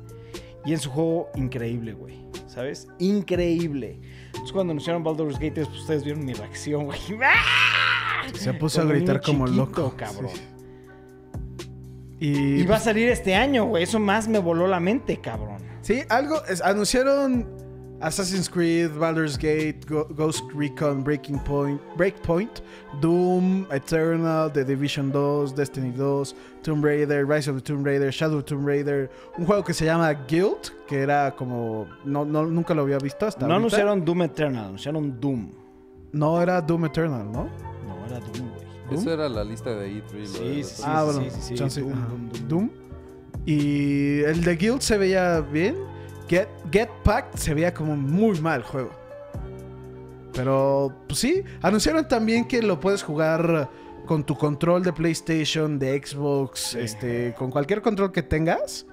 Y 0.65 0.73
en 0.73 0.79
su 0.81 0.91
juego, 0.91 1.29
increíble, 1.37 1.93
güey. 1.93 2.19
¿Sabes? 2.47 2.89
Increíble. 2.99 4.01
Entonces, 4.27 4.53
cuando 4.53 4.73
anunciaron 4.73 5.03
Baldur's 5.05 5.35
Gate 5.39 5.53
3, 5.53 5.67
pues 5.69 5.81
ustedes 5.81 6.05
vieron 6.05 6.25
mi 6.25 6.33
reacción, 6.35 6.85
güey. 6.87 6.99
¡Ah! 7.23 8.27
Se 8.35 8.53
puso 8.55 8.83
a 8.83 8.85
gritar 8.85 9.21
como 9.23 9.47
chiquito, 9.47 9.65
loco. 9.67 9.95
cabrón. 9.97 10.31
Sí. 10.35 10.43
Y, 12.21 12.61
Y 12.63 12.67
va 12.67 12.77
a 12.77 12.81
salir 12.81 13.09
este 13.09 13.35
año, 13.35 13.65
güey. 13.65 13.85
Eso 13.85 13.99
más 14.01 14.27
me 14.29 14.39
voló 14.39 14.67
la 14.67 14.81
mente, 14.81 15.19
cabrón. 15.21 15.59
Sí, 15.83 16.03
algo. 16.09 16.45
es- 16.47 16.61
anunciaron 16.63 17.47
Assassin's 18.01 18.49
Creed, 18.49 18.91
Baldur's 18.97 19.37
Gate, 19.37 19.85
Go- 19.87 20.05
Ghost 20.15 20.45
Recon, 20.55 21.03
Breaking 21.03 21.39
Point, 21.41 21.81
Breakpoint, 21.97 22.61
Doom, 23.01 23.67
Eternal, 23.73 24.51
The 24.53 24.65
Division 24.65 25.11
2, 25.11 25.53
Destiny 25.57 25.91
2, 25.91 26.35
Tomb 26.63 26.81
Raider, 26.83 27.27
Rise 27.27 27.49
of 27.51 27.57
the 27.57 27.63
Tomb 27.63 27.83
Raider, 27.85 28.11
Shadow 28.13 28.41
Tomb 28.41 28.65
Raider, 28.65 29.11
un 29.37 29.47
juego 29.47 29.65
que 29.65 29.75
se 29.75 29.85
llama 29.85 30.13
Guild, 30.29 30.71
que 30.87 31.01
era 31.01 31.35
como. 31.35 31.87
No, 32.05 32.25
no, 32.25 32.47
nunca 32.47 32.73
lo 32.73 32.83
había 32.83 32.99
visto 32.99 33.27
hasta 33.27 33.41
No 33.47 33.55
ahorita. 33.55 33.57
anunciaron 33.57 34.05
Doom 34.05 34.23
Eternal, 34.23 34.65
anunciaron 34.67 35.21
Doom. 35.21 35.51
No, 36.13 36.41
era 36.41 36.61
Doom 36.61 36.85
Eternal, 36.87 37.27
¿no? 37.33 37.49
No, 37.87 38.07
era 38.07 38.21
Doom, 38.21 38.49
güey. 38.89 39.01
Esa 39.01 39.13
era 39.13 39.29
la 39.29 39.43
lista 39.45 39.71
de 39.71 39.91
E3. 39.91 40.13
lo 40.13 40.19
de 40.21 40.27
Sí, 40.27 40.65
sí, 40.65 40.83
ah, 40.87 41.03
bueno. 41.05 41.21
sí, 41.23 41.31
sí, 41.31 41.41
sí, 41.43 41.55
chance- 41.57 41.81
Doom, 41.81 41.93
ajá. 41.93 42.07
Doom, 42.09 42.29
Doom. 42.31 42.49
Doom. 42.49 42.71
Y 43.45 44.21
el 44.21 44.45
de 44.45 44.57
Guild 44.57 44.81
se 44.83 44.97
veía 44.99 45.41
bien. 45.41 45.77
Get, 46.29 46.49
Get 46.71 46.89
Packed 47.05 47.39
se 47.39 47.55
veía 47.55 47.73
como 47.75 47.97
muy 47.97 48.41
mal 48.41 48.63
juego. 48.63 48.91
Pero, 50.35 50.93
pues 51.07 51.19
sí. 51.21 51.43
Anunciaron 51.63 52.07
también 52.07 52.47
que 52.47 52.63
lo 52.63 52.79
puedes 52.79 53.03
jugar 53.03 53.69
con 54.07 54.25
tu 54.25 54.37
control 54.37 54.83
de 54.83 54.93
PlayStation, 54.93 55.79
de 55.79 56.01
Xbox, 56.05 56.61
Sí. 56.61 56.79
este, 56.81 57.35
con 57.37 57.51
cualquier 57.51 57.83
control 57.83 58.13
que 58.13 58.23
tengas. 58.23 58.87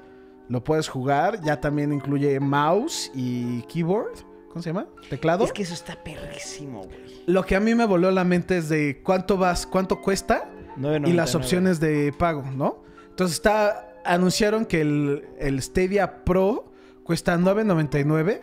Lo 0.50 0.64
puedes 0.64 0.88
jugar. 0.88 1.42
Ya 1.42 1.60
también 1.60 1.94
incluye 1.94 2.40
mouse 2.40 3.12
y 3.14 3.62
keyboard. 3.64 4.14
¿Cómo 4.50 4.62
se 4.64 4.70
llama? 4.70 4.88
Teclado. 5.10 5.44
Es 5.46 5.52
que 5.52 5.64
eso 5.64 5.74
está 5.74 6.02
perrísimo, 6.02 6.84
güey. 6.84 7.24
Lo 7.28 7.44
que 7.46 7.56
a 7.56 7.60
mí 7.60 7.76
me 7.76 7.86
voló 7.86 8.10
la 8.12 8.24
mente 8.24 8.58
es 8.58 8.70
de 8.70 9.02
cuánto 9.04 9.38
vas, 9.38 9.68
cuánto 9.68 10.02
cuesta 10.02 10.50
y 10.78 10.82
las 11.14 11.34
9.99. 11.34 11.36
opciones 11.36 11.80
de 11.80 12.14
pago, 12.18 12.44
¿no? 12.56 12.84
Entonces 13.10 13.36
está 13.38 13.92
anunciaron 14.06 14.66
que 14.66 14.82
el, 14.82 15.28
el 15.40 15.62
Stadia 15.62 16.24
Pro 16.24 16.72
cuesta 17.06 17.38
9.99 17.38 18.42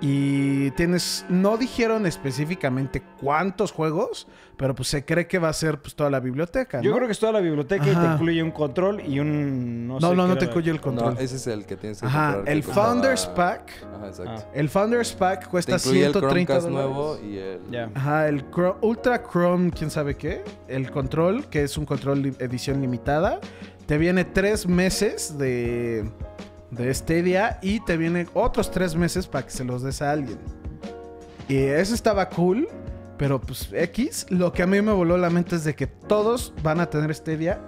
y 0.00 0.70
tienes 0.72 1.24
no 1.28 1.56
dijeron 1.56 2.04
específicamente 2.04 3.00
cuántos 3.22 3.70
juegos, 3.72 4.26
pero 4.56 4.74
pues 4.74 4.88
se 4.88 5.04
cree 5.04 5.26
que 5.28 5.38
va 5.38 5.48
a 5.48 5.52
ser 5.52 5.80
pues 5.80 5.94
toda 5.94 6.10
la 6.10 6.18
biblioteca, 6.20 6.82
Yo 6.82 6.92
creo 6.94 7.06
que 7.06 7.12
es 7.12 7.18
toda 7.20 7.32
la 7.32 7.40
biblioteca 7.40 7.86
y 7.86 7.94
te 7.94 8.04
incluye 8.12 8.42
un 8.42 8.50
control 8.50 9.00
y 9.06 9.20
un... 9.20 9.86
No, 9.86 10.00
no, 10.00 10.10
sé 10.10 10.16
no, 10.16 10.36
te 10.36 10.44
incluye 10.46 10.70
el 10.72 10.80
control. 10.80 11.14
No, 11.14 11.20
ese 11.20 11.36
es 11.36 11.46
el 11.46 11.64
que 11.64 11.76
tienes 11.76 12.00
que 12.00 12.06
Ajá, 12.06 12.24
comprar, 12.34 12.44
que 12.44 12.52
el 12.52 12.64
costaba- 12.64 12.86
Founders 12.88 13.26
Pack, 13.28 13.70
Ajá, 13.96 14.08
exacto. 14.08 14.32
Ah. 14.44 14.50
el 14.52 14.68
Founders 14.68 15.12
Pack 15.12 15.44
Te 15.44 15.48
cuesta 15.48 15.72
incluye 15.76 16.04
el 16.06 16.12
130 16.12 16.28
Chromecast 16.28 16.66
dólares. 16.68 16.90
nuevo 16.90 17.18
y 17.24 17.38
el... 17.38 17.60
Ya. 17.70 17.90
Ajá, 17.94 18.28
el 18.28 18.50
Cro- 18.50 18.76
Ultra 18.82 19.22
Chrome, 19.22 19.70
quién 19.70 19.90
sabe 19.90 20.16
qué. 20.16 20.42
El 20.68 20.90
control, 20.90 21.46
que 21.46 21.62
es 21.62 21.78
un 21.78 21.86
control 21.86 22.20
li- 22.20 22.36
edición 22.40 22.80
limitada. 22.80 23.38
Te 23.86 23.96
viene 23.96 24.24
tres 24.24 24.66
meses 24.66 25.38
de, 25.38 26.10
de 26.74 26.92
Stadia 26.92 27.58
y 27.62 27.80
te 27.80 27.96
vienen 27.96 28.28
otros 28.34 28.70
tres 28.70 28.94
meses 28.96 29.26
para 29.26 29.44
que 29.46 29.50
se 29.52 29.64
los 29.64 29.82
des 29.82 30.02
a 30.02 30.10
alguien. 30.12 30.38
Y 31.48 31.56
eso 31.56 31.94
estaba 31.94 32.28
cool, 32.30 32.68
pero 33.18 33.40
pues 33.40 33.68
X. 33.72 34.26
Lo 34.30 34.52
que 34.52 34.62
a 34.62 34.66
mí 34.66 34.80
me 34.82 34.92
voló 34.92 35.16
la 35.18 35.30
mente 35.30 35.56
es 35.56 35.64
de 35.64 35.74
que 35.74 35.86
todos 35.86 36.52
van 36.62 36.80
a 36.80 36.86
tener 36.86 37.14
Stadia. 37.14 37.60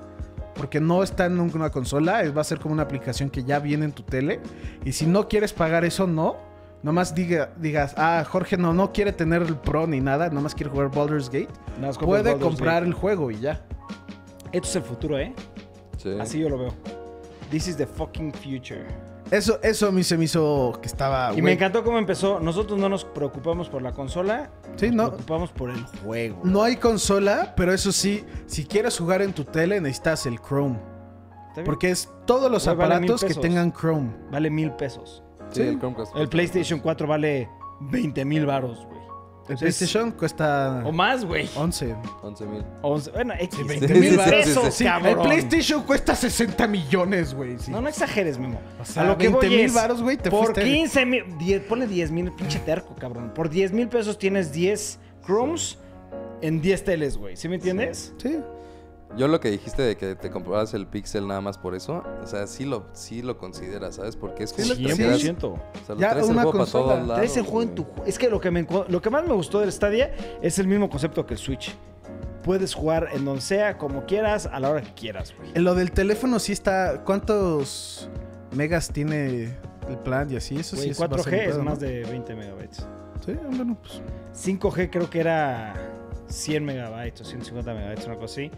Porque 0.54 0.80
no 0.80 1.02
está 1.02 1.26
en 1.26 1.38
una 1.38 1.68
consola, 1.68 2.22
es- 2.22 2.34
va 2.34 2.40
a 2.40 2.44
ser 2.44 2.58
como 2.58 2.72
una 2.72 2.84
aplicación 2.84 3.28
que 3.28 3.44
ya 3.44 3.58
viene 3.58 3.84
en 3.84 3.92
tu 3.92 4.02
tele. 4.02 4.40
Y 4.86 4.92
si 4.92 5.06
no 5.06 5.28
quieres 5.28 5.52
pagar 5.52 5.84
eso, 5.84 6.06
no. 6.06 6.36
Nomás 6.82 7.14
diga, 7.14 7.50
digas, 7.58 7.92
ah, 7.98 8.24
Jorge 8.26 8.56
no, 8.56 8.72
no 8.72 8.90
quiere 8.92 9.12
tener 9.12 9.42
el 9.42 9.56
Pro 9.56 9.86
ni 9.86 10.00
nada, 10.00 10.30
nomás 10.30 10.54
quiere 10.54 10.70
jugar 10.70 10.90
Baldur's 10.90 11.26
Gate. 11.28 11.48
Puede 12.00 12.22
Baldur's 12.30 12.42
comprar 12.42 12.74
Gate. 12.76 12.86
el 12.86 12.94
juego 12.94 13.30
y 13.30 13.38
ya. 13.40 13.66
Esto 14.52 14.68
es 14.68 14.76
el 14.76 14.82
futuro, 14.82 15.18
¿eh? 15.18 15.34
Sí. 15.98 16.16
Así 16.18 16.38
yo 16.38 16.48
lo 16.48 16.56
veo. 16.58 16.74
This 17.50 17.68
is 17.68 17.76
the 17.76 17.86
fucking 17.86 18.32
future. 18.32 18.86
Eso, 19.30 19.58
eso 19.62 19.88
a 19.88 19.92
mí 19.92 20.04
se 20.04 20.16
me 20.16 20.24
hizo 20.24 20.78
que 20.80 20.86
estaba. 20.86 21.32
Y 21.34 21.42
me 21.42 21.52
encantó 21.52 21.82
cómo 21.82 21.98
empezó. 21.98 22.38
Nosotros 22.38 22.78
no 22.78 22.88
nos 22.88 23.04
preocupamos 23.04 23.68
por 23.68 23.82
la 23.82 23.92
consola. 23.92 24.50
Sí, 24.76 24.86
nos 24.88 24.94
no. 24.96 25.06
preocupamos 25.08 25.50
por 25.52 25.70
el 25.70 25.82
juego. 26.04 26.40
No 26.44 26.62
hay 26.62 26.76
consola, 26.76 27.54
pero 27.56 27.72
eso 27.72 27.90
sí, 27.90 28.24
si 28.46 28.64
quieres 28.64 28.96
jugar 28.98 29.22
en 29.22 29.32
tu 29.32 29.44
tele 29.44 29.80
necesitas 29.80 30.26
el 30.26 30.38
Chrome. 30.40 30.78
Porque 31.64 31.90
es 31.90 32.08
todos 32.26 32.50
los 32.50 32.66
vale 32.66 32.84
aparatos 32.84 33.24
que 33.24 33.34
tengan 33.34 33.72
Chrome. 33.72 34.10
Vale 34.30 34.50
mil 34.50 34.70
pesos. 34.72 35.24
Sí, 35.50 35.62
Sí. 35.62 35.68
el 35.68 35.78
Chromecast. 35.78 36.14
El 36.16 36.28
PlayStation 36.28 36.78
4 36.80 37.06
vale 37.06 37.48
20 37.80 38.24
mil 38.24 38.46
baros, 38.46 38.84
güey. 38.86 38.95
El 39.48 39.56
PlayStation 39.56 40.10
cuesta 40.12 40.82
O 40.84 40.90
más, 40.92 41.24
güey. 41.24 41.48
11. 41.56 41.94
11 42.22 42.46
mil. 42.46 42.64
11, 42.82 43.10
bueno, 43.12 43.34
X. 43.38 43.66
20 43.66 43.86
Sí, 43.88 43.94
mil 43.94 44.02
sí, 44.02 44.10
sí, 44.10 44.16
baros. 44.16 44.74
sí, 44.74 44.84
cabrón. 44.84 45.12
el 45.12 45.18
PlayStation 45.26 45.82
cuesta 45.84 46.14
60 46.16 46.66
millones, 46.66 47.32
güey. 47.34 47.58
sí. 47.58 47.70
No, 47.70 47.80
no 47.80 47.88
exageres, 47.88 48.38
Memo. 48.38 48.60
O 48.80 48.84
sea, 48.84 49.02
a 49.02 49.06
lo 49.06 49.16
que 49.18 49.28
20 49.28 49.46
voy 49.48 49.56
mil 49.56 49.70
varos, 49.70 50.02
güey, 50.02 50.16
te 50.16 50.30
por 50.30 50.46
fuiste. 50.46 50.64
15 50.64 51.06
mil, 51.06 51.24
die- 51.38 51.60
ponle 51.60 51.86
10 51.86 52.10
mil, 52.10 52.32
pinche 52.32 52.58
terco, 52.60 52.94
cabrón. 52.96 53.32
Por 53.34 53.48
10 53.48 53.72
mil 53.72 53.88
pesos 53.88 54.18
tienes 54.18 54.52
10 54.52 54.98
Chromes 55.24 55.78
en 56.42 56.60
10 56.60 56.84
teles, 56.84 57.16
güey. 57.16 57.36
¿Sí 57.36 57.48
me 57.48 57.54
entiendes? 57.56 58.12
Sí. 58.18 58.38
Yo 59.16 59.28
lo 59.28 59.40
que 59.40 59.50
dijiste 59.50 59.82
de 59.82 59.96
que 59.96 60.14
te 60.14 60.30
comprabas 60.30 60.74
el 60.74 60.86
Pixel 60.86 61.26
nada 61.26 61.40
más 61.40 61.56
por 61.56 61.74
eso, 61.74 62.02
o 62.22 62.26
sea, 62.26 62.46
sí 62.46 62.64
lo, 62.66 62.86
sí 62.92 63.22
lo 63.22 63.38
consideras, 63.38 63.94
¿sabes? 63.96 64.14
Porque 64.16 64.44
es 64.44 64.52
que 64.52 64.62
lo- 64.64 64.76
te 64.76 64.76
sí. 64.76 64.84
quedas- 65.02 65.20
100%. 65.22 65.44
o 65.44 65.58
sea, 65.86 65.94
lo 65.94 66.00
Ya 66.00 66.10
traes 66.10 66.26
el 66.26 66.32
una 66.32 66.42
juego 66.42 66.58
para 66.58 66.70
todos 66.70 66.98
lados. 67.00 67.14
Traes 67.16 67.36
el 67.38 67.42
juego 67.44 67.62
en 67.62 67.74
tu 67.74 67.84
güey. 67.84 67.96
ju- 68.00 68.02
Es 68.06 68.18
que 68.18 68.28
lo 68.28 68.40
que, 68.40 68.50
me, 68.50 68.66
lo 68.88 69.00
que 69.02 69.10
más 69.10 69.26
me 69.26 69.32
gustó 69.32 69.60
del 69.60 69.72
Stadia 69.72 70.12
es 70.42 70.58
el 70.58 70.66
mismo 70.68 70.90
concepto 70.90 71.24
que 71.24 71.34
el 71.34 71.38
Switch. 71.40 71.74
Puedes 72.44 72.74
jugar 72.74 73.08
en 73.12 73.24
donde 73.24 73.40
sea, 73.40 73.76
como 73.78 74.04
quieras, 74.06 74.46
a 74.46 74.60
la 74.60 74.70
hora 74.70 74.82
que 74.82 74.92
quieras, 74.94 75.34
güey. 75.36 75.50
En 75.54 75.64
Lo 75.64 75.74
del 75.74 75.90
teléfono 75.92 76.38
sí 76.38 76.52
está. 76.52 77.02
¿Cuántos 77.04 78.08
megas 78.54 78.90
tiene 78.92 79.56
el 79.88 79.98
plan 80.04 80.30
y 80.30 80.36
así? 80.36 80.56
Eso 80.56 80.76
Güey, 80.76 80.88
sí 80.88 80.90
es, 80.92 81.00
va 81.00 81.06
a 81.06 81.08
4G 81.08 81.22
ser 81.24 81.32
un 81.34 81.40
es 81.40 81.46
pedo, 81.48 81.58
¿no? 81.58 81.64
más 81.70 81.80
de 81.80 82.04
20 82.04 82.34
megabytes. 82.36 82.86
Sí, 83.24 83.32
bueno, 83.50 83.76
pues. 83.82 84.00
5G 84.34 84.90
creo 84.90 85.10
que 85.10 85.18
era 85.20 85.74
100 86.28 86.64
megabytes 86.64 87.22
o 87.22 87.24
150 87.24 87.72
megabytes, 87.74 88.06
una 88.06 88.14
cosa 88.16 88.26
así. 88.26 88.50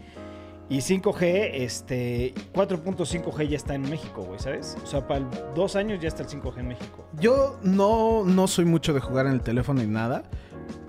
Y 0.69 0.77
5G, 0.77 1.49
este, 1.53 2.35
4.5G 2.53 3.47
ya 3.47 3.57
está 3.57 3.73
en 3.73 3.89
México, 3.89 4.21
güey, 4.21 4.39
¿sabes? 4.39 4.77
O 4.83 4.85
sea, 4.85 5.07
para 5.07 5.21
dos 5.55 5.75
años 5.75 5.99
ya 5.99 6.07
está 6.07 6.21
el 6.21 6.29
5G 6.29 6.59
en 6.59 6.67
México. 6.67 7.09
Yo 7.19 7.59
no, 7.63 8.23
no 8.23 8.47
soy 8.47 8.65
mucho 8.65 8.93
de 8.93 8.99
jugar 8.99 9.25
en 9.25 9.33
el 9.33 9.41
teléfono 9.41 9.81
ni 9.81 9.87
nada. 9.87 10.23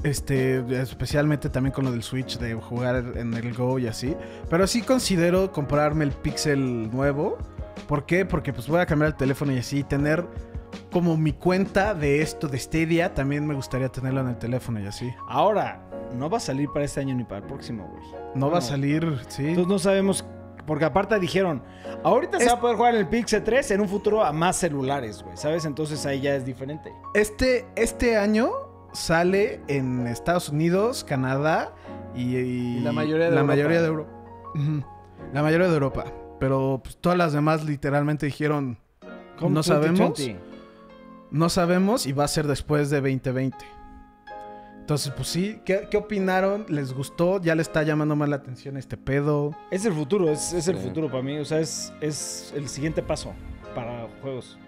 Este, 0.02 0.58
especialmente 0.80 1.48
también 1.48 1.72
con 1.72 1.86
lo 1.86 1.92
del 1.92 2.02
Switch, 2.02 2.38
de 2.38 2.54
jugar 2.54 2.96
en 3.16 3.32
el 3.32 3.54
Go 3.54 3.78
y 3.78 3.86
así. 3.86 4.14
Pero 4.50 4.66
sí 4.66 4.82
considero 4.82 5.50
comprarme 5.50 6.04
el 6.04 6.12
Pixel 6.12 6.90
nuevo. 6.90 7.38
¿Por 7.88 8.04
qué? 8.04 8.26
Porque 8.26 8.52
pues 8.52 8.68
voy 8.68 8.80
a 8.80 8.86
cambiar 8.86 9.12
el 9.12 9.16
teléfono 9.16 9.52
y 9.52 9.58
así 9.58 9.82
tener 9.82 10.26
como 10.90 11.16
mi 11.16 11.32
cuenta 11.32 11.94
de 11.94 12.20
esto 12.22 12.48
de 12.48 12.58
Stadia, 12.58 13.14
también 13.14 13.46
me 13.46 13.54
gustaría 13.54 13.88
tenerlo 13.88 14.20
en 14.20 14.28
el 14.28 14.38
teléfono 14.38 14.80
y 14.80 14.86
así. 14.86 15.12
Ahora, 15.28 15.82
no 16.14 16.28
va 16.28 16.38
a 16.38 16.40
salir 16.40 16.68
para 16.72 16.84
este 16.84 17.00
año 17.00 17.14
ni 17.14 17.24
para 17.24 17.38
el 17.38 17.44
próximo, 17.46 17.88
güey. 17.88 18.02
No 18.34 18.48
va 18.50 18.58
a 18.58 18.60
No. 18.60 18.66
salir, 18.66 19.18
sí. 19.28 19.48
Entonces 19.48 19.68
no 19.68 19.78
sabemos, 19.78 20.24
porque 20.66 20.84
aparte 20.84 21.18
dijeron, 21.18 21.62
ahorita 22.02 22.38
se 22.38 22.46
va 22.46 22.52
a 22.54 22.60
poder 22.60 22.76
jugar 22.76 22.94
en 22.94 23.00
el 23.00 23.08
Pixel 23.08 23.42
3 23.44 23.70
en 23.72 23.80
un 23.80 23.88
futuro 23.88 24.24
a 24.24 24.32
más 24.32 24.56
celulares, 24.56 25.22
güey, 25.22 25.36
¿sabes? 25.36 25.64
Entonces 25.64 26.04
ahí 26.06 26.20
ya 26.20 26.34
es 26.34 26.44
diferente. 26.44 26.92
Este, 27.14 27.66
este 27.76 28.16
año 28.16 28.50
sale 28.92 29.60
en 29.68 30.06
Estados 30.06 30.48
Unidos, 30.48 31.04
Canadá 31.04 31.72
y, 32.14 32.36
y 32.36 32.80
la 32.80 32.92
mayoría 32.92 33.26
de 33.26 33.30
la 33.30 33.40
Europa. 33.40 33.46
mayoría 33.56 33.80
de 33.80 33.86
Europa. 33.86 34.10
Ujú. 34.54 34.84
La 35.32 35.42
mayoría 35.42 35.68
de 35.68 35.74
Europa. 35.74 36.04
Pero 36.40 36.80
pues, 36.82 36.96
todas 36.96 37.16
las 37.18 37.32
demás 37.32 37.64
literalmente 37.64 38.26
dijeron, 38.26 38.78
no 39.40 39.62
sabemos. 39.62 39.98
2020. 40.00 40.49
No 41.30 41.48
sabemos 41.48 42.06
y 42.06 42.12
va 42.12 42.24
a 42.24 42.28
ser 42.28 42.46
después 42.46 42.90
de 42.90 43.00
2020. 43.00 43.56
Entonces, 44.80 45.12
pues 45.14 45.28
sí, 45.28 45.60
¿qué, 45.64 45.86
qué 45.90 45.96
opinaron? 45.96 46.66
¿Les 46.68 46.92
gustó? 46.92 47.40
¿Ya 47.40 47.54
le 47.54 47.62
está 47.62 47.82
llamando 47.84 48.16
más 48.16 48.28
la 48.28 48.36
atención 48.36 48.76
este 48.76 48.96
pedo? 48.96 49.56
Es 49.70 49.84
el 49.84 49.92
futuro, 49.92 50.28
es, 50.30 50.52
es 50.52 50.66
el 50.66 50.78
Sí. 50.78 50.82
futuro 50.88 51.08
para 51.08 51.22
mí, 51.22 51.38
o 51.38 51.44
sea, 51.44 51.60
es, 51.60 51.92
es 52.00 52.52
el 52.56 52.68
siguiente 52.68 53.00
paso 53.02 53.32
para 53.74 54.08
juegos. 54.20 54.58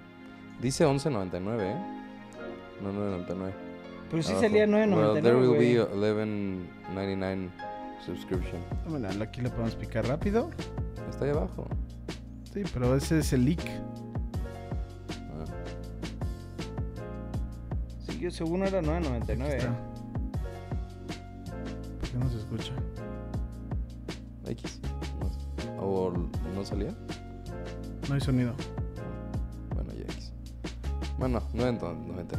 Dice 0.61 0.87
11.99, 0.87 1.61
¿eh? 1.63 1.77
No 2.81 2.93
9.99. 2.93 3.53
Pero 4.11 4.23
sí 4.23 4.29
abajo. 4.31 4.43
salía 4.47 4.67
Well, 4.67 5.21
there 5.23 5.35
9.99, 5.35 5.41
will 5.41 5.49
güey. 5.49 5.75
be 5.75 5.83
11.99 6.95 7.51
subscription. 8.07 8.61
Bueno, 8.89 9.09
Aquí 9.23 9.41
lo 9.41 9.51
podemos 9.51 9.75
picar 9.75 10.07
rápido. 10.07 10.51
Está 11.11 11.25
ahí 11.25 11.31
abajo. 11.33 11.67
Sí, 12.53 12.63
pero 12.73 12.95
ese 12.95 13.19
es 13.21 13.33
el 13.33 13.45
leak. 13.45 13.61
Yo 18.23 18.31
según 18.31 18.63
era 18.65 18.81
9.99. 18.81 19.49
Está. 19.57 19.69
¿Por 22.01 22.09
qué 22.09 22.19
no 22.19 22.31
se 22.31 22.39
escucha? 22.39 22.73
X. 24.47 24.81
No. 25.77 25.83
¿O 25.83 26.13
no 26.55 26.65
salía? 26.65 26.95
No 28.09 28.15
hay 28.15 28.21
sonido. 28.21 28.55
Bueno, 29.75 29.93
ya 29.93 30.03
X. 30.05 30.33
Bueno, 31.19 31.43
9.99. 31.55 32.39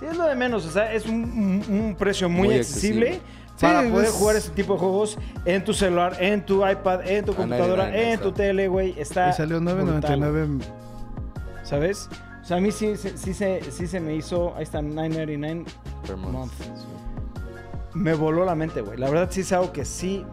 Sí, 0.00 0.06
es 0.06 0.16
lo 0.16 0.24
de 0.24 0.34
menos, 0.34 0.66
o 0.66 0.70
sea, 0.70 0.92
es 0.92 1.06
un, 1.06 1.14
un- 1.24 1.64
un 1.80 1.94
precio 1.96 2.28
muy, 2.28 2.48
Muy 2.48 2.56
accesible, 2.58 3.06
accesible. 3.14 3.34
para 3.60 3.82
Sí, 3.82 3.88
poder 3.90 4.06
es- 4.08 4.12
jugar 4.12 4.36
este 4.36 4.50
tipo 4.50 4.74
de 4.74 4.78
juegos 4.80 5.18
en 5.46 5.64
tu 5.64 5.72
celular, 5.72 6.16
en 6.20 6.44
tu 6.44 6.66
iPad, 6.68 7.06
en 7.06 7.24
tu 7.24 7.34
computadora, 7.34 7.84
99 7.84 8.12
en 8.12 8.20
tu 8.20 8.32
tele, 8.32 8.68
güey. 8.68 8.94
Está 9.00 9.30
Y 9.30 9.32
salió 9.32 9.60
brutal, 9.60 10.20
9.99. 10.20 10.64
¿Sabes? 11.62 12.08
O 12.44 12.46
sea, 12.46 12.58
a 12.58 12.60
mí 12.60 12.70
sí, 12.70 12.94
sí, 12.98 13.12
sí 13.16 13.32
se, 13.32 13.62
sí 13.72 13.86
se 13.86 13.98
me 14.00 14.14
hizo, 14.14 14.54
ahí 14.54 14.64
está 14.64 14.80
9.99, 14.82 15.64
Per 16.06 16.16
month. 16.18 16.52
Me 17.94 18.12
voló 18.14 18.44
la 18.44 18.54
mente, 18.54 18.82
güey. 18.82 18.98
La 18.98 19.08
verdad 19.08 19.28
sí 19.30 19.40
es 19.40 19.52
algo 19.52 19.72
que 19.72 19.84
sí, 19.86 20.24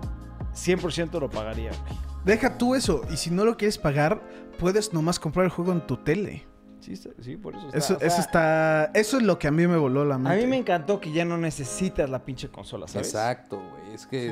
100% 0.53 1.19
lo 1.19 1.29
pagaría, 1.29 1.69
güey. 1.71 1.99
Deja 2.25 2.57
tú 2.57 2.75
eso. 2.75 3.01
Y 3.09 3.17
si 3.17 3.31
no 3.31 3.45
lo 3.45 3.55
quieres 3.55 3.77
pagar, 3.77 4.21
puedes 4.59 4.93
nomás 4.93 5.19
comprar 5.19 5.45
el 5.45 5.51
juego 5.51 5.71
en 5.71 5.87
tu 5.87 5.97
tele. 5.97 6.45
Sí, 6.81 6.95
sí, 6.95 7.37
por 7.37 7.55
eso 7.55 7.67
está. 7.67 7.77
Eso, 7.77 7.95
o 7.95 7.99
sea, 7.99 8.07
eso 8.07 8.19
está. 8.21 8.85
Eso 8.95 9.17
es 9.17 9.23
lo 9.23 9.37
que 9.39 9.47
a 9.47 9.51
mí 9.51 9.65
me 9.67 9.77
voló 9.77 10.03
la 10.03 10.15
A 10.15 10.17
mente. 10.17 10.41
mí 10.43 10.47
me 10.47 10.57
encantó 10.57 10.99
que 10.99 11.11
ya 11.11 11.23
no 11.23 11.37
necesitas 11.37 12.09
la 12.09 12.25
pinche 12.25 12.49
consola, 12.49 12.87
¿sabes? 12.87 13.07
Exacto, 13.09 13.57
güey. 13.57 13.93
Es 13.93 14.07
que 14.07 14.29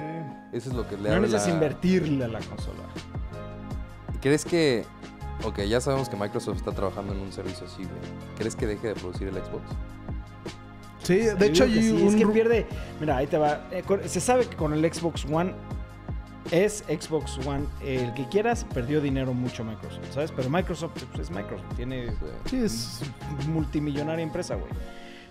eso 0.51 0.69
es 0.69 0.75
lo 0.75 0.87
que 0.87 0.97
le 0.97 1.03
No 1.09 1.15
abre 1.15 1.21
necesitas 1.29 1.47
la- 1.47 1.53
invertirle 1.53 2.25
a 2.25 2.27
la 2.27 2.39
consola. 2.39 2.79
¿Crees 4.21 4.43
que... 4.43 4.83
Ok, 5.43 5.59
ya 5.61 5.79
sabemos 5.79 6.09
que 6.09 6.17
Microsoft 6.17 6.57
está 6.57 6.71
trabajando 6.71 7.13
en 7.13 7.19
un 7.21 7.31
servicio 7.31 7.65
así, 7.65 7.83
güey. 7.83 7.95
¿Crees 8.37 8.55
que 8.55 8.67
deje 8.67 8.87
de 8.89 8.93
producir 8.95 9.27
el 9.27 9.35
Xbox? 9.35 9.63
Sí, 11.03 11.15
de 11.17 11.35
Yo 11.39 11.45
hecho, 11.45 11.63
hay 11.63 11.81
sí, 11.81 11.91
un 11.91 12.07
es 12.09 12.15
que 12.15 12.27
pierde. 12.27 12.65
Mira, 12.99 13.17
ahí 13.17 13.27
te 13.27 13.37
va. 13.37 13.67
Eh, 13.71 13.83
Se 14.05 14.19
sabe 14.19 14.45
que 14.45 14.55
con 14.55 14.73
el 14.73 14.93
Xbox 14.93 15.25
One 15.25 15.53
es 16.51 16.83
Xbox 16.87 17.37
One. 17.47 17.65
El 17.83 18.13
que 18.13 18.27
quieras 18.27 18.65
perdió 18.73 18.99
dinero 19.01 19.33
mucho 19.33 19.63
Microsoft, 19.63 20.11
¿sabes? 20.13 20.31
Pero 20.35 20.49
Microsoft 20.49 20.91
pues, 21.11 21.29
es 21.29 21.31
Microsoft, 21.35 21.75
tiene 21.75 22.11
Sí, 22.45 22.57
es. 22.57 23.01
multimillonaria 23.47 24.23
empresa, 24.23 24.55
güey. 24.55 24.71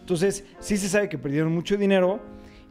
Entonces, 0.00 0.44
sí 0.58 0.78
se 0.78 0.88
sabe 0.88 1.08
que 1.10 1.18
perdieron 1.18 1.52
mucho 1.54 1.76
dinero. 1.76 2.18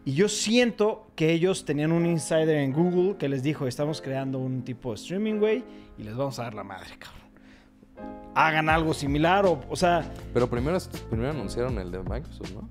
Y 0.03 0.13
yo 0.13 0.29
siento 0.29 1.05
que 1.15 1.33
ellos 1.33 1.65
tenían 1.65 1.91
un 1.91 2.05
insider 2.05 2.57
en 2.57 2.73
Google 2.73 3.17
que 3.17 3.29
les 3.29 3.43
dijo: 3.43 3.67
Estamos 3.67 4.01
creando 4.01 4.39
un 4.39 4.63
tipo 4.63 4.89
de 4.89 4.95
streaming, 4.95 5.35
güey, 5.39 5.63
y 5.97 6.03
les 6.03 6.15
vamos 6.15 6.39
a 6.39 6.43
dar 6.43 6.53
la 6.55 6.63
madre, 6.63 6.97
cabrón. 6.97 7.16
Hagan 8.39 8.69
algo 8.69 8.93
similar, 8.93 9.45
o, 9.47 9.59
o 9.69 9.75
sea, 9.75 10.05
Pero 10.33 10.47
primero, 10.49 10.77
primero 11.09 11.31
anunciaron 11.31 11.77
el 11.79 11.91
de 11.91 11.99
Microsoft, 11.99 12.51
¿no? 12.53 12.69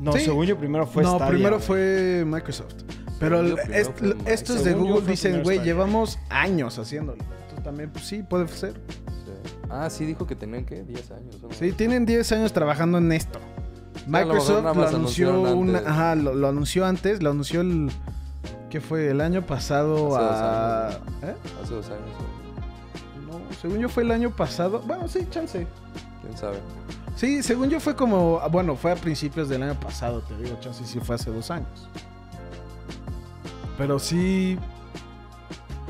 no, 0.00 0.12
Sí. 0.12 0.20
según 0.20 0.46
yo, 0.46 0.56
primero 0.56 0.86
fue 0.86 1.02
no, 1.02 1.16
Stadia, 1.16 1.26
primero 1.28 1.56
güey. 1.56 1.66
fue 1.66 2.24
Microsoft. 2.26 2.74
Pero 3.20 3.40
el- 3.40 3.58
est- 3.72 3.98
fue 3.98 4.16
estos 4.26 4.64
de 4.64 4.70
Según 4.70 4.88
Google 4.90 5.06
dicen, 5.10 5.42
güey, 5.42 5.58
llevamos 5.62 6.18
años 6.30 6.78
haciéndolo. 6.78 7.18
Entonces 7.22 7.62
también, 7.64 7.90
pues 7.90 8.06
sí, 8.06 8.22
puede 8.22 8.46
ser. 8.48 8.74
Sí. 8.74 9.54
Ah, 9.68 9.90
sí, 9.90 10.06
dijo 10.06 10.26
que 10.26 10.36
tenían, 10.36 10.64
¿qué? 10.64 10.84
10 10.84 11.10
años. 11.10 11.36
Sí, 11.50 11.72
tienen 11.72 12.06
10 12.06 12.30
años 12.32 12.52
trabajando 12.52 12.96
en 12.98 13.10
esto. 13.12 13.40
lo 14.06 14.06
Microsoft 14.06 14.62
lo 14.76 14.86
anunció 14.88 15.40
una, 15.54 15.78
antes. 15.78 15.90
ajá, 15.92 16.14
lo, 16.14 16.34
lo 16.34 16.48
anunció 16.48 16.86
antes, 16.86 17.22
lo 17.22 17.30
anunció 17.30 17.60
el 17.60 17.90
¿qué 18.70 18.80
fue? 18.80 19.10
El 19.10 19.20
año 19.20 19.44
pasado 19.44 20.16
Hace 20.16 20.24
dos 20.24 20.40
años, 20.40 21.22
¿Eh? 21.24 21.34
Hace 21.62 21.74
dos 21.74 21.86
años. 21.90 22.00
¿o? 22.18 22.37
Según 23.60 23.78
yo 23.78 23.88
fue 23.88 24.04
el 24.04 24.10
año 24.10 24.30
pasado. 24.30 24.80
Bueno, 24.86 25.08
sí, 25.08 25.26
chance. 25.30 25.66
¿Quién 26.22 26.36
sabe? 26.36 26.58
Sí, 27.16 27.42
según 27.42 27.68
yo 27.68 27.80
fue 27.80 27.96
como, 27.96 28.40
bueno, 28.50 28.76
fue 28.76 28.92
a 28.92 28.96
principios 28.96 29.48
del 29.48 29.62
año 29.64 29.78
pasado, 29.80 30.20
te 30.20 30.36
digo, 30.36 30.56
chance 30.60 30.84
sí 30.84 31.00
fue 31.00 31.16
hace 31.16 31.30
dos 31.30 31.50
años. 31.50 31.88
Pero 33.76 33.98
sí, 33.98 34.56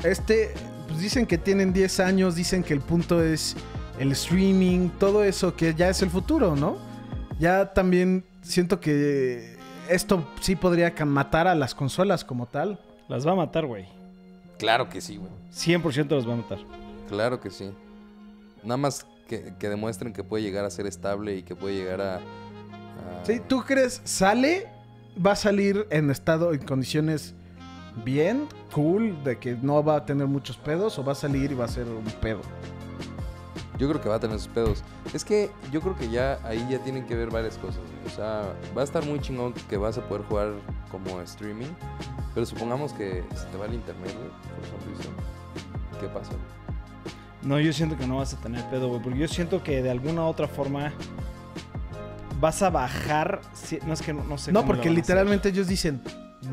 este, 0.03 0.53
pues 0.87 0.99
dicen 0.99 1.27
que 1.27 1.37
tienen 1.37 1.71
10 1.71 1.99
años, 1.99 2.35
dicen 2.35 2.63
que 2.63 2.73
el 2.73 2.81
punto 2.81 3.21
es 3.21 3.55
el 3.99 4.11
streaming, 4.13 4.89
todo 4.97 5.23
eso 5.23 5.55
que 5.55 5.75
ya 5.75 5.89
es 5.89 6.01
el 6.01 6.09
futuro, 6.09 6.55
¿no? 6.55 6.77
Ya 7.39 7.73
también 7.73 8.25
siento 8.41 8.79
que 8.79 9.57
esto 9.87 10.27
sí 10.41 10.55
podría 10.55 10.93
matar 11.05 11.47
a 11.47 11.55
las 11.55 11.75
consolas 11.75 12.23
como 12.23 12.45
tal. 12.45 12.79
Las 13.07 13.25
va 13.25 13.33
a 13.33 13.35
matar, 13.35 13.65
güey. 13.65 13.87
Claro 14.57 14.89
que 14.89 15.01
sí, 15.01 15.17
güey. 15.17 15.31
100% 15.53 16.09
las 16.09 16.27
va 16.27 16.33
a 16.33 16.37
matar. 16.37 16.78
Claro 17.09 17.39
que 17.39 17.49
sí. 17.49 17.71
Nada 18.63 18.77
más 18.77 19.05
que, 19.27 19.53
que 19.59 19.69
demuestren 19.69 20.13
que 20.13 20.23
puede 20.23 20.43
llegar 20.43 20.65
a 20.65 20.69
ser 20.69 20.85
estable 20.87 21.35
y 21.37 21.43
que 21.43 21.55
puede 21.55 21.75
llegar 21.75 22.01
a... 22.01 22.15
a- 22.17 22.19
Sí, 23.25 23.41
¿tú 23.47 23.61
crees 23.63 24.01
sale, 24.03 24.67
va 25.25 25.31
a 25.33 25.35
salir 25.35 25.87
en 25.89 26.09
estado, 26.09 26.53
en 26.53 26.59
condiciones 26.65 27.35
bien, 28.05 28.47
cool, 28.73 29.23
de 29.23 29.37
que 29.39 29.55
no 29.55 29.83
va 29.83 29.97
a 29.97 30.05
tener 30.05 30.27
muchos 30.27 30.57
pedos 30.57 30.97
o 30.99 31.03
va 31.03 31.11
a 31.13 31.15
salir 31.15 31.51
y 31.51 31.55
va 31.55 31.65
a 31.65 31.69
ser 31.69 31.87
un 31.87 32.03
pedo? 32.21 32.41
Yo 33.77 33.87
creo 33.87 34.01
que 34.01 34.09
va 34.09 34.15
a 34.15 34.19
tener 34.19 34.37
sus 34.39 34.49
pedos. 34.49 34.83
Es 35.13 35.23
que 35.23 35.49
yo 35.71 35.79
creo 35.79 35.95
que 35.95 36.09
ya 36.09 36.37
ahí 36.43 36.65
ya 36.69 36.79
tienen 36.79 37.05
que 37.07 37.15
ver 37.15 37.29
varias 37.29 37.57
cosas. 37.57 37.79
O 38.05 38.09
sea, 38.09 38.53
va 38.77 38.81
a 38.81 38.83
estar 38.83 39.05
muy 39.05 39.19
chingón 39.21 39.53
que 39.69 39.77
vas 39.77 39.97
a 39.97 40.01
poder 40.05 40.25
jugar 40.25 40.51
como 40.91 41.21
streaming. 41.21 41.69
Pero 42.33 42.45
supongamos 42.45 42.91
que 42.91 43.23
se 43.35 43.45
te 43.45 43.57
va 43.57 43.67
el 43.67 43.75
internet, 43.75 44.11
por 44.13 44.85
reason. 44.93 45.13
¿Qué 46.01 46.07
pasa? 46.09 46.31
No, 47.41 47.59
yo 47.59 47.71
siento 47.73 47.97
que 47.97 48.05
no 48.05 48.17
vas 48.17 48.33
a 48.33 48.37
tener 48.37 48.63
pedo, 48.65 48.89
güey. 48.89 49.01
Porque 49.01 49.19
yo 49.19 49.27
siento 49.27 49.63
que 49.63 49.81
de 49.81 49.89
alguna 49.89 50.25
otra 50.25 50.47
forma 50.47 50.91
vas 52.39 52.61
a 52.61 52.69
bajar. 52.69 53.41
si- 53.53 53.79
No 53.85 53.93
es 53.93 54.01
que 54.01 54.13
no, 54.13 54.23
no 54.23 54.37
sé. 54.37 54.51
No, 54.51 54.61
cómo 54.61 54.73
lo 54.73 54.77
porque 54.77 54.89
van 54.89 54.97
a 54.97 55.01
hacer. 55.01 55.13
literalmente 55.15 55.49
ellos 55.49 55.67
dicen, 55.67 56.01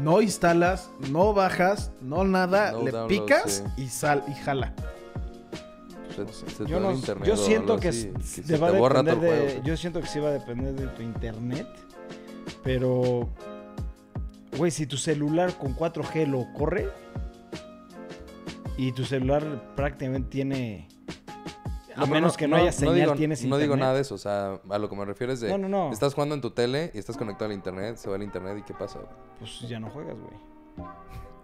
no 0.01 0.21
instalas, 0.23 0.89
no 1.11 1.33
bajas, 1.35 1.91
no 2.01 2.25
nada, 2.25 2.73
No 2.73 2.83
le 2.83 2.91
download, 2.93 3.09
picas 3.09 3.65
sí. 3.77 3.83
y 3.83 3.89
sal 3.89 4.23
y 4.29 4.35
jala. 4.35 4.75
Se, 6.15 6.27
se 6.33 6.65
te 6.65 6.71
Yo, 6.71 6.81
no, 6.81 6.97
siento 7.37 7.79
que, 7.79 7.89
así, 7.89 8.11
s- 8.21 8.37
que 8.43 8.47
te 8.47 8.55
se 8.55 8.57
va 8.59 8.69
a 8.69 8.71
te 8.73 8.77
depender 8.79 9.21
de. 9.21 9.29
juego. 9.51 9.63
Yo 9.65 9.77
siento 9.77 10.01
que 10.01 10.07
sí 10.07 10.19
va 10.19 10.29
a 10.29 10.33
depender 10.33 10.73
de 10.75 10.87
tu 10.89 11.03
internet. 11.03 11.67
Pero. 12.63 13.29
Güey, 14.57 14.71
si 14.71 14.87
tu 14.87 14.97
celular 14.97 15.53
con 15.59 15.75
4G 15.75 16.27
lo 16.27 16.47
corre. 16.55 16.89
Y 18.77 18.93
tu 18.93 19.05
celular 19.05 19.75
prácticamente 19.75 20.29
tiene. 20.29 20.89
A 21.95 22.01
No, 22.01 22.03
pero 22.03 22.15
menos 22.15 22.37
que 22.37 22.47
no, 22.47 22.57
haya 22.57 22.73
señal, 22.73 22.95
digo, 22.95 23.15
tienes 23.15 23.43
No 23.45 23.57
digo 23.57 23.73
internet. 23.75 23.81
nada 23.81 23.95
de 23.95 24.01
eso, 24.03 24.15
o 24.17 24.19
sea, 24.19 24.61
a 24.69 24.79
lo 24.79 24.89
que 24.91 24.97
me 24.97 25.05
refiero 25.07 25.33
es 25.33 25.41
de... 25.41 25.49
No, 25.49 25.57
no, 25.57 25.69
no. 25.69 25.91
Estás 25.93 26.13
jugando 26.13 26.35
en 26.35 26.43
tu 26.43 26.51
tele 26.51 26.91
y 26.95 26.99
estás 26.99 27.17
conectado 27.17 27.47
al 27.47 27.53
internet, 27.53 27.97
se 27.97 28.11
va 28.11 28.17
el 28.17 28.23
internet 28.23 28.59
y 28.59 28.63
¿qué 28.63 28.75
pasa? 28.75 29.01
Pues 29.39 29.61
ya 29.63 29.81
no 29.81 29.89
juegas, 29.89 30.17
güey. 30.19 30.87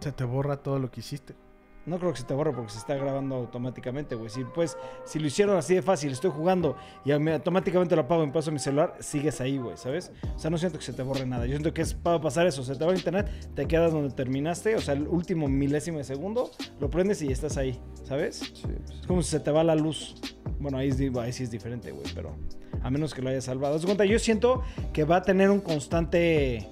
Se 0.00 0.12
te 0.12 0.24
borra 0.24 0.59
todo 0.59 0.78
lo 0.78 0.90
que 0.90 1.00
hiciste. 1.00 1.34
No 1.84 1.98
creo 1.98 2.12
que 2.12 2.18
se 2.18 2.24
te 2.24 2.32
borre 2.32 2.52
porque 2.52 2.70
se 2.70 2.78
está 2.78 2.94
grabando 2.94 3.34
automáticamente, 3.34 4.14
güey. 4.14 4.30
Si, 4.30 4.44
pues, 4.44 4.76
si 5.04 5.18
lo 5.18 5.26
hicieron 5.26 5.56
así 5.56 5.74
de 5.74 5.82
fácil, 5.82 6.12
estoy 6.12 6.30
jugando 6.30 6.76
y 7.04 7.10
automáticamente 7.10 7.96
lo 7.96 8.02
apago 8.02 8.22
y 8.22 8.26
me 8.28 8.32
paso 8.32 8.50
a 8.50 8.52
mi 8.52 8.60
celular, 8.60 8.94
sigues 9.00 9.40
ahí, 9.40 9.59
güey, 9.59 9.76
¿sabes? 9.76 10.12
O 10.36 10.38
sea, 10.38 10.48
no 10.48 10.59
siento 10.59 10.78
que 10.78 10.84
se 10.84 10.92
te 10.92 11.02
borre 11.02 11.26
nada. 11.26 11.44
Yo 11.44 11.52
siento 11.52 11.74
que 11.74 11.82
es 11.82 11.92
para 11.94 12.20
pasar 12.20 12.46
eso. 12.46 12.62
Se 12.62 12.76
te 12.76 12.84
va 12.84 12.92
el 12.92 12.98
internet, 12.98 13.28
te 13.56 13.66
quedas 13.66 13.92
donde 13.92 14.14
terminaste, 14.14 14.76
o 14.76 14.80
sea, 14.80 14.94
el 14.94 15.09
último 15.09 15.48
milésimo 15.48 15.98
de 15.98 16.04
segundo, 16.04 16.52
lo 16.78 16.88
prendes 16.88 17.20
y 17.22 17.32
estás 17.32 17.56
ahí, 17.56 17.80
¿sabes? 18.04 18.38
Sí, 18.54 18.62
pues, 18.86 19.00
Es 19.00 19.06
como 19.09 19.22
si 19.22 19.30
se 19.30 19.40
te 19.40 19.50
va 19.50 19.64
la 19.64 19.74
luz. 19.74 20.14
Bueno, 20.60 20.78
ahí, 20.78 20.92
sí 20.92 21.42
es 21.42 21.50
diferente, 21.50 21.90
güey, 21.90 22.06
pero 22.14 22.36
a 22.80 22.90
menos 22.90 23.12
que 23.12 23.22
lo 23.22 23.30
hayas 23.30 23.42
salvado. 23.44 23.74
Haz 23.74 23.84
cuenta, 23.84 24.04
yo 24.04 24.20
siento 24.20 24.62
que 24.92 25.02
va 25.02 25.16
a 25.16 25.22
tener 25.22 25.50
un 25.50 25.60
constante... 25.60 26.68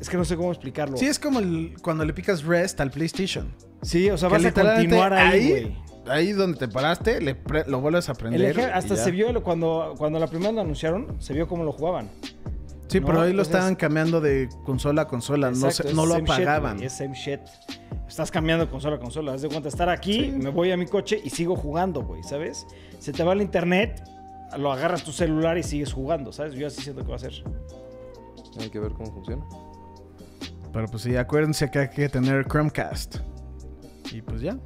Es 0.00 0.08
que 0.08 0.16
no 0.16 0.24
sé 0.24 0.36
cómo 0.36 0.50
explicarlo. 0.52 0.96
Sí, 0.96 1.06
es 1.06 1.18
como 1.18 1.40
el- 1.40 1.74
cuando 1.82 2.04
le 2.04 2.12
picas 2.12 2.44
rest 2.44 2.80
al 2.80 2.90
PlayStation. 2.92 3.52
Sí, 3.82 4.08
o 4.10 4.16
sea, 4.16 4.28
vas 4.28 4.44
a 4.44 4.52
continuar 4.52 5.12
ahí, 5.12 5.50
güey. 5.50 5.82
Ahí 6.08 6.32
donde 6.32 6.58
te 6.58 6.66
paraste, 6.68 7.20
le 7.20 7.34
pre- 7.36 7.64
lo 7.68 7.80
vuelves 7.80 8.08
a 8.08 8.12
El 8.12 8.18
prender. 8.18 8.56
eje- 8.56 8.70
hasta 8.72 8.96
se 8.96 9.10
vio 9.12 9.42
cuando, 9.42 9.94
cuando 9.98 10.18
la 10.18 10.26
primera 10.26 10.50
lo 10.52 10.60
anunciaron, 10.60 11.16
se 11.20 11.32
vio 11.32 11.46
cómo 11.46 11.62
lo 11.64 11.72
jugaban. 11.72 12.08
Sí, 12.88 13.00
¿no? 13.00 13.06
pero 13.06 13.20
ahí 13.20 13.28
lo 13.32 13.42
Entonces- 13.42 13.54
estaban 13.54 13.74
cambiando 13.76 14.20
de 14.20 14.48
consola 14.64 15.02
a 15.02 15.08
consola. 15.08 15.50
no, 15.52 15.70
se- 15.70 15.92
lo 15.94 16.04
shit, 16.06 16.22
apagaban. 16.28 16.74
güey, 16.76 16.86
es 16.86 16.92
same 16.96 17.14
shit. 17.14 17.40
Estás 18.08 18.30
cambiando 18.30 18.64
de 18.66 18.70
consola 18.70 18.96
a 18.96 18.98
consola. 18.98 19.32
Haz 19.32 19.42
de 19.42 19.48
cuenta, 19.48 19.68
estar 19.68 19.88
aquí, 19.88 20.24
Sí. 20.24 20.30
me 20.32 20.50
voy 20.50 20.70
a 20.72 20.76
mi 20.76 20.86
coche 20.86 21.20
y 21.22 21.30
sigo 21.30 21.54
jugando, 21.56 22.02
güey, 22.02 22.22
¿sabes? 22.24 22.66
Se 22.98 23.12
te 23.12 23.22
va 23.22 23.32
el 23.32 23.40
internet, 23.40 24.02
lo 24.58 24.70
agarras 24.72 25.02
tu 25.04 25.12
celular 25.12 25.56
y 25.56 25.62
sigues 25.62 25.92
jugando, 25.92 26.32
¿sabes? 26.32 26.54
Yo 26.54 26.66
así 26.66 26.82
siento 26.82 27.02
que 27.04 27.10
va 27.10 27.16
a 27.16 27.20
ser. 27.20 27.32
hay 28.60 28.68
que 28.68 28.80
ver 28.80 28.92
cómo 28.92 29.10
funciona. 29.12 29.42
Pero 30.72 30.86
pues 30.88 31.02
sí, 31.04 31.16
acuérdense 31.16 31.70
que 31.70 31.78
hay 31.78 31.88
que 31.88 32.08
tener 32.10 32.44
Chromecast. 32.46 33.16
Y 34.12 34.22
pues 34.22 34.42
ya. 34.42 34.58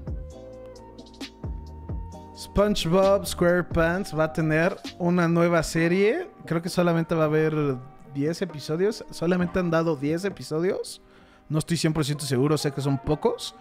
SpongeBob 2.37 3.25
SquarePants 3.25 4.17
va 4.17 4.25
a 4.25 4.33
tener 4.33 4.77
una 4.99 5.29
nueva 5.29 5.63
serie. 5.63 6.29
Creo 6.45 6.61
que 6.61 6.69
solamente 6.69 7.15
va 7.15 7.25
a 7.25 7.27
haber 7.27 7.77
10 8.15 8.43
episodios. 8.43 9.05
Solamente 9.11 9.59
han 9.59 9.71
dado 9.71 9.97
10 9.97 10.27
episodios. 10.27 11.01
No 11.49 11.59
estoy 11.59 11.77
100% 11.77 12.21
seguro, 12.21 12.59
sé 12.59 12.73
que 12.73 12.81
son 12.81 12.99
pocos. 12.99 13.55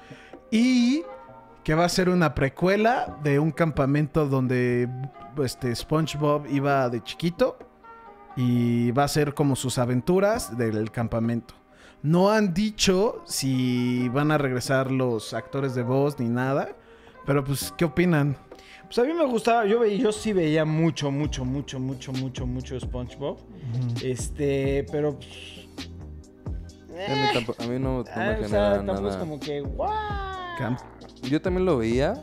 Y 0.51 1.03
que 1.63 1.75
va 1.75 1.85
a 1.85 1.89
ser 1.89 2.09
una 2.09 2.35
precuela 2.35 3.17
de 3.23 3.39
un 3.39 3.51
campamento 3.51 4.27
donde 4.27 4.89
este, 5.43 5.73
SpongeBob 5.75 6.47
iba 6.49 6.89
de 6.89 7.01
chiquito. 7.03 7.57
Y 8.35 8.91
va 8.91 9.05
a 9.05 9.07
ser 9.07 9.33
como 9.33 9.55
sus 9.55 9.77
aventuras 9.77 10.57
del 10.57 10.91
campamento. 10.91 11.53
No 12.05 12.29
han 12.29 12.53
dicho 12.53 13.23
si 13.25 14.09
van 14.09 14.29
a 14.31 14.37
regresar 14.37 14.91
los 14.91 15.33
actores 15.33 15.73
de 15.73 15.81
voz 15.81 16.19
ni 16.19 16.27
nada. 16.29 16.75
Pero 17.25 17.43
pues, 17.43 17.73
¿qué 17.75 17.85
opinan? 17.85 18.37
Pues 18.83 18.99
a 18.99 19.03
mí 19.03 19.11
me 19.13 19.25
gustaba, 19.25 19.65
yo, 19.65 19.79
ve- 19.79 19.97
yo 19.97 20.11
sí 20.11 20.31
veía 20.31 20.63
mucho, 20.63 21.09
mucho, 21.09 21.43
mucho, 21.43 21.79
mucho, 21.79 22.13
mucho, 22.13 22.45
mucho 22.45 22.79
SpongeBob. 22.79 23.39
Este, 24.03 24.85
pero... 24.91 25.17
pues, 25.17 25.67
A 27.09 27.15
mí, 27.15 27.27
tampoco- 27.33 27.63
a 27.63 27.67
mí 27.67 27.79
no, 27.79 27.97
no 27.97 28.03
me 28.03 28.09
ah, 28.11 28.29
o 28.31 28.43
genera 28.43 28.47
sea, 28.47 28.73
tampoco 28.85 28.97
es 28.99 29.03
nada. 29.15 29.19
como 29.19 29.39
que... 29.39 29.61
"Guau". 29.61 30.77
Yo 31.23 31.41
también 31.41 31.65
lo 31.65 31.77
veía, 31.79 32.13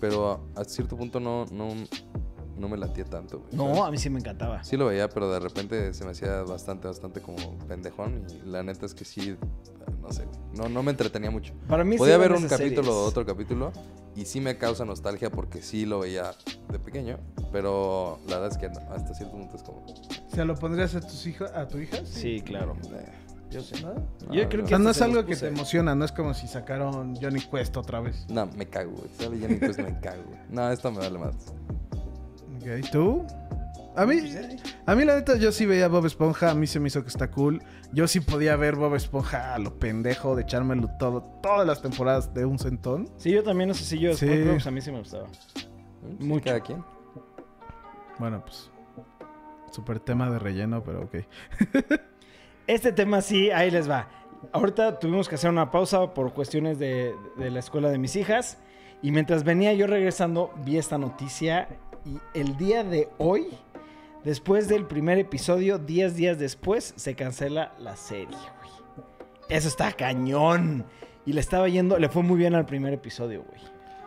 pero 0.00 0.48
a, 0.56 0.60
a 0.60 0.64
cierto 0.64 0.96
punto 0.96 1.18
no, 1.18 1.44
no, 1.50 1.68
no 2.60 2.68
me 2.68 2.76
latía 2.76 3.04
tanto. 3.04 3.38
güey, 3.40 3.56
No, 3.56 3.68
¿sabes? 3.74 3.82
a 3.82 3.90
mí 3.90 3.98
sí 3.98 4.10
me 4.10 4.20
encantaba. 4.20 4.62
Sí 4.62 4.76
lo 4.76 4.86
veía, 4.86 5.08
pero 5.08 5.32
de 5.32 5.40
repente 5.40 5.92
se 5.94 6.04
me 6.04 6.10
hacía 6.12 6.42
bastante, 6.42 6.86
bastante 6.88 7.20
como 7.20 7.36
pendejón. 7.66 8.24
Y 8.28 8.48
la 8.48 8.62
neta 8.62 8.86
es 8.86 8.94
que 8.94 9.04
sí, 9.04 9.36
no 10.00 10.12
sé, 10.12 10.26
no, 10.54 10.68
no 10.68 10.82
me 10.82 10.90
entretenía 10.92 11.30
mucho. 11.30 11.54
Para 11.68 11.82
mí 11.84 11.92
sí 11.92 11.98
Podía 11.98 12.14
eran 12.16 12.28
ver 12.32 12.42
un 12.42 12.48
capítulo 12.48 12.82
series. 12.82 12.88
o 12.96 13.04
otro 13.06 13.26
capítulo 13.26 13.72
y 14.14 14.24
sí 14.24 14.40
me 14.40 14.56
causa 14.58 14.84
nostalgia 14.84 15.30
porque 15.30 15.62
sí 15.62 15.86
lo 15.86 16.00
veía 16.00 16.32
de 16.70 16.78
pequeño, 16.78 17.18
pero 17.52 18.18
la 18.28 18.38
verdad 18.38 18.50
es 18.52 18.58
que 18.58 18.68
no, 18.68 18.80
hasta 18.94 19.14
cierto 19.14 19.36
punto 19.36 19.56
es 19.56 19.62
como... 19.62 19.84
¿Se 20.32 20.44
lo 20.44 20.54
pondrías 20.54 20.94
a 20.94 21.00
tus 21.00 21.26
hijos, 21.26 21.50
a 21.52 21.66
tu 21.66 21.78
hija? 21.78 21.98
Sí, 22.04 22.40
claro. 22.44 22.76
eh, 22.92 23.06
Yo 23.50 23.60
sé. 23.62 23.80
¿No? 23.82 23.94
Yo 24.32 24.48
creo 24.48 24.62
O 24.62 24.64
que 24.64 24.68
sea, 24.70 24.78
no 24.78 24.90
es 24.90 25.00
algo 25.02 25.24
que 25.24 25.36
te 25.36 25.48
emociona, 25.48 25.94
no 25.94 26.04
es 26.04 26.12
como 26.12 26.34
si 26.34 26.46
sacaron 26.48 27.16
Johnny 27.16 27.40
Quest 27.40 27.76
otra 27.76 28.00
vez. 28.00 28.26
No, 28.28 28.46
me 28.46 28.66
cago, 28.66 28.92
güey. 28.92 29.08
Sale 29.18 29.38
Johnny 29.40 29.56
pues 29.56 29.78
me 29.78 29.98
cago, 30.00 30.22
güey. 30.26 30.38
No, 30.50 30.70
esto 30.70 30.90
me 30.92 30.98
vale 30.98 31.18
más. 31.18 31.34
Ok, 32.60 32.90
¿tú? 32.90 33.26
A 33.96 34.06
mí, 34.06 34.20
a 34.86 34.94
mí 34.94 35.04
la 35.04 35.16
neta 35.16 35.36
yo 35.36 35.50
sí 35.50 35.66
veía 35.66 35.88
Bob 35.88 36.06
Esponja, 36.06 36.50
a 36.50 36.54
mí 36.54 36.66
se 36.66 36.78
me 36.78 36.86
hizo 36.88 37.02
que 37.02 37.08
está 37.08 37.30
cool. 37.30 37.60
Yo 37.92 38.06
sí 38.06 38.20
podía 38.20 38.54
ver 38.56 38.76
Bob 38.76 38.94
Esponja 38.94 39.54
a 39.54 39.58
lo 39.58 39.78
pendejo 39.78 40.36
de 40.36 40.42
echármelo 40.42 40.88
todo, 40.98 41.22
todas 41.42 41.66
las 41.66 41.82
temporadas 41.82 42.32
de 42.32 42.44
un 42.44 42.58
centón. 42.58 43.08
Sí, 43.16 43.32
yo 43.32 43.42
también 43.42 43.68
no 43.68 43.74
sé 43.74 43.84
si 43.84 43.98
yo 43.98 44.12
Sí. 44.14 44.26
SpongeBob, 44.26 44.52
pues 44.52 44.66
a 44.66 44.70
mí 44.70 44.80
sí 44.80 44.92
me 44.92 44.98
gustaba. 45.00 45.26
Mucho. 46.20 46.44
Cada 46.44 46.60
quien. 46.60 46.84
Bueno, 48.18 48.42
pues 48.44 48.70
super 49.72 49.98
tema 50.00 50.30
de 50.30 50.38
relleno, 50.38 50.82
pero 50.84 51.02
ok. 51.02 51.16
Este 52.66 52.92
tema 52.92 53.20
sí, 53.20 53.50
ahí 53.50 53.70
les 53.70 53.90
va. 53.90 54.08
Ahorita 54.52 54.98
tuvimos 54.98 55.28
que 55.28 55.34
hacer 55.34 55.50
una 55.50 55.70
pausa 55.70 56.14
por 56.14 56.32
cuestiones 56.32 56.78
de, 56.78 57.14
de 57.36 57.50
la 57.50 57.58
escuela 57.58 57.90
de 57.90 57.98
mis 57.98 58.14
hijas. 58.16 58.58
Y 59.02 59.10
mientras 59.12 59.44
venía 59.44 59.72
yo 59.74 59.86
regresando, 59.86 60.52
vi 60.64 60.76
esta 60.78 60.96
noticia. 60.98 61.68
Y 62.04 62.18
el 62.38 62.56
día 62.56 62.82
de 62.84 63.08
hoy, 63.18 63.48
después 64.24 64.68
del 64.68 64.86
primer 64.86 65.18
episodio, 65.18 65.78
10 65.78 66.16
días 66.16 66.38
después, 66.38 66.94
se 66.96 67.14
cancela 67.14 67.74
la 67.78 67.96
serie, 67.96 68.26
güey. 68.36 69.06
Eso 69.48 69.68
está 69.68 69.92
cañón. 69.92 70.84
Y 71.26 71.32
le 71.34 71.40
estaba 71.40 71.68
yendo, 71.68 71.98
le 71.98 72.08
fue 72.08 72.22
muy 72.22 72.38
bien 72.38 72.54
al 72.54 72.64
primer 72.66 72.92
episodio, 72.94 73.44
güey. 73.44 73.60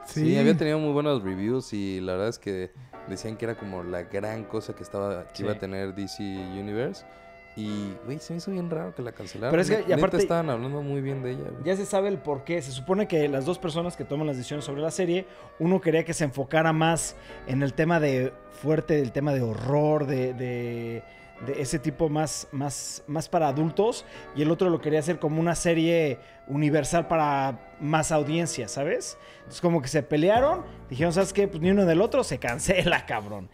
Sí. 0.06 0.38
había 0.38 0.58
tenido 0.58 0.80
muy 0.80 0.92
buenos 0.92 1.24
reviews 1.24 1.72
y 1.72 2.02
la 2.02 2.14
verdad 2.14 2.28
es 2.28 2.40
que 2.40 2.72
decían 3.08 3.38
que 3.38 3.46
era 3.46 3.56
como 3.56 3.84
la 3.84 4.04
gran 4.04 4.44
cosa 4.44 4.76
que 4.76 4.84
estaba 4.84 5.28
que 5.30 5.38
Sí. 5.38 5.44
iba 5.44 5.54
a 5.54 5.58
tener 5.60 5.96
DC 5.96 6.22
Universe. 6.24 7.06
Y, 7.56 7.94
güey, 8.06 8.18
se 8.20 8.34
me 8.34 8.38
hizo 8.38 8.50
bien 8.52 8.70
raro 8.70 8.96
que 8.96 9.02
la 9.04 9.12
cancelaran. 9.12 9.52
Pero 9.52 9.62
es 9.62 9.70
que, 9.70 9.76
y 9.82 9.84
Neta, 9.84 9.96
aparte- 9.96 10.18
estaban 10.18 10.50
hablando 10.50 10.82
muy 10.82 11.02
bien 11.02 11.22
de 11.22 11.32
ella, 11.32 11.44
güey. 11.52 11.64
Ya 11.64 11.76
se 11.76 11.86
sabe 11.86 12.08
el 12.08 12.18
por 12.18 12.44
qué. 12.44 12.62
Se 12.62 12.72
supone 12.72 13.08
que 13.08 13.28
las 13.30 13.46
dos 13.46 13.60
personas 13.60 13.96
que 13.96 14.06
toman 14.06 14.26
las 14.26 14.38
decisiones 14.38 14.66
sobre 14.66 14.82
la 14.82 14.90
serie, 14.92 15.28
uno 15.60 15.80
quería 15.80 16.04
que 16.04 16.14
se 16.14 16.24
enfocara 16.24 16.74
más 16.74 17.16
en 17.46 17.62
el 17.62 17.74
tema 17.74 18.00
de 18.00 18.34
fuerte, 18.62 18.96
del 18.96 19.12
tema 19.12 19.34
de 19.34 19.42
horror, 19.42 20.08
de, 20.08 20.34
de- 20.34 21.04
de 21.46 21.62
ese 21.62 21.80
tipo 21.80 22.10
más, 22.10 22.48
más, 22.52 23.04
más 23.08 23.30
para 23.30 23.48
adultos, 23.48 24.06
y 24.36 24.42
el 24.42 24.52
otro 24.52 24.70
lo 24.70 24.80
quería 24.82 25.00
hacer 25.00 25.20
como 25.20 25.40
una 25.40 25.56
serie 25.56 26.20
universal 26.48 27.08
para 27.08 27.74
más 27.80 28.12
audiencia, 28.12 28.68
¿sabes? 28.68 29.18
Entonces 29.38 29.62
como 29.62 29.82
que 29.82 29.88
se 29.88 30.04
pelearon, 30.04 30.64
dijeron, 30.90 31.14
¿sabes 31.14 31.34
qué? 31.34 31.48
Pues 31.48 31.62
ni 31.62 31.72
uno 31.72 31.86
del 31.86 32.02
otro 32.02 32.24
se 32.24 32.38
cancela, 32.40 33.06
cabrón. 33.08 33.50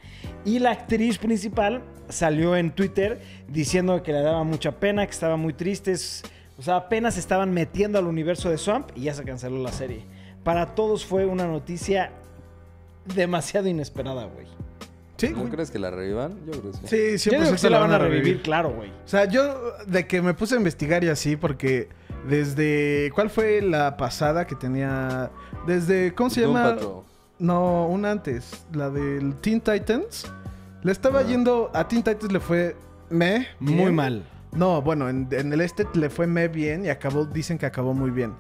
Y 0.46 0.60
la 0.60 0.72
actriz 0.72 1.18
principal 1.18 1.82
salió 2.10 2.56
en 2.56 2.72
Twitter 2.72 3.22
diciendo 3.48 4.02
que 4.04 4.12
le 4.12 4.22
daba 4.22 4.44
mucha 4.44 4.80
pena, 4.80 5.06
que 5.06 5.12
estaba 5.12 5.38
muy 5.38 5.54
triste. 5.54 5.94
O 6.58 6.62
sea, 6.62 6.76
apenas 6.76 7.18
estaban 7.18 7.52
metiendo 7.52 8.00
al 8.00 8.06
universo 8.06 8.50
de 8.50 8.58
Swamp 8.58 8.92
y 8.96 9.04
ya 9.04 9.14
se 9.14 9.24
canceló 9.24 9.62
la 9.62 9.72
serie. 9.72 10.04
Para 10.44 10.76
todos 10.76 11.06
fue 11.06 11.26
una 11.26 11.46
noticia 11.46 12.12
demasiado 13.16 13.68
inesperada, 13.68 14.26
güey. 14.26 14.59
Sí, 15.20 15.30
¿No 15.36 15.50
crees 15.50 15.70
que 15.72 15.80
la 15.80 15.92
revivan? 15.92 16.34
Yo 16.46 16.52
creo 16.60 16.72
que 16.72 16.88
sí. 16.88 17.18
sí, 17.20 17.30
Yo 17.32 17.38
100% 17.38 17.40
digo 17.42 17.52
que 17.52 17.58
sí 17.58 17.70
la 17.70 17.80
van 17.80 17.92
a 17.92 17.98
revivir, 17.98 18.42
claro, 18.42 18.72
güey. 18.72 18.90
O 18.90 19.08
sea, 19.08 19.26
yo 19.26 19.74
de 19.86 20.08
que 20.08 20.22
me 20.22 20.34
puse 20.34 20.56
a 20.56 20.58
investigar 20.58 21.04
y 21.04 21.10
así, 21.10 21.36
porque 21.36 21.90
desde. 22.28 23.12
¿Cuál 23.14 23.30
fue 23.30 23.62
la 23.62 23.98
pasada 23.98 24.46
que 24.48 24.56
tenía? 24.56 25.32
Desde. 25.68 26.14
¿Cómo 26.14 26.30
se 26.30 26.42
Doom 26.42 26.56
llama? 26.56 26.70
Patrol. 26.76 27.04
No, 27.40 27.88
una 27.88 28.12
antes. 28.12 28.66
La 28.74 28.90
del 28.90 29.36
Teen 29.36 29.62
Titans. 29.62 30.32
Le 30.84 30.92
estaba 30.92 31.22
yendo. 31.24 31.70
A 31.74 31.88
Teen 31.88 32.04
Titans 32.04 32.32
le 32.32 32.40
fue. 32.40 32.76
Me. 33.10 33.48
Muy 33.60 33.92
mal. 33.92 34.24
No, 34.52 34.82
bueno, 34.82 35.10
en, 35.10 35.28
en 35.32 35.54
el 35.54 35.62
este 35.62 35.86
le 35.94 36.10
fue 36.10 36.28
me 36.28 36.48
bien 36.48 36.86
y 36.86 36.90
acabó. 36.90 37.26
Dicen 37.26 37.58
que 37.58 37.66
acabó 37.66 37.94
muy 37.94 38.12
bien. 38.12 38.34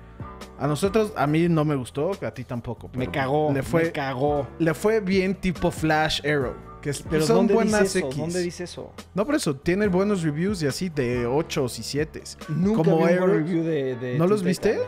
A 0.58 0.68
nosotros, 0.68 1.14
a 1.16 1.28
mí 1.28 1.48
no 1.50 1.64
me 1.66 1.76
gustó, 1.76 2.12
a 2.22 2.32
ti 2.34 2.44
tampoco. 2.44 2.88
Me 2.94 3.00
pero 3.06 3.12
cagó, 3.12 3.52
Le 3.54 3.64
fue, 3.64 3.84
me 3.86 3.92
cagó. 3.92 4.48
le 4.60 4.74
fue 4.74 5.00
bien 5.00 5.36
tipo 5.36 5.72
Flash 5.72 6.26
Arrow. 6.28 6.54
Que 6.82 6.92
es- 6.92 7.02
Pero 7.10 7.26
son 7.26 7.36
¿dónde 7.38 7.54
buenas 7.56 7.82
dice 7.84 8.00
eso? 8.00 8.08
X. 8.08 8.18
¿Dónde 8.20 8.42
dice 8.42 8.64
eso? 8.64 8.94
No, 9.14 9.26
por 9.26 9.36
eso, 9.36 9.56
tiene 9.56 9.88
buenos 9.88 10.24
reviews 10.24 10.64
y 10.64 10.68
así 10.68 10.90
de 10.90 11.26
8 11.26 11.66
y 11.66 11.84
7. 11.84 12.22
Nunca 12.50 12.78
Como 12.78 12.98
vi 13.06 13.14
un 13.14 13.20
buen 13.20 13.32
review 13.32 13.64
de, 13.64 13.96
de 13.96 14.18
¿No 14.18 14.28
los 14.28 14.44
viste? 14.44 14.80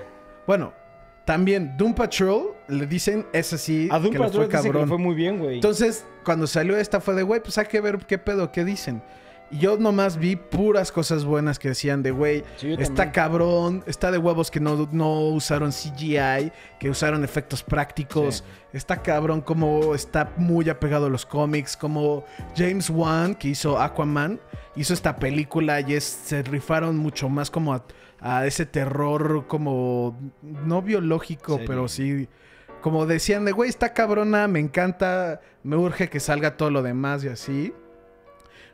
Bueno, 0.48 0.74
también 1.26 1.76
Doom 1.78 1.94
Patrol 1.94 2.54
le 2.68 2.86
dicen 2.88 3.26
es 3.34 3.52
así. 3.54 3.88
A 3.92 4.00
Doom 4.00 4.12
que 4.14 4.18
le 4.20 4.24
Patrol 4.26 4.46
fue 4.46 4.48
dice 4.48 4.58
que 4.62 4.68
le 4.68 4.72
cabrón. 4.74 4.88
fue 4.90 4.98
muy 4.98 5.16
bien, 5.16 5.40
güey. 5.40 5.56
Entonces, 5.56 6.06
cuando 6.24 6.48
salió 6.48 6.78
esta 6.78 7.00
fue 7.02 7.14
de, 7.16 7.24
güey, 7.24 7.42
pues 7.44 7.58
hay 7.58 7.66
que 7.66 7.80
ver 7.82 7.98
qué 8.08 8.18
pedo, 8.18 8.52
qué 8.52 8.64
dicen. 8.66 9.02
Y 9.52 9.60
yo 9.60 9.78
nomás 9.78 10.18
vi 10.18 10.38
puras 10.38 10.92
cosas 10.92 11.26
buenas 11.26 11.60
que 11.60 11.70
decían 11.70 12.02
de, 12.04 12.12
güey, 12.12 12.44
Sí, 12.56 12.74
está 12.80 13.12
cabrón, 13.12 13.84
está 13.86 14.10
de 14.10 14.18
huevos 14.18 14.50
que 14.50 14.60
no, 14.62 14.88
no 14.92 15.20
usaron 15.28 15.72
CGI, 15.72 16.52
que 16.80 16.90
usaron 16.90 17.24
efectos 17.24 17.62
prácticos, 17.62 18.44
Sí. 18.72 18.78
está 18.78 19.02
cabrón 19.02 19.42
como 19.42 19.94
está 19.94 20.32
muy 20.38 20.70
apegado 20.70 21.08
a 21.08 21.10
los 21.10 21.26
cómics, 21.26 21.76
como 21.76 22.24
James 22.56 22.90
Wan, 22.90 23.36
que 23.36 23.50
hizo 23.50 23.78
Aquaman, 23.80 24.40
hizo 24.78 24.94
esta 24.94 25.18
película 25.18 25.82
y 25.82 25.96
es, 25.96 26.06
se 26.06 26.44
rifaron 26.44 26.96
mucho 26.98 27.28
más 27.28 27.52
como 27.52 27.74
a, 27.74 27.84
a 28.22 28.46
ese 28.46 28.66
terror 28.66 29.46
como, 29.48 30.18
no 30.42 30.82
biológico, 30.82 31.54
Serio. 31.54 31.68
pero 31.68 31.88
sí... 31.88 32.30
Como 32.82 33.06
decían 33.06 33.46
de, 33.46 33.52
güey, 33.52 33.70
está 33.70 33.94
cabrona, 33.94 34.48
me 34.48 34.60
encanta, 34.60 35.40
me 35.62 35.76
urge 35.76 36.10
que 36.10 36.20
salga 36.20 36.58
todo 36.58 36.72
lo 36.72 36.82
demás 36.82 37.24
y 37.24 37.28
así. 37.28 37.74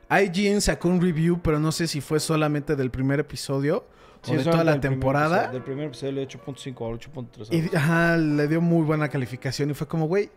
IGN 0.10 0.62
sacó 0.62 0.88
un 0.90 1.02
review, 1.02 1.40
pero 1.42 1.60
no 1.60 1.72
sé 1.72 1.88
si 1.88 2.00
fue 2.02 2.20
solamente 2.20 2.76
del 2.76 2.92
primer 2.92 3.20
episodio 3.20 3.86
Sí, 4.24 4.32
o 4.34 4.38
de 4.38 4.44
toda 4.44 4.64
la 4.64 4.72
primer 4.74 4.80
temporada. 4.82 5.36
episodio- 5.38 5.54
del 5.54 5.62
primer 5.64 5.86
episodio 5.88 6.12
le 6.14 6.28
8.5 6.28 6.86
a 6.86 6.90
8.3. 6.90 7.50
Y 7.72 7.76
ajá, 7.76 8.18
le 8.18 8.48
dio 8.48 8.62
muy 8.62 8.84
buena 8.84 9.10
calificación 9.10 9.70
y 9.70 9.74
fue 9.74 9.88
como, 9.88 10.08
güey, 10.08 10.30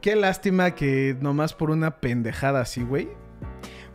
qué 0.00 0.16
lástima 0.16 0.74
que 0.74 1.16
nomás 1.20 1.54
por 1.54 1.70
una 1.70 2.00
pendejada 2.00 2.60
así, 2.60 2.82
güey. 2.82 3.08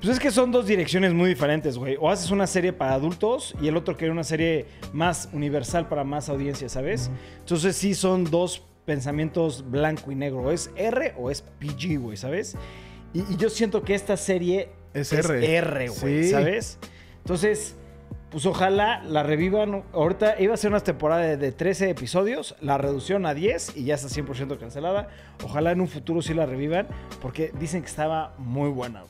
Pues 0.02 0.14
es 0.14 0.20
que 0.20 0.32
son 0.32 0.52
dos 0.52 0.66
direcciones 0.66 1.14
muy 1.14 1.28
diferentes, 1.30 1.78
güey. 1.78 1.98
O 2.00 2.10
haces 2.10 2.32
una 2.32 2.48
serie 2.48 2.72
para 2.72 2.94
adultos 2.94 3.54
y 3.62 3.68
el 3.68 3.76
otro 3.76 3.98
quiere 3.98 4.12
una 4.12 4.24
serie 4.24 4.66
más 4.94 5.28
universal 5.34 5.90
para 5.90 6.06
más 6.06 6.30
audiencia, 6.30 6.70
¿sabes? 6.70 7.12
Entonces 7.40 7.76
sí 7.76 7.94
son 7.94 8.24
dos 8.24 8.64
pensamientos 8.86 9.70
blanco 9.70 10.12
y 10.12 10.16
negro. 10.16 10.40
O 10.44 10.52
es 10.52 10.72
R 10.78 11.14
o 11.18 11.30
es 11.30 11.42
PG, 11.42 11.98
güey, 12.00 12.16
¿sabes? 12.18 12.56
Y, 13.14 13.22
y 13.34 13.38
yo 13.38 13.50
siento 13.50 13.82
que 13.84 13.96
esta 13.96 14.18
serie 14.18 14.70
Es 14.94 15.12
R. 15.14 15.56
R, 15.58 15.90
güey, 15.90 16.24
Sí. 16.26 16.30
¿sabes? 16.30 16.78
Entonces, 17.20 17.76
pues 18.32 18.46
ojalá 18.46 19.04
la 19.04 19.24
revivan. 19.24 19.84
Ahorita 19.94 20.40
iba 20.40 20.54
a 20.54 20.58
ser 20.58 20.70
una 20.72 20.80
temporada 20.82 21.22
de, 21.22 21.38
de 21.38 21.52
13 21.52 21.90
episodios, 21.90 22.56
la 22.62 22.78
reducción 22.78 23.26
a 23.26 23.34
10 23.34 23.76
y 23.78 23.86
ya 23.86 23.96
está 23.96 24.08
100% 24.08 24.58
cancelada. 24.60 25.10
Ojalá 25.44 25.72
en 25.72 25.82
un 25.82 25.88
futuro 25.88 26.22
sí 26.22 26.34
la 26.34 26.46
revivan 26.46 26.88
porque 27.22 27.52
dicen 27.60 27.82
que 27.82 27.88
estaba 27.88 28.34
muy 28.38 28.70
buena, 28.70 29.02
güey. 29.02 29.10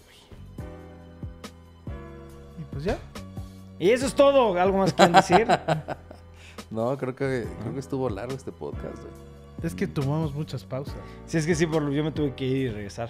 Y 2.60 2.64
pues 2.72 2.84
ya. 2.86 2.98
Y 3.80 3.92
eso 3.92 4.06
es 4.06 4.14
todo. 4.14 4.58
¿Algo 4.60 4.78
más 4.78 4.94
quieren 4.94 5.14
decir? 5.14 5.48
No, 6.72 6.96
creo 7.00 7.16
que, 7.16 7.46
creo 7.62 7.74
que 7.74 7.80
estuvo 7.80 8.08
largo 8.12 8.36
este 8.36 8.52
podcast, 8.52 8.94
güey. 8.98 9.12
Es 9.64 9.74
que 9.74 9.88
tomamos 9.88 10.36
muchas 10.36 10.64
pausas. 10.64 10.94
Si 11.26 11.36
es 11.40 11.48
que 11.48 11.56
sí, 11.56 11.66
por 11.66 11.90
yo 11.90 12.04
me 12.04 12.12
tuve 12.12 12.36
que 12.36 12.46
ir 12.46 12.68
y 12.68 12.70
regresar. 12.70 13.10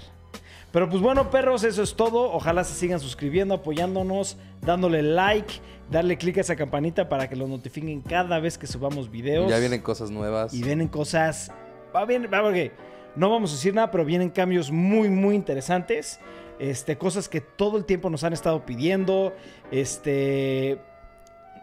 Pero 0.72 0.88
pues 0.90 1.02
bueno, 1.02 1.32
perros, 1.32 1.64
eso 1.64 1.82
es 1.82 1.96
todo. 1.96 2.32
Ojalá 2.32 2.64
se 2.64 2.76
sigan 2.76 3.00
suscribiendo, 3.00 3.56
apoyándonos, 3.56 4.38
dándole 4.62 5.02
like, 5.02 5.56
darle 5.90 6.18
click 6.18 6.38
a 6.38 6.42
esa 6.42 6.56
campanita 6.56 7.10
para 7.10 7.28
que 7.28 7.36
los 7.36 7.50
notifiquen 7.50 8.02
cada 8.02 8.40
vez 8.40 8.58
que 8.58 8.68
subamos 8.68 9.10
videos. 9.10 9.50
Ya 9.50 9.58
vienen 9.58 9.82
cosas 9.82 10.12
nuevas. 10.12 10.54
Y 10.54 10.62
vienen 10.62 10.88
cosas. 10.88 11.52
Va 11.96 12.06
bien, 12.06 12.30
va 12.32 12.42
porque 12.44 12.72
no 13.16 13.30
vamos 13.32 13.52
a 13.52 13.56
decir 13.56 13.74
nada, 13.74 13.90
pero 13.90 14.06
vienen 14.06 14.30
cambios 14.30 14.72
muy, 14.72 15.10
muy 15.10 15.36
interesantes. 15.36 16.20
Este, 16.60 16.98
cosas 16.98 17.30
que 17.30 17.42
todo 17.42 17.78
el 17.78 17.86
tiempo 17.86 18.10
nos 18.10 18.24
han 18.24 18.34
estado 18.34 18.66
pidiendo. 18.66 19.34
Este. 19.72 20.80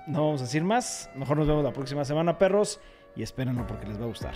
No 0.08 0.24
vamos 0.24 0.40
a 0.40 0.44
decir 0.44 0.64
más. 0.64 1.10
Mejor 1.14 1.36
nos 1.36 1.46
vemos 1.46 1.62
la 1.62 1.72
próxima 1.72 2.04
semana, 2.04 2.38
perros. 2.38 2.80
Y 3.14 3.22
espérenlo 3.22 3.66
porque 3.66 3.86
les 3.86 4.00
va 4.00 4.04
a 4.04 4.08
gustar. 4.08 4.34